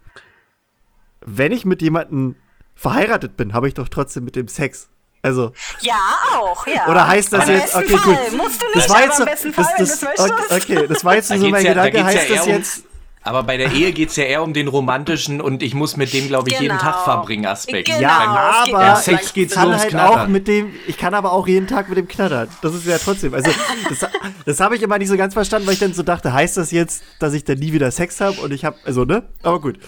Wenn 1.21 1.51
ich 1.51 1.65
mit 1.65 1.81
jemandem 1.81 2.35
verheiratet 2.75 3.37
bin, 3.37 3.53
habe 3.53 3.67
ich 3.67 3.73
doch 3.73 3.89
trotzdem 3.89 4.25
mit 4.25 4.35
dem 4.35 4.47
Sex. 4.47 4.89
Also. 5.21 5.53
Ja, 5.79 5.95
auch, 6.33 6.67
ja. 6.67 6.87
Oder 6.87 7.07
heißt 7.07 7.33
das 7.33 7.47
jetzt, 7.47 7.75
okay, 7.75 7.97
Fall. 7.97 8.15
gut. 8.15 8.37
Musst 8.37 8.61
du 8.61 8.65
nicht, 8.67 8.75
das 8.75 8.89
war 8.89 9.03
jetzt, 9.03 9.21
aber 9.21 9.21
im 9.21 9.25
besten 9.25 9.53
Fall, 9.53 9.73
das, 9.77 9.99
das, 9.99 10.31
okay, 10.51 10.77
okay, 10.77 10.87
das 10.87 11.03
war 11.03 11.15
jetzt 11.15 11.29
so 11.29 11.35
mein 11.49 11.65
ja, 11.65 11.73
Gedanke, 11.73 11.97
da 11.97 12.03
heißt 12.03 12.29
ja 12.29 12.35
das 12.35 12.45
jetzt. 12.45 12.83
Aber 13.25 13.41
bei 13.41 13.57
der 13.57 13.71
Ehe 13.71 13.91
geht 13.91 14.09
es 14.09 14.17
ja 14.17 14.25
eher 14.25 14.43
um 14.43 14.53
den 14.53 14.67
romantischen 14.67 15.41
und 15.41 15.63
ich 15.63 15.73
muss 15.73 15.97
mit 15.97 16.13
dem, 16.13 16.27
glaube 16.27 16.47
ich, 16.47 16.59
genau. 16.59 16.73
jeden 16.73 16.77
Tag 16.77 17.03
verbringen 17.03 17.47
Aspekt. 17.47 17.87
Genau. 17.87 17.99
Ja, 17.99 18.63
aber 18.67 18.71
beim 18.71 18.95
Sex 18.97 19.33
geht's 19.33 19.55
nur 19.55 19.65
ums 19.65 19.81
halt 19.81 19.89
Knattern. 19.89 20.19
auch 20.19 20.27
mit 20.27 20.47
dem, 20.47 20.73
ich 20.85 20.95
kann 20.95 21.15
aber 21.15 21.31
auch 21.31 21.47
jeden 21.47 21.65
Tag 21.65 21.89
mit 21.89 21.97
dem 21.97 22.07
knattern. 22.07 22.47
Das 22.61 22.75
ist 22.75 22.85
ja 22.85 22.99
trotzdem. 22.99 23.33
Also, 23.33 23.49
das, 23.89 24.07
das 24.45 24.59
habe 24.59 24.75
ich 24.75 24.83
immer 24.83 24.99
nicht 24.99 25.07
so 25.07 25.17
ganz 25.17 25.33
verstanden, 25.33 25.65
weil 25.65 25.73
ich 25.73 25.79
dann 25.79 25.95
so 25.95 26.03
dachte, 26.03 26.33
heißt 26.33 26.55
das 26.57 26.69
jetzt, 26.69 27.03
dass 27.17 27.33
ich 27.33 27.43
dann 27.43 27.57
nie 27.57 27.73
wieder 27.73 27.89
Sex 27.89 28.21
habe 28.21 28.39
und 28.41 28.53
ich 28.53 28.63
habe, 28.63 28.77
also, 28.85 29.05
ne? 29.05 29.23
Aber 29.41 29.59
gut. 29.59 29.79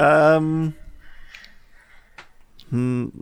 Ähm. 0.00 0.74
Hm, 2.70 3.12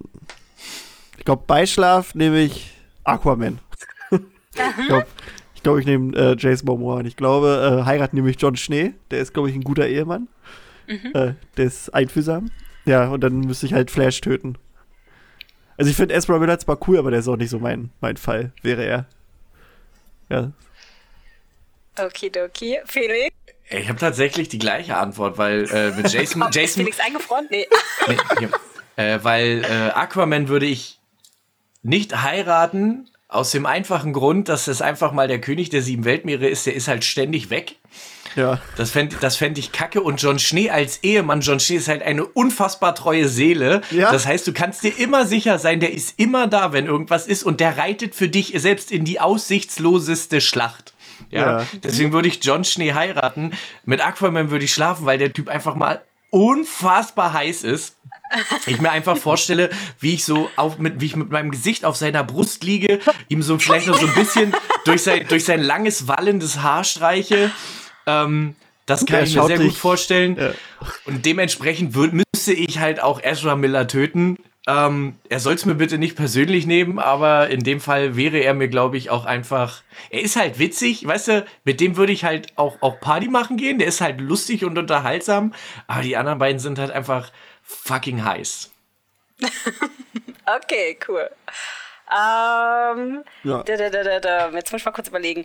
ich 1.18 1.24
glaube, 1.26 1.42
Beischlaf 1.46 2.14
nehme 2.14 2.40
ich 2.40 2.72
Aquaman. 3.04 3.58
ich 4.10 4.86
glaube, 4.86 5.06
ich, 5.68 5.70
glaub, 5.70 5.78
ich 5.78 5.86
nehme 5.86 6.16
äh, 6.16 6.36
Jason 6.38 6.66
Momoa. 6.66 6.98
Und 6.98 7.06
ich 7.06 7.16
glaube, 7.16 7.80
äh, 7.80 7.84
heiraten 7.84 8.16
nehme 8.16 8.30
ich 8.30 8.40
John 8.40 8.56
Schnee. 8.56 8.94
Der 9.10 9.20
ist, 9.20 9.34
glaube 9.34 9.50
ich, 9.50 9.54
ein 9.54 9.64
guter 9.64 9.86
Ehemann. 9.86 10.28
Mhm. 10.86 11.12
Äh, 11.14 11.34
der 11.56 11.64
ist 11.64 11.94
einfühlsam. 11.94 12.50
Ja, 12.84 13.08
und 13.08 13.22
dann 13.22 13.40
müsste 13.40 13.66
ich 13.66 13.74
halt 13.74 13.90
Flash 13.90 14.20
töten. 14.20 14.56
Also 15.76 15.90
ich 15.90 15.96
finde 15.96 16.14
Ezra 16.14 16.38
Miller 16.38 16.58
zwar 16.58 16.78
cool, 16.88 16.98
aber 16.98 17.10
der 17.10 17.20
ist 17.20 17.28
auch 17.28 17.36
nicht 17.36 17.50
so 17.50 17.58
mein, 17.58 17.90
mein 18.00 18.16
Fall, 18.16 18.52
wäre 18.62 18.84
er. 18.84 19.06
Ja. 20.28 20.52
Okidoki. 21.98 22.78
Felix? 22.84 23.34
Ich 23.70 23.88
habe 23.88 23.98
tatsächlich 23.98 24.48
die 24.48 24.58
gleiche 24.58 24.96
Antwort, 24.96 25.38
weil 25.38 25.68
äh, 25.70 25.90
mit 25.92 26.08
Jason. 26.12 26.42
Jason 26.50 26.62
ist 26.62 26.74
Felix 26.74 27.00
eingefroren? 27.00 27.46
Nee. 27.50 27.66
nee 28.40 28.48
äh, 28.96 29.18
weil 29.22 29.64
äh, 29.64 29.90
Aquaman 29.90 30.48
würde 30.48 30.66
ich 30.66 30.98
nicht 31.82 32.22
heiraten, 32.22 33.08
aus 33.28 33.50
dem 33.50 33.66
einfachen 33.66 34.14
Grund, 34.14 34.48
dass 34.48 34.68
es 34.68 34.80
einfach 34.80 35.12
mal 35.12 35.28
der 35.28 35.40
König 35.40 35.68
der 35.68 35.82
sieben 35.82 36.04
Weltmeere 36.06 36.48
ist, 36.48 36.66
der 36.66 36.74
ist 36.74 36.88
halt 36.88 37.04
ständig 37.04 37.50
weg. 37.50 37.76
Ja. 38.36 38.60
Das 38.76 38.90
fände 38.90 39.16
das 39.20 39.36
fänd 39.36 39.58
ich 39.58 39.72
kacke. 39.72 40.00
Und 40.00 40.22
John 40.22 40.38
Schnee 40.38 40.70
als 40.70 41.02
Ehemann, 41.02 41.40
John 41.40 41.60
Schnee 41.60 41.76
ist 41.76 41.88
halt 41.88 42.02
eine 42.02 42.24
unfassbar 42.24 42.94
treue 42.94 43.28
Seele. 43.28 43.82
Ja. 43.90 44.10
Das 44.12 44.26
heißt, 44.26 44.46
du 44.46 44.52
kannst 44.52 44.82
dir 44.82 44.96
immer 44.98 45.26
sicher 45.26 45.58
sein, 45.58 45.80
der 45.80 45.92
ist 45.92 46.18
immer 46.18 46.46
da, 46.46 46.72
wenn 46.72 46.86
irgendwas 46.86 47.26
ist. 47.26 47.42
Und 47.42 47.60
der 47.60 47.76
reitet 47.76 48.14
für 48.14 48.28
dich 48.28 48.54
selbst 48.56 48.90
in 48.90 49.04
die 49.04 49.20
aussichtsloseste 49.20 50.40
Schlacht. 50.40 50.94
Ja. 51.30 51.60
ja. 51.60 51.66
Deswegen 51.82 52.12
würde 52.12 52.28
ich 52.28 52.42
John 52.42 52.64
Schnee 52.64 52.94
heiraten. 52.94 53.52
Mit 53.84 54.00
Aquaman 54.00 54.50
würde 54.50 54.64
ich 54.64 54.72
schlafen, 54.72 55.04
weil 55.04 55.18
der 55.18 55.32
Typ 55.32 55.48
einfach 55.48 55.74
mal 55.74 56.02
unfassbar 56.30 57.32
heiß 57.32 57.64
ist 57.64 57.96
ich 58.66 58.80
mir 58.80 58.90
einfach 58.90 59.16
vorstelle, 59.16 59.70
wie 60.00 60.14
ich 60.14 60.24
so 60.24 60.50
auf, 60.56 60.78
mit, 60.78 61.00
wie 61.00 61.06
ich 61.06 61.16
mit 61.16 61.30
meinem 61.30 61.50
Gesicht 61.50 61.84
auf 61.84 61.96
seiner 61.96 62.24
Brust 62.24 62.64
liege, 62.64 63.00
ihm 63.28 63.42
so 63.42 63.58
vielleicht 63.58 63.86
noch 63.86 63.98
so 63.98 64.06
ein 64.06 64.14
bisschen 64.14 64.54
durch 64.84 65.02
sein, 65.02 65.26
durch 65.28 65.44
sein 65.44 65.62
langes, 65.62 66.08
wallendes 66.08 66.62
Haar 66.62 66.84
streiche. 66.84 67.50
Ähm, 68.06 68.54
das 68.86 69.04
kann 69.04 69.24
ich 69.24 69.36
mir 69.36 69.44
sehr 69.44 69.58
dich. 69.58 69.68
gut 69.68 69.76
vorstellen. 69.76 70.36
Ja. 70.38 70.50
Und 71.04 71.26
dementsprechend 71.26 71.94
würd, 71.94 72.14
müsste 72.14 72.52
ich 72.54 72.78
halt 72.78 73.02
auch 73.02 73.22
Ezra 73.22 73.54
Miller 73.54 73.86
töten. 73.86 74.38
Ähm, 74.66 75.14
er 75.30 75.40
soll 75.40 75.54
es 75.54 75.64
mir 75.64 75.74
bitte 75.74 75.96
nicht 75.96 76.14
persönlich 76.14 76.66
nehmen, 76.66 76.98
aber 76.98 77.48
in 77.48 77.60
dem 77.60 77.80
Fall 77.80 78.16
wäre 78.16 78.38
er 78.38 78.52
mir, 78.52 78.68
glaube 78.68 78.98
ich, 78.98 79.08
auch 79.08 79.24
einfach. 79.24 79.82
Er 80.10 80.20
ist 80.20 80.36
halt 80.36 80.58
witzig, 80.58 81.06
weißt 81.06 81.28
du, 81.28 81.46
mit 81.64 81.80
dem 81.80 81.96
würde 81.96 82.12
ich 82.12 82.24
halt 82.24 82.52
auch, 82.56 82.76
auch 82.82 83.00
Party 83.00 83.28
machen 83.28 83.56
gehen. 83.56 83.78
Der 83.78 83.88
ist 83.88 84.02
halt 84.02 84.20
lustig 84.20 84.64
und 84.64 84.76
unterhaltsam. 84.76 85.54
Aber 85.86 86.02
die 86.02 86.16
anderen 86.16 86.38
beiden 86.38 86.58
sind 86.58 86.78
halt 86.78 86.90
einfach 86.90 87.30
fucking 87.68 88.24
heiß. 88.24 88.70
okay, 90.46 90.98
cool. 91.06 91.30
Ähm, 92.10 93.24
ja. 93.44 93.62
da, 93.62 93.76
da, 93.76 93.90
da, 93.90 94.20
da, 94.20 94.48
Jetzt 94.50 94.72
muss 94.72 94.80
ich 94.80 94.86
mal 94.86 94.92
kurz 94.92 95.08
überlegen. 95.08 95.44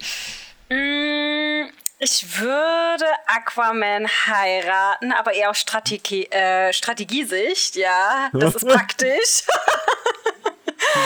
Mm, 0.70 1.70
ich 2.00 2.40
würde 2.40 3.06
Aquaman 3.28 4.08
heiraten, 4.08 5.12
aber 5.12 5.34
eher 5.34 5.50
auf 5.50 5.58
Strategie, 5.58 6.26
äh, 6.32 6.72
Strategiesicht, 6.72 7.76
ja. 7.76 8.30
Das 8.32 8.56
ist 8.56 8.68
praktisch. 8.68 9.44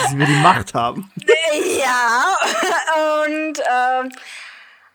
Dass 0.02 0.16
wir 0.16 0.26
die 0.26 0.32
Macht 0.42 0.74
haben. 0.74 1.12
Ja. 1.78 2.36
Und 3.24 3.58
ähm, 3.58 4.12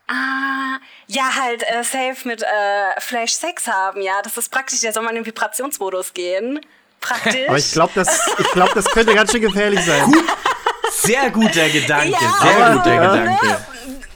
Ah, 0.06 0.78
ja, 1.06 1.34
halt 1.40 1.62
äh, 1.62 1.82
safe 1.82 2.28
mit 2.28 2.42
äh, 2.42 3.00
Flash 3.00 3.32
Sex 3.32 3.66
haben, 3.66 4.02
ja. 4.02 4.20
Das 4.22 4.36
ist 4.36 4.50
praktisch, 4.50 4.80
der 4.80 4.92
soll 4.92 5.02
mal 5.02 5.10
in 5.10 5.16
den 5.16 5.26
Vibrationsmodus 5.26 6.12
gehen. 6.12 6.60
Praktisch. 7.00 7.48
Aber 7.48 7.58
ich 7.58 7.72
glaube, 7.72 7.92
das, 7.94 8.20
glaub, 8.52 8.72
das 8.74 8.84
könnte 8.86 9.14
ganz 9.14 9.30
schön 9.32 9.40
gefährlich 9.40 9.84
sein. 9.84 10.04
Gut, 10.04 10.24
sehr 10.90 11.30
guter 11.30 11.68
Gedanke, 11.68 12.12
ja, 12.12 12.18
sehr 12.18 12.66
aber, 12.66 12.76
guter 12.76 12.94
ja. 12.94 13.12
Gedanke. 13.12 13.46
Ne? 13.46 13.66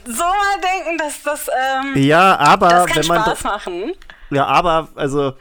So 0.05 0.23
mal 0.23 0.59
denken, 0.61 0.97
dass 0.97 1.23
das. 1.23 1.47
Ähm, 1.47 2.03
ja, 2.03 2.37
aber 2.37 2.69
das 2.69 2.85
kann 2.87 2.97
wenn 2.97 3.07
man. 3.07 3.21
Spaß 3.23 3.43
machen. 3.43 3.93
Ja, 4.31 4.45
aber, 4.45 4.89
also. 4.95 5.33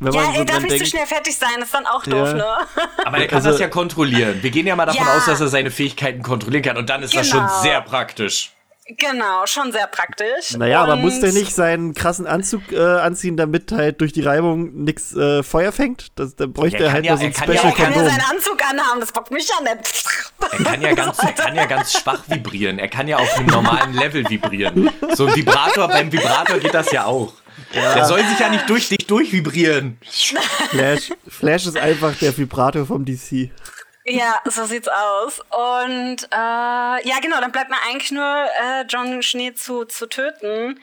Wenn 0.00 0.12
ja, 0.12 0.22
man 0.22 0.34
so 0.34 0.40
ey, 0.40 0.44
darf 0.44 0.58
nicht 0.58 0.70
denkt, 0.72 0.84
zu 0.84 0.90
schnell 0.90 1.06
fertig 1.06 1.36
sein, 1.36 1.62
ist 1.62 1.72
dann 1.72 1.86
auch 1.86 2.02
doof, 2.02 2.28
ja. 2.28 2.34
ne? 2.34 2.56
Aber 3.04 3.18
der 3.18 3.28
kann 3.28 3.36
also, 3.36 3.50
das 3.50 3.60
ja 3.60 3.68
kontrollieren. 3.68 4.42
Wir 4.42 4.50
gehen 4.50 4.66
ja 4.66 4.74
mal 4.74 4.86
davon 4.86 5.06
ja. 5.06 5.16
aus, 5.16 5.26
dass 5.26 5.40
er 5.40 5.48
seine 5.48 5.70
Fähigkeiten 5.70 6.22
kontrollieren 6.22 6.64
kann 6.64 6.76
und 6.76 6.90
dann 6.90 7.02
ist 7.02 7.12
genau. 7.12 7.22
das 7.22 7.30
schon 7.30 7.46
genau. 7.46 7.62
sehr 7.62 7.80
praktisch. 7.80 8.53
Genau, 8.86 9.46
schon 9.46 9.72
sehr 9.72 9.86
praktisch. 9.86 10.56
Naja, 10.58 10.84
und 10.84 10.90
aber 10.90 11.00
muss 11.00 11.18
der 11.20 11.32
nicht 11.32 11.54
seinen 11.54 11.94
krassen 11.94 12.26
Anzug 12.26 12.70
äh, 12.70 12.78
anziehen, 12.78 13.36
damit 13.38 13.72
halt 13.72 14.02
durch 14.02 14.12
die 14.12 14.20
Reibung 14.20 14.84
nichts 14.84 15.16
äh, 15.16 15.42
Feuer 15.42 15.72
fängt? 15.72 16.08
Das, 16.16 16.36
dann 16.36 16.52
bräuchte 16.52 16.80
ja, 16.80 16.86
er 16.86 16.92
halt 16.92 17.04
ja, 17.06 17.12
nur 17.12 17.18
so 17.18 17.24
ein 17.24 17.32
Special 17.32 17.54
ja, 17.54 17.62
Er 17.62 17.72
kann 17.72 17.94
ja 17.94 18.04
seinen 18.04 18.20
Anzug 18.20 18.62
anhaben, 18.62 19.00
das 19.00 19.10
bockt 19.10 19.30
mich 19.30 19.48
ja 19.48 19.74
nicht. 19.74 20.04
Er 20.50 20.64
kann 20.64 20.82
ja, 20.82 20.92
ganz, 20.92 21.18
er 21.18 21.32
kann 21.32 21.56
ja 21.56 21.64
ganz 21.64 21.98
schwach 21.98 22.24
vibrieren. 22.26 22.78
Er 22.78 22.88
kann 22.88 23.08
ja 23.08 23.16
auf 23.16 23.38
einem 23.38 23.46
normalen 23.46 23.94
Level 23.94 24.28
vibrieren. 24.28 24.90
So 25.14 25.26
ein 25.26 25.34
Vibrator, 25.34 25.88
beim 25.88 26.12
Vibrator 26.12 26.58
geht 26.58 26.74
das 26.74 26.92
ja 26.92 27.06
auch. 27.06 27.32
Ja. 27.72 27.94
Der 27.94 28.04
soll 28.04 28.22
sich 28.24 28.38
ja 28.38 28.50
nicht 28.50 28.68
durch 28.68 28.90
dich 28.90 29.06
durchvibrieren. 29.06 29.98
Flash, 30.70 31.10
Flash 31.26 31.66
ist 31.66 31.78
einfach 31.78 32.14
der 32.16 32.36
Vibrator 32.36 32.84
vom 32.84 33.04
DC. 33.04 33.50
Ja, 34.06 34.40
so 34.44 34.64
sieht's 34.66 34.88
aus. 34.88 35.40
Und 35.40 36.24
äh, 36.30 37.08
ja, 37.08 37.18
genau, 37.22 37.40
dann 37.40 37.52
bleibt 37.52 37.70
mir 37.70 37.76
eigentlich 37.88 38.10
nur 38.10 38.22
äh, 38.22 38.84
John 38.88 39.22
Schnee 39.22 39.54
zu, 39.54 39.84
zu 39.84 40.06
töten. 40.06 40.78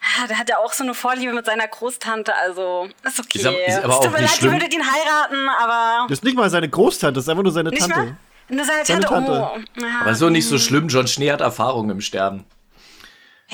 Ah, 0.00 0.26
der 0.26 0.38
hat 0.38 0.48
ja 0.48 0.58
auch 0.58 0.72
so 0.72 0.82
eine 0.82 0.94
Vorliebe 0.94 1.32
mit 1.32 1.46
seiner 1.46 1.68
Großtante, 1.68 2.34
also 2.34 2.88
ist 3.04 3.20
okay. 3.20 3.38
Ist, 3.38 3.46
aber, 3.46 3.66
ist 3.66 3.84
aber 3.84 3.96
auch 3.96 4.02
Tut 4.04 4.12
mir 4.12 4.20
leid, 4.20 4.30
schlimm. 4.30 4.54
die 4.54 4.60
würde 4.60 4.74
ihn 4.74 4.82
heiraten, 4.82 5.48
aber. 5.48 6.06
Das 6.08 6.18
ist 6.18 6.24
nicht 6.24 6.36
mal 6.36 6.50
seine 6.50 6.68
Großtante, 6.68 7.14
das 7.14 7.24
ist 7.24 7.28
einfach 7.28 7.44
nur 7.44 7.52
seine 7.52 7.70
nicht 7.70 7.80
Tante. 7.82 7.96
Mal? 7.96 8.16
Nur 8.48 8.64
seine 8.64 8.82
Tante, 8.82 9.06
seine 9.08 9.26
Tante. 9.26 9.50
Oh. 9.76 9.80
Ja. 9.80 10.00
Aber 10.00 10.14
so 10.16 10.28
nicht 10.28 10.48
so 10.48 10.58
schlimm, 10.58 10.88
John 10.88 11.06
Schnee 11.06 11.30
hat 11.30 11.40
Erfahrung 11.40 11.88
im 11.90 12.00
Sterben. 12.00 12.44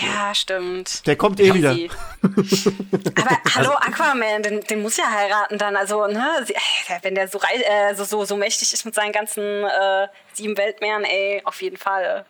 Ja, 0.01 0.35
stimmt. 0.35 1.07
Der 1.07 1.17
kommt 1.17 1.41
eh 1.41 1.53
wieder. 1.53 1.71
Aber 1.73 3.39
hallo 3.55 3.71
Aquaman, 3.71 4.43
den, 4.43 4.61
den, 4.61 4.83
muss 4.83 4.97
ja 4.97 5.11
heiraten 5.11 5.59
dann. 5.59 5.77
Also, 5.77 6.07
ne, 6.07 6.47
wenn 7.03 7.15
der 7.15 7.29
so, 7.29 7.39
äh, 7.39 7.95
so, 7.95 8.05
so, 8.05 8.25
so 8.25 8.37
mächtig 8.37 8.73
ist 8.73 8.85
mit 8.85 8.95
seinen 8.95 9.13
ganzen 9.13 9.43
äh, 9.43 10.09
sieben 10.33 10.57
Weltmeeren, 10.57 11.05
ey, 11.05 11.43
auf 11.45 11.61
jeden 11.63 11.77
Fall. 11.77 12.25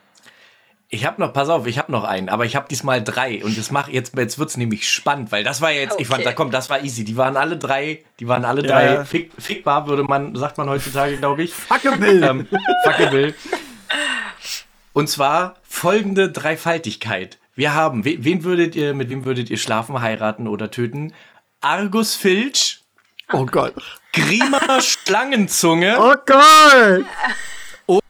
Ich 0.90 1.04
habe 1.04 1.20
noch, 1.20 1.34
pass 1.34 1.50
auf, 1.50 1.66
ich 1.66 1.78
habe 1.78 1.92
noch 1.92 2.04
einen, 2.04 2.30
aber 2.30 2.46
ich 2.46 2.56
habe 2.56 2.66
diesmal 2.66 3.04
drei 3.04 3.44
und 3.44 3.58
das 3.58 3.70
mach 3.70 3.88
jetzt 3.88 4.16
jetzt 4.16 4.38
wird's 4.38 4.56
nämlich 4.56 4.88
spannend, 4.90 5.30
weil 5.30 5.44
das 5.44 5.60
war 5.60 5.70
jetzt, 5.70 5.92
okay. 5.92 6.02
ich 6.02 6.08
fand, 6.08 6.24
da 6.24 6.32
kommt, 6.32 6.54
das 6.54 6.70
war 6.70 6.82
easy. 6.82 7.04
Die 7.04 7.18
waren 7.18 7.36
alle 7.36 7.58
drei, 7.58 8.02
die 8.20 8.26
waren 8.26 8.46
alle 8.46 8.62
ja, 8.62 8.68
drei 8.68 8.94
ja. 8.94 9.04
Fick, 9.04 9.30
fickbar, 9.38 9.86
würde 9.86 10.04
man, 10.04 10.34
sagt 10.34 10.56
man 10.56 10.70
heutzutage, 10.70 11.18
glaube 11.18 11.42
ich. 11.42 11.52
Fuckable. 11.52 12.26
ähm, 12.26 12.48
fuckable. 12.84 13.34
Und 14.94 15.08
zwar 15.08 15.56
folgende 15.62 16.30
Dreifaltigkeit. 16.30 17.38
Wir 17.58 17.74
haben, 17.74 18.04
wen 18.04 18.44
würdet 18.44 18.76
ihr, 18.76 18.94
mit 18.94 19.10
wem 19.10 19.24
würdet 19.24 19.50
ihr 19.50 19.56
schlafen, 19.56 20.00
heiraten 20.00 20.46
oder 20.46 20.70
töten? 20.70 21.12
Argus 21.60 22.14
Filch. 22.14 22.84
Oh 23.32 23.46
Gott. 23.46 23.74
Grima 24.12 24.80
Schlangenzunge. 24.80 25.96
Oh 25.98 26.14
Gott. 26.24 27.04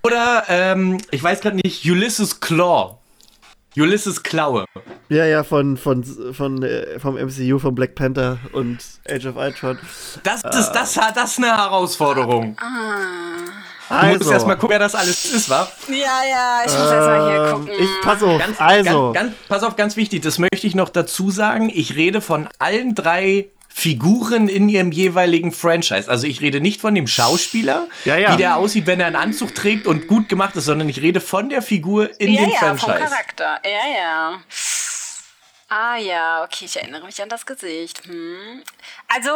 Oder, 0.03 0.45
ähm, 0.49 0.99
ich 1.11 1.23
weiß 1.23 1.41
gerade 1.41 1.57
nicht, 1.57 1.83
Ulysses 1.87 2.41
Claw. 2.41 2.99
Ulysses 3.75 4.23
Klaue. 4.23 4.67
Ja, 5.09 5.25
ja, 5.25 5.43
von, 5.45 5.79
von, 5.79 6.05
von, 6.05 6.63
äh, 6.63 7.01
vom 7.01 7.15
MCU, 7.15 7.59
von 7.59 7.75
Black 7.75 7.95
Panther 7.95 8.39
und 8.53 8.77
Age 9.09 9.25
of 9.25 9.37
Ultron. 9.37 9.79
Das 10.25 10.45
ist, 10.45 10.45
das, 10.45 10.73
das, 10.73 10.95
das 11.15 11.31
ist 11.31 11.39
eine 11.39 11.57
Herausforderung. 11.57 12.55
Ah. 12.61 13.39
Also. 13.89 14.13
Du 14.13 14.19
musst 14.19 14.31
erst 14.31 14.47
mal 14.47 14.55
gucken, 14.55 14.71
wer 14.71 14.79
das 14.79 14.95
alles 14.95 15.25
ist, 15.25 15.49
wa? 15.49 15.69
Ja, 15.89 15.95
ja, 16.29 16.61
ich 16.67 16.73
muss 16.73 16.91
ähm, 16.91 16.95
erst 16.95 17.07
mal 17.07 17.31
hier 17.31 17.53
gucken. 17.53 17.69
Ich 17.79 17.91
pass 18.03 18.23
auf, 18.23 18.39
ganz, 18.39 18.61
also. 18.61 19.13
Ganz, 19.13 19.29
ganz, 19.31 19.37
pass 19.49 19.63
auf, 19.63 19.77
ganz 19.77 19.97
wichtig, 19.97 20.23
das 20.23 20.39
möchte 20.39 20.67
ich 20.67 20.75
noch 20.75 20.89
dazu 20.89 21.31
sagen. 21.31 21.71
Ich 21.73 21.97
rede 21.97 22.21
von 22.21 22.49
allen 22.59 22.95
drei 22.95 23.49
Figuren 23.69 24.49
in 24.49 24.69
ihrem 24.69 24.91
jeweiligen 24.91 25.53
Franchise. 25.53 26.11
Also 26.11 26.27
ich 26.27 26.41
rede 26.41 26.61
nicht 26.61 26.81
von 26.81 26.95
dem 26.95 27.07
Schauspieler, 27.07 27.87
ja, 28.05 28.17
ja. 28.17 28.33
wie 28.33 28.37
der 28.37 28.57
aussieht, 28.57 28.87
wenn 28.87 28.99
er 28.99 29.07
einen 29.07 29.17
Anzug 29.17 29.55
trägt 29.55 29.87
und 29.87 30.09
gut 30.09 30.29
gemacht 30.29 30.57
ist, 30.57 30.65
sondern 30.65 30.89
ich 30.89 31.01
rede 31.01 31.21
von 31.21 31.49
der 31.49 31.63
Figur 31.63 32.11
in 32.21 32.33
ja, 32.33 32.41
dem 32.41 32.51
ja, 32.51 32.59
Franchise. 32.59 32.93
Vom 32.93 33.09
Charakter. 33.09 33.61
Ja, 33.65 34.01
ja. 34.01 34.41
Ah 35.69 35.97
ja, 35.97 36.43
okay, 36.45 36.65
ich 36.65 36.77
erinnere 36.77 37.05
mich 37.05 37.23
an 37.23 37.29
das 37.29 37.47
Gesicht. 37.47 38.05
Hm. 38.07 38.63
Also, 39.15 39.31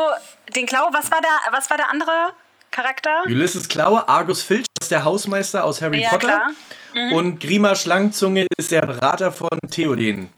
den 0.57 0.67
Klau, 0.67 0.89
was 0.93 1.11
war 1.11 1.21
der, 1.21 1.53
was 1.53 1.71
war 1.71 1.77
der 1.77 1.91
andere 1.91 2.33
Charakter? 2.73 3.23
Ulysses 3.27 3.69
Klaue, 3.69 4.09
Argus 4.09 4.43
Filch 4.43 4.67
ist 4.81 4.91
der 4.91 5.05
Hausmeister 5.05 5.63
aus 5.65 5.81
Harry 5.81 6.03
ja, 6.03 6.11
Potter. 6.11 6.49
Mhm. 6.95 7.13
Und 7.13 7.41
Grima 7.41 7.77
Schlangenzunge 7.77 8.47
ist 8.57 8.73
der 8.73 8.85
Berater 8.85 9.31
von 9.31 9.59
Theoden. 9.71 10.29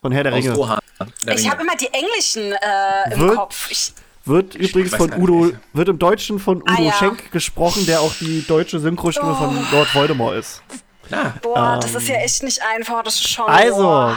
Von 0.00 0.12
Herr 0.12 0.24
der 0.24 0.32
Ringe. 0.32 0.52
Rohan, 0.52 0.80
der 1.26 1.34
ich 1.36 1.48
habe 1.48 1.62
immer 1.62 1.76
die 1.76 1.88
englischen 1.92 2.52
äh, 2.52 3.14
im 3.14 3.20
wird, 3.20 3.36
Kopf. 3.36 3.70
Ich, 3.70 3.92
wird 4.24 4.54
übrigens 4.54 4.94
von 4.94 5.12
Udo, 5.12 5.46
nicht. 5.46 5.58
wird 5.72 5.88
im 5.88 5.98
Deutschen 5.98 6.38
von 6.38 6.62
ah, 6.66 6.72
Udo 6.72 6.82
ah, 6.82 6.86
ja. 6.86 6.92
Schenk 6.92 7.30
gesprochen, 7.32 7.86
der 7.86 8.00
auch 8.00 8.14
die 8.14 8.44
deutsche 8.46 8.78
Synchrostimme 8.78 9.32
oh. 9.32 9.34
von 9.34 9.66
Lord 9.72 9.94
Voldemort 9.94 10.36
ist. 10.36 10.62
Ah. 11.10 11.32
Boah, 11.42 11.74
ähm, 11.74 11.80
das 11.80 11.94
ist 11.94 12.08
ja 12.08 12.16
echt 12.16 12.42
nicht 12.42 12.60
einfach, 12.74 13.02
das 13.02 13.16
ist 13.16 13.28
schon. 13.28 13.46
Also, 13.46 14.16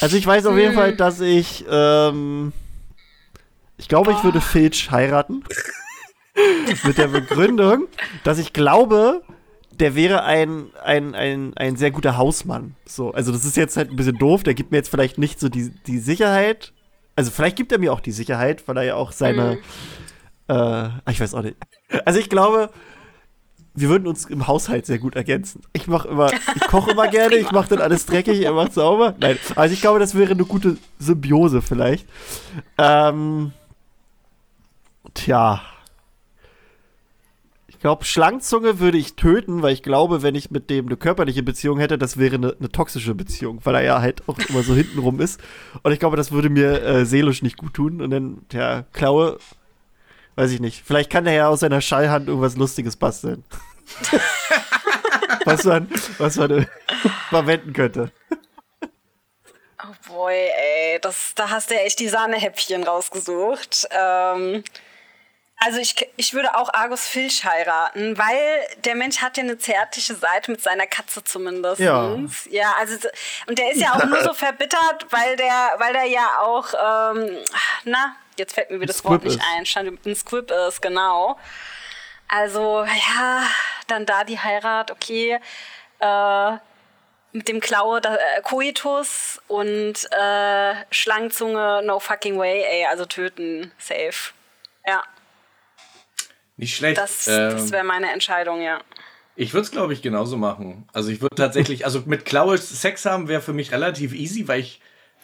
also 0.00 0.16
ich 0.16 0.26
weiß 0.26 0.46
auf 0.46 0.56
jeden 0.56 0.70
hm. 0.70 0.78
Fall, 0.78 0.96
dass 0.96 1.20
ich, 1.20 1.64
ähm, 1.68 2.52
ich 3.76 3.88
glaube, 3.88 4.12
ich 4.12 4.22
würde 4.22 4.40
Filch 4.40 4.90
heiraten. 4.90 5.44
Mit 6.84 6.98
der 6.98 7.08
Begründung, 7.08 7.86
dass 8.24 8.38
ich 8.38 8.52
glaube, 8.52 9.22
der 9.72 9.94
wäre 9.94 10.24
ein, 10.24 10.66
ein, 10.82 11.14
ein, 11.14 11.56
ein 11.56 11.76
sehr 11.76 11.90
guter 11.90 12.16
Hausmann. 12.16 12.74
So, 12.86 13.12
also 13.12 13.32
das 13.32 13.44
ist 13.44 13.56
jetzt 13.56 13.76
halt 13.76 13.90
ein 13.90 13.96
bisschen 13.96 14.18
doof, 14.18 14.42
der 14.42 14.54
gibt 14.54 14.70
mir 14.70 14.78
jetzt 14.78 14.90
vielleicht 14.90 15.18
nicht 15.18 15.38
so 15.40 15.48
die, 15.48 15.70
die 15.86 15.98
Sicherheit. 15.98 16.72
Also 17.16 17.30
vielleicht 17.30 17.56
gibt 17.56 17.72
er 17.72 17.78
mir 17.78 17.92
auch 17.92 18.00
die 18.00 18.12
Sicherheit, 18.12 18.66
weil 18.66 18.76
er 18.78 18.82
ja 18.84 18.94
auch 18.94 19.12
seine. 19.12 19.58
Mhm. 20.48 20.54
Äh, 20.54 21.10
ich 21.10 21.20
weiß 21.20 21.34
auch 21.34 21.42
nicht. 21.42 21.56
Also 22.04 22.18
ich 22.18 22.28
glaube, 22.28 22.70
wir 23.74 23.88
würden 23.88 24.06
uns 24.08 24.24
im 24.26 24.46
Haushalt 24.46 24.86
sehr 24.86 24.98
gut 24.98 25.14
ergänzen. 25.14 25.62
Ich 25.72 25.86
mache 25.86 26.08
immer, 26.08 26.32
ich 26.32 26.62
koche 26.62 26.90
immer 26.92 27.08
gerne, 27.08 27.36
ich 27.36 27.52
mache 27.52 27.68
dann 27.68 27.80
alles 27.80 28.06
dreckig, 28.06 28.40
er 28.42 28.52
macht 28.52 28.74
sauber. 28.74 29.14
Nein, 29.18 29.38
also 29.54 29.72
ich 29.72 29.80
glaube, 29.80 29.98
das 29.98 30.16
wäre 30.16 30.32
eine 30.32 30.44
gute 30.44 30.76
Symbiose 30.98 31.62
vielleicht. 31.62 32.08
Ähm, 32.76 33.52
tja. 35.14 35.60
Ich 37.78 37.82
glaube, 37.82 38.04
Schlangenzunge 38.04 38.80
würde 38.80 38.98
ich 38.98 39.14
töten, 39.14 39.62
weil 39.62 39.72
ich 39.72 39.84
glaube, 39.84 40.20
wenn 40.24 40.34
ich 40.34 40.50
mit 40.50 40.68
dem 40.68 40.86
eine 40.86 40.96
körperliche 40.96 41.44
Beziehung 41.44 41.78
hätte, 41.78 41.96
das 41.96 42.18
wäre 42.18 42.34
eine, 42.34 42.56
eine 42.58 42.72
toxische 42.72 43.14
Beziehung, 43.14 43.60
weil 43.62 43.76
er 43.76 43.82
ja 43.82 44.00
halt 44.00 44.28
auch 44.28 44.36
immer 44.48 44.64
so 44.64 44.74
hintenrum 44.74 45.20
ist. 45.20 45.40
Und 45.84 45.92
ich 45.92 46.00
glaube, 46.00 46.16
das 46.16 46.32
würde 46.32 46.50
mir 46.50 46.82
äh, 46.82 47.06
seelisch 47.06 47.40
nicht 47.40 47.56
gut 47.56 47.74
tun. 47.74 48.02
Und 48.02 48.10
dann, 48.10 48.44
ja, 48.50 48.82
Klaue, 48.92 49.38
weiß 50.34 50.50
ich 50.50 50.58
nicht. 50.58 50.82
Vielleicht 50.84 51.08
kann 51.08 51.24
er 51.28 51.34
ja 51.34 51.48
aus 51.48 51.60
seiner 51.60 51.80
Schallhand 51.80 52.26
irgendwas 52.26 52.56
Lustiges 52.56 52.96
basteln. 52.96 53.44
was 55.44 55.62
man, 55.62 55.88
was 56.18 56.34
man 56.34 56.66
verwenden 57.30 57.74
könnte. 57.74 58.10
Oh 59.84 60.12
boy, 60.12 60.34
ey, 60.34 60.98
das, 61.00 61.32
da 61.36 61.50
hast 61.50 61.70
du 61.70 61.74
ja 61.74 61.82
echt 61.82 62.00
die 62.00 62.08
Sahnehäppchen 62.08 62.82
rausgesucht. 62.82 63.86
Ähm, 63.92 64.64
also 65.60 65.78
ich, 65.78 65.94
ich 66.16 66.34
würde 66.34 66.56
auch 66.56 66.72
Argus 66.72 67.06
Filch 67.06 67.44
heiraten, 67.44 68.16
weil 68.16 68.60
der 68.84 68.94
Mensch 68.94 69.18
hat 69.18 69.36
ja 69.36 69.42
eine 69.42 69.58
zärtliche 69.58 70.14
Seite 70.14 70.52
mit 70.52 70.62
seiner 70.62 70.86
Katze 70.86 71.24
zumindest. 71.24 71.80
Ja. 71.80 72.16
Ja, 72.50 72.74
also 72.78 72.96
und 73.46 73.58
der 73.58 73.72
ist 73.72 73.80
ja 73.80 73.94
auch 73.94 74.04
nur 74.04 74.22
so 74.22 74.34
verbittert, 74.34 75.06
weil 75.10 75.36
der, 75.36 75.74
weil 75.78 75.92
der 75.92 76.04
ja 76.04 76.38
auch, 76.40 76.68
ähm, 76.74 77.38
na, 77.84 78.14
jetzt 78.36 78.54
fällt 78.54 78.70
mir 78.70 78.76
wieder 78.76 78.92
das 78.92 79.04
Wort 79.04 79.24
nicht 79.24 79.40
ein, 79.56 79.66
stand 79.66 80.06
ein 80.06 80.14
Squib 80.14 80.50
ist, 80.50 80.80
genau. 80.80 81.36
Also 82.28 82.84
ja, 82.84 83.42
dann 83.88 84.06
da 84.06 84.22
die 84.22 84.38
Heirat, 84.38 84.92
okay. 84.92 85.40
Äh, 85.98 86.52
mit 87.32 87.48
dem 87.48 87.60
Klaue, 87.60 88.00
da, 88.00 88.14
äh, 88.14 88.42
Coitus 88.42 89.40
und 89.48 89.94
äh, 90.12 90.74
Schlangenzunge, 90.90 91.82
no 91.84 91.98
fucking 91.98 92.38
way, 92.38 92.62
ey, 92.62 92.86
also 92.86 93.04
töten, 93.04 93.72
safe. 93.78 94.32
Ja. 94.86 95.02
Nicht 96.58 96.76
schlecht. 96.76 96.98
Das, 96.98 97.26
ähm, 97.28 97.50
das 97.52 97.72
wäre 97.72 97.84
meine 97.84 98.12
Entscheidung, 98.12 98.60
ja. 98.60 98.80
Ich 99.36 99.54
würde 99.54 99.64
es, 99.64 99.70
glaube 99.70 99.92
ich, 99.92 100.02
genauso 100.02 100.36
machen. 100.36 100.86
Also 100.92 101.10
ich 101.10 101.22
würde 101.22 101.36
tatsächlich, 101.36 101.84
also 101.84 102.02
mit 102.04 102.24
Klaue 102.24 102.58
Sex 102.58 103.06
haben 103.06 103.28
wäre 103.28 103.40
für 103.40 103.52
mich 103.52 103.70
relativ 103.72 104.12
easy, 104.12 104.48
weil 104.48 104.60
ich 104.60 104.80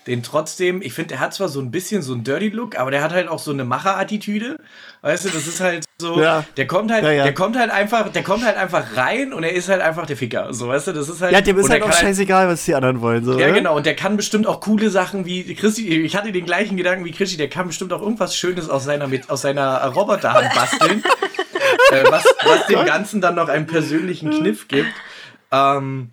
den 0.06 0.22
trotzdem, 0.22 0.82
ich 0.82 0.92
finde, 0.92 1.08
der 1.08 1.20
hat 1.20 1.34
zwar 1.34 1.48
so 1.48 1.60
ein 1.60 1.70
bisschen 1.70 2.02
so 2.02 2.12
einen 2.12 2.22
Dirty 2.22 2.50
Look, 2.50 2.78
aber 2.78 2.90
der 2.92 3.02
hat 3.02 3.12
halt 3.12 3.26
auch 3.26 3.40
so 3.40 3.50
eine 3.50 3.64
Macherattitüde. 3.64 4.58
Weißt 5.02 5.24
du, 5.24 5.30
das 5.30 5.48
ist 5.48 5.60
halt 5.60 5.84
so, 6.04 6.20
ja. 6.20 6.44
der 6.58 6.66
kommt 6.66 6.92
halt, 6.92 7.02
ja, 7.02 7.10
ja. 7.10 7.22
der 7.24 7.32
kommt 7.32 7.58
halt 7.58 7.70
einfach, 7.70 8.10
der 8.10 8.22
kommt 8.22 8.44
halt 8.44 8.58
einfach 8.58 8.96
rein 8.96 9.32
und 9.32 9.42
er 9.42 9.52
ist 9.52 9.70
halt 9.70 9.80
einfach 9.80 10.04
der 10.04 10.18
Ficker. 10.18 10.52
So, 10.52 10.68
weißt 10.68 10.88
du, 10.88 10.92
das 10.92 11.08
ist 11.08 11.22
halt. 11.22 11.32
Ja, 11.32 11.40
dem 11.40 11.58
ist 11.58 11.70
halt 11.70 11.82
auch 11.82 11.88
halt 11.88 11.96
scheißegal, 11.96 12.46
was 12.48 12.64
die 12.64 12.74
anderen 12.74 13.00
wollen. 13.00 13.24
So, 13.24 13.32
ja, 13.38 13.46
oder? 13.46 13.54
genau. 13.54 13.76
Und 13.76 13.86
der 13.86 13.96
kann 13.96 14.18
bestimmt 14.18 14.46
auch 14.46 14.60
coole 14.60 14.90
Sachen 14.90 15.24
wie 15.24 15.54
Christi, 15.54 15.88
ich 16.02 16.14
hatte 16.14 16.30
den 16.30 16.44
gleichen 16.44 16.76
Gedanken 16.76 17.04
wie 17.06 17.12
Christi, 17.12 17.38
der 17.38 17.48
kann 17.48 17.68
bestimmt 17.68 17.92
auch 17.94 18.02
irgendwas 18.02 18.36
Schönes 18.36 18.68
aus 18.68 18.84
seiner, 18.84 19.08
aus 19.28 19.40
seiner 19.40 19.84
Roboterhand 19.86 20.54
basteln. 20.54 21.02
äh, 21.90 22.04
was, 22.10 22.24
was 22.44 22.66
dem 22.66 22.84
Ganzen 22.84 23.20
dann 23.20 23.34
noch 23.34 23.48
einen 23.48 23.66
persönlichen 23.66 24.30
Kniff 24.30 24.68
gibt. 24.68 24.92
Ähm, 25.50 26.10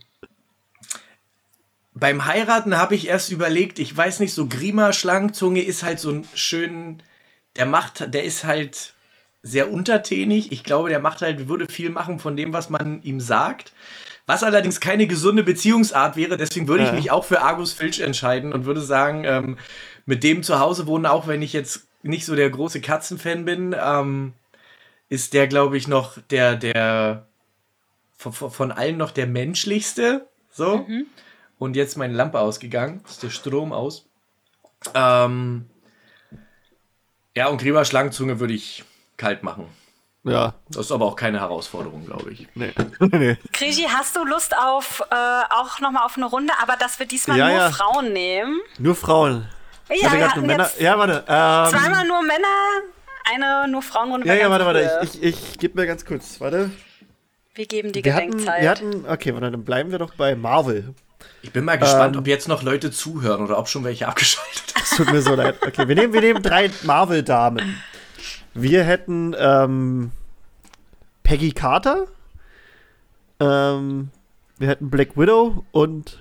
beim 1.94 2.26
Heiraten 2.26 2.78
habe 2.78 2.96
ich 2.96 3.08
erst 3.08 3.32
überlegt, 3.32 3.80
ich 3.80 3.96
weiß 3.96 4.20
nicht, 4.22 4.34
so 4.34 4.48
Grima 4.48 4.94
Schlangenzunge 4.94 5.62
ist 5.62 5.84
halt 5.84 6.00
so 6.00 6.10
ein 6.10 6.28
schön, 6.34 7.04
der 7.58 7.66
macht, 7.66 8.14
der 8.14 8.24
ist 8.24 8.44
halt 8.44 8.94
sehr 9.44 9.72
untertänig. 9.72 10.52
Ich 10.52 10.64
glaube, 10.64 10.90
der 10.90 11.00
macht 11.00 11.22
halt, 11.22 11.48
würde 11.48 11.68
viel 11.68 11.90
machen 11.90 12.20
von 12.20 12.36
dem, 12.36 12.54
was 12.54 12.70
man 12.70 13.02
ihm 13.04 13.20
sagt. 13.20 13.74
Was 14.28 14.44
allerdings 14.44 14.80
keine 14.80 15.08
gesunde 15.08 15.44
Beziehungsart 15.44 16.16
wäre, 16.16 16.38
deswegen 16.38 16.68
würde 16.68 16.86
ich 16.86 16.92
mich 16.92 17.12
auch 17.12 17.26
für 17.26 17.42
Argus 17.42 17.74
Filch 17.74 18.02
entscheiden 18.02 18.54
und 18.54 18.66
würde 18.66 18.82
sagen, 18.82 19.24
ähm, 19.26 19.58
mit 20.06 20.24
dem 20.24 20.44
zu 20.44 20.60
Hause 20.60 20.88
wohnen, 20.88 21.06
auch 21.06 21.28
wenn 21.28 21.42
ich 21.42 21.54
jetzt 21.54 21.88
nicht 22.04 22.26
so 22.26 22.36
der 22.36 22.50
große 22.50 22.82
Katzenfan 22.82 23.46
bin, 23.46 23.76
ähm, 23.78 24.34
ist 25.10 25.34
der, 25.34 25.48
glaube 25.48 25.76
ich, 25.76 25.88
noch 25.88 26.18
der, 26.30 26.56
der 26.56 27.28
von, 28.16 28.32
von 28.32 28.72
allen 28.72 28.98
noch 28.98 29.12
der 29.12 29.28
menschlichste. 29.28 30.28
So. 30.52 30.86
Mhm. 30.88 31.08
Und 31.58 31.76
jetzt 31.76 31.98
meine 31.98 32.14
Lampe 32.14 32.40
ausgegangen, 32.40 33.02
ist 33.08 33.24
der 33.24 33.30
Strom 33.30 33.74
aus. 33.74 34.06
Ähm, 34.94 35.66
ja, 37.36 37.48
und 37.48 37.62
Gräber 37.62 37.86
Schlangenzunge 37.86 38.40
würde 38.40 38.54
ich 38.54 38.84
kalt 39.22 39.44
machen. 39.44 39.68
Ja. 40.24 40.54
Das 40.70 40.86
ist 40.86 40.92
aber 40.92 41.06
auch 41.06 41.16
keine 41.16 41.40
Herausforderung, 41.40 42.06
glaube 42.06 42.32
ich. 42.32 42.48
Nee. 42.54 42.74
nee. 43.00 43.38
Krigi, 43.54 43.88
hast 43.88 44.16
du 44.16 44.24
Lust 44.26 44.56
auf 44.58 45.04
äh, 45.10 45.16
auch 45.50 45.80
nochmal 45.80 46.06
auf 46.06 46.18
eine 46.18 46.26
Runde, 46.26 46.54
aber 46.62 46.76
dass 46.76 47.00
wir 47.00 47.06
diesmal 47.06 47.38
ja, 47.38 47.48
nur 47.50 47.58
ja. 47.58 47.72
Frauen 47.72 48.14
nehmen? 48.14 48.60
Nur 48.78 48.96
Frauen. 48.96 49.48
Ja, 49.90 50.12
wir 50.12 50.36
nur 50.36 50.46
Männer. 50.46 50.70
Ja, 50.80 50.98
warte. 50.98 51.24
Ähm, 51.28 51.80
zweimal 51.80 52.08
nur 52.08 52.22
Männer, 52.22 52.48
eine 53.34 53.68
nur 53.72 53.82
Frauenrunde. 53.82 54.28
Ja, 54.28 54.36
ja, 54.36 54.50
warte, 54.50 54.66
warte. 54.66 55.00
Ich, 55.04 55.24
ich, 55.24 55.52
ich 55.52 55.60
gebe 55.60 55.80
mir 55.80 55.88
ganz 55.88 56.06
kurz. 56.06 56.40
Warte. 56.40 56.72
Wir 57.54 57.66
geben 57.66 57.92
die 57.92 58.04
wir 58.04 58.14
Gedenkzeit. 58.14 58.48
Hatten, 58.48 58.62
wir 58.62 58.70
hatten, 58.70 59.06
okay, 59.10 59.34
warte, 59.34 59.52
dann 59.52 59.66
bleiben 59.66 59.92
wir 59.92 60.00
doch 60.00 60.14
bei 60.16 60.36
Marvel. 60.36 60.94
Ich 61.42 61.52
bin 61.52 61.66
mal 61.66 61.78
gespannt, 61.78 62.16
ähm, 62.16 62.22
ob 62.22 62.28
jetzt 62.28 62.48
noch 62.48 62.64
Leute 62.64 62.92
zuhören 62.92 63.44
oder 63.44 63.58
ob 63.58 63.68
schon 63.68 63.84
welche 63.84 64.08
abgeschaltet 64.12 64.74
haben. 64.76 64.84
Es 64.84 64.92
tut 64.92 65.12
mir 65.12 65.22
so 65.22 65.36
leid. 65.36 65.58
Okay, 65.66 65.88
wir 65.88 65.96
nehmen, 65.96 66.14
wir 66.14 66.22
nehmen 66.22 66.42
drei 66.42 66.70
Marvel-Damen. 66.84 67.84
Wir 68.54 68.84
hätten 68.84 69.36
ähm, 69.38 70.12
Peggy 71.24 71.52
Carter. 71.52 72.08
Ähm, 73.40 74.12
wir 74.58 74.68
hätten 74.68 74.90
Black 74.90 75.18
Widow 75.18 75.66
und 75.72 76.20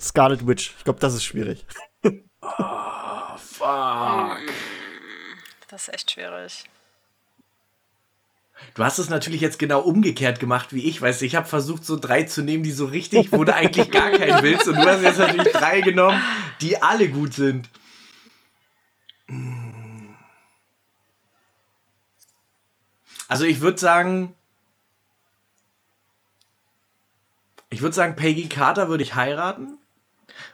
Scarlet 0.00 0.46
Witch. 0.46 0.74
Ich 0.78 0.84
glaube, 0.84 1.00
das 1.00 1.14
ist 1.14 1.24
schwierig. 1.24 1.66
oh, 2.04 2.10
fuck. 3.36 4.38
Das 5.68 5.88
ist 5.88 5.94
echt 5.94 6.10
schwierig. 6.10 6.64
Du 8.74 8.84
hast 8.84 8.98
es 8.98 9.10
natürlich 9.10 9.40
jetzt 9.40 9.58
genau 9.58 9.80
umgekehrt 9.80 10.40
gemacht 10.40 10.72
wie 10.72 10.88
ich, 10.88 11.02
weißt 11.02 11.20
du, 11.20 11.26
ich 11.26 11.34
habe 11.34 11.46
versucht, 11.46 11.84
so 11.84 11.98
drei 11.98 12.22
zu 12.22 12.42
nehmen, 12.42 12.62
die 12.62 12.70
so 12.70 12.86
richtig, 12.86 13.32
wo 13.32 13.44
du 13.44 13.54
eigentlich 13.54 13.90
gar 13.90 14.10
keinen 14.10 14.42
willst. 14.42 14.68
Und 14.68 14.76
du 14.76 14.86
hast 14.86 15.02
jetzt 15.02 15.18
natürlich 15.18 15.52
drei 15.52 15.80
genommen, 15.80 16.22
die 16.60 16.80
alle 16.80 17.08
gut 17.08 17.34
sind. 17.34 17.68
Also 23.32 23.46
ich 23.46 23.62
würde 23.62 23.80
sagen, 23.80 24.34
ich 27.70 27.80
würde 27.80 27.94
sagen, 27.94 28.14
Peggy 28.14 28.46
Carter 28.50 28.90
würde 28.90 29.02
ich 29.02 29.14
heiraten. 29.14 29.78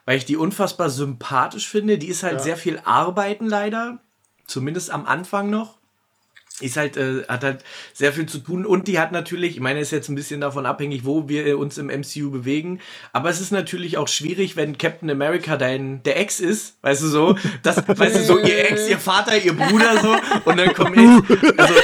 weil 0.05 0.17
ich 0.17 0.25
die 0.25 0.37
unfassbar 0.37 0.89
sympathisch 0.89 1.69
finde. 1.69 1.99
Die 1.99 2.07
ist 2.07 2.23
halt 2.23 2.35
ja. 2.35 2.39
sehr 2.39 2.57
viel 2.57 2.81
arbeiten 2.85 3.47
leider, 3.47 3.99
zumindest 4.47 4.93
am 4.93 5.07
Anfang 5.07 5.51
noch 5.51 5.79
ist 6.61 6.77
halt, 6.77 6.97
äh, 6.97 7.25
hat 7.29 7.45
halt 7.45 7.65
sehr 7.93 8.13
viel 8.13 8.27
zu 8.27 8.39
tun 8.39 8.67
und 8.67 8.89
die 8.89 8.99
hat 8.99 9.13
natürlich, 9.13 9.55
ich 9.55 9.61
meine, 9.61 9.81
ist 9.81 9.91
jetzt 9.91 10.09
ein 10.09 10.15
bisschen 10.15 10.41
davon 10.41 10.67
abhängig, 10.67 11.05
wo 11.05 11.29
wir 11.29 11.59
uns 11.59 11.79
im 11.79 11.87
MCU 11.87 12.31
bewegen, 12.31 12.81
aber 13.13 13.31
es 13.31 13.41
ist 13.41 13.53
natürlich 13.53 13.97
auch 13.99 14.09
schwierig, 14.09 14.57
wenn 14.57 14.79
Captain 14.79 15.11
America 15.11 15.57
dein, 15.57 16.03
der 16.03 16.19
Ex 16.19 16.41
ist, 16.41 16.77
weißt 16.83 17.03
du 17.03 17.07
so, 17.09 17.39
das, 17.63 17.77
weißt 17.87 18.17
du 18.17 18.25
so, 18.25 18.39
ihr 18.39 18.71
Ex, 18.71 18.89
ihr 18.89 18.99
Vater, 18.99 19.39
ihr 19.39 19.57
Bruder 19.57 20.01
so 20.01 20.17
und 20.45 20.57
dann 20.59 20.73
komme 20.75 20.97
ich, 20.97 21.59
also, 21.59 21.75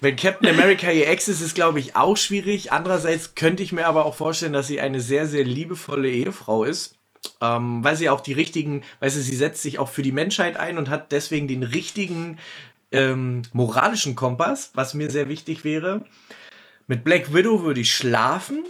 wenn 0.00 0.16
Captain 0.16 0.48
America 0.48 0.90
ihr 0.90 1.08
Ex 1.08 1.28
ist, 1.28 1.40
ist 1.40 1.54
glaube 1.54 1.80
ich 1.80 1.96
auch 1.96 2.16
schwierig. 2.16 2.72
Andererseits 2.72 3.34
könnte 3.34 3.62
ich 3.62 3.72
mir 3.72 3.86
aber 3.86 4.04
auch 4.04 4.14
vorstellen, 4.14 4.52
dass 4.52 4.66
sie 4.66 4.80
eine 4.80 5.00
sehr, 5.00 5.26
sehr 5.26 5.44
liebevolle 5.44 6.10
Ehefrau 6.10 6.64
ist. 6.64 6.96
Ähm, 7.42 7.84
weil 7.84 7.96
sie 7.96 8.08
auch 8.08 8.22
die 8.22 8.32
richtigen, 8.32 8.82
weißt 9.00 9.16
du, 9.16 9.20
sie 9.20 9.36
setzt 9.36 9.62
sich 9.62 9.78
auch 9.78 9.90
für 9.90 10.02
die 10.02 10.12
Menschheit 10.12 10.56
ein 10.56 10.78
und 10.78 10.88
hat 10.88 11.12
deswegen 11.12 11.48
den 11.48 11.62
richtigen 11.62 12.38
ähm, 12.92 13.42
moralischen 13.52 14.14
Kompass, 14.14 14.70
was 14.74 14.94
mir 14.94 15.10
sehr 15.10 15.28
wichtig 15.28 15.64
wäre. 15.64 16.06
Mit 16.86 17.04
Black 17.04 17.32
Widow 17.32 17.62
würde 17.62 17.80
ich 17.80 17.94
schlafen, 17.94 18.64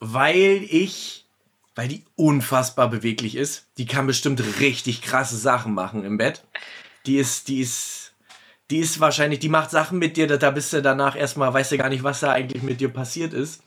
weil 0.00 0.64
ich, 0.68 1.26
weil 1.74 1.88
die 1.88 2.04
unfassbar 2.16 2.88
beweglich 2.88 3.34
ist. 3.34 3.66
Die 3.78 3.86
kann 3.86 4.06
bestimmt 4.06 4.42
richtig 4.60 5.02
krasse 5.02 5.36
Sachen 5.36 5.74
machen 5.74 6.04
im 6.04 6.18
Bett. 6.18 6.44
Die 7.06 7.16
ist, 7.16 7.48
die 7.48 7.60
ist, 7.60 8.07
die 8.70 8.78
ist 8.78 9.00
wahrscheinlich, 9.00 9.38
die 9.38 9.48
macht 9.48 9.70
Sachen 9.70 9.98
mit 9.98 10.16
dir, 10.16 10.26
da 10.26 10.50
bist 10.50 10.72
du 10.72 10.82
danach 10.82 11.16
erstmal, 11.16 11.52
weißt 11.52 11.72
du 11.72 11.78
gar 11.78 11.88
nicht, 11.88 12.04
was 12.04 12.20
da 12.20 12.32
eigentlich 12.32 12.62
mit 12.62 12.80
dir 12.80 12.90
passiert 12.90 13.32
ist. 13.32 13.62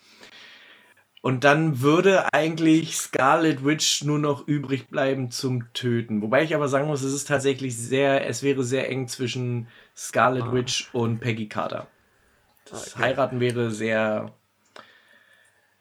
Und 1.21 1.43
dann 1.43 1.81
würde 1.81 2.33
eigentlich 2.33 2.97
Scarlet 2.97 3.63
Witch 3.63 4.03
nur 4.03 4.17
noch 4.17 4.47
übrig 4.47 4.87
bleiben 4.89 5.29
zum 5.29 5.71
Töten. 5.73 6.21
Wobei 6.23 6.43
ich 6.43 6.55
aber 6.55 6.67
sagen 6.67 6.87
muss, 6.87 7.03
es 7.03 7.13
ist 7.13 7.27
tatsächlich 7.27 7.77
sehr, 7.77 8.27
es 8.27 8.41
wäre 8.41 8.63
sehr 8.63 8.89
eng 8.89 9.07
zwischen 9.07 9.67
Scarlet 9.95 10.45
ah. 10.45 10.53
Witch 10.53 10.89
und 10.93 11.19
Peggy 11.19 11.47
Carter. 11.47 11.87
Das 12.65 12.95
okay. 12.95 13.03
Heiraten 13.03 13.39
wäre 13.39 13.69
sehr. 13.69 14.33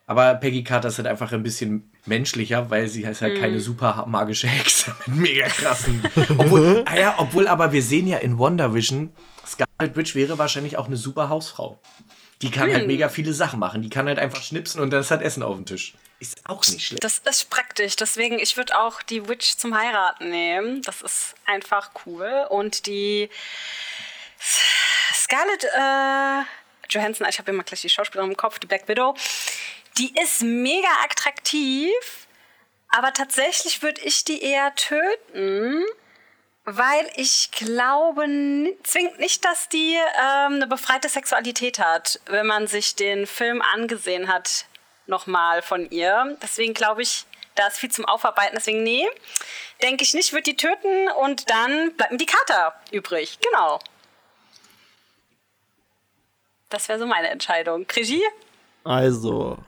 Aber 0.07 0.35
Peggy 0.35 0.63
Carter 0.63 0.89
ist 0.89 0.99
halt 0.99 1.09
einfach 1.09 1.33
ein 1.33 1.43
bisschen 1.43 1.90
menschlicher, 2.07 2.71
weil 2.71 2.89
sie 2.89 3.07
heißt 3.07 3.23
halt 3.23 3.37
mhm. 3.37 3.41
keine 3.41 3.61
super 3.61 4.05
magische 4.09 4.49
Hexe 4.49 4.95
mit 5.07 5.17
mega 5.17 5.47
krassen. 5.49 6.03
obwohl, 6.39 6.85
ah 6.87 6.97
ja, 6.97 7.15
obwohl 7.19 7.49
aber 7.49 7.73
wir 7.73 7.83
sehen 7.83 8.07
ja 8.07 8.19
in 8.19 8.39
Wonder 8.39 8.75
Vision, 8.75 9.13
Scarlet 9.47 9.97
Witch 9.97 10.15
wäre 10.15 10.39
wahrscheinlich 10.39 10.77
auch 10.77 10.87
eine 10.87 10.97
super 10.97 11.29
Hausfrau. 11.29 11.81
Die 12.43 12.51
kann 12.51 12.63
halt 12.63 12.71
hm. 12.71 12.79
halt 12.79 12.87
mega 12.87 13.09
viele 13.09 13.35
Sachen 13.35 13.59
machen. 13.59 13.83
Die 13.83 13.91
kann 13.91 14.07
halt 14.07 14.19
einfach 14.19 14.43
schnipsen 14.43 14.81
und 14.81 14.91
dann 14.91 15.01
ist 15.01 15.11
halt 15.11 15.21
Essen 15.21 15.43
auf 15.43 15.57
dem 15.57 15.67
Tisch. 15.67 15.95
Ist 16.21 16.39
auch 16.49 16.67
nicht 16.69 16.87
schlecht. 16.87 17.05
Das 17.05 17.19
ist 17.19 17.51
praktisch. 17.51 17.97
Deswegen, 17.97 18.39
ich 18.39 18.57
würde 18.57 18.79
auch 18.79 19.03
die 19.03 19.29
Witch 19.29 19.57
zum 19.57 19.75
Heiraten 19.75 20.31
nehmen. 20.31 20.83
Das 20.83 21.03
ist 21.03 21.35
einfach 21.47 21.91
cool. 22.07 22.47
Und 22.49 22.87
die 22.87 23.29
Scarlett 25.15 25.65
äh, 25.65 26.45
Johansson, 26.91 27.27
ich 27.29 27.39
habe 27.39 27.51
immer 27.51 27.63
gleich 27.63 27.83
die 27.83 27.89
Schauspielerin 27.89 28.31
im 28.31 28.37
Kopf, 28.37 28.59
die 28.59 28.67
Black 28.67 28.89
Widow, 28.89 29.15
die 29.99 30.15
ist 30.21 30.43
mega 30.43 30.89
attraktiv. 31.05 31.91
Aber 32.89 33.13
tatsächlich 33.13 33.83
würde 33.83 34.01
ich 34.01 34.25
die 34.25 34.43
eher 34.43 34.75
töten, 34.75 35.85
weil 36.65 37.09
ich 37.15 37.51
glaube, 37.53 38.27
zwingt 38.83 39.19
nicht, 39.21 39.45
dass 39.45 39.69
die 39.69 39.95
ähm, 39.95 40.55
eine 40.55 40.67
befreite 40.67 41.09
Sexualität 41.09 41.79
hat, 41.79 42.21
wenn 42.27 42.47
man 42.47 42.67
sich 42.67 42.97
den 42.97 43.27
Film 43.27 43.63
angesehen 43.63 44.27
hat, 44.27 44.67
nochmal 45.07 45.63
von 45.63 45.89
ihr. 45.91 46.37
Deswegen 46.43 46.75
glaube 46.75 47.03
ich, 47.03 47.27
da 47.55 47.69
ist 47.69 47.79
viel 47.79 47.91
zum 47.91 48.07
Aufarbeiten. 48.07 48.57
Deswegen, 48.57 48.83
nee, 48.83 49.07
denke 49.83 50.03
ich 50.03 50.15
nicht, 50.15 50.33
wird 50.33 50.47
die 50.47 50.57
töten 50.57 51.09
und 51.21 51.49
dann 51.49 51.93
bleibt 51.95 52.13
mir 52.13 52.19
die 52.19 52.27
Kater 52.27 52.75
übrig. 52.91 53.39
Genau. 53.41 53.79
Das 56.71 56.89
wäre 56.89 56.99
so 56.99 57.07
meine 57.07 57.29
Entscheidung. 57.29 57.87
Regie? 57.95 58.23
Also, 58.85 59.59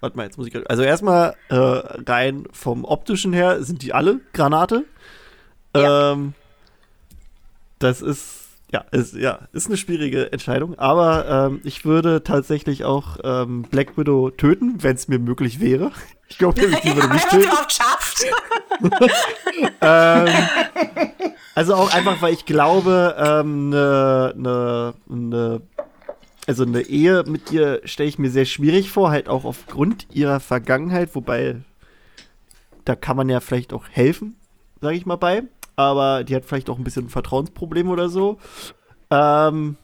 warte 0.00 0.16
mal, 0.16 0.24
jetzt 0.24 0.38
muss 0.38 0.46
ich. 0.46 0.70
Also, 0.70 0.82
erstmal 0.82 1.34
äh, 1.48 1.54
rein 1.54 2.46
vom 2.52 2.84
optischen 2.84 3.32
her 3.32 3.62
sind 3.62 3.82
die 3.82 3.92
alle 3.92 4.20
Granate. 4.32 4.84
Ja. 5.74 6.12
Ähm, 6.12 6.34
das 7.78 8.02
ist 8.02 8.40
ja, 8.72 8.84
ist, 8.92 9.14
ja, 9.14 9.40
ist 9.52 9.66
eine 9.66 9.76
schwierige 9.76 10.32
Entscheidung, 10.32 10.78
aber 10.78 11.48
ähm, 11.48 11.60
ich 11.64 11.84
würde 11.84 12.22
tatsächlich 12.22 12.84
auch 12.84 13.18
ähm, 13.24 13.62
Black 13.62 13.98
Widow 13.98 14.30
töten, 14.30 14.76
wenn 14.82 14.94
es 14.94 15.08
mir 15.08 15.18
möglich 15.18 15.60
wäre. 15.60 15.90
Ich 16.30 16.38
glaube 16.38 16.60
die 16.60 16.94
würde 16.94 17.08
nicht 17.12 17.28
töten. 17.30 17.48
ähm, 19.80 20.28
also 21.56 21.74
auch 21.74 21.92
einfach, 21.92 22.22
weil 22.22 22.32
ich 22.32 22.44
glaube, 22.44 23.16
ähm, 23.18 23.70
ne, 23.70 24.32
ne, 24.36 24.94
ne, 25.08 25.60
also 26.50 26.64
eine 26.64 26.82
Ehe 26.82 27.24
mit 27.26 27.52
ihr 27.52 27.80
stelle 27.84 28.08
ich 28.08 28.18
mir 28.18 28.30
sehr 28.30 28.44
schwierig 28.44 28.90
vor, 28.90 29.10
halt 29.10 29.28
auch 29.28 29.44
aufgrund 29.44 30.06
ihrer 30.10 30.40
Vergangenheit, 30.40 31.14
wobei 31.14 31.62
da 32.84 32.96
kann 32.96 33.16
man 33.16 33.28
ja 33.28 33.40
vielleicht 33.40 33.72
auch 33.72 33.84
helfen, 33.88 34.36
sage 34.80 34.96
ich 34.96 35.06
mal 35.06 35.16
bei 35.16 35.44
aber 35.80 36.24
die 36.24 36.36
hat 36.36 36.44
vielleicht 36.44 36.68
auch 36.68 36.78
ein 36.78 36.84
bisschen 36.84 37.08
Vertrauensprobleme 37.08 37.90
oder 37.90 38.08
so. 38.08 38.38
Ähm, 39.10 39.76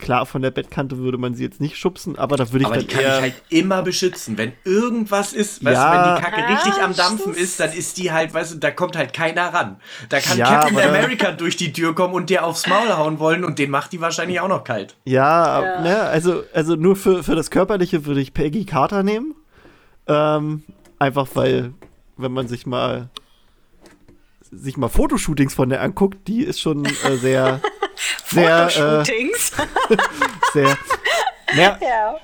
klar, 0.00 0.26
von 0.26 0.42
der 0.42 0.50
Bettkante 0.50 0.98
würde 0.98 1.18
man 1.18 1.34
sie 1.34 1.44
jetzt 1.44 1.60
nicht 1.60 1.76
schubsen, 1.76 2.18
aber 2.18 2.36
da 2.36 2.50
würde 2.50 2.62
ich 2.62 2.66
aber 2.66 2.76
dann 2.76 2.86
die 2.86 2.92
kann 2.92 3.02
eher 3.02 3.16
ich 3.16 3.22
halt 3.22 3.34
immer 3.50 3.82
beschützen. 3.82 4.36
Wenn 4.36 4.52
irgendwas 4.64 5.32
ist, 5.32 5.64
weißt 5.64 5.76
ja. 5.76 5.90
du, 5.90 6.08
wenn 6.08 6.16
die 6.16 6.22
Kacke 6.22 6.44
ah, 6.44 6.52
richtig 6.52 6.82
am 6.82 6.96
Dampfen 6.96 7.34
ist, 7.34 7.60
dann 7.60 7.72
ist 7.72 7.98
die 7.98 8.10
halt, 8.10 8.34
weißt 8.34 8.54
du, 8.54 8.58
da 8.58 8.70
kommt 8.70 8.96
halt 8.96 9.12
keiner 9.12 9.54
ran. 9.54 9.76
Da 10.08 10.20
kann 10.20 10.38
ja, 10.38 10.46
Captain 10.46 10.78
America 10.78 11.30
durch 11.32 11.56
die 11.56 11.72
Tür 11.72 11.94
kommen 11.94 12.14
und 12.14 12.30
dir 12.30 12.44
aufs 12.44 12.66
Maul 12.66 12.88
hauen 12.96 13.18
wollen 13.18 13.44
und 13.44 13.58
den 13.58 13.70
macht 13.70 13.92
die 13.92 14.00
wahrscheinlich 14.00 14.40
auch 14.40 14.48
noch 14.48 14.64
kalt. 14.64 14.96
Ja, 15.04 15.62
ja. 15.62 15.80
Ne, 15.80 16.00
also, 16.00 16.42
also 16.52 16.74
nur 16.74 16.96
für, 16.96 17.22
für 17.22 17.36
das 17.36 17.50
Körperliche 17.50 18.06
würde 18.06 18.20
ich 18.20 18.34
Peggy 18.34 18.64
Carter 18.64 19.02
nehmen. 19.02 19.34
Ähm, 20.06 20.64
einfach 20.98 21.28
weil, 21.34 21.72
wenn 22.16 22.32
man 22.32 22.48
sich 22.48 22.66
mal 22.66 23.10
sich 24.52 24.76
mal 24.76 24.88
Fotoshootings 24.88 25.54
von 25.54 25.68
der 25.68 25.82
anguckt, 25.82 26.26
die 26.26 26.42
ist 26.42 26.60
schon 26.60 26.84
äh, 26.84 27.16
sehr, 27.16 27.60
sehr, 28.30 28.66
äh, 28.66 28.70
Fotoshootings? 28.70 29.52
Äh, 29.90 29.96
sehr, 30.52 30.78
naja, 31.54 31.78
ja. 31.80 32.16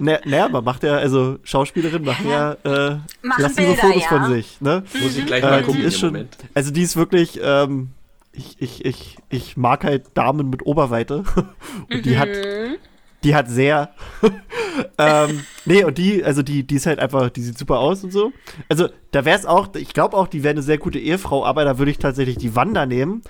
Naja, 0.00 0.20
na, 0.24 0.48
man 0.48 0.64
macht 0.64 0.82
ja, 0.82 0.96
also 0.96 1.38
Schauspielerin 1.42 2.02
machen 2.02 2.28
ja, 2.28 2.52
äh, 2.64 2.98
lassen 3.22 3.56
Bilder, 3.56 3.74
so 3.74 3.80
Fotos 3.80 4.02
ja. 4.02 4.08
von 4.08 4.32
sich, 4.32 4.60
ne? 4.60 4.84
Mhm. 4.92 5.00
Muss 5.02 5.16
ich 5.16 5.26
gleich 5.26 5.42
mal 5.42 5.60
äh, 5.60 5.62
gucken 5.62 5.82
ist 5.82 5.98
schon, 5.98 6.28
Also 6.54 6.70
die 6.70 6.82
ist 6.82 6.96
wirklich, 6.96 7.38
ähm, 7.42 7.90
ich, 8.32 8.56
ich, 8.60 8.84
ich, 8.84 9.18
ich 9.28 9.56
mag 9.56 9.84
halt 9.84 10.06
Damen 10.14 10.50
mit 10.50 10.64
Oberweite 10.64 11.24
und 11.90 12.06
die 12.06 12.18
hat, 12.18 12.28
mhm. 12.28 12.76
die 13.24 13.34
hat 13.34 13.48
sehr, 13.48 13.90
ähm, 14.98 15.44
nee, 15.66 15.84
und 15.84 15.98
die, 15.98 16.24
also 16.24 16.42
die, 16.42 16.62
die 16.62 16.76
ist 16.76 16.86
halt 16.86 16.98
einfach, 16.98 17.28
die 17.28 17.42
sieht 17.42 17.58
super 17.58 17.78
aus 17.78 18.02
und 18.02 18.12
so. 18.12 18.32
Also, 18.68 18.88
da 19.10 19.24
wäre 19.24 19.38
es 19.38 19.44
auch, 19.44 19.74
ich 19.74 19.92
glaube 19.92 20.16
auch, 20.16 20.28
die 20.28 20.42
wäre 20.42 20.52
eine 20.52 20.62
sehr 20.62 20.78
gute 20.78 20.98
Ehefrau, 20.98 21.44
aber 21.44 21.64
da 21.64 21.78
würde 21.78 21.90
ich 21.90 21.98
tatsächlich 21.98 22.38
die 22.38 22.56
Wanda 22.56 22.86
nehmen. 22.86 23.22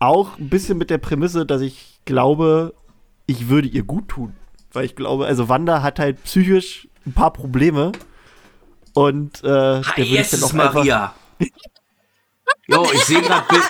Auch 0.00 0.38
ein 0.38 0.48
bisschen 0.48 0.78
mit 0.78 0.90
der 0.90 0.98
Prämisse, 0.98 1.46
dass 1.46 1.60
ich 1.60 2.00
glaube, 2.04 2.74
ich 3.26 3.48
würde 3.48 3.68
ihr 3.68 3.84
gut 3.84 4.08
tun. 4.08 4.34
Weil 4.72 4.84
ich 4.84 4.96
glaube, 4.96 5.26
also 5.26 5.48
Wanda 5.48 5.82
hat 5.82 5.98
halt 5.98 6.24
psychisch 6.24 6.88
ein 7.06 7.12
paar 7.12 7.32
Probleme. 7.32 7.92
Und 8.94 9.38
äh, 9.44 9.44
der 9.44 9.82
würde 9.96 10.02
ich 10.02 10.30
dann 10.30 10.42
auch 10.42 10.52
Maria. 10.52 11.14
Jo, 12.66 12.86
ich 12.92 13.04
sehe 13.04 13.20
gerade 13.20 13.46
Bild. 13.48 13.62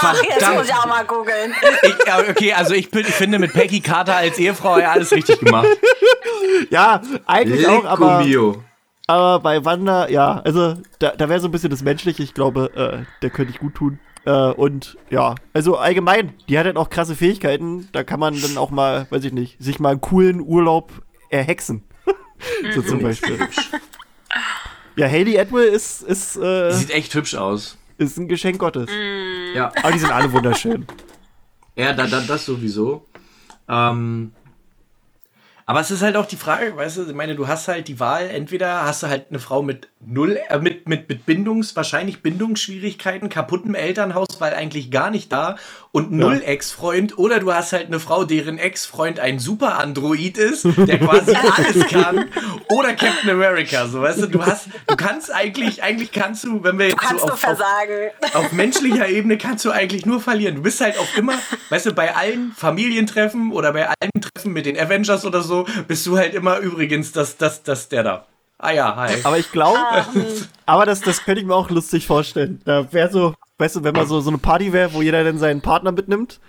Ach, 0.00 0.22
jetzt 0.28 0.54
muss 0.54 0.66
ich 0.66 0.74
auch 0.74 0.86
mal 0.86 1.04
googeln. 1.04 1.54
okay, 2.30 2.52
also 2.54 2.74
ich, 2.74 2.92
ich, 2.94 3.06
finde 3.06 3.38
mit 3.38 3.52
Peggy 3.52 3.80
Carter 3.80 4.16
als 4.16 4.38
Ehefrau 4.38 4.78
ja 4.78 4.92
alles 4.92 5.12
richtig 5.12 5.40
gemacht. 5.40 5.68
Ja, 6.70 7.02
eigentlich 7.26 7.60
Lecco 7.62 7.78
auch, 7.78 7.84
aber. 7.84 8.24
Mio. 8.24 8.62
Aber 9.06 9.40
bei 9.40 9.64
Wanda, 9.64 10.08
ja, 10.08 10.40
also 10.44 10.76
da, 10.98 11.10
da 11.10 11.28
wäre 11.28 11.40
so 11.40 11.48
ein 11.48 11.50
bisschen 11.50 11.70
das 11.70 11.82
Menschliche, 11.82 12.22
ich 12.22 12.34
glaube, 12.34 12.70
äh, 12.74 13.04
der 13.20 13.30
könnte 13.30 13.52
ich 13.52 13.58
gut 13.58 13.74
tun. 13.74 13.98
Äh, 14.26 14.52
und 14.52 14.98
ja, 15.08 15.36
also 15.54 15.76
allgemein, 15.76 16.34
die 16.48 16.58
hat 16.58 16.66
halt 16.66 16.76
auch 16.76 16.90
krasse 16.90 17.14
Fähigkeiten. 17.14 17.88
Da 17.92 18.02
kann 18.02 18.20
man 18.20 18.38
dann 18.40 18.58
auch 18.58 18.70
mal, 18.70 19.06
weiß 19.10 19.24
ich 19.24 19.32
nicht, 19.32 19.62
sich 19.62 19.78
mal 19.78 19.90
einen 19.90 20.00
coolen 20.00 20.40
Urlaub 20.40 20.92
erhexen. 21.30 21.84
so 22.74 22.82
zum. 22.82 23.00
Beispiel. 23.00 23.38
Ja, 24.96 25.08
Haley 25.08 25.38
Atwell 25.38 25.68
ist. 25.68 26.02
ist 26.02 26.36
äh, 26.36 26.72
Sieht 26.72 26.90
echt 26.90 27.14
hübsch 27.14 27.36
aus. 27.36 27.78
Ist 27.98 28.18
ein 28.18 28.28
Geschenk 28.28 28.58
Gottes. 28.58 28.90
Mm. 28.90 29.56
Ja. 29.56 29.72
Aber 29.82 29.92
die 29.92 29.98
sind 29.98 30.10
alle 30.10 30.32
wunderschön. 30.32 30.86
Ja, 31.76 31.92
da, 31.92 32.06
da, 32.06 32.20
das 32.20 32.46
sowieso. 32.46 33.06
Ähm, 33.68 34.32
Aber 35.68 35.80
es 35.80 35.90
ist 35.90 36.02
halt 36.02 36.14
auch 36.14 36.26
die 36.26 36.36
Frage, 36.36 36.76
weißt 36.76 36.98
du, 36.98 37.08
ich 37.08 37.14
meine, 37.14 37.34
du 37.34 37.48
hast 37.48 37.66
halt 37.66 37.88
die 37.88 37.98
Wahl, 37.98 38.30
entweder 38.30 38.84
hast 38.84 39.02
du 39.02 39.08
halt 39.08 39.26
eine 39.30 39.40
Frau 39.40 39.62
mit 39.62 39.88
null, 39.98 40.38
äh, 40.48 40.60
mit, 40.60 40.88
mit, 40.88 41.08
mit 41.08 41.26
Bindungs, 41.26 41.74
wahrscheinlich 41.74 42.22
Bindungsschwierigkeiten, 42.22 43.28
kaputtem 43.28 43.74
Elternhaus, 43.74 44.28
weil 44.38 44.54
eigentlich 44.54 44.92
gar 44.92 45.10
nicht 45.10 45.32
da 45.32 45.56
und 45.96 46.12
null 46.12 46.42
ja. 46.42 46.48
Ex-Freund, 46.48 47.16
oder 47.16 47.40
du 47.40 47.54
hast 47.54 47.72
halt 47.72 47.86
eine 47.86 47.98
Frau, 48.00 48.24
deren 48.24 48.58
Ex-Freund 48.58 49.18
ein 49.18 49.38
super 49.38 49.78
Android 49.78 50.36
ist, 50.36 50.66
der 50.76 50.98
quasi 50.98 51.34
alles 51.56 51.86
kann, 51.88 52.28
oder 52.68 52.92
Captain 52.92 53.30
America, 53.30 53.86
so, 53.86 54.02
weißt 54.02 54.20
du, 54.20 54.26
du 54.26 54.44
hast, 54.44 54.68
du 54.86 54.94
kannst 54.94 55.32
eigentlich, 55.32 55.82
eigentlich 55.82 56.12
kannst 56.12 56.44
du, 56.44 56.62
wenn 56.62 56.78
wir 56.78 56.88
jetzt 56.88 57.00
du 57.00 57.06
kannst 57.06 57.24
so 57.24 57.32
auf, 57.32 57.40
versagen. 57.40 58.10
Auf, 58.20 58.34
auf 58.34 58.52
menschlicher 58.52 59.08
Ebene 59.08 59.38
kannst 59.38 59.64
du 59.64 59.70
eigentlich 59.70 60.04
nur 60.04 60.20
verlieren. 60.20 60.56
Du 60.56 60.62
bist 60.62 60.82
halt 60.82 60.98
auch 60.98 61.16
immer, 61.16 61.32
weißt 61.70 61.86
du, 61.86 61.94
bei 61.94 62.14
allen 62.14 62.52
Familientreffen 62.52 63.50
oder 63.52 63.72
bei 63.72 63.88
allen 63.88 64.20
Treffen 64.20 64.52
mit 64.52 64.66
den 64.66 64.78
Avengers 64.78 65.24
oder 65.24 65.40
so, 65.40 65.66
bist 65.88 66.06
du 66.06 66.18
halt 66.18 66.34
immer 66.34 66.58
übrigens 66.58 67.12
das, 67.12 67.38
das, 67.38 67.62
das, 67.62 67.88
der 67.88 68.02
da. 68.02 68.26
Ah 68.58 68.72
ja, 68.72 68.96
hi. 68.96 69.16
Aber 69.24 69.38
ich 69.38 69.52
glaube, 69.52 69.78
ah, 69.78 70.12
hm. 70.12 70.24
aber 70.64 70.86
das, 70.86 71.00
das 71.02 71.24
könnte 71.24 71.40
ich 71.40 71.46
mir 71.46 71.54
auch 71.54 71.70
lustig 71.70 72.06
vorstellen. 72.06 72.60
Da 72.64 72.90
wäre 72.92 73.10
so, 73.10 73.34
weißt 73.58 73.76
du, 73.76 73.84
wenn 73.84 73.94
man 73.94 74.06
so, 74.06 74.20
so 74.20 74.30
eine 74.30 74.38
Party 74.38 74.72
wäre, 74.72 74.94
wo 74.94 75.02
jeder 75.02 75.24
dann 75.24 75.38
seinen 75.38 75.60
Partner 75.60 75.92
mitnimmt, 75.92 76.40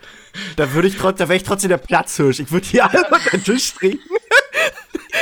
da 0.56 0.74
würde 0.74 0.88
ich 0.88 0.96
trotzdem, 0.96 1.26
da 1.26 1.30
wäre 1.30 1.38
ich 1.38 1.44
trotzdem 1.44 1.70
der 1.70 1.78
Platzhirsch. 1.78 2.40
Ich 2.40 2.52
würde 2.52 2.66
hier 2.66 2.90
alle 2.90 3.04
unter 3.12 3.30
den 3.30 3.44
Tisch 3.44 3.74
trinken. 3.74 4.00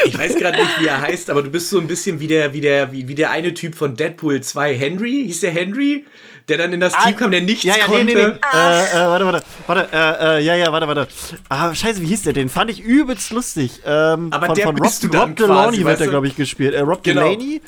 Ich 0.05 0.17
weiß 0.17 0.35
gerade 0.35 0.57
nicht, 0.57 0.79
wie 0.79 0.87
er 0.87 1.01
heißt, 1.01 1.29
aber 1.29 1.41
du 1.41 1.49
bist 1.49 1.69
so 1.69 1.79
ein 1.79 1.87
bisschen 1.87 2.19
wie 2.19 2.27
der, 2.27 2.53
wie 2.53 2.61
der, 2.61 2.91
wie, 2.91 3.07
wie 3.07 3.15
der 3.15 3.31
eine 3.31 3.53
Typ 3.53 3.75
von 3.75 3.95
Deadpool 3.95 4.41
2, 4.41 4.75
Henry. 4.75 5.23
Hieß 5.25 5.39
der 5.39 5.51
Henry? 5.51 6.05
Der 6.47 6.57
dann 6.57 6.73
in 6.73 6.79
das 6.79 6.93
ah, 6.93 7.05
Team 7.05 7.15
kam, 7.15 7.31
der 7.31 7.41
nichts 7.41 7.63
ja, 7.63 7.75
ja, 7.77 7.85
konnte. 7.85 8.05
Nee, 8.05 8.15
nee, 8.15 8.27
nee. 8.27 8.33
Ah. 8.41 8.81
Äh, 8.81 8.83
äh, 8.83 9.07
warte, 9.07 9.25
warte, 9.25 9.43
warte, 9.67 9.89
äh, 9.91 10.37
äh, 10.37 10.43
ja, 10.43 10.55
ja, 10.55 10.71
warte, 10.71 10.87
warte. 10.87 11.07
Ah, 11.49 11.73
scheiße, 11.73 12.01
wie 12.01 12.07
hieß 12.07 12.23
der? 12.23 12.33
Den 12.33 12.49
fand 12.49 12.69
ich 12.71 12.81
übelst 12.81 13.31
lustig. 13.31 13.81
Ähm, 13.85 14.29
Aber 14.31 14.47
von, 14.47 14.55
der 14.55 14.65
von 14.65 14.77
Rob, 14.77 14.91
Rob 15.13 15.35
Delaney 15.35 15.85
wird 15.85 15.99
der, 15.99 16.07
glaube 16.07 16.27
ich, 16.27 16.35
gespielt. 16.35 16.73
Äh, 16.73 16.81
Rob 16.81 17.03
genau. 17.03 17.21
Delaney? 17.21 17.61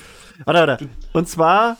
Warte, 0.46 0.60
warte. 0.60 0.90
Und 1.14 1.28
zwar 1.28 1.78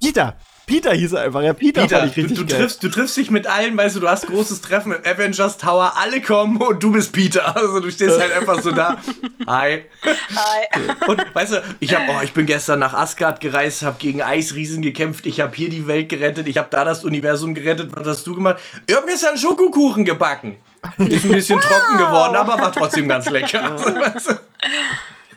Peter. 0.00 0.36
Peter 0.66 0.94
hieß 0.94 1.12
er 1.12 1.22
einfach. 1.22 1.42
Ja, 1.42 1.52
Peter, 1.52 1.82
Peter 1.82 1.98
fand 1.98 2.10
ich 2.10 2.16
richtig 2.16 2.38
du, 2.38 2.44
du 2.44 2.54
triffst, 2.54 2.82
du 2.82 2.88
triffst 2.88 3.16
dich 3.16 3.30
mit 3.30 3.46
allen, 3.46 3.76
weißt 3.76 3.96
du, 3.96 4.00
du 4.00 4.08
hast 4.08 4.26
großes 4.26 4.62
Treffen 4.62 4.92
im 4.92 5.00
Avengers 5.04 5.58
Tower, 5.58 5.92
alle 5.96 6.22
kommen 6.22 6.56
und 6.56 6.82
du 6.82 6.92
bist 6.92 7.12
Peter. 7.12 7.54
Also 7.54 7.80
du 7.80 7.90
stehst 7.90 8.18
halt 8.18 8.32
einfach 8.32 8.62
so 8.62 8.72
da. 8.72 8.98
Hi. 9.46 9.84
Hi. 10.02 10.80
Und 11.06 11.22
weißt 11.34 11.52
du, 11.52 11.62
ich 11.80 11.94
hab, 11.94 12.08
oh, 12.08 12.22
ich 12.22 12.32
bin 12.32 12.46
gestern 12.46 12.78
nach 12.78 12.94
Asgard 12.94 13.40
gereist, 13.40 13.82
habe 13.82 13.96
gegen 13.98 14.22
Eisriesen 14.22 14.80
gekämpft, 14.80 15.26
ich 15.26 15.40
habe 15.40 15.54
hier 15.54 15.68
die 15.68 15.86
Welt 15.86 16.08
gerettet, 16.08 16.48
ich 16.48 16.56
habe 16.56 16.68
da 16.70 16.84
das 16.84 17.04
Universum 17.04 17.54
gerettet. 17.54 17.90
Was 17.94 18.06
hast 18.06 18.26
du 18.26 18.34
gemacht? 18.34 18.56
Ich 18.86 18.96
habe 18.96 19.06
gestern 19.06 19.36
Schokokuchen 19.36 20.04
gebacken. 20.04 20.56
Ist 20.98 21.24
ein 21.24 21.32
bisschen 21.32 21.58
wow. 21.58 21.64
trocken 21.64 21.98
geworden, 21.98 22.36
aber 22.36 22.58
war 22.58 22.72
trotzdem 22.72 23.08
ganz 23.08 23.28
lecker. 23.28 23.72
Also, 23.72 23.94
weißt 23.94 24.38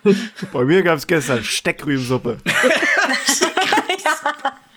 du? 0.04 0.16
Bei 0.54 0.64
mir 0.64 0.84
gab 0.84 0.98
es 0.98 1.08
gestern 1.08 1.44
Steckrübensuppe. 1.44 2.38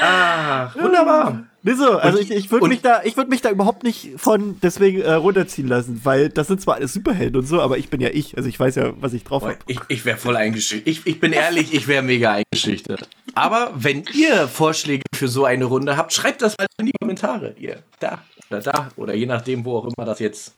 ah, 0.00 0.70
wunderbar. 0.74 1.44
Nee, 1.62 1.74
so, 1.74 1.98
also 1.98 2.18
ich, 2.18 2.30
ich 2.30 2.50
würde 2.50 2.68
mich 2.68 2.82
da, 2.82 3.02
ich 3.02 3.16
würde 3.16 3.30
mich 3.30 3.42
da 3.42 3.50
überhaupt 3.50 3.82
nicht 3.82 4.12
von 4.16 4.58
deswegen 4.62 5.00
äh, 5.02 5.12
runterziehen 5.14 5.66
lassen, 5.66 6.00
weil 6.04 6.28
das 6.28 6.46
sind 6.46 6.60
zwar 6.60 6.76
alles 6.76 6.92
Superhelden 6.92 7.36
und 7.36 7.46
so, 7.46 7.60
aber 7.60 7.78
ich 7.78 7.90
bin 7.90 8.00
ja 8.00 8.10
ich, 8.10 8.36
also 8.36 8.48
ich 8.48 8.58
weiß 8.58 8.76
ja, 8.76 8.92
was 9.00 9.12
ich 9.12 9.24
drauf 9.24 9.42
habe. 9.42 9.58
Ich, 9.66 9.80
ich 9.88 10.04
wäre 10.04 10.16
voll 10.16 10.36
eingeschüchtert. 10.36 10.86
Ich, 10.88 11.06
ich 11.06 11.20
bin 11.20 11.32
ehrlich, 11.32 11.74
ich 11.74 11.88
wäre 11.88 12.02
mega 12.02 12.32
eingeschüchtert. 12.32 13.08
Aber 13.34 13.72
wenn 13.74 14.04
ihr 14.14 14.46
Vorschläge 14.46 15.02
für 15.14 15.28
so 15.28 15.44
eine 15.44 15.64
Runde 15.64 15.96
habt, 15.96 16.12
schreibt 16.12 16.42
das 16.42 16.56
mal 16.58 16.66
in 16.78 16.86
die 16.86 16.92
Kommentare. 17.00 17.54
Ihr 17.58 17.82
da 17.98 18.22
oder 18.50 18.60
da 18.60 18.88
oder 18.96 19.14
je 19.14 19.26
nachdem, 19.26 19.64
wo 19.64 19.78
auch 19.78 19.84
immer 19.84 20.06
das 20.06 20.20
jetzt 20.20 20.54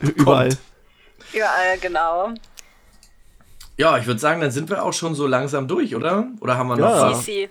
überall. 0.00 0.50
Kommt. 0.50 0.58
Überall, 1.32 1.78
genau. 1.80 2.34
Ja, 3.78 3.96
ich 3.96 4.06
würde 4.06 4.18
sagen, 4.18 4.40
dann 4.40 4.50
sind 4.50 4.68
wir 4.70 4.84
auch 4.84 4.92
schon 4.92 5.14
so 5.14 5.28
langsam 5.28 5.68
durch, 5.68 5.94
oder? 5.94 6.26
Oder 6.40 6.58
haben 6.58 6.68
wir 6.68 6.76
noch 6.76 6.88
ja. 6.88 7.10
was? 7.12 7.26
Nee, 7.26 7.48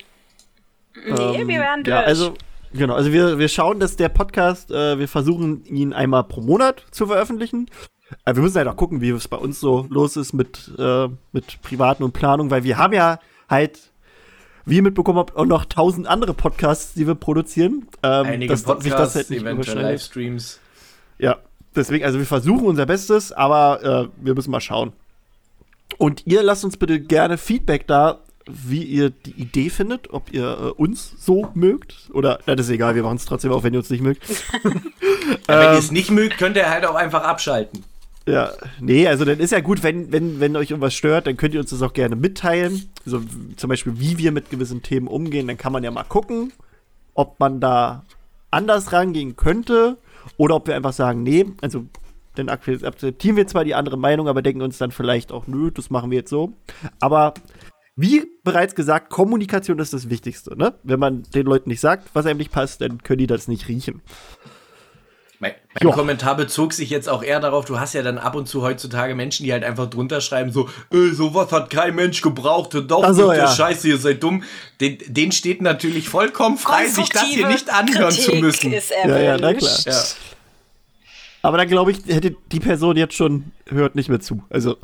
ähm, 1.06 1.48
wir 1.48 1.60
werden 1.60 1.84
durch. 1.86 1.96
Ja, 1.96 2.02
also, 2.02 2.34
genau, 2.74 2.96
also 2.96 3.14
wir, 3.14 3.40
wir 3.40 3.48
schauen, 3.48 3.80
dass 3.80 3.96
der 3.96 4.10
Podcast, 4.10 4.70
äh, 4.70 5.00
wir 5.00 5.08
versuchen 5.08 5.64
ihn 5.66 5.94
einmal 5.94 6.26
pro 6.26 6.42
Monat 6.42 6.84
zu 6.92 7.08
veröffentlichen. 7.08 7.70
Äh, 8.26 8.36
wir 8.36 8.42
müssen 8.42 8.58
halt 8.58 8.68
auch 8.68 8.76
gucken, 8.76 9.00
wie 9.00 9.10
es 9.12 9.30
bei 9.30 9.38
uns 9.38 9.62
so 9.62 9.88
los 9.90 10.18
ist 10.18 10.34
mit, 10.34 10.70
äh, 10.78 11.08
mit 11.32 11.62
Privaten 11.62 12.04
und 12.04 12.12
Planung, 12.12 12.52
weil 12.52 12.66
wir 12.66 12.78
haben 12.78 12.94
ja 12.94 13.20
halt, 13.50 13.80
wie 14.66 14.78
ihr 14.78 14.84
mitbekommen 14.84 15.20
habt, 15.20 15.38
auch 15.38 15.46
noch 15.46 15.64
tausend 15.64 16.08
andere 16.08 16.34
Podcasts, 16.34 16.94
die 16.94 17.08
wir 17.08 17.16
produzieren. 17.16 17.88
Ähm, 18.04 18.26
Einige 18.26 18.52
dass, 18.52 18.64
Podcasts, 18.64 18.84
sich 18.84 18.94
das 18.94 19.16
halt 19.16 19.30
nicht 19.30 19.44
eventuell 19.44 19.80
Livestreams. 19.80 20.60
Ja, 21.20 21.38
deswegen, 21.74 22.04
also 22.04 22.20
wir 22.20 22.26
versuchen 22.26 22.66
unser 22.66 22.86
Bestes, 22.86 23.32
aber 23.32 24.10
äh, 24.12 24.26
wir 24.26 24.36
müssen 24.36 24.52
mal 24.52 24.60
schauen. 24.60 24.92
Und 25.98 26.24
ihr 26.26 26.44
lasst 26.44 26.66
uns 26.66 26.78
bitte 26.78 27.00
gerne 27.00 27.38
Feedback 27.38 27.88
da, 27.88 28.20
wie 28.50 28.84
ihr 28.84 29.10
die 29.10 29.32
Idee 29.32 29.70
findet, 29.70 30.14
ob 30.14 30.32
ihr 30.34 30.46
äh, 30.46 30.82
uns 30.82 31.14
so 31.20 31.50
mögt. 31.54 32.10
Oder, 32.14 32.40
na, 32.46 32.56
das 32.56 32.68
ist 32.68 32.74
egal, 32.74 32.96
wir 32.96 33.04
machen 33.04 33.18
es 33.18 33.26
trotzdem 33.26 33.52
auch, 33.52 33.64
wenn 33.64 33.74
ihr 33.74 33.80
uns 33.80 33.90
nicht 33.90 34.02
mögt. 34.02 34.24
ja, 34.64 34.72
wenn 35.48 35.74
ihr 35.74 35.80
es 35.80 35.92
nicht 35.92 36.12
mögt, 36.12 36.38
könnt 36.38 36.56
ihr 36.56 36.70
halt 36.70 36.86
auch 36.86 36.96
einfach 36.96 37.24
abschalten. 37.24 37.84
Ja, 38.28 38.52
nee, 38.82 39.08
also 39.08 39.24
dann 39.24 39.40
ist 39.40 39.52
ja 39.52 39.62
gut, 39.62 39.84
wenn, 39.84 40.12
wenn, 40.12 40.42
wenn 40.42 40.58
euch 40.58 40.72
irgendwas 40.72 40.94
stört, 40.94 41.28
dann 41.28 41.38
könnt 41.38 41.54
ihr 41.54 41.62
uns 41.62 41.70
das 41.70 41.82
auch 41.82 41.94
gerne 41.94 42.18
mitteilen. 42.18 42.90
Also 43.06 43.22
zum 43.56 43.70
Beispiel, 43.70 44.00
wie 44.00 44.18
wir 44.18 44.34
mit 44.34 44.50
gewissen 44.50 44.82
Themen 44.82 45.08
umgehen, 45.08 45.48
dann 45.48 45.58
kann 45.58 45.72
man 45.72 45.84
ja 45.84 45.92
mal 45.92 46.04
gucken, 46.04 46.52
ob 47.14 47.40
man 47.40 47.62
da 47.62 48.04
anders 48.52 48.92
rangehen 48.92 49.38
könnte 49.38 49.98
oder 50.36 50.56
ob 50.56 50.68
wir 50.68 50.76
einfach 50.76 50.92
sagen, 50.92 51.24
nee, 51.24 51.46
also 51.62 51.86
dann 52.38 52.50
akzeptieren 52.50 53.36
wir 53.36 53.48
zwar 53.48 53.64
die 53.64 53.76
andere 53.76 53.98
Meinung, 53.98 54.28
aber 54.28 54.42
denken 54.42 54.62
uns 54.62 54.78
dann 54.78 54.92
vielleicht 54.92 55.32
auch, 55.32 55.48
nö, 55.48 55.72
das 55.72 55.90
machen 55.90 56.12
wir 56.12 56.20
jetzt 56.20 56.30
so. 56.30 56.54
Aber 57.00 57.34
wie 57.96 58.26
bereits 58.44 58.76
gesagt, 58.76 59.10
Kommunikation 59.10 59.80
ist 59.80 59.94
das 59.94 60.10
Wichtigste. 60.10 60.56
Ne? 60.56 60.76
Wenn 60.84 61.00
man 61.00 61.24
den 61.34 61.48
Leuten 61.48 61.70
nicht 61.70 61.82
sagt, 61.82 62.10
was 62.14 62.26
einem 62.26 62.38
nicht 62.38 62.52
passt, 62.52 62.82
dann 62.82 63.02
können 63.02 63.18
die 63.20 63.28
das 63.28 63.48
nicht 63.48 63.68
riechen. 63.68 64.02
Mein, 65.40 65.54
mein 65.80 65.94
Kommentar 65.94 66.36
bezog 66.36 66.74
sich 66.74 66.90
jetzt 66.90 67.08
auch 67.08 67.22
eher 67.22 67.40
darauf, 67.40 67.66
du 67.66 67.80
hast 67.80 67.94
ja 67.94 68.02
dann 68.02 68.18
ab 68.18 68.34
und 68.34 68.48
zu 68.48 68.64
heutzutage 68.64 69.14
Menschen, 69.14 69.44
die 69.46 69.52
halt 69.52 69.64
einfach 69.64 69.88
drunter 69.88 70.20
schreiben, 70.20 70.52
so, 70.52 70.68
äh, 70.92 71.12
sowas 71.12 71.52
hat 71.52 71.70
kein 71.70 71.94
Mensch 71.94 72.24
gebraucht, 72.24 72.74
doch, 72.74 73.14
so, 73.14 73.32
ja. 73.32 73.48
Scheiße, 73.48 73.88
ihr 73.88 73.98
seid 74.00 74.24
dumm. 74.24 74.44
Den, 74.82 74.98
den 75.06 75.32
steht 75.32 75.62
natürlich 75.62 76.10
vollkommen 76.10 76.58
frei, 76.58 76.88
sich 76.88 77.10
das 77.10 77.26
hier 77.26 77.48
nicht 77.48 77.72
anhören 77.72 78.10
Kritik 78.10 78.24
zu 78.24 78.36
müssen. 78.36 78.74
Ist 78.74 78.92
ja, 78.92 79.20
ja, 79.20 79.38
na 79.38 79.54
klar. 79.54 79.78
Ja. 79.86 80.02
Aber 81.48 81.58
dann 81.58 81.70
glaube 81.70 81.92
ich, 81.92 82.00
hätte 82.08 82.36
die 82.52 82.60
Person 82.60 82.98
jetzt 82.98 83.14
schon 83.14 83.54
hört 83.70 83.96
nicht 83.96 84.10
mehr 84.10 84.20
zu. 84.20 84.44
Also. 84.50 84.76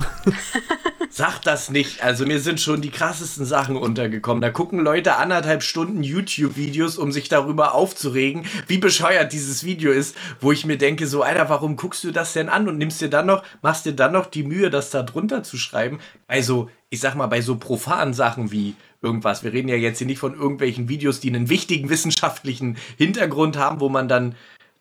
Sag 1.09 1.41
das 1.41 1.69
nicht. 1.69 2.01
Also 2.01 2.25
mir 2.25 2.39
sind 2.39 2.61
schon 2.61 2.79
die 2.79 2.89
krassesten 2.89 3.45
Sachen 3.45 3.75
untergekommen. 3.75 4.41
Da 4.41 4.49
gucken 4.49 4.79
Leute 4.79 5.17
anderthalb 5.17 5.61
Stunden 5.61 6.03
YouTube-Videos, 6.03 6.97
um 6.97 7.11
sich 7.11 7.27
darüber 7.27 7.75
aufzuregen, 7.75 8.45
wie 8.67 8.77
bescheuert 8.77 9.33
dieses 9.33 9.65
Video 9.65 9.91
ist, 9.91 10.15
wo 10.39 10.53
ich 10.53 10.65
mir 10.65 10.77
denke, 10.77 11.05
so, 11.05 11.21
Alter, 11.21 11.49
warum 11.49 11.75
guckst 11.75 12.01
du 12.05 12.11
das 12.11 12.31
denn 12.31 12.47
an 12.47 12.69
und 12.69 12.77
nimmst 12.77 13.01
dir 13.01 13.09
dann 13.09 13.25
noch, 13.25 13.43
machst 13.61 13.85
dir 13.85 13.91
dann 13.91 14.13
noch 14.13 14.27
die 14.27 14.43
Mühe, 14.43 14.69
das 14.69 14.89
da 14.89 15.03
drunter 15.03 15.43
zu 15.43 15.57
schreiben? 15.57 15.99
Also, 16.27 16.69
ich 16.89 17.01
sag 17.01 17.15
mal, 17.15 17.27
bei 17.27 17.41
so 17.41 17.57
profanen 17.57 18.13
Sachen 18.13 18.53
wie 18.53 18.75
irgendwas. 19.03 19.43
Wir 19.43 19.51
reden 19.51 19.67
ja 19.67 19.75
jetzt 19.75 19.97
hier 19.97 20.07
nicht 20.07 20.19
von 20.19 20.33
irgendwelchen 20.33 20.87
Videos, 20.87 21.19
die 21.19 21.29
einen 21.29 21.49
wichtigen 21.49 21.89
wissenschaftlichen 21.89 22.77
Hintergrund 22.97 23.57
haben, 23.57 23.81
wo 23.81 23.89
man 23.89 24.07
dann 24.07 24.35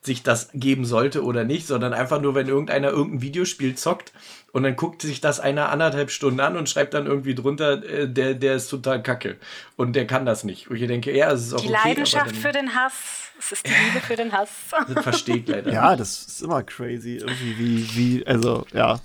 sich 0.05 0.24
das 0.24 0.51
geben 0.53 0.85
sollte 0.85 1.23
oder 1.23 1.45
nicht, 1.45 1.66
sondern 1.66 1.93
einfach 1.93 2.20
nur, 2.20 2.35
wenn 2.35 2.49
irgendeiner 2.49 2.91
irgendein 2.91 3.23
Videospiel 3.23 3.77
zockt 3.77 4.12
und 4.51 4.65
dann 4.65 4.74
guckt 4.74 5.01
sich 5.01 5.20
das 5.20 5.39
einer 5.39 5.70
anderthalb 5.70 6.11
Stunden 6.11 6.41
an 6.41 6.57
und 6.57 6.69
schreibt 6.69 6.95
dann 6.95 7.07
irgendwie 7.07 7.37
drunter, 7.37 7.85
äh, 7.85 8.09
der, 8.09 8.35
der 8.35 8.57
ist 8.57 8.69
total 8.69 9.03
kacke 9.03 9.37
und 9.77 9.95
der 9.95 10.07
kann 10.09 10.27
das 10.27 10.43
nicht. 10.43 10.69
Und 10.69 10.77
ich 10.77 10.87
denke, 10.89 11.16
ja, 11.16 11.31
es 11.31 11.47
ist 11.47 11.55
auch 11.55 11.61
Die 11.61 11.69
okay, 11.69 11.79
Leidenschaft 11.85 12.37
für 12.37 12.51
den 12.51 12.74
Hass. 12.74 13.31
Es 13.39 13.53
ist 13.53 13.66
die 13.66 13.70
Liebe 13.70 14.05
für 14.05 14.16
den 14.16 14.33
Hass. 14.33 14.51
Das 14.95 15.05
verstehe 15.05 15.37
ich 15.37 15.47
leider. 15.47 15.73
Ja, 15.73 15.95
das 15.95 16.27
ist 16.27 16.43
immer 16.43 16.65
crazy. 16.65 17.16
Irgendwie, 17.16 17.59
wie, 17.59 17.97
wie, 17.97 18.27
also, 18.27 18.66
ja. 18.73 19.01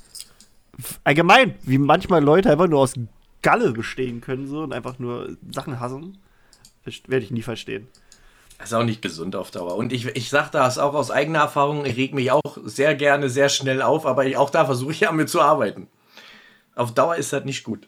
Allgemein, 1.04 1.56
wie 1.62 1.78
manchmal 1.78 2.24
Leute 2.24 2.52
einfach 2.52 2.68
nur 2.68 2.80
aus 2.80 2.94
Galle 3.44 3.72
bestehen 3.72 4.20
können 4.22 4.48
so 4.48 4.62
und 4.64 4.74
einfach 4.74 4.98
nur 5.00 5.38
Sachen 5.52 5.80
hassen. 5.80 6.18
Werde 7.08 7.24
ich 7.24 7.32
nie 7.32 7.42
verstehen. 7.42 7.88
Das 8.58 8.70
ist 8.70 8.74
auch 8.74 8.84
nicht 8.84 9.02
gesund 9.02 9.36
auf 9.36 9.52
Dauer. 9.52 9.76
Und 9.76 9.94
ich, 9.94 10.08
ich 10.16 10.30
sage 10.30 10.50
das 10.52 10.80
auch 10.80 10.94
aus 10.94 11.12
eigener 11.12 11.40
Erfahrung, 11.40 11.86
ich 11.86 11.96
reg 11.96 12.14
mich 12.14 12.32
auch 12.32 12.58
sehr 12.64 12.96
gerne, 12.96 13.30
sehr 13.30 13.50
schnell 13.50 13.82
auf, 13.82 14.06
aber 14.06 14.26
ich, 14.26 14.38
auch 14.38 14.50
da 14.50 14.66
versuche 14.66 14.92
ich 14.92 15.02
ja 15.02 15.12
mit 15.12 15.30
zu 15.30 15.42
arbeiten. 15.42 15.88
Auf 16.76 16.94
Dauer 16.94 17.16
ist 17.16 17.34
das 17.34 17.46
nicht 17.46 17.64
gut. 17.64 17.88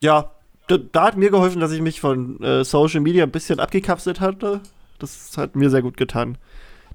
Ja, 0.00 0.30
da, 0.68 0.78
da 0.78 1.04
hat 1.04 1.16
mir 1.16 1.30
geholfen, 1.30 1.60
dass 1.60 1.72
ich 1.72 1.80
mich 1.80 2.00
von 2.00 2.40
äh, 2.42 2.64
Social 2.64 3.00
Media 3.00 3.24
ein 3.24 3.30
bisschen 3.32 3.58
abgekapselt 3.58 4.20
hatte. 4.20 4.60
Das 4.98 5.36
hat 5.36 5.56
mir 5.56 5.70
sehr 5.70 5.82
gut 5.82 5.96
getan. 5.96 6.38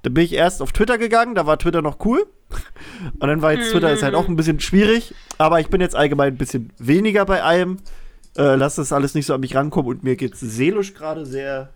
Dann 0.02 0.14
bin 0.14 0.24
ich 0.24 0.32
erst 0.32 0.62
auf 0.62 0.72
Twitter 0.72 0.98
gegangen, 0.98 1.34
da 1.34 1.46
war 1.46 1.58
Twitter 1.58 1.82
noch 1.82 2.04
cool. 2.04 2.26
Und 3.18 3.28
dann 3.28 3.42
war 3.42 3.52
jetzt 3.52 3.72
Twitter 3.72 3.92
ist 3.92 4.02
halt 4.02 4.14
auch 4.14 4.28
ein 4.28 4.36
bisschen 4.36 4.60
schwierig, 4.60 5.14
aber 5.36 5.60
ich 5.60 5.68
bin 5.68 5.80
jetzt 5.80 5.96
allgemein 5.96 6.34
ein 6.34 6.38
bisschen 6.38 6.72
weniger 6.78 7.26
bei 7.26 7.42
allem. 7.42 7.78
Äh, 8.36 8.54
lass 8.54 8.76
das 8.76 8.92
alles 8.92 9.14
nicht 9.14 9.26
so 9.26 9.34
an 9.34 9.40
mich 9.40 9.56
rankommen 9.56 9.90
und 9.90 10.04
mir 10.04 10.14
geht's 10.14 10.40
seelisch 10.40 10.94
gerade 10.94 11.26
sehr 11.26 11.72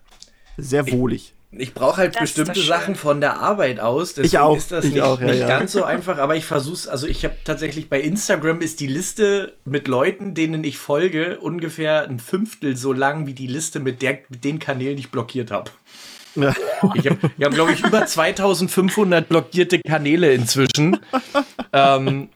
sehr 0.63 0.91
wohlig. 0.91 1.35
ich 1.53 1.75
brauche 1.75 1.99
halt 1.99 2.15
das 2.15 2.23
bestimmte 2.23 2.63
Sachen 2.63 2.95
von 2.95 3.21
der 3.21 3.41
Arbeit 3.41 3.81
aus. 3.81 4.15
Deswegen 4.15 4.27
ich 4.27 4.39
auch. 4.39 4.57
ist 4.57 4.73
das 4.73 4.85
ich 4.85 4.95
nicht, 4.95 5.03
auch, 5.03 5.21
ja, 5.21 5.27
nicht 5.27 5.41
ja. 5.41 5.49
ganz 5.49 5.73
so 5.73 5.85
einfach, 5.85 6.19
aber 6.19 6.37
ich 6.37 6.45
versuche 6.45 6.75
es. 6.75 6.89
Also 6.89 7.07
ich 7.07 7.25
habe 7.25 7.35
tatsächlich 7.45 7.89
bei 7.89 8.01
Instagram 8.01 8.61
ist 8.61 8.81
die 8.81 8.87
Liste 8.87 9.55
mit 9.65 9.89
Leuten, 9.89 10.35
denen 10.35 10.65
ich 10.65 10.79
folge, 10.79 11.39
ungefähr 11.41 12.05
ein 12.09 12.19
Fünftel 12.19 12.77
so 12.77 12.93
lang 12.93 13.27
wie 13.27 13.35
die 13.35 13.47
Liste 13.49 13.81
mit, 13.81 14.03
der, 14.03 14.19
mit 14.29 14.45
den 14.45 14.59
Kanälen, 14.59 14.97
die 14.97 15.03
ich 15.03 15.11
blockiert 15.11 15.51
habe. 15.51 15.71
Ja. 16.37 16.55
Ich 16.95 17.07
habe, 17.07 17.19
hab, 17.41 17.53
glaube 17.53 17.73
ich, 17.73 17.85
über 17.85 18.07
2500 18.07 19.29
blockierte 19.29 19.81
Kanäle 19.81 20.33
inzwischen. 20.33 21.01
ähm, 21.73 22.29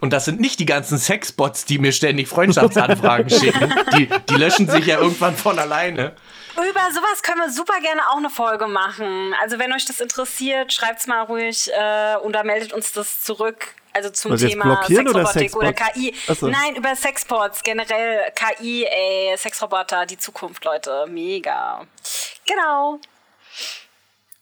und 0.00 0.12
das 0.12 0.24
sind 0.24 0.40
nicht 0.40 0.60
die 0.60 0.66
ganzen 0.66 0.98
Sexbots, 0.98 1.64
die 1.64 1.78
mir 1.78 1.92
ständig 1.92 2.28
Freundschaftsanfragen 2.28 3.30
schicken. 3.30 3.72
Die, 3.96 4.08
die 4.28 4.34
löschen 4.34 4.68
sich 4.68 4.86
ja 4.86 5.00
irgendwann 5.00 5.34
von 5.34 5.58
alleine. 5.58 6.12
Über 6.58 6.90
sowas 6.92 7.22
können 7.22 7.40
wir 7.40 7.50
super 7.50 7.80
gerne 7.80 8.02
auch 8.10 8.16
eine 8.16 8.30
Folge 8.30 8.66
machen. 8.66 9.32
Also 9.40 9.58
wenn 9.60 9.72
euch 9.72 9.84
das 9.84 10.00
interessiert, 10.00 10.72
schreibt 10.72 11.00
es 11.00 11.06
mal 11.06 11.22
ruhig 11.22 11.70
äh, 11.72 12.16
oder 12.16 12.42
meldet 12.42 12.72
uns 12.72 12.92
das 12.92 13.20
zurück. 13.20 13.74
Also 13.92 14.10
zum 14.10 14.32
Was 14.32 14.40
Thema 14.40 14.84
Sexrobotik 14.84 15.56
oder, 15.56 15.68
oder 15.68 15.72
KI. 15.72 16.14
So. 16.26 16.48
Nein, 16.48 16.76
über 16.76 16.94
Sexports, 16.94 17.62
generell 17.62 18.32
KI, 18.32 18.84
ey, 18.84 19.36
Sexroboter, 19.36 20.06
die 20.06 20.18
Zukunft, 20.18 20.64
Leute. 20.64 21.06
Mega. 21.08 21.86
Genau. 22.46 22.98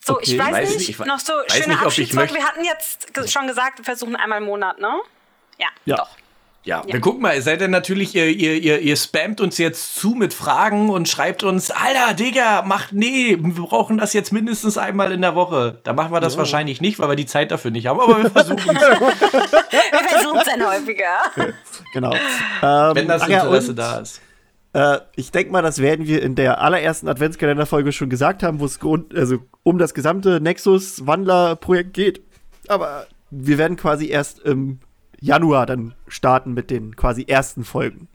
So, 0.05 0.14
okay. 0.14 0.32
ich 0.32 0.38
weiß, 0.38 0.52
weiß 0.52 0.76
nicht, 0.76 0.88
ich 0.88 0.98
noch 1.01 1.18
so 1.18 1.32
schöne 1.48 1.78
Abschiedsfolge. 1.80 2.34
Wir 2.34 2.44
hatten 2.44 2.64
jetzt 2.64 3.30
schon 3.30 3.47
gesagt, 3.47 3.78
wir 3.78 3.84
versuchen 3.84 4.16
einmal 4.16 4.38
im 4.38 4.44
Monat, 4.44 4.78
ne? 4.78 5.01
Ja, 5.59 5.68
ja. 5.84 5.97
doch. 5.97 6.09
Ja, 6.66 6.82
ja, 6.84 6.94
wir 6.94 7.01
gucken 7.01 7.22
mal, 7.22 7.40
seid 7.40 7.60
ihr 7.60 7.68
natürlich, 7.68 8.16
ihr, 8.16 8.26
ihr, 8.26 8.55
ihr, 8.55 8.80
ihr 8.80 8.97
spammt 8.97 9.40
uns 9.40 9.56
jetzt 9.56 9.94
zu 9.94 10.16
mit 10.16 10.34
Fragen 10.34 10.90
und 10.90 11.09
schreibt 11.09 11.44
uns, 11.44 11.70
Alter, 11.70 12.12
Digga, 12.14 12.62
macht, 12.62 12.93
nee, 12.93 13.38
wir 13.40 13.62
brauchen 13.62 13.98
das 13.98 14.12
jetzt 14.14 14.32
mindestens 14.32 14.76
einmal 14.76 15.12
in 15.12 15.20
der 15.20 15.36
Woche. 15.36 15.78
Da 15.84 15.93
machen 15.93 16.12
wir 16.12 16.18
das 16.18 16.32
ja. 16.32 16.38
wahrscheinlich 16.40 16.80
nicht, 16.80 16.98
weil 16.98 17.09
wir 17.09 17.14
die 17.14 17.26
Zeit 17.26 17.52
dafür 17.52 17.70
nicht 17.70 17.86
haben, 17.86 18.01
aber 18.01 18.20
wir 18.20 18.30
versuchen 18.30 18.76
es. 18.76 18.82
wir 19.01 20.09
versuchen 20.09 20.38
es 20.38 20.44
dann 20.44 20.66
häufiger. 20.66 21.06
Genau. 21.93 22.12
Ähm, 22.12 22.94
Wenn 22.94 23.09
das 23.09 23.26
Interesse 23.26 23.68
ja, 23.68 23.72
da 23.72 23.98
ist. 24.01 24.20
Äh, 24.72 24.98
ich 25.14 25.30
denke 25.30 25.52
mal, 25.52 25.62
das 25.62 25.78
werden 25.78 26.06
wir 26.06 26.20
in 26.20 26.34
der 26.34 26.60
allerersten 26.60 27.09
Adventskalenderfolge 27.09 27.93
schon 27.93 28.10
gesagt 28.10 28.43
haben, 28.43 28.59
wo 28.60 28.66
es 28.66 28.80
also 29.14 29.38
um 29.62 29.78
das 29.78 29.94
gesamte 29.94 30.40
Nexus-Wandler-Projekt 30.40 31.94
geht. 31.94 32.22
Aber 32.68 33.06
wir 33.30 33.56
werden 33.56 33.76
quasi 33.76 34.09
erst 34.09 34.40
im 34.40 34.80
Januar 35.20 35.66
dann 35.66 35.94
starten 36.09 36.55
mit 36.55 36.70
den 36.70 36.97
quasi 36.97 37.24
ersten 37.26 37.64
Folgen. 37.64 38.09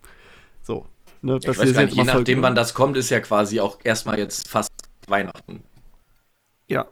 So. 0.62 0.86
Ne, 1.22 1.38
ich 1.42 1.48
weiß 1.48 1.74
gar 1.74 1.86
nicht, 1.86 1.96
je 1.96 2.04
nachdem, 2.04 2.42
wann 2.42 2.56
das 2.56 2.74
kommt, 2.74 2.98
ist 2.98 3.10
ja 3.10 3.20
quasi 3.20 3.60
auch 3.60 3.80
erstmal 3.84 4.18
jetzt 4.18 4.48
fast 4.48 4.72
Weihnachten. 5.08 5.64
Ja. 6.68 6.88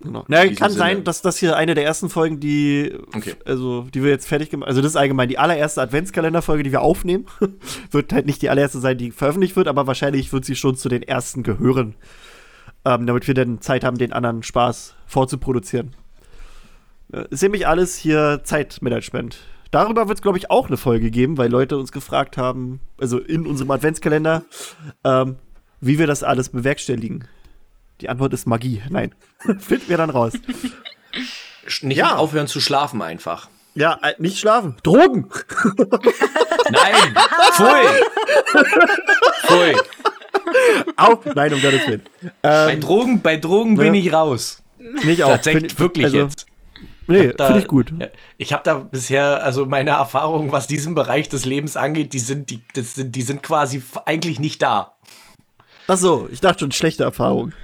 Genau. 0.00 0.24
Na, 0.28 0.46
kann 0.46 0.70
Sinne. 0.70 0.70
sein, 0.70 1.04
dass 1.04 1.22
das 1.22 1.38
hier 1.38 1.56
eine 1.56 1.74
der 1.74 1.84
ersten 1.84 2.10
Folgen, 2.10 2.40
die, 2.40 2.92
okay. 3.14 3.34
also, 3.46 3.82
die 3.82 4.02
wir 4.02 4.10
jetzt 4.10 4.26
fertig 4.26 4.50
gemacht 4.50 4.68
Also, 4.68 4.82
das 4.82 4.92
ist 4.92 4.96
allgemein 4.96 5.28
die 5.28 5.38
allererste 5.38 5.80
Adventskalenderfolge, 5.80 6.62
die 6.62 6.72
wir 6.72 6.82
aufnehmen. 6.82 7.26
wird 7.90 8.12
halt 8.12 8.26
nicht 8.26 8.42
die 8.42 8.50
allererste 8.50 8.80
sein, 8.80 8.98
die 8.98 9.12
veröffentlicht 9.12 9.56
wird, 9.56 9.68
aber 9.68 9.86
wahrscheinlich 9.86 10.32
wird 10.32 10.44
sie 10.44 10.56
schon 10.56 10.76
zu 10.76 10.88
den 10.88 11.02
ersten 11.02 11.42
gehören. 11.42 11.94
Ähm, 12.84 13.06
damit 13.06 13.26
wir 13.26 13.34
dann 13.34 13.62
Zeit 13.62 13.82
haben, 13.82 13.96
den 13.96 14.12
anderen 14.12 14.42
Spaß 14.42 14.94
vorzuproduzieren. 15.06 15.96
Äh, 17.12 17.24
ist 17.30 17.42
nämlich 17.42 17.66
alles 17.66 17.96
hier 17.96 18.42
Zeitmanagement. 18.44 19.38
Darüber 19.74 20.06
wird 20.06 20.18
es, 20.18 20.22
glaube 20.22 20.38
ich, 20.38 20.52
auch 20.52 20.68
eine 20.68 20.76
Folge 20.76 21.10
geben, 21.10 21.36
weil 21.36 21.50
Leute 21.50 21.76
uns 21.76 21.90
gefragt 21.90 22.36
haben, 22.36 22.78
also 22.96 23.18
in 23.18 23.44
unserem 23.44 23.72
Adventskalender, 23.72 24.44
ähm, 25.02 25.34
wie 25.80 25.98
wir 25.98 26.06
das 26.06 26.22
alles 26.22 26.50
bewerkstelligen. 26.50 27.26
Die 28.00 28.08
Antwort 28.08 28.32
ist 28.34 28.46
Magie. 28.46 28.82
Nein. 28.88 29.16
Finden 29.58 29.88
wir 29.88 29.96
dann 29.96 30.10
raus. 30.10 30.34
Nicht 31.82 31.96
ja. 31.96 32.14
aufhören 32.14 32.46
zu 32.46 32.60
schlafen 32.60 33.02
einfach. 33.02 33.48
Ja, 33.74 33.98
äh, 34.00 34.14
nicht 34.18 34.38
schlafen. 34.38 34.76
Drogen. 34.84 35.28
Nein. 36.70 37.16
Pfui. 37.54 37.84
Pfui. 39.42 39.76
Auch, 40.96 41.24
nein, 41.34 41.52
um 41.52 41.60
Gottes 41.60 41.86
Willen. 41.88 42.02
Ähm, 42.22 42.30
bei 42.42 42.76
Drogen, 42.76 43.22
bei 43.22 43.36
Drogen 43.38 43.76
bin 43.76 43.94
ich 43.94 44.12
raus. 44.12 44.62
Nicht 44.78 45.24
auch. 45.24 45.30
Tatsächlich, 45.30 45.76
wirklich 45.80 46.04
also, 46.04 46.18
jetzt. 46.18 46.46
Nee, 47.06 47.32
finde 47.36 47.58
ich 47.58 47.66
gut. 47.66 47.92
Ich 48.38 48.52
habe 48.52 48.62
da 48.64 48.74
bisher, 48.74 49.42
also 49.42 49.66
meine 49.66 49.90
Erfahrungen, 49.90 50.52
was 50.52 50.66
diesen 50.66 50.94
Bereich 50.94 51.28
des 51.28 51.44
Lebens 51.44 51.76
angeht, 51.76 52.12
die 52.12 52.18
sind, 52.18 52.50
die, 52.50 52.62
das 52.74 52.94
sind, 52.94 53.14
die 53.14 53.22
sind 53.22 53.42
quasi 53.42 53.82
eigentlich 54.06 54.40
nicht 54.40 54.62
da. 54.62 54.94
Ach 55.86 55.96
so, 55.96 56.28
ich 56.32 56.40
dachte 56.40 56.60
schon 56.60 56.72
schlechte 56.72 57.04
Erfahrungen. 57.04 57.54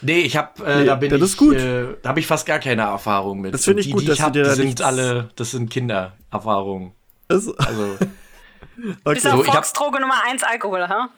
Nee, 0.00 0.20
ich 0.20 0.36
habe, 0.36 0.64
äh, 0.64 0.80
nee, 0.80 0.84
da 0.84 0.94
bin 0.96 1.10
das 1.10 1.18
ich, 1.18 1.24
ist 1.24 1.36
gut. 1.36 1.56
Äh, 1.56 1.96
da 2.02 2.10
habe 2.10 2.20
ich 2.20 2.26
fast 2.26 2.46
gar 2.46 2.58
keine 2.58 2.82
Erfahrung 2.82 3.40
mit. 3.40 3.54
Das 3.54 3.64
finde 3.64 3.80
ich 3.80 3.86
die, 3.86 3.92
gut, 3.92 4.02
die 4.02 4.06
dass 4.06 4.18
ich 4.18 4.22
hab, 4.22 4.32
du 4.32 4.42
dir 4.42 4.50
die 4.50 4.54
sind 4.54 4.82
alle, 4.82 5.30
das 5.34 5.50
sind 5.50 5.70
Kindererfahrungen. 5.70 6.92
Also, 7.28 7.56
also 7.56 7.82
okay. 9.04 9.14
Bist 9.14 9.24
du 9.24 9.30
so, 9.30 9.42
Volksdroge 9.42 10.00
Nummer 10.00 10.22
1 10.28 10.42
Alkohol, 10.42 10.88
ha? 10.88 11.08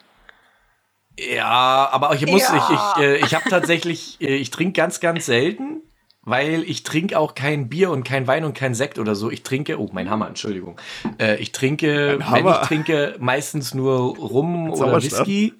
Ja, 1.18 1.88
aber 1.92 2.14
ich 2.14 2.26
muss, 2.26 2.42
ja. 2.42 2.56
ich, 2.56 2.74
ich, 2.74 3.02
äh, 3.02 3.16
ich 3.24 3.34
habe 3.34 3.48
tatsächlich, 3.48 4.20
äh, 4.20 4.36
ich 4.36 4.50
trinke 4.50 4.80
ganz, 4.80 5.00
ganz 5.00 5.26
selten 5.26 5.82
weil 6.26 6.64
ich 6.64 6.82
trinke 6.82 7.18
auch 7.18 7.36
kein 7.36 7.68
Bier 7.68 7.90
und 7.90 8.02
kein 8.02 8.26
Wein 8.26 8.44
und 8.44 8.52
kein 8.52 8.74
Sekt 8.74 8.98
oder 8.98 9.14
so. 9.14 9.30
Ich 9.30 9.44
trinke, 9.44 9.80
oh, 9.80 9.88
mein 9.92 10.10
Hammer, 10.10 10.26
Entschuldigung. 10.26 10.78
Äh, 11.18 11.36
ich 11.36 11.52
trinke, 11.52 12.18
wenn 12.30 12.46
ich 12.46 12.56
trinke, 12.66 13.14
meistens 13.20 13.74
nur 13.74 14.16
Rum 14.18 14.70
oder 14.70 15.00
Whisky. 15.00 15.54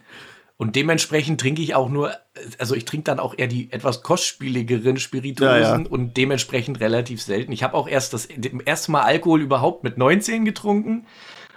Und 0.58 0.74
dementsprechend 0.74 1.40
trinke 1.40 1.62
ich 1.62 1.74
auch 1.74 1.88
nur, 1.88 2.12
also 2.58 2.74
ich 2.74 2.84
trinke 2.84 3.04
dann 3.04 3.20
auch 3.20 3.34
eher 3.36 3.46
die 3.46 3.70
etwas 3.72 4.02
kostspieligeren 4.02 4.96
Spirituosen 4.96 5.62
ja, 5.62 5.78
ja. 5.78 5.86
und 5.88 6.16
dementsprechend 6.16 6.80
relativ 6.80 7.22
selten. 7.22 7.52
Ich 7.52 7.62
habe 7.62 7.74
auch 7.74 7.86
erst 7.86 8.12
das 8.12 8.26
erste 8.26 8.90
Mal 8.90 9.02
Alkohol 9.02 9.42
überhaupt 9.42 9.84
mit 9.84 9.98
19 9.98 10.44
getrunken. 10.44 11.06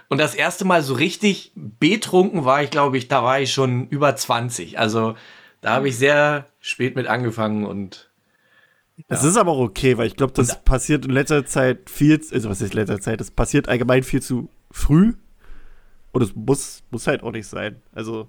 Und 0.08 0.18
das 0.18 0.34
erste 0.36 0.64
Mal 0.64 0.82
so 0.82 0.94
richtig 0.94 1.52
betrunken 1.56 2.44
war 2.44 2.62
ich, 2.62 2.70
glaube 2.70 2.96
ich, 2.96 3.08
da 3.08 3.24
war 3.24 3.40
ich 3.40 3.52
schon 3.52 3.88
über 3.88 4.14
20. 4.14 4.78
Also 4.78 5.16
da 5.62 5.70
habe 5.72 5.88
ich 5.88 5.98
sehr 5.98 6.46
spät 6.60 6.94
mit 6.94 7.06
angefangen 7.06 7.64
und 7.64 8.09
das 9.10 9.24
ja. 9.24 9.30
ist 9.30 9.36
aber 9.36 9.50
auch 9.50 9.58
okay, 9.58 9.98
weil 9.98 10.06
ich 10.06 10.14
glaube, 10.14 10.32
das 10.34 10.54
und, 10.54 10.64
passiert 10.64 11.04
in 11.04 11.10
letzter 11.10 11.44
Zeit 11.44 11.90
viel, 11.90 12.20
also 12.32 12.48
was 12.48 12.60
ist 12.60 12.74
letzter 12.74 13.00
Zeit, 13.00 13.20
das 13.20 13.32
passiert 13.32 13.68
allgemein 13.68 14.04
viel 14.04 14.22
zu 14.22 14.48
früh. 14.70 15.14
Und 16.12 16.22
es 16.22 16.34
muss, 16.36 16.84
muss 16.90 17.08
halt 17.08 17.24
auch 17.24 17.32
nicht 17.32 17.48
sein. 17.48 17.82
Also. 17.92 18.28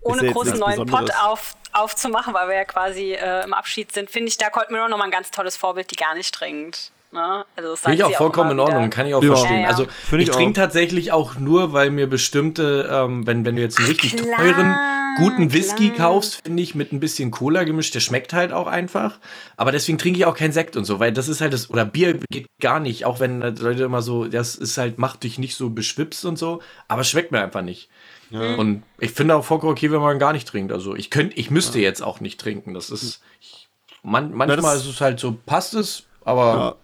Ohne 0.00 0.24
ja 0.24 0.32
großen 0.32 0.58
neuen 0.58 0.86
Pot 0.86 1.10
auf, 1.22 1.54
aufzumachen, 1.72 2.32
weil 2.32 2.48
wir 2.48 2.56
ja 2.56 2.64
quasi 2.64 3.12
äh, 3.12 3.44
im 3.44 3.52
Abschied 3.52 3.92
sind, 3.92 4.10
finde 4.10 4.28
ich, 4.28 4.38
da 4.38 4.48
Colt 4.48 4.70
Mirror 4.70 4.88
nochmal 4.88 5.08
ein 5.08 5.12
ganz 5.12 5.30
tolles 5.30 5.56
Vorbild, 5.56 5.90
die 5.90 5.96
gar 5.96 6.14
nicht 6.14 6.34
trinkt. 6.34 6.90
Ne? 7.14 7.44
Also 7.54 7.76
Finde 7.76 7.96
ich 7.96 8.04
auch 8.04 8.16
vollkommen 8.16 8.50
in 8.50 8.60
Ordnung, 8.60 8.90
kann 8.90 9.06
ich 9.06 9.14
auch 9.14 9.22
ja. 9.22 9.34
verstehen. 9.34 9.60
Ja, 9.60 9.62
ja. 9.62 9.68
Also 9.68 9.86
ich, 10.12 10.18
ich 10.18 10.30
trinke 10.30 10.54
tatsächlich 10.54 11.12
auch 11.12 11.36
nur, 11.36 11.72
weil 11.72 11.90
mir 11.90 12.08
bestimmte, 12.08 12.88
ähm, 12.90 13.24
wenn, 13.26 13.44
wenn 13.44 13.54
du 13.54 13.62
jetzt 13.62 13.78
einen 13.78 13.86
richtig 13.86 14.16
klar, 14.16 14.36
teuren, 14.36 14.76
guten 15.18 15.52
Whisky 15.52 15.90
klar. 15.90 16.10
kaufst, 16.10 16.40
finde 16.42 16.62
ich, 16.62 16.74
mit 16.74 16.92
ein 16.92 16.98
bisschen 16.98 17.30
Cola 17.30 17.62
gemischt, 17.62 17.94
der 17.94 18.00
schmeckt 18.00 18.32
halt 18.32 18.52
auch 18.52 18.66
einfach. 18.66 19.18
Aber 19.56 19.70
deswegen 19.70 19.96
trinke 19.96 20.18
ich 20.18 20.26
auch 20.26 20.36
keinen 20.36 20.52
Sekt 20.52 20.76
und 20.76 20.84
so, 20.84 20.98
weil 20.98 21.12
das 21.12 21.28
ist 21.28 21.40
halt 21.40 21.52
das, 21.52 21.70
oder 21.70 21.84
Bier 21.84 22.18
geht 22.30 22.48
gar 22.60 22.80
nicht, 22.80 23.04
auch 23.04 23.20
wenn 23.20 23.40
Leute 23.40 23.84
immer 23.84 24.02
so, 24.02 24.24
das 24.24 24.56
ist 24.56 24.76
halt, 24.76 24.98
macht 24.98 25.22
dich 25.22 25.38
nicht 25.38 25.54
so 25.54 25.70
beschwipst 25.70 26.24
und 26.24 26.36
so, 26.36 26.60
aber 26.88 27.02
es 27.02 27.08
schmeckt 27.08 27.30
mir 27.30 27.42
einfach 27.42 27.62
nicht. 27.62 27.88
Ja. 28.30 28.56
Und 28.56 28.82
ich 28.98 29.12
finde 29.12 29.36
auch 29.36 29.44
vollkommen 29.44 29.72
okay, 29.72 29.92
wenn 29.92 30.00
man 30.00 30.18
gar 30.18 30.32
nicht 30.32 30.48
trinkt. 30.48 30.72
Also 30.72 30.96
ich 30.96 31.10
könnte, 31.10 31.36
ich 31.36 31.52
müsste 31.52 31.78
ja. 31.78 31.84
jetzt 31.84 32.02
auch 32.02 32.18
nicht 32.18 32.40
trinken. 32.40 32.74
Das 32.74 32.90
ist, 32.90 33.20
ich, 33.40 33.68
man, 34.02 34.32
manchmal 34.32 34.76
ist 34.76 34.86
es 34.86 35.00
halt 35.00 35.20
so, 35.20 35.38
passt 35.46 35.74
es, 35.74 36.04
aber 36.24 36.78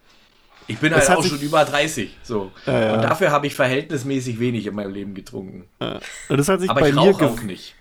ich 0.70 0.78
bin 0.78 0.94
halt 0.94 1.10
auch 1.10 1.24
schon 1.24 1.40
über 1.40 1.64
30. 1.64 2.16
So. 2.22 2.52
Ja, 2.64 2.80
ja. 2.80 2.94
Und 2.94 3.02
dafür 3.02 3.32
habe 3.32 3.46
ich 3.46 3.54
verhältnismäßig 3.54 4.38
wenig 4.38 4.66
in 4.66 4.74
meinem 4.74 4.92
Leben 4.92 5.14
getrunken. 5.14 5.64
Ja. 5.80 5.98
Das 6.28 6.48
hat 6.48 6.60
sich 6.60 6.70
Aber 6.70 6.80
bei 6.80 6.92
mir 6.92 7.00
auch 7.00 7.42
nicht. 7.42 7.74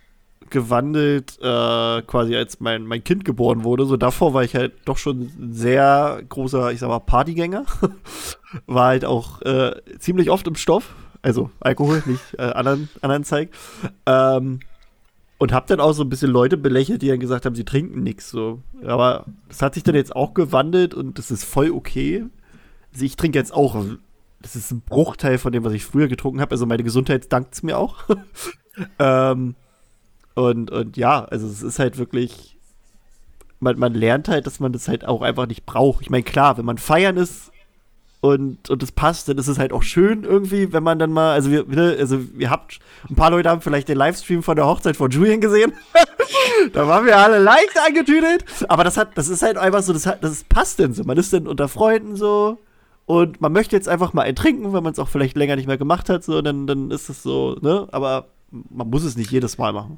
gewandelt, 0.50 1.38
äh, 1.40 2.02
quasi 2.02 2.36
als 2.36 2.60
mein, 2.60 2.86
mein 2.86 3.04
Kind 3.04 3.26
geboren 3.26 3.64
wurde. 3.64 3.86
So 3.86 3.96
davor 3.96 4.34
war 4.34 4.44
ich 4.44 4.56
halt 4.56 4.74
doch 4.86 4.98
schon 4.98 5.32
ein 5.40 5.54
sehr 5.54 6.22
großer, 6.28 6.72
ich 6.72 6.80
sag 6.80 6.90
mal, 6.90 7.00
Partygänger. 7.00 7.66
war 8.66 8.88
halt 8.88 9.06
auch 9.06 9.42
äh, 9.44 9.76
ziemlich 10.00 10.32
oft 10.32 10.48
im 10.48 10.56
Stoff. 10.56 10.96
Also 11.22 11.52
Alkohol, 11.60 12.02
nicht 12.08 12.24
äh, 12.40 12.42
anderen, 12.42 12.90
anderen 13.02 13.24
Zeig. 13.24 13.50
Ähm, 14.08 14.62
und 15.38 15.54
hab 15.54 15.68
dann 15.68 15.80
auch 15.80 15.94
so 15.94 16.04
ein 16.04 16.10
bisschen 16.10 16.32
Leute 16.32 16.58
belächelt, 16.58 17.04
die 17.04 17.08
dann 17.08 17.20
gesagt 17.20 17.46
haben, 17.46 17.56
sie 17.56 17.64
trinken 17.64 18.02
nichts. 18.02 18.32
So. 18.32 18.62
Aber 18.84 19.26
das 19.48 19.62
hat 19.62 19.76
sich 19.76 19.84
dann 19.84 19.96
jetzt 19.96 20.16
auch 20.16 20.34
gewandelt 20.34 20.96
und 20.96 21.18
das 21.20 21.30
ist 21.30 21.46
voll 21.46 21.70
okay. 21.72 22.26
Also 22.94 23.06
ich 23.06 23.16
trinke 23.16 23.38
jetzt 23.38 23.54
auch, 23.54 23.86
das 24.42 24.56
ist 24.56 24.72
ein 24.72 24.82
Bruchteil 24.82 25.38
von 25.38 25.52
dem, 25.52 25.64
was 25.64 25.74
ich 25.74 25.86
früher 25.86 26.08
getrunken 26.08 26.42
habe. 26.42 26.52
Also 26.52 26.66
meine 26.66 26.84
Gesundheit 26.84 27.32
dankt 27.32 27.54
es 27.54 27.64
mir 27.64 27.78
auch. 27.78 27.98
ähm, 29.00 29.56
und, 30.36 30.72
und 30.72 30.98
ja, 30.98 31.26
also 31.26 31.48
es 31.48 31.62
ist 31.62 31.80
halt 31.80 31.98
wirklich, 31.98 32.58
man, 33.60 33.78
man 33.78 33.94
lernt 33.94 34.28
halt, 34.30 34.48
dass 34.48 34.60
man 34.60 34.72
das 34.72 34.88
halt 34.88 35.06
auch 35.06 35.22
einfach 35.22 35.48
nicht 35.48 35.66
braucht. 35.66 36.02
Ich 36.02 36.10
meine, 36.10 36.24
klar, 36.24 36.58
wenn 36.58 36.66
man 36.66 36.78
feiern 36.78 37.18
ist, 37.18 37.52
und, 38.22 38.70
und 38.70 38.96
passt, 38.96 39.30
dann 39.30 39.38
ist 39.38 39.48
es 39.48 39.60
halt 39.60 39.72
auch 39.72 39.84
schön 39.84 40.24
irgendwie, 40.24 40.74
wenn 40.74 40.84
man 40.84 41.00
dann 41.00 41.12
mal, 41.12 41.34
also 41.34 41.52
wir, 41.52 41.66
ne, 41.66 41.96
also 41.98 42.20
wir 42.34 42.50
habt, 42.50 42.80
ein 43.10 43.16
paar 43.16 43.32
Leute 43.32 43.50
haben 43.50 43.62
vielleicht 43.62 43.88
den 43.88 43.98
Livestream 43.98 44.44
von 44.44 44.58
der 44.58 44.66
Hochzeit 44.66 44.98
von 44.98 45.10
Julian 45.10 45.40
gesehen. 45.40 45.72
da 46.74 46.86
waren 46.88 47.06
wir 47.06 47.18
alle 47.18 47.40
leicht 47.40 47.80
angetüdelt. 47.86 48.44
Aber 48.68 48.84
das 48.84 48.98
hat, 48.98 49.18
das 49.18 49.30
ist 49.30 49.42
halt 49.42 49.58
einfach 49.58 49.84
so, 49.84 49.94
das 49.94 50.06
hat, 50.06 50.22
das 50.22 50.44
passt 50.44 50.80
denn 50.80 50.94
so. 50.94 51.04
Man 51.06 51.18
ist 51.18 51.32
dann 51.32 51.48
unter 51.48 51.70
Freunden 51.70 52.18
so 52.18 52.58
und 53.10 53.42
man 53.42 53.52
möchte 53.52 53.76
jetzt 53.76 53.90
einfach 53.90 54.14
mal 54.14 54.22
ein 54.22 54.36
trinken, 54.36 54.72
wenn 54.72 54.84
man 54.84 54.94
es 54.94 55.00
auch 55.00 55.10
vielleicht 55.10 55.36
länger 55.36 55.56
nicht 55.56 55.66
mehr 55.66 55.80
gemacht 55.80 56.10
hat, 56.10 56.24
so, 56.24 56.44
dann, 56.44 56.68
dann 56.68 56.92
ist 56.92 57.10
es 57.10 57.24
so, 57.24 57.58
ne, 57.60 57.88
aber 57.92 58.28
man 58.52 58.88
muss 58.88 59.04
es 59.04 59.18
nicht 59.18 59.32
jedes 59.32 59.58
Mal 59.58 59.74
machen. 59.74 59.98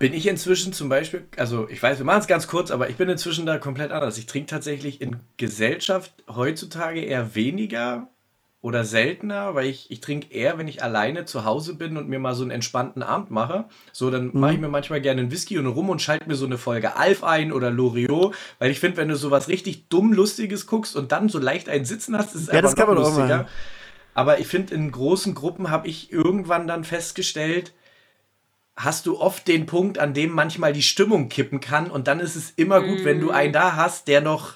Bin 0.00 0.12
ich 0.12 0.26
inzwischen 0.26 0.72
zum 0.72 0.88
Beispiel, 0.88 1.28
also 1.36 1.68
ich 1.68 1.80
weiß, 1.80 1.98
wir 1.98 2.04
machen 2.04 2.18
es 2.18 2.26
ganz 2.26 2.48
kurz, 2.48 2.72
aber 2.72 2.90
ich 2.90 2.96
bin 2.96 3.08
inzwischen 3.08 3.46
da 3.46 3.58
komplett 3.58 3.92
anders. 3.92 4.18
Ich 4.18 4.26
trinke 4.26 4.50
tatsächlich 4.50 5.00
in 5.00 5.20
Gesellschaft 5.36 6.12
heutzutage 6.28 7.00
eher 7.00 7.36
weniger 7.36 8.08
oder 8.60 8.84
seltener, 8.84 9.54
weil 9.54 9.66
ich, 9.66 9.90
ich 9.90 10.00
trinke 10.00 10.32
eher, 10.34 10.58
wenn 10.58 10.66
ich 10.66 10.82
alleine 10.82 11.24
zu 11.24 11.44
Hause 11.44 11.74
bin 11.74 11.96
und 11.96 12.08
mir 12.08 12.18
mal 12.18 12.34
so 12.34 12.42
einen 12.42 12.50
entspannten 12.50 13.04
Abend 13.04 13.30
mache. 13.30 13.66
So, 13.92 14.10
dann 14.10 14.26
mhm. 14.26 14.40
mache 14.40 14.54
ich 14.54 14.60
mir 14.60 14.68
manchmal 14.68 15.00
gerne 15.00 15.20
einen 15.20 15.30
Whisky 15.30 15.58
und 15.58 15.66
rum 15.66 15.90
und 15.90 16.02
schalte 16.02 16.28
mir 16.28 16.34
so 16.34 16.46
eine 16.46 16.58
Folge 16.58 16.96
Alf 16.96 17.22
ein 17.22 17.52
oder 17.52 17.70
Loriot, 17.70 18.34
weil 18.58 18.70
ich 18.70 18.80
finde, 18.80 18.96
wenn 18.96 19.08
du 19.08 19.16
sowas 19.16 19.48
richtig 19.48 19.88
dumm 19.88 20.12
Lustiges 20.12 20.66
guckst 20.66 20.96
und 20.96 21.12
dann 21.12 21.28
so 21.28 21.38
leicht 21.38 21.68
einen 21.68 21.84
Sitzen 21.84 22.16
hast, 22.18 22.34
ist 22.34 22.42
es 22.42 22.46
ja, 22.48 22.54
einfach 22.54 22.70
das 22.70 22.76
kann 22.76 22.88
man 22.88 22.96
lustiger. 22.96 23.42
Auch 23.42 24.14
Aber 24.14 24.40
ich 24.40 24.48
finde, 24.48 24.74
in 24.74 24.90
großen 24.90 25.34
Gruppen 25.34 25.70
habe 25.70 25.86
ich 25.86 26.12
irgendwann 26.12 26.66
dann 26.66 26.82
festgestellt, 26.82 27.72
hast 28.76 29.06
du 29.06 29.20
oft 29.20 29.46
den 29.46 29.66
Punkt, 29.66 30.00
an 30.00 30.14
dem 30.14 30.32
manchmal 30.32 30.72
die 30.72 30.82
Stimmung 30.82 31.28
kippen 31.28 31.60
kann 31.60 31.90
und 31.90 32.08
dann 32.08 32.18
ist 32.18 32.34
es 32.34 32.50
immer 32.50 32.80
gut, 32.80 33.00
mm. 33.00 33.04
wenn 33.04 33.20
du 33.20 33.26
mhm. 33.26 33.34
einen 33.34 33.52
da 33.52 33.76
hast, 33.76 34.08
der 34.08 34.20
noch, 34.20 34.54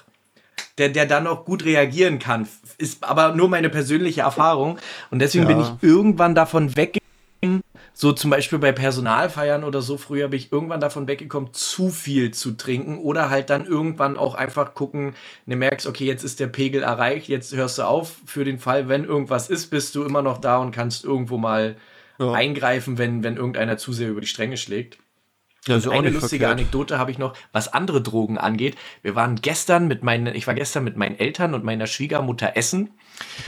der, 0.77 0.89
der 0.89 1.05
dann 1.05 1.25
noch 1.25 1.45
gut 1.45 1.65
reagieren 1.65 2.19
kann. 2.19 2.47
Ist 2.77 3.03
aber 3.03 3.35
nur 3.35 3.49
meine 3.49 3.69
persönliche 3.69 4.21
Erfahrung 4.21 4.79
und 5.11 5.19
deswegen 5.19 5.47
ja. 5.49 5.55
bin 5.55 5.61
ich 5.61 5.71
irgendwann 5.81 6.35
davon 6.35 6.75
weggegangen, 6.75 7.61
so 7.93 8.11
zum 8.11 8.31
Beispiel 8.31 8.57
bei 8.57 8.71
Personalfeiern 8.71 9.63
oder 9.63 9.81
so, 9.81 9.97
früher 9.97 10.27
bin 10.29 10.39
ich 10.39 10.51
irgendwann 10.51 10.79
davon 10.79 11.07
weggekommen, 11.07 11.53
zu 11.53 11.89
viel 11.89 12.31
zu 12.31 12.53
trinken 12.53 12.97
oder 12.97 13.29
halt 13.29 13.49
dann 13.49 13.67
irgendwann 13.67 14.17
auch 14.17 14.33
einfach 14.33 14.73
gucken, 14.73 15.13
du 15.45 15.55
merkst, 15.55 15.85
okay, 15.85 16.05
jetzt 16.05 16.23
ist 16.23 16.39
der 16.39 16.47
Pegel 16.47 16.81
erreicht, 16.81 17.27
jetzt 17.27 17.55
hörst 17.55 17.77
du 17.77 17.83
auf, 17.83 18.15
für 18.25 18.45
den 18.45 18.57
Fall, 18.57 18.87
wenn 18.87 19.03
irgendwas 19.03 19.49
ist, 19.49 19.67
bist 19.67 19.93
du 19.93 20.03
immer 20.03 20.23
noch 20.23 20.39
da 20.39 20.57
und 20.57 20.71
kannst 20.71 21.05
irgendwo 21.05 21.37
mal 21.37 21.75
ja. 22.17 22.31
eingreifen, 22.31 22.97
wenn, 22.97 23.23
wenn 23.23 23.37
irgendeiner 23.37 23.77
zu 23.77 23.93
sehr 23.93 24.09
über 24.09 24.21
die 24.21 24.27
Stränge 24.27 24.57
schlägt. 24.57 24.97
Ja, 25.67 25.75
also 25.75 25.91
eine 25.91 26.09
lustige 26.09 26.45
verkehrt. 26.45 26.51
Anekdote 26.51 26.97
habe 26.99 27.11
ich 27.11 27.17
noch, 27.17 27.35
was 27.51 27.73
andere 27.73 28.01
Drogen 28.01 28.37
angeht. 28.37 28.75
Wir 29.01 29.15
waren 29.15 29.35
gestern 29.37 29.87
mit 29.87 30.03
meinen, 30.03 30.33
ich 30.35 30.47
war 30.47 30.53
gestern 30.53 30.83
mit 30.83 30.97
meinen 30.97 31.17
Eltern 31.17 31.53
und 31.53 31.63
meiner 31.63 31.87
Schwiegermutter 31.87 32.57
essen 32.57 32.91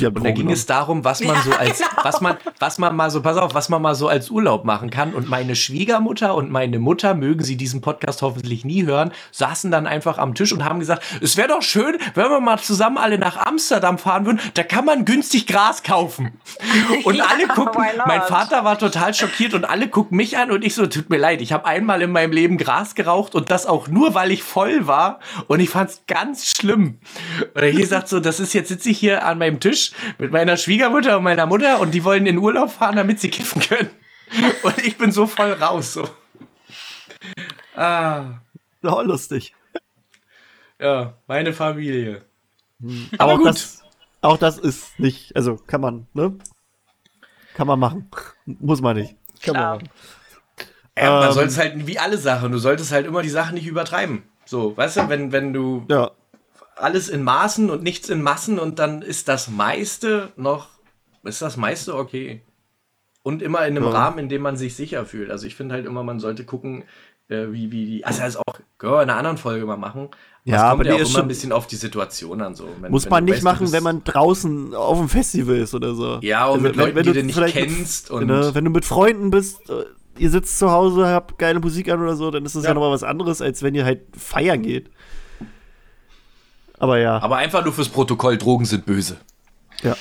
und 0.01 0.23
da 0.23 0.31
ging 0.31 0.51
es 0.51 0.65
darum, 0.65 1.03
was 1.03 1.21
man 1.21 1.35
ja, 1.35 1.41
so 1.41 1.51
als, 1.53 1.77
genau. 1.79 2.03
was 2.03 2.21
man, 2.21 2.37
was 2.59 2.77
man 2.77 2.95
mal 2.95 3.09
so, 3.09 3.21
pass 3.21 3.37
auf, 3.37 3.53
was 3.53 3.69
man 3.69 3.81
mal 3.81 3.95
so 3.95 4.07
als 4.07 4.29
Urlaub 4.29 4.65
machen 4.65 4.89
kann. 4.89 5.13
Und 5.13 5.29
meine 5.29 5.55
Schwiegermutter 5.55 6.35
und 6.35 6.51
meine 6.51 6.79
Mutter, 6.79 7.13
mögen 7.13 7.43
sie 7.43 7.55
diesen 7.55 7.81
Podcast 7.81 8.21
hoffentlich 8.21 8.65
nie 8.65 8.85
hören, 8.85 9.11
saßen 9.31 9.71
dann 9.71 9.87
einfach 9.87 10.17
am 10.17 10.35
Tisch 10.35 10.51
und 10.51 10.65
haben 10.65 10.79
gesagt, 10.79 11.03
es 11.21 11.37
wäre 11.37 11.47
doch 11.47 11.61
schön, 11.61 11.97
wenn 12.13 12.29
wir 12.29 12.39
mal 12.39 12.59
zusammen 12.59 12.97
alle 12.97 13.17
nach 13.17 13.37
Amsterdam 13.37 13.97
fahren 13.97 14.25
würden, 14.25 14.39
da 14.53 14.63
kann 14.63 14.85
man 14.85 15.05
günstig 15.05 15.47
Gras 15.47 15.83
kaufen. 15.83 16.39
Und 17.03 17.15
ja, 17.15 17.25
alle 17.25 17.47
gucken, 17.47 17.83
mein 18.05 18.21
Vater 18.21 18.63
war 18.63 18.77
total 18.77 19.13
schockiert 19.13 19.53
und 19.53 19.65
alle 19.65 19.87
gucken 19.87 20.17
mich 20.17 20.37
an 20.37 20.51
und 20.51 20.63
ich 20.63 20.75
so, 20.75 20.85
tut 20.87 21.09
mir 21.09 21.17
leid, 21.17 21.41
ich 21.41 21.51
habe 21.51 21.65
einmal 21.65 22.01
in 22.01 22.11
meinem 22.11 22.31
Leben 22.31 22.57
Gras 22.57 22.95
geraucht 22.95 23.35
und 23.35 23.51
das 23.51 23.65
auch 23.65 23.87
nur, 23.87 24.13
weil 24.13 24.31
ich 24.31 24.43
voll 24.43 24.87
war 24.87 25.19
und 25.47 25.59
ich 25.59 25.69
fand 25.69 25.89
es 25.89 26.03
ganz 26.07 26.45
schlimm. 26.45 26.99
Und 27.53 27.61
er 27.61 27.71
gesagt 27.71 28.07
so, 28.07 28.19
das 28.19 28.39
ist 28.39 28.53
jetzt 28.53 28.69
sitze 28.69 28.89
ich 28.89 28.97
hier 28.97 29.25
an 29.25 29.37
meinem 29.37 29.54
Tisch 29.59 29.91
mit 30.17 30.31
meiner 30.31 30.57
Schwiegermutter 30.57 31.17
und 31.17 31.23
meiner 31.23 31.45
Mutter 31.45 31.79
und 31.79 31.91
die 31.91 32.03
wollen 32.03 32.25
in 32.25 32.37
Urlaub 32.37 32.71
fahren, 32.71 32.95
damit 32.95 33.19
sie 33.19 33.29
kiffen 33.29 33.61
können. 33.61 33.89
Und 34.63 34.79
ich 34.79 34.97
bin 34.97 35.11
so 35.11 35.27
voll 35.27 35.51
raus. 35.53 35.93
So. 35.93 36.09
Ah. 37.75 38.39
Ja, 38.81 39.01
lustig. 39.01 39.53
Ja, 40.79 41.13
meine 41.27 41.53
Familie. 41.53 42.25
Hm. 42.81 43.09
Aber, 43.17 43.33
Aber 43.33 43.41
auch, 43.41 43.45
Das, 43.45 43.83
auch 44.21 44.37
das 44.37 44.57
ist 44.57 44.99
nicht, 44.99 45.35
also 45.35 45.57
kann 45.57 45.81
man, 45.81 46.07
ne? 46.13 46.35
Kann 47.53 47.67
man 47.67 47.79
machen. 47.79 48.09
Muss 48.45 48.81
man 48.81 48.97
nicht. 48.97 49.15
Kann 49.41 49.53
Klar. 49.53 49.75
man 49.75 49.83
machen. 49.83 49.89
Ja, 50.97 51.11
man 51.19 51.27
ähm, 51.27 51.33
sollte 51.33 51.49
es 51.49 51.57
halt 51.57 51.87
wie 51.87 51.99
alle 51.99 52.17
Sachen, 52.17 52.51
du 52.51 52.57
solltest 52.57 52.91
halt 52.91 53.05
immer 53.05 53.21
die 53.21 53.29
Sachen 53.29 53.55
nicht 53.55 53.67
übertreiben. 53.67 54.23
So, 54.45 54.77
weißt 54.77 54.97
du, 54.97 55.09
wenn, 55.09 55.31
wenn 55.31 55.53
du 55.53 55.85
ja 55.89 56.11
alles 56.75 57.09
in 57.09 57.23
Maßen 57.23 57.69
und 57.69 57.83
nichts 57.83 58.09
in 58.09 58.21
Massen 58.21 58.59
und 58.59 58.79
dann 58.79 59.01
ist 59.01 59.27
das 59.27 59.49
meiste 59.49 60.31
noch, 60.35 60.69
ist 61.23 61.41
das 61.41 61.57
meiste 61.57 61.95
okay. 61.95 62.41
Und 63.23 63.41
immer 63.41 63.65
in 63.65 63.75
einem 63.75 63.85
ja. 63.85 63.89
Rahmen, 63.89 64.19
in 64.19 64.29
dem 64.29 64.43
man 64.43 64.55
sich 64.55 64.75
sicher 64.75 65.05
fühlt. 65.05 65.31
Also 65.31 65.47
ich 65.47 65.55
finde 65.55 65.73
halt 65.73 65.85
immer, 65.85 66.03
man 66.03 66.19
sollte 66.19 66.45
gucken, 66.45 66.83
äh, 67.27 67.47
wie, 67.49 67.71
wie 67.71 67.85
die, 67.85 68.05
also 68.05 68.21
das 68.21 68.37
auch, 68.37 68.43
können 68.77 68.93
wir 68.93 69.01
in 69.01 69.09
einer 69.09 69.17
anderen 69.17 69.37
Folge 69.37 69.65
mal 69.65 69.77
machen. 69.77 70.09
Ja, 70.43 70.65
aber 70.65 70.83
kommt 70.83 70.99
ja 70.99 71.03
auch 71.03 71.09
immer 71.09 71.21
ein 71.23 71.27
bisschen 71.27 71.51
auf 71.51 71.65
die 71.65 71.75
Situation 71.75 72.39
an. 72.41 72.53
So. 72.53 72.67
Wenn, 72.79 72.91
muss 72.91 73.05
wenn 73.05 73.09
man 73.09 73.25
nicht 73.25 73.35
weißt, 73.35 73.43
machen, 73.43 73.71
wenn 73.71 73.81
man 73.81 74.03
draußen 74.03 74.75
auf 74.75 74.99
dem 74.99 75.09
Festival 75.09 75.55
ist 75.55 75.73
oder 75.73 75.95
so. 75.95 76.19
Ja, 76.21 76.45
und 76.45 76.51
also, 76.51 76.61
mit 76.61 76.75
Leuten, 76.75 76.95
wenn, 76.95 77.05
wenn 77.07 77.13
die 77.13 77.19
du 77.19 77.25
nicht 77.25 77.53
kennst. 77.53 78.11
Mit, 78.11 78.21
und 78.21 78.27
genau, 78.27 78.53
wenn 78.53 78.63
du 78.63 78.69
mit 78.69 78.85
Freunden 78.85 79.31
bist, 79.31 79.67
äh, 79.71 79.85
ihr 80.19 80.29
sitzt 80.29 80.59
zu 80.59 80.71
Hause, 80.71 81.07
habt 81.07 81.39
geile 81.39 81.59
Musik 81.59 81.89
an 81.89 82.01
oder 82.01 82.15
so, 82.15 82.29
dann 82.29 82.45
ist 82.45 82.55
das 82.55 82.63
ja, 82.63 82.69
ja 82.69 82.73
nochmal 82.75 82.91
was 82.91 83.03
anderes, 83.03 83.41
als 83.41 83.63
wenn 83.63 83.73
ihr 83.73 83.85
halt 83.85 84.01
feiern 84.15 84.61
geht. 84.61 84.91
Aber 86.85 86.99
ja. 86.99 87.19
Aber 87.19 87.37
einfach 87.37 87.63
nur 87.63 87.73
fürs 87.73 87.89
Protokoll, 87.89 88.37
Drogen 88.37 88.65
sind 88.65 88.85
böse. 88.85 89.17
Ja. 89.81 89.97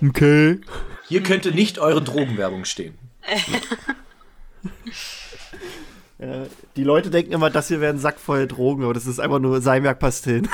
Okay. 0.00 0.60
Hier 1.08 1.24
könnte 1.24 1.50
nicht 1.50 1.80
eure 1.80 2.00
Drogenwerbung 2.00 2.64
stehen. 2.64 2.96
die 6.76 6.84
Leute 6.84 7.10
denken 7.10 7.32
immer, 7.32 7.50
das 7.50 7.66
hier 7.66 7.80
wäre 7.80 7.92
ein 7.92 7.98
Sack 7.98 8.20
voll 8.20 8.46
Drogen, 8.46 8.84
aber 8.84 8.94
das 8.94 9.06
ist 9.06 9.18
einfach 9.18 9.40
nur 9.40 9.60
Seimerk-Pastillen. 9.60 10.48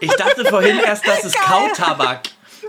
ich 0.00 0.10
dachte 0.16 0.44
vorhin 0.46 0.80
erst, 0.84 1.06
das 1.06 1.24
ist 1.24 1.36
Kautabak. 1.36 2.22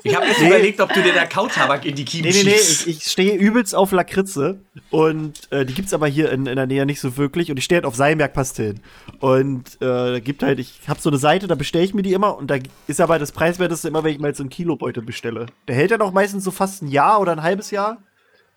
Ich 0.08 0.16
habe 0.16 0.26
jetzt 0.26 0.42
nee. 0.42 0.48
überlegt, 0.48 0.82
ob 0.82 0.94
du 0.94 1.02
dir 1.02 1.14
da 1.14 1.26
Kautabak 1.26 1.86
in 1.86 1.96
die 1.96 2.06
Kiemen 2.06 2.30
nee, 2.30 2.44
nee, 2.44 2.50
nee, 2.50 2.56
ich, 2.56 2.88
ich 2.88 3.04
stehe 3.04 3.36
übelst 3.36 3.76
auf 3.76 3.92
Lakritze 3.92 4.60
und 4.90 5.52
äh, 5.52 5.66
die 5.66 5.74
gibt's 5.74 5.94
aber 5.94 6.08
hier 6.08 6.32
in, 6.32 6.46
in 6.46 6.56
der 6.56 6.68
Nähe 6.68 6.86
nicht 6.86 7.00
so 7.00 7.18
wirklich 7.18 7.52
und 7.52 7.58
ich 7.58 7.66
stehe 7.66 7.78
halt 7.78 7.86
auf 7.86 7.96
Seimerk-Pastillen. 7.96 8.82
Und 9.20 9.82
äh, 9.82 10.20
gibt 10.22 10.44
halt, 10.44 10.60
ich 10.60 10.80
habe 10.88 11.02
so 11.02 11.10
eine 11.10 11.18
Seite, 11.18 11.48
da 11.48 11.56
bestelle 11.56 11.86
ich 11.86 11.94
mir 11.94 12.04
die 12.04 12.14
immer 12.14 12.38
und 12.38 12.50
da 12.50 12.58
ist 12.88 13.02
aber 13.02 13.20
das 13.20 13.32
Preiswerteste 13.32 13.88
immer, 13.88 14.04
wenn 14.04 14.14
ich 14.14 14.20
mal 14.20 14.34
so 14.34 14.44
einen 14.44 14.50
Kilobeutel 14.50 15.04
bestelle. 15.04 15.48
Der 15.68 15.76
hält 15.76 15.92
dann 15.92 16.02
auch 16.02 16.12
meistens 16.12 16.44
so 16.44 16.52
fast 16.52 16.82
ein 16.82 16.88
Jahr 16.88 17.20
oder 17.20 17.32
ein 17.32 17.44
halbes 17.44 17.72
Jahr. 17.72 17.98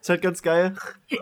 Ist 0.01 0.09
halt 0.09 0.23
ganz 0.23 0.43
geil. 0.43 0.75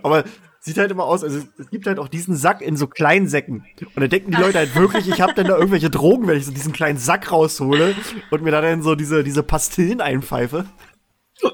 Aber 0.02 0.24
sieht 0.60 0.78
halt 0.78 0.90
immer 0.90 1.04
aus, 1.04 1.24
also 1.24 1.40
es 1.58 1.70
gibt 1.70 1.86
halt 1.86 1.98
auch 1.98 2.08
diesen 2.08 2.36
Sack 2.36 2.60
in 2.60 2.76
so 2.76 2.86
kleinen 2.86 3.28
Säcken. 3.28 3.64
Und 3.94 4.00
da 4.00 4.06
denken 4.06 4.32
die 4.32 4.40
Leute 4.40 4.58
halt 4.58 4.74
wirklich, 4.74 5.08
ich 5.08 5.20
habe 5.20 5.34
dann 5.34 5.46
da 5.46 5.56
irgendwelche 5.56 5.90
Drogen, 5.90 6.26
wenn 6.26 6.38
ich 6.38 6.46
so 6.46 6.52
diesen 6.52 6.72
kleinen 6.72 6.98
Sack 6.98 7.30
raushole 7.30 7.94
und 8.30 8.42
mir 8.42 8.50
da 8.50 8.60
dann 8.60 8.82
so 8.82 8.94
diese, 8.94 9.24
diese 9.24 9.42
Pastillen 9.42 10.00
einpfeife. 10.00 10.66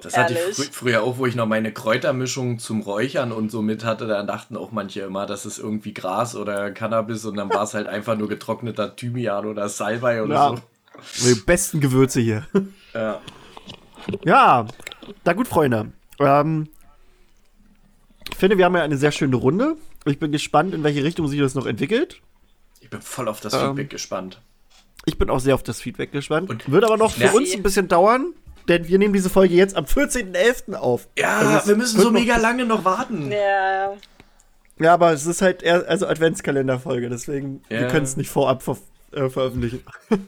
Das 0.02 0.16
hatte 0.16 0.32
ich 0.32 0.56
fr 0.56 0.72
früher 0.72 1.02
auch, 1.02 1.18
wo 1.18 1.26
ich 1.26 1.34
noch 1.34 1.46
meine 1.46 1.70
Kräutermischung 1.70 2.58
zum 2.58 2.80
Räuchern 2.80 3.32
und 3.32 3.50
so 3.50 3.60
mit 3.60 3.84
hatte. 3.84 4.06
Da 4.06 4.22
dachten 4.22 4.56
auch 4.56 4.72
manche 4.72 5.02
immer, 5.02 5.26
das 5.26 5.44
ist 5.44 5.58
irgendwie 5.58 5.92
Gras 5.92 6.34
oder 6.36 6.70
Cannabis 6.70 7.26
und 7.26 7.36
dann 7.36 7.50
war 7.50 7.64
es 7.64 7.74
halt 7.74 7.86
einfach 7.86 8.16
nur 8.16 8.28
getrockneter 8.28 8.96
Thymian 8.96 9.44
oder 9.44 9.68
Salbei 9.68 10.22
oder 10.22 10.34
ja. 10.34 10.56
so. 10.56 11.28
Die 11.28 11.34
besten 11.34 11.80
Gewürze 11.80 12.20
hier. 12.20 12.46
Ja. 12.94 13.20
Ja, 14.24 14.66
da 15.24 15.32
gut, 15.32 15.48
Freunde. 15.48 15.92
Ähm, 16.18 16.68
finde, 18.44 18.58
wir 18.58 18.66
haben 18.66 18.76
ja 18.76 18.82
eine 18.82 18.98
sehr 18.98 19.10
schöne 19.10 19.36
Runde. 19.36 19.78
Ich 20.04 20.18
bin 20.18 20.30
gespannt, 20.30 20.74
in 20.74 20.84
welche 20.84 21.02
Richtung 21.02 21.26
sich 21.28 21.40
das 21.40 21.54
noch 21.54 21.64
entwickelt. 21.64 22.20
Ich 22.82 22.90
bin 22.90 23.00
voll 23.00 23.26
auf 23.26 23.40
das 23.40 23.54
ähm, 23.54 23.68
Feedback 23.68 23.88
gespannt. 23.88 24.42
Ich 25.06 25.16
bin 25.16 25.30
auch 25.30 25.40
sehr 25.40 25.54
auf 25.54 25.62
das 25.62 25.80
Feedback 25.80 26.12
gespannt. 26.12 26.50
Und 26.50 26.70
Wird 26.70 26.84
aber 26.84 26.98
noch 26.98 27.12
für 27.12 27.30
uns 27.30 27.54
ein 27.54 27.62
bisschen 27.62 27.88
dauern, 27.88 28.34
denn 28.68 28.86
wir 28.86 28.98
nehmen 28.98 29.14
diese 29.14 29.30
Folge 29.30 29.54
jetzt 29.54 29.76
am 29.76 29.86
14.11. 29.86 30.74
auf. 30.74 31.08
Ja, 31.18 31.38
also 31.38 31.68
wir 31.68 31.76
müssen 31.76 31.98
so 31.98 32.10
mega 32.10 32.36
lange 32.36 32.66
noch 32.66 32.84
warten. 32.84 33.32
Ja. 33.32 33.94
Ja, 34.78 34.92
aber 34.92 35.14
es 35.14 35.24
ist 35.24 35.40
halt 35.40 35.62
eher 35.62 35.88
also 35.88 36.06
Adventskalenderfolge, 36.06 37.08
deswegen 37.08 37.62
ja. 37.70 37.80
wir 37.80 37.88
können 37.88 38.04
es 38.04 38.18
nicht 38.18 38.28
vorab 38.28 38.62
ver 38.62 38.76
äh, 39.12 39.30
veröffentlichen. 39.30 39.82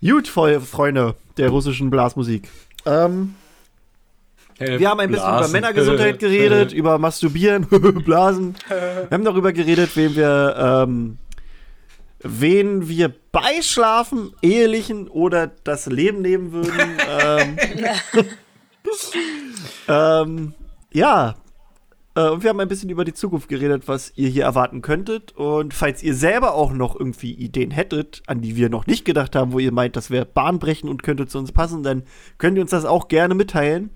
Gut, 0.00 0.28
Freunde 0.28 1.16
der 1.38 1.48
russischen 1.48 1.90
Blasmusik. 1.90 2.48
Ähm, 2.86 3.34
wir 4.60 4.88
haben 4.88 5.00
ein 5.00 5.10
bisschen 5.10 5.24
Blasen. 5.26 5.44
über 5.50 5.52
Männergesundheit 5.60 6.18
geredet, 6.20 6.72
über 6.72 6.98
Masturbieren, 6.98 7.66
Blasen. 8.04 8.54
Wir 8.68 9.08
haben 9.10 9.24
darüber 9.24 9.52
geredet, 9.52 9.90
wen 9.96 10.14
wir, 10.14 10.54
ähm, 10.86 11.18
wen 12.22 12.88
wir 12.88 13.12
beischlafen, 13.32 14.32
ehelichen 14.42 15.08
oder 15.08 15.46
das 15.64 15.86
Leben 15.86 16.20
nehmen 16.22 16.52
würden. 16.52 16.98
ähm, 17.20 17.56
ähm, 19.88 20.54
ja, 20.92 21.36
Äh, 22.16 22.28
und 22.30 22.42
wir 22.42 22.50
haben 22.50 22.58
ein 22.60 22.68
bisschen 22.68 22.90
über 22.90 23.04
die 23.04 23.14
Zukunft 23.14 23.48
geredet, 23.48 23.84
was 23.86 24.12
ihr 24.16 24.28
hier 24.28 24.42
erwarten 24.44 24.82
könntet. 24.82 25.32
Und 25.36 25.72
falls 25.74 26.02
ihr 26.02 26.14
selber 26.14 26.54
auch 26.54 26.72
noch 26.72 26.98
irgendwie 26.98 27.32
Ideen 27.32 27.70
hättet, 27.70 28.22
an 28.26 28.40
die 28.40 28.56
wir 28.56 28.68
noch 28.68 28.86
nicht 28.86 29.04
gedacht 29.04 29.36
haben, 29.36 29.52
wo 29.52 29.58
ihr 29.60 29.72
meint, 29.72 29.94
das 29.96 30.10
wäre 30.10 30.26
bahnbrechend 30.26 30.90
und 30.90 31.02
könnte 31.04 31.26
zu 31.28 31.38
uns 31.38 31.52
passen, 31.52 31.82
dann 31.84 32.02
könnt 32.38 32.56
ihr 32.56 32.62
uns 32.62 32.72
das 32.72 32.84
auch 32.84 33.06
gerne 33.08 33.34
mitteilen. 33.34 33.90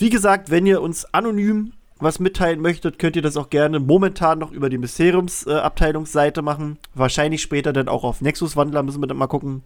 Wie 0.00 0.10
gesagt, 0.10 0.50
wenn 0.50 0.66
ihr 0.66 0.82
uns 0.82 1.04
anonym 1.14 1.72
was 1.98 2.18
mitteilen 2.18 2.60
möchtet, 2.60 2.98
könnt 2.98 3.14
ihr 3.14 3.22
das 3.22 3.36
auch 3.36 3.50
gerne 3.50 3.78
momentan 3.78 4.38
noch 4.38 4.52
über 4.52 4.70
die 4.70 4.78
Mysteriumsabteilungsseite 4.78 6.40
äh, 6.40 6.42
machen. 6.42 6.78
Wahrscheinlich 6.94 7.42
später 7.42 7.72
dann 7.72 7.88
auch 7.88 8.04
auf 8.04 8.22
Nexus-Wandler, 8.22 8.82
müssen 8.82 9.02
wir 9.02 9.06
dann 9.06 9.18
mal 9.18 9.26
gucken. 9.26 9.62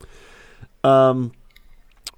Ähm, 0.82 1.30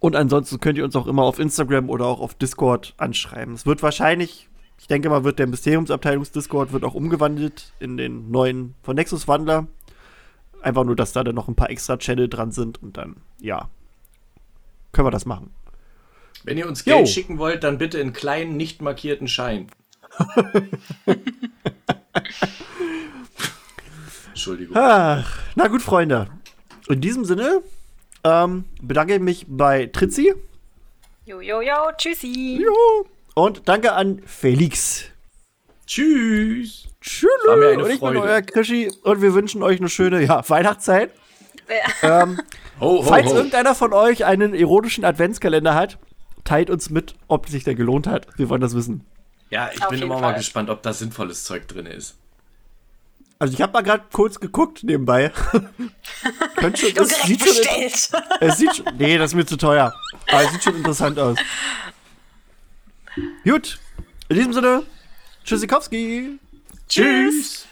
und 0.00 0.16
ansonsten 0.16 0.58
könnt 0.58 0.78
ihr 0.78 0.84
uns 0.84 0.96
auch 0.96 1.06
immer 1.06 1.22
auf 1.22 1.38
Instagram 1.38 1.90
oder 1.90 2.06
auch 2.06 2.20
auf 2.20 2.34
Discord 2.34 2.94
anschreiben. 2.96 3.54
Es 3.54 3.66
wird 3.66 3.82
wahrscheinlich 3.82 4.48
ich 4.78 4.88
denke 4.88 5.08
mal, 5.08 5.24
wird 5.24 5.38
der 5.38 5.46
Mysteriumsabteilungs-Discord 5.46 6.72
wird 6.72 6.84
auch 6.84 6.94
umgewandelt 6.94 7.72
in 7.80 7.96
den 7.96 8.30
neuen 8.30 8.74
von 8.82 8.94
Nexus 8.94 9.26
Wandler. 9.26 9.66
Einfach 10.62 10.84
nur, 10.84 10.96
dass 10.96 11.12
da 11.12 11.24
dann 11.24 11.34
noch 11.34 11.48
ein 11.48 11.54
paar 11.54 11.70
extra 11.70 11.96
Channel 11.96 12.28
dran 12.28 12.52
sind 12.52 12.82
und 12.82 12.96
dann, 12.96 13.16
ja, 13.40 13.68
können 14.92 15.06
wir 15.06 15.10
das 15.10 15.26
machen. 15.26 15.50
Wenn 16.46 16.56
ihr 16.58 16.68
uns 16.68 16.84
Geld 16.84 17.00
jo. 17.00 17.06
schicken 17.06 17.38
wollt, 17.38 17.64
dann 17.64 17.76
bitte 17.76 17.98
in 17.98 18.12
kleinen, 18.12 18.56
nicht 18.56 18.80
markierten 18.80 19.26
Schein. 19.26 19.66
Entschuldigung. 24.28 24.76
Ach, 24.76 25.40
na 25.56 25.66
gut, 25.66 25.82
Freunde. 25.82 26.28
In 26.88 27.00
diesem 27.00 27.24
Sinne 27.24 27.62
ähm, 28.22 28.64
bedanke 28.80 29.14
ich 29.14 29.20
mich 29.20 29.44
bei 29.48 29.86
Tritzi. 29.86 30.34
Jo, 31.24 31.40
jo, 31.40 31.60
jo, 31.62 31.90
tschüssi. 31.98 32.60
Jo. 32.62 33.08
Und 33.34 33.68
danke 33.68 33.94
an 33.94 34.22
Felix. 34.24 35.06
Tschüss. 35.84 36.86
Tschüss. 37.00 37.28
War 37.44 37.56
mir 37.56 37.70
eine 37.70 37.82
und 37.82 37.90
ich 37.90 37.98
Freude. 37.98 38.20
bin 38.20 38.28
euer 38.28 38.40
Krischi 38.42 38.92
und 39.02 39.20
wir 39.20 39.34
wünschen 39.34 39.64
euch 39.64 39.80
eine 39.80 39.88
schöne 39.88 40.22
ja, 40.22 40.44
Weihnachtszeit. 40.48 41.10
Ja. 42.00 42.22
Ähm, 42.22 42.40
ho, 42.80 42.98
ho, 42.98 43.02
falls 43.02 43.32
ho. 43.32 43.34
irgendeiner 43.34 43.74
von 43.74 43.92
euch 43.92 44.24
einen 44.24 44.54
erotischen 44.54 45.04
Adventskalender 45.04 45.74
hat, 45.74 45.98
teilt 46.46 46.70
uns 46.70 46.88
mit, 46.88 47.14
ob 47.28 47.48
sich 47.48 47.64
der 47.64 47.74
gelohnt 47.74 48.06
hat. 48.06 48.26
Wir 48.38 48.48
wollen 48.48 48.62
das 48.62 48.74
wissen. 48.74 49.04
Ja, 49.50 49.70
ich 49.72 49.82
Auf 49.82 49.90
bin 49.90 50.00
immer 50.00 50.14
Fall. 50.14 50.32
mal 50.32 50.38
gespannt, 50.38 50.70
ob 50.70 50.82
da 50.82 50.92
sinnvolles 50.92 51.44
Zeug 51.44 51.68
drin 51.68 51.86
ist. 51.86 52.16
Also 53.38 53.52
ich 53.52 53.60
habe 53.60 53.74
mal 53.74 53.82
gerade 53.82 54.04
kurz 54.12 54.40
geguckt 54.40 54.82
nebenbei. 54.82 55.30
Könnte 56.56 56.80
schon, 56.80 56.96
es 56.96 57.22
sieht 57.22 57.44
bestellt. 57.44 57.92
schon, 57.92 58.20
es 58.40 58.56
sieht 58.56 58.76
schon, 58.76 58.86
nee, 58.96 59.18
das 59.18 59.32
ist 59.32 59.34
mir 59.34 59.44
zu 59.44 59.58
teuer. 59.58 59.94
Aber 60.30 60.42
es 60.42 60.52
sieht 60.52 60.64
schon 60.64 60.76
interessant 60.76 61.18
aus. 61.18 61.36
Gut, 63.44 63.78
in 64.28 64.36
diesem 64.36 64.52
Sinne, 64.54 64.84
Tschüssikowski. 65.44 66.38
Tschüss. 66.88 67.65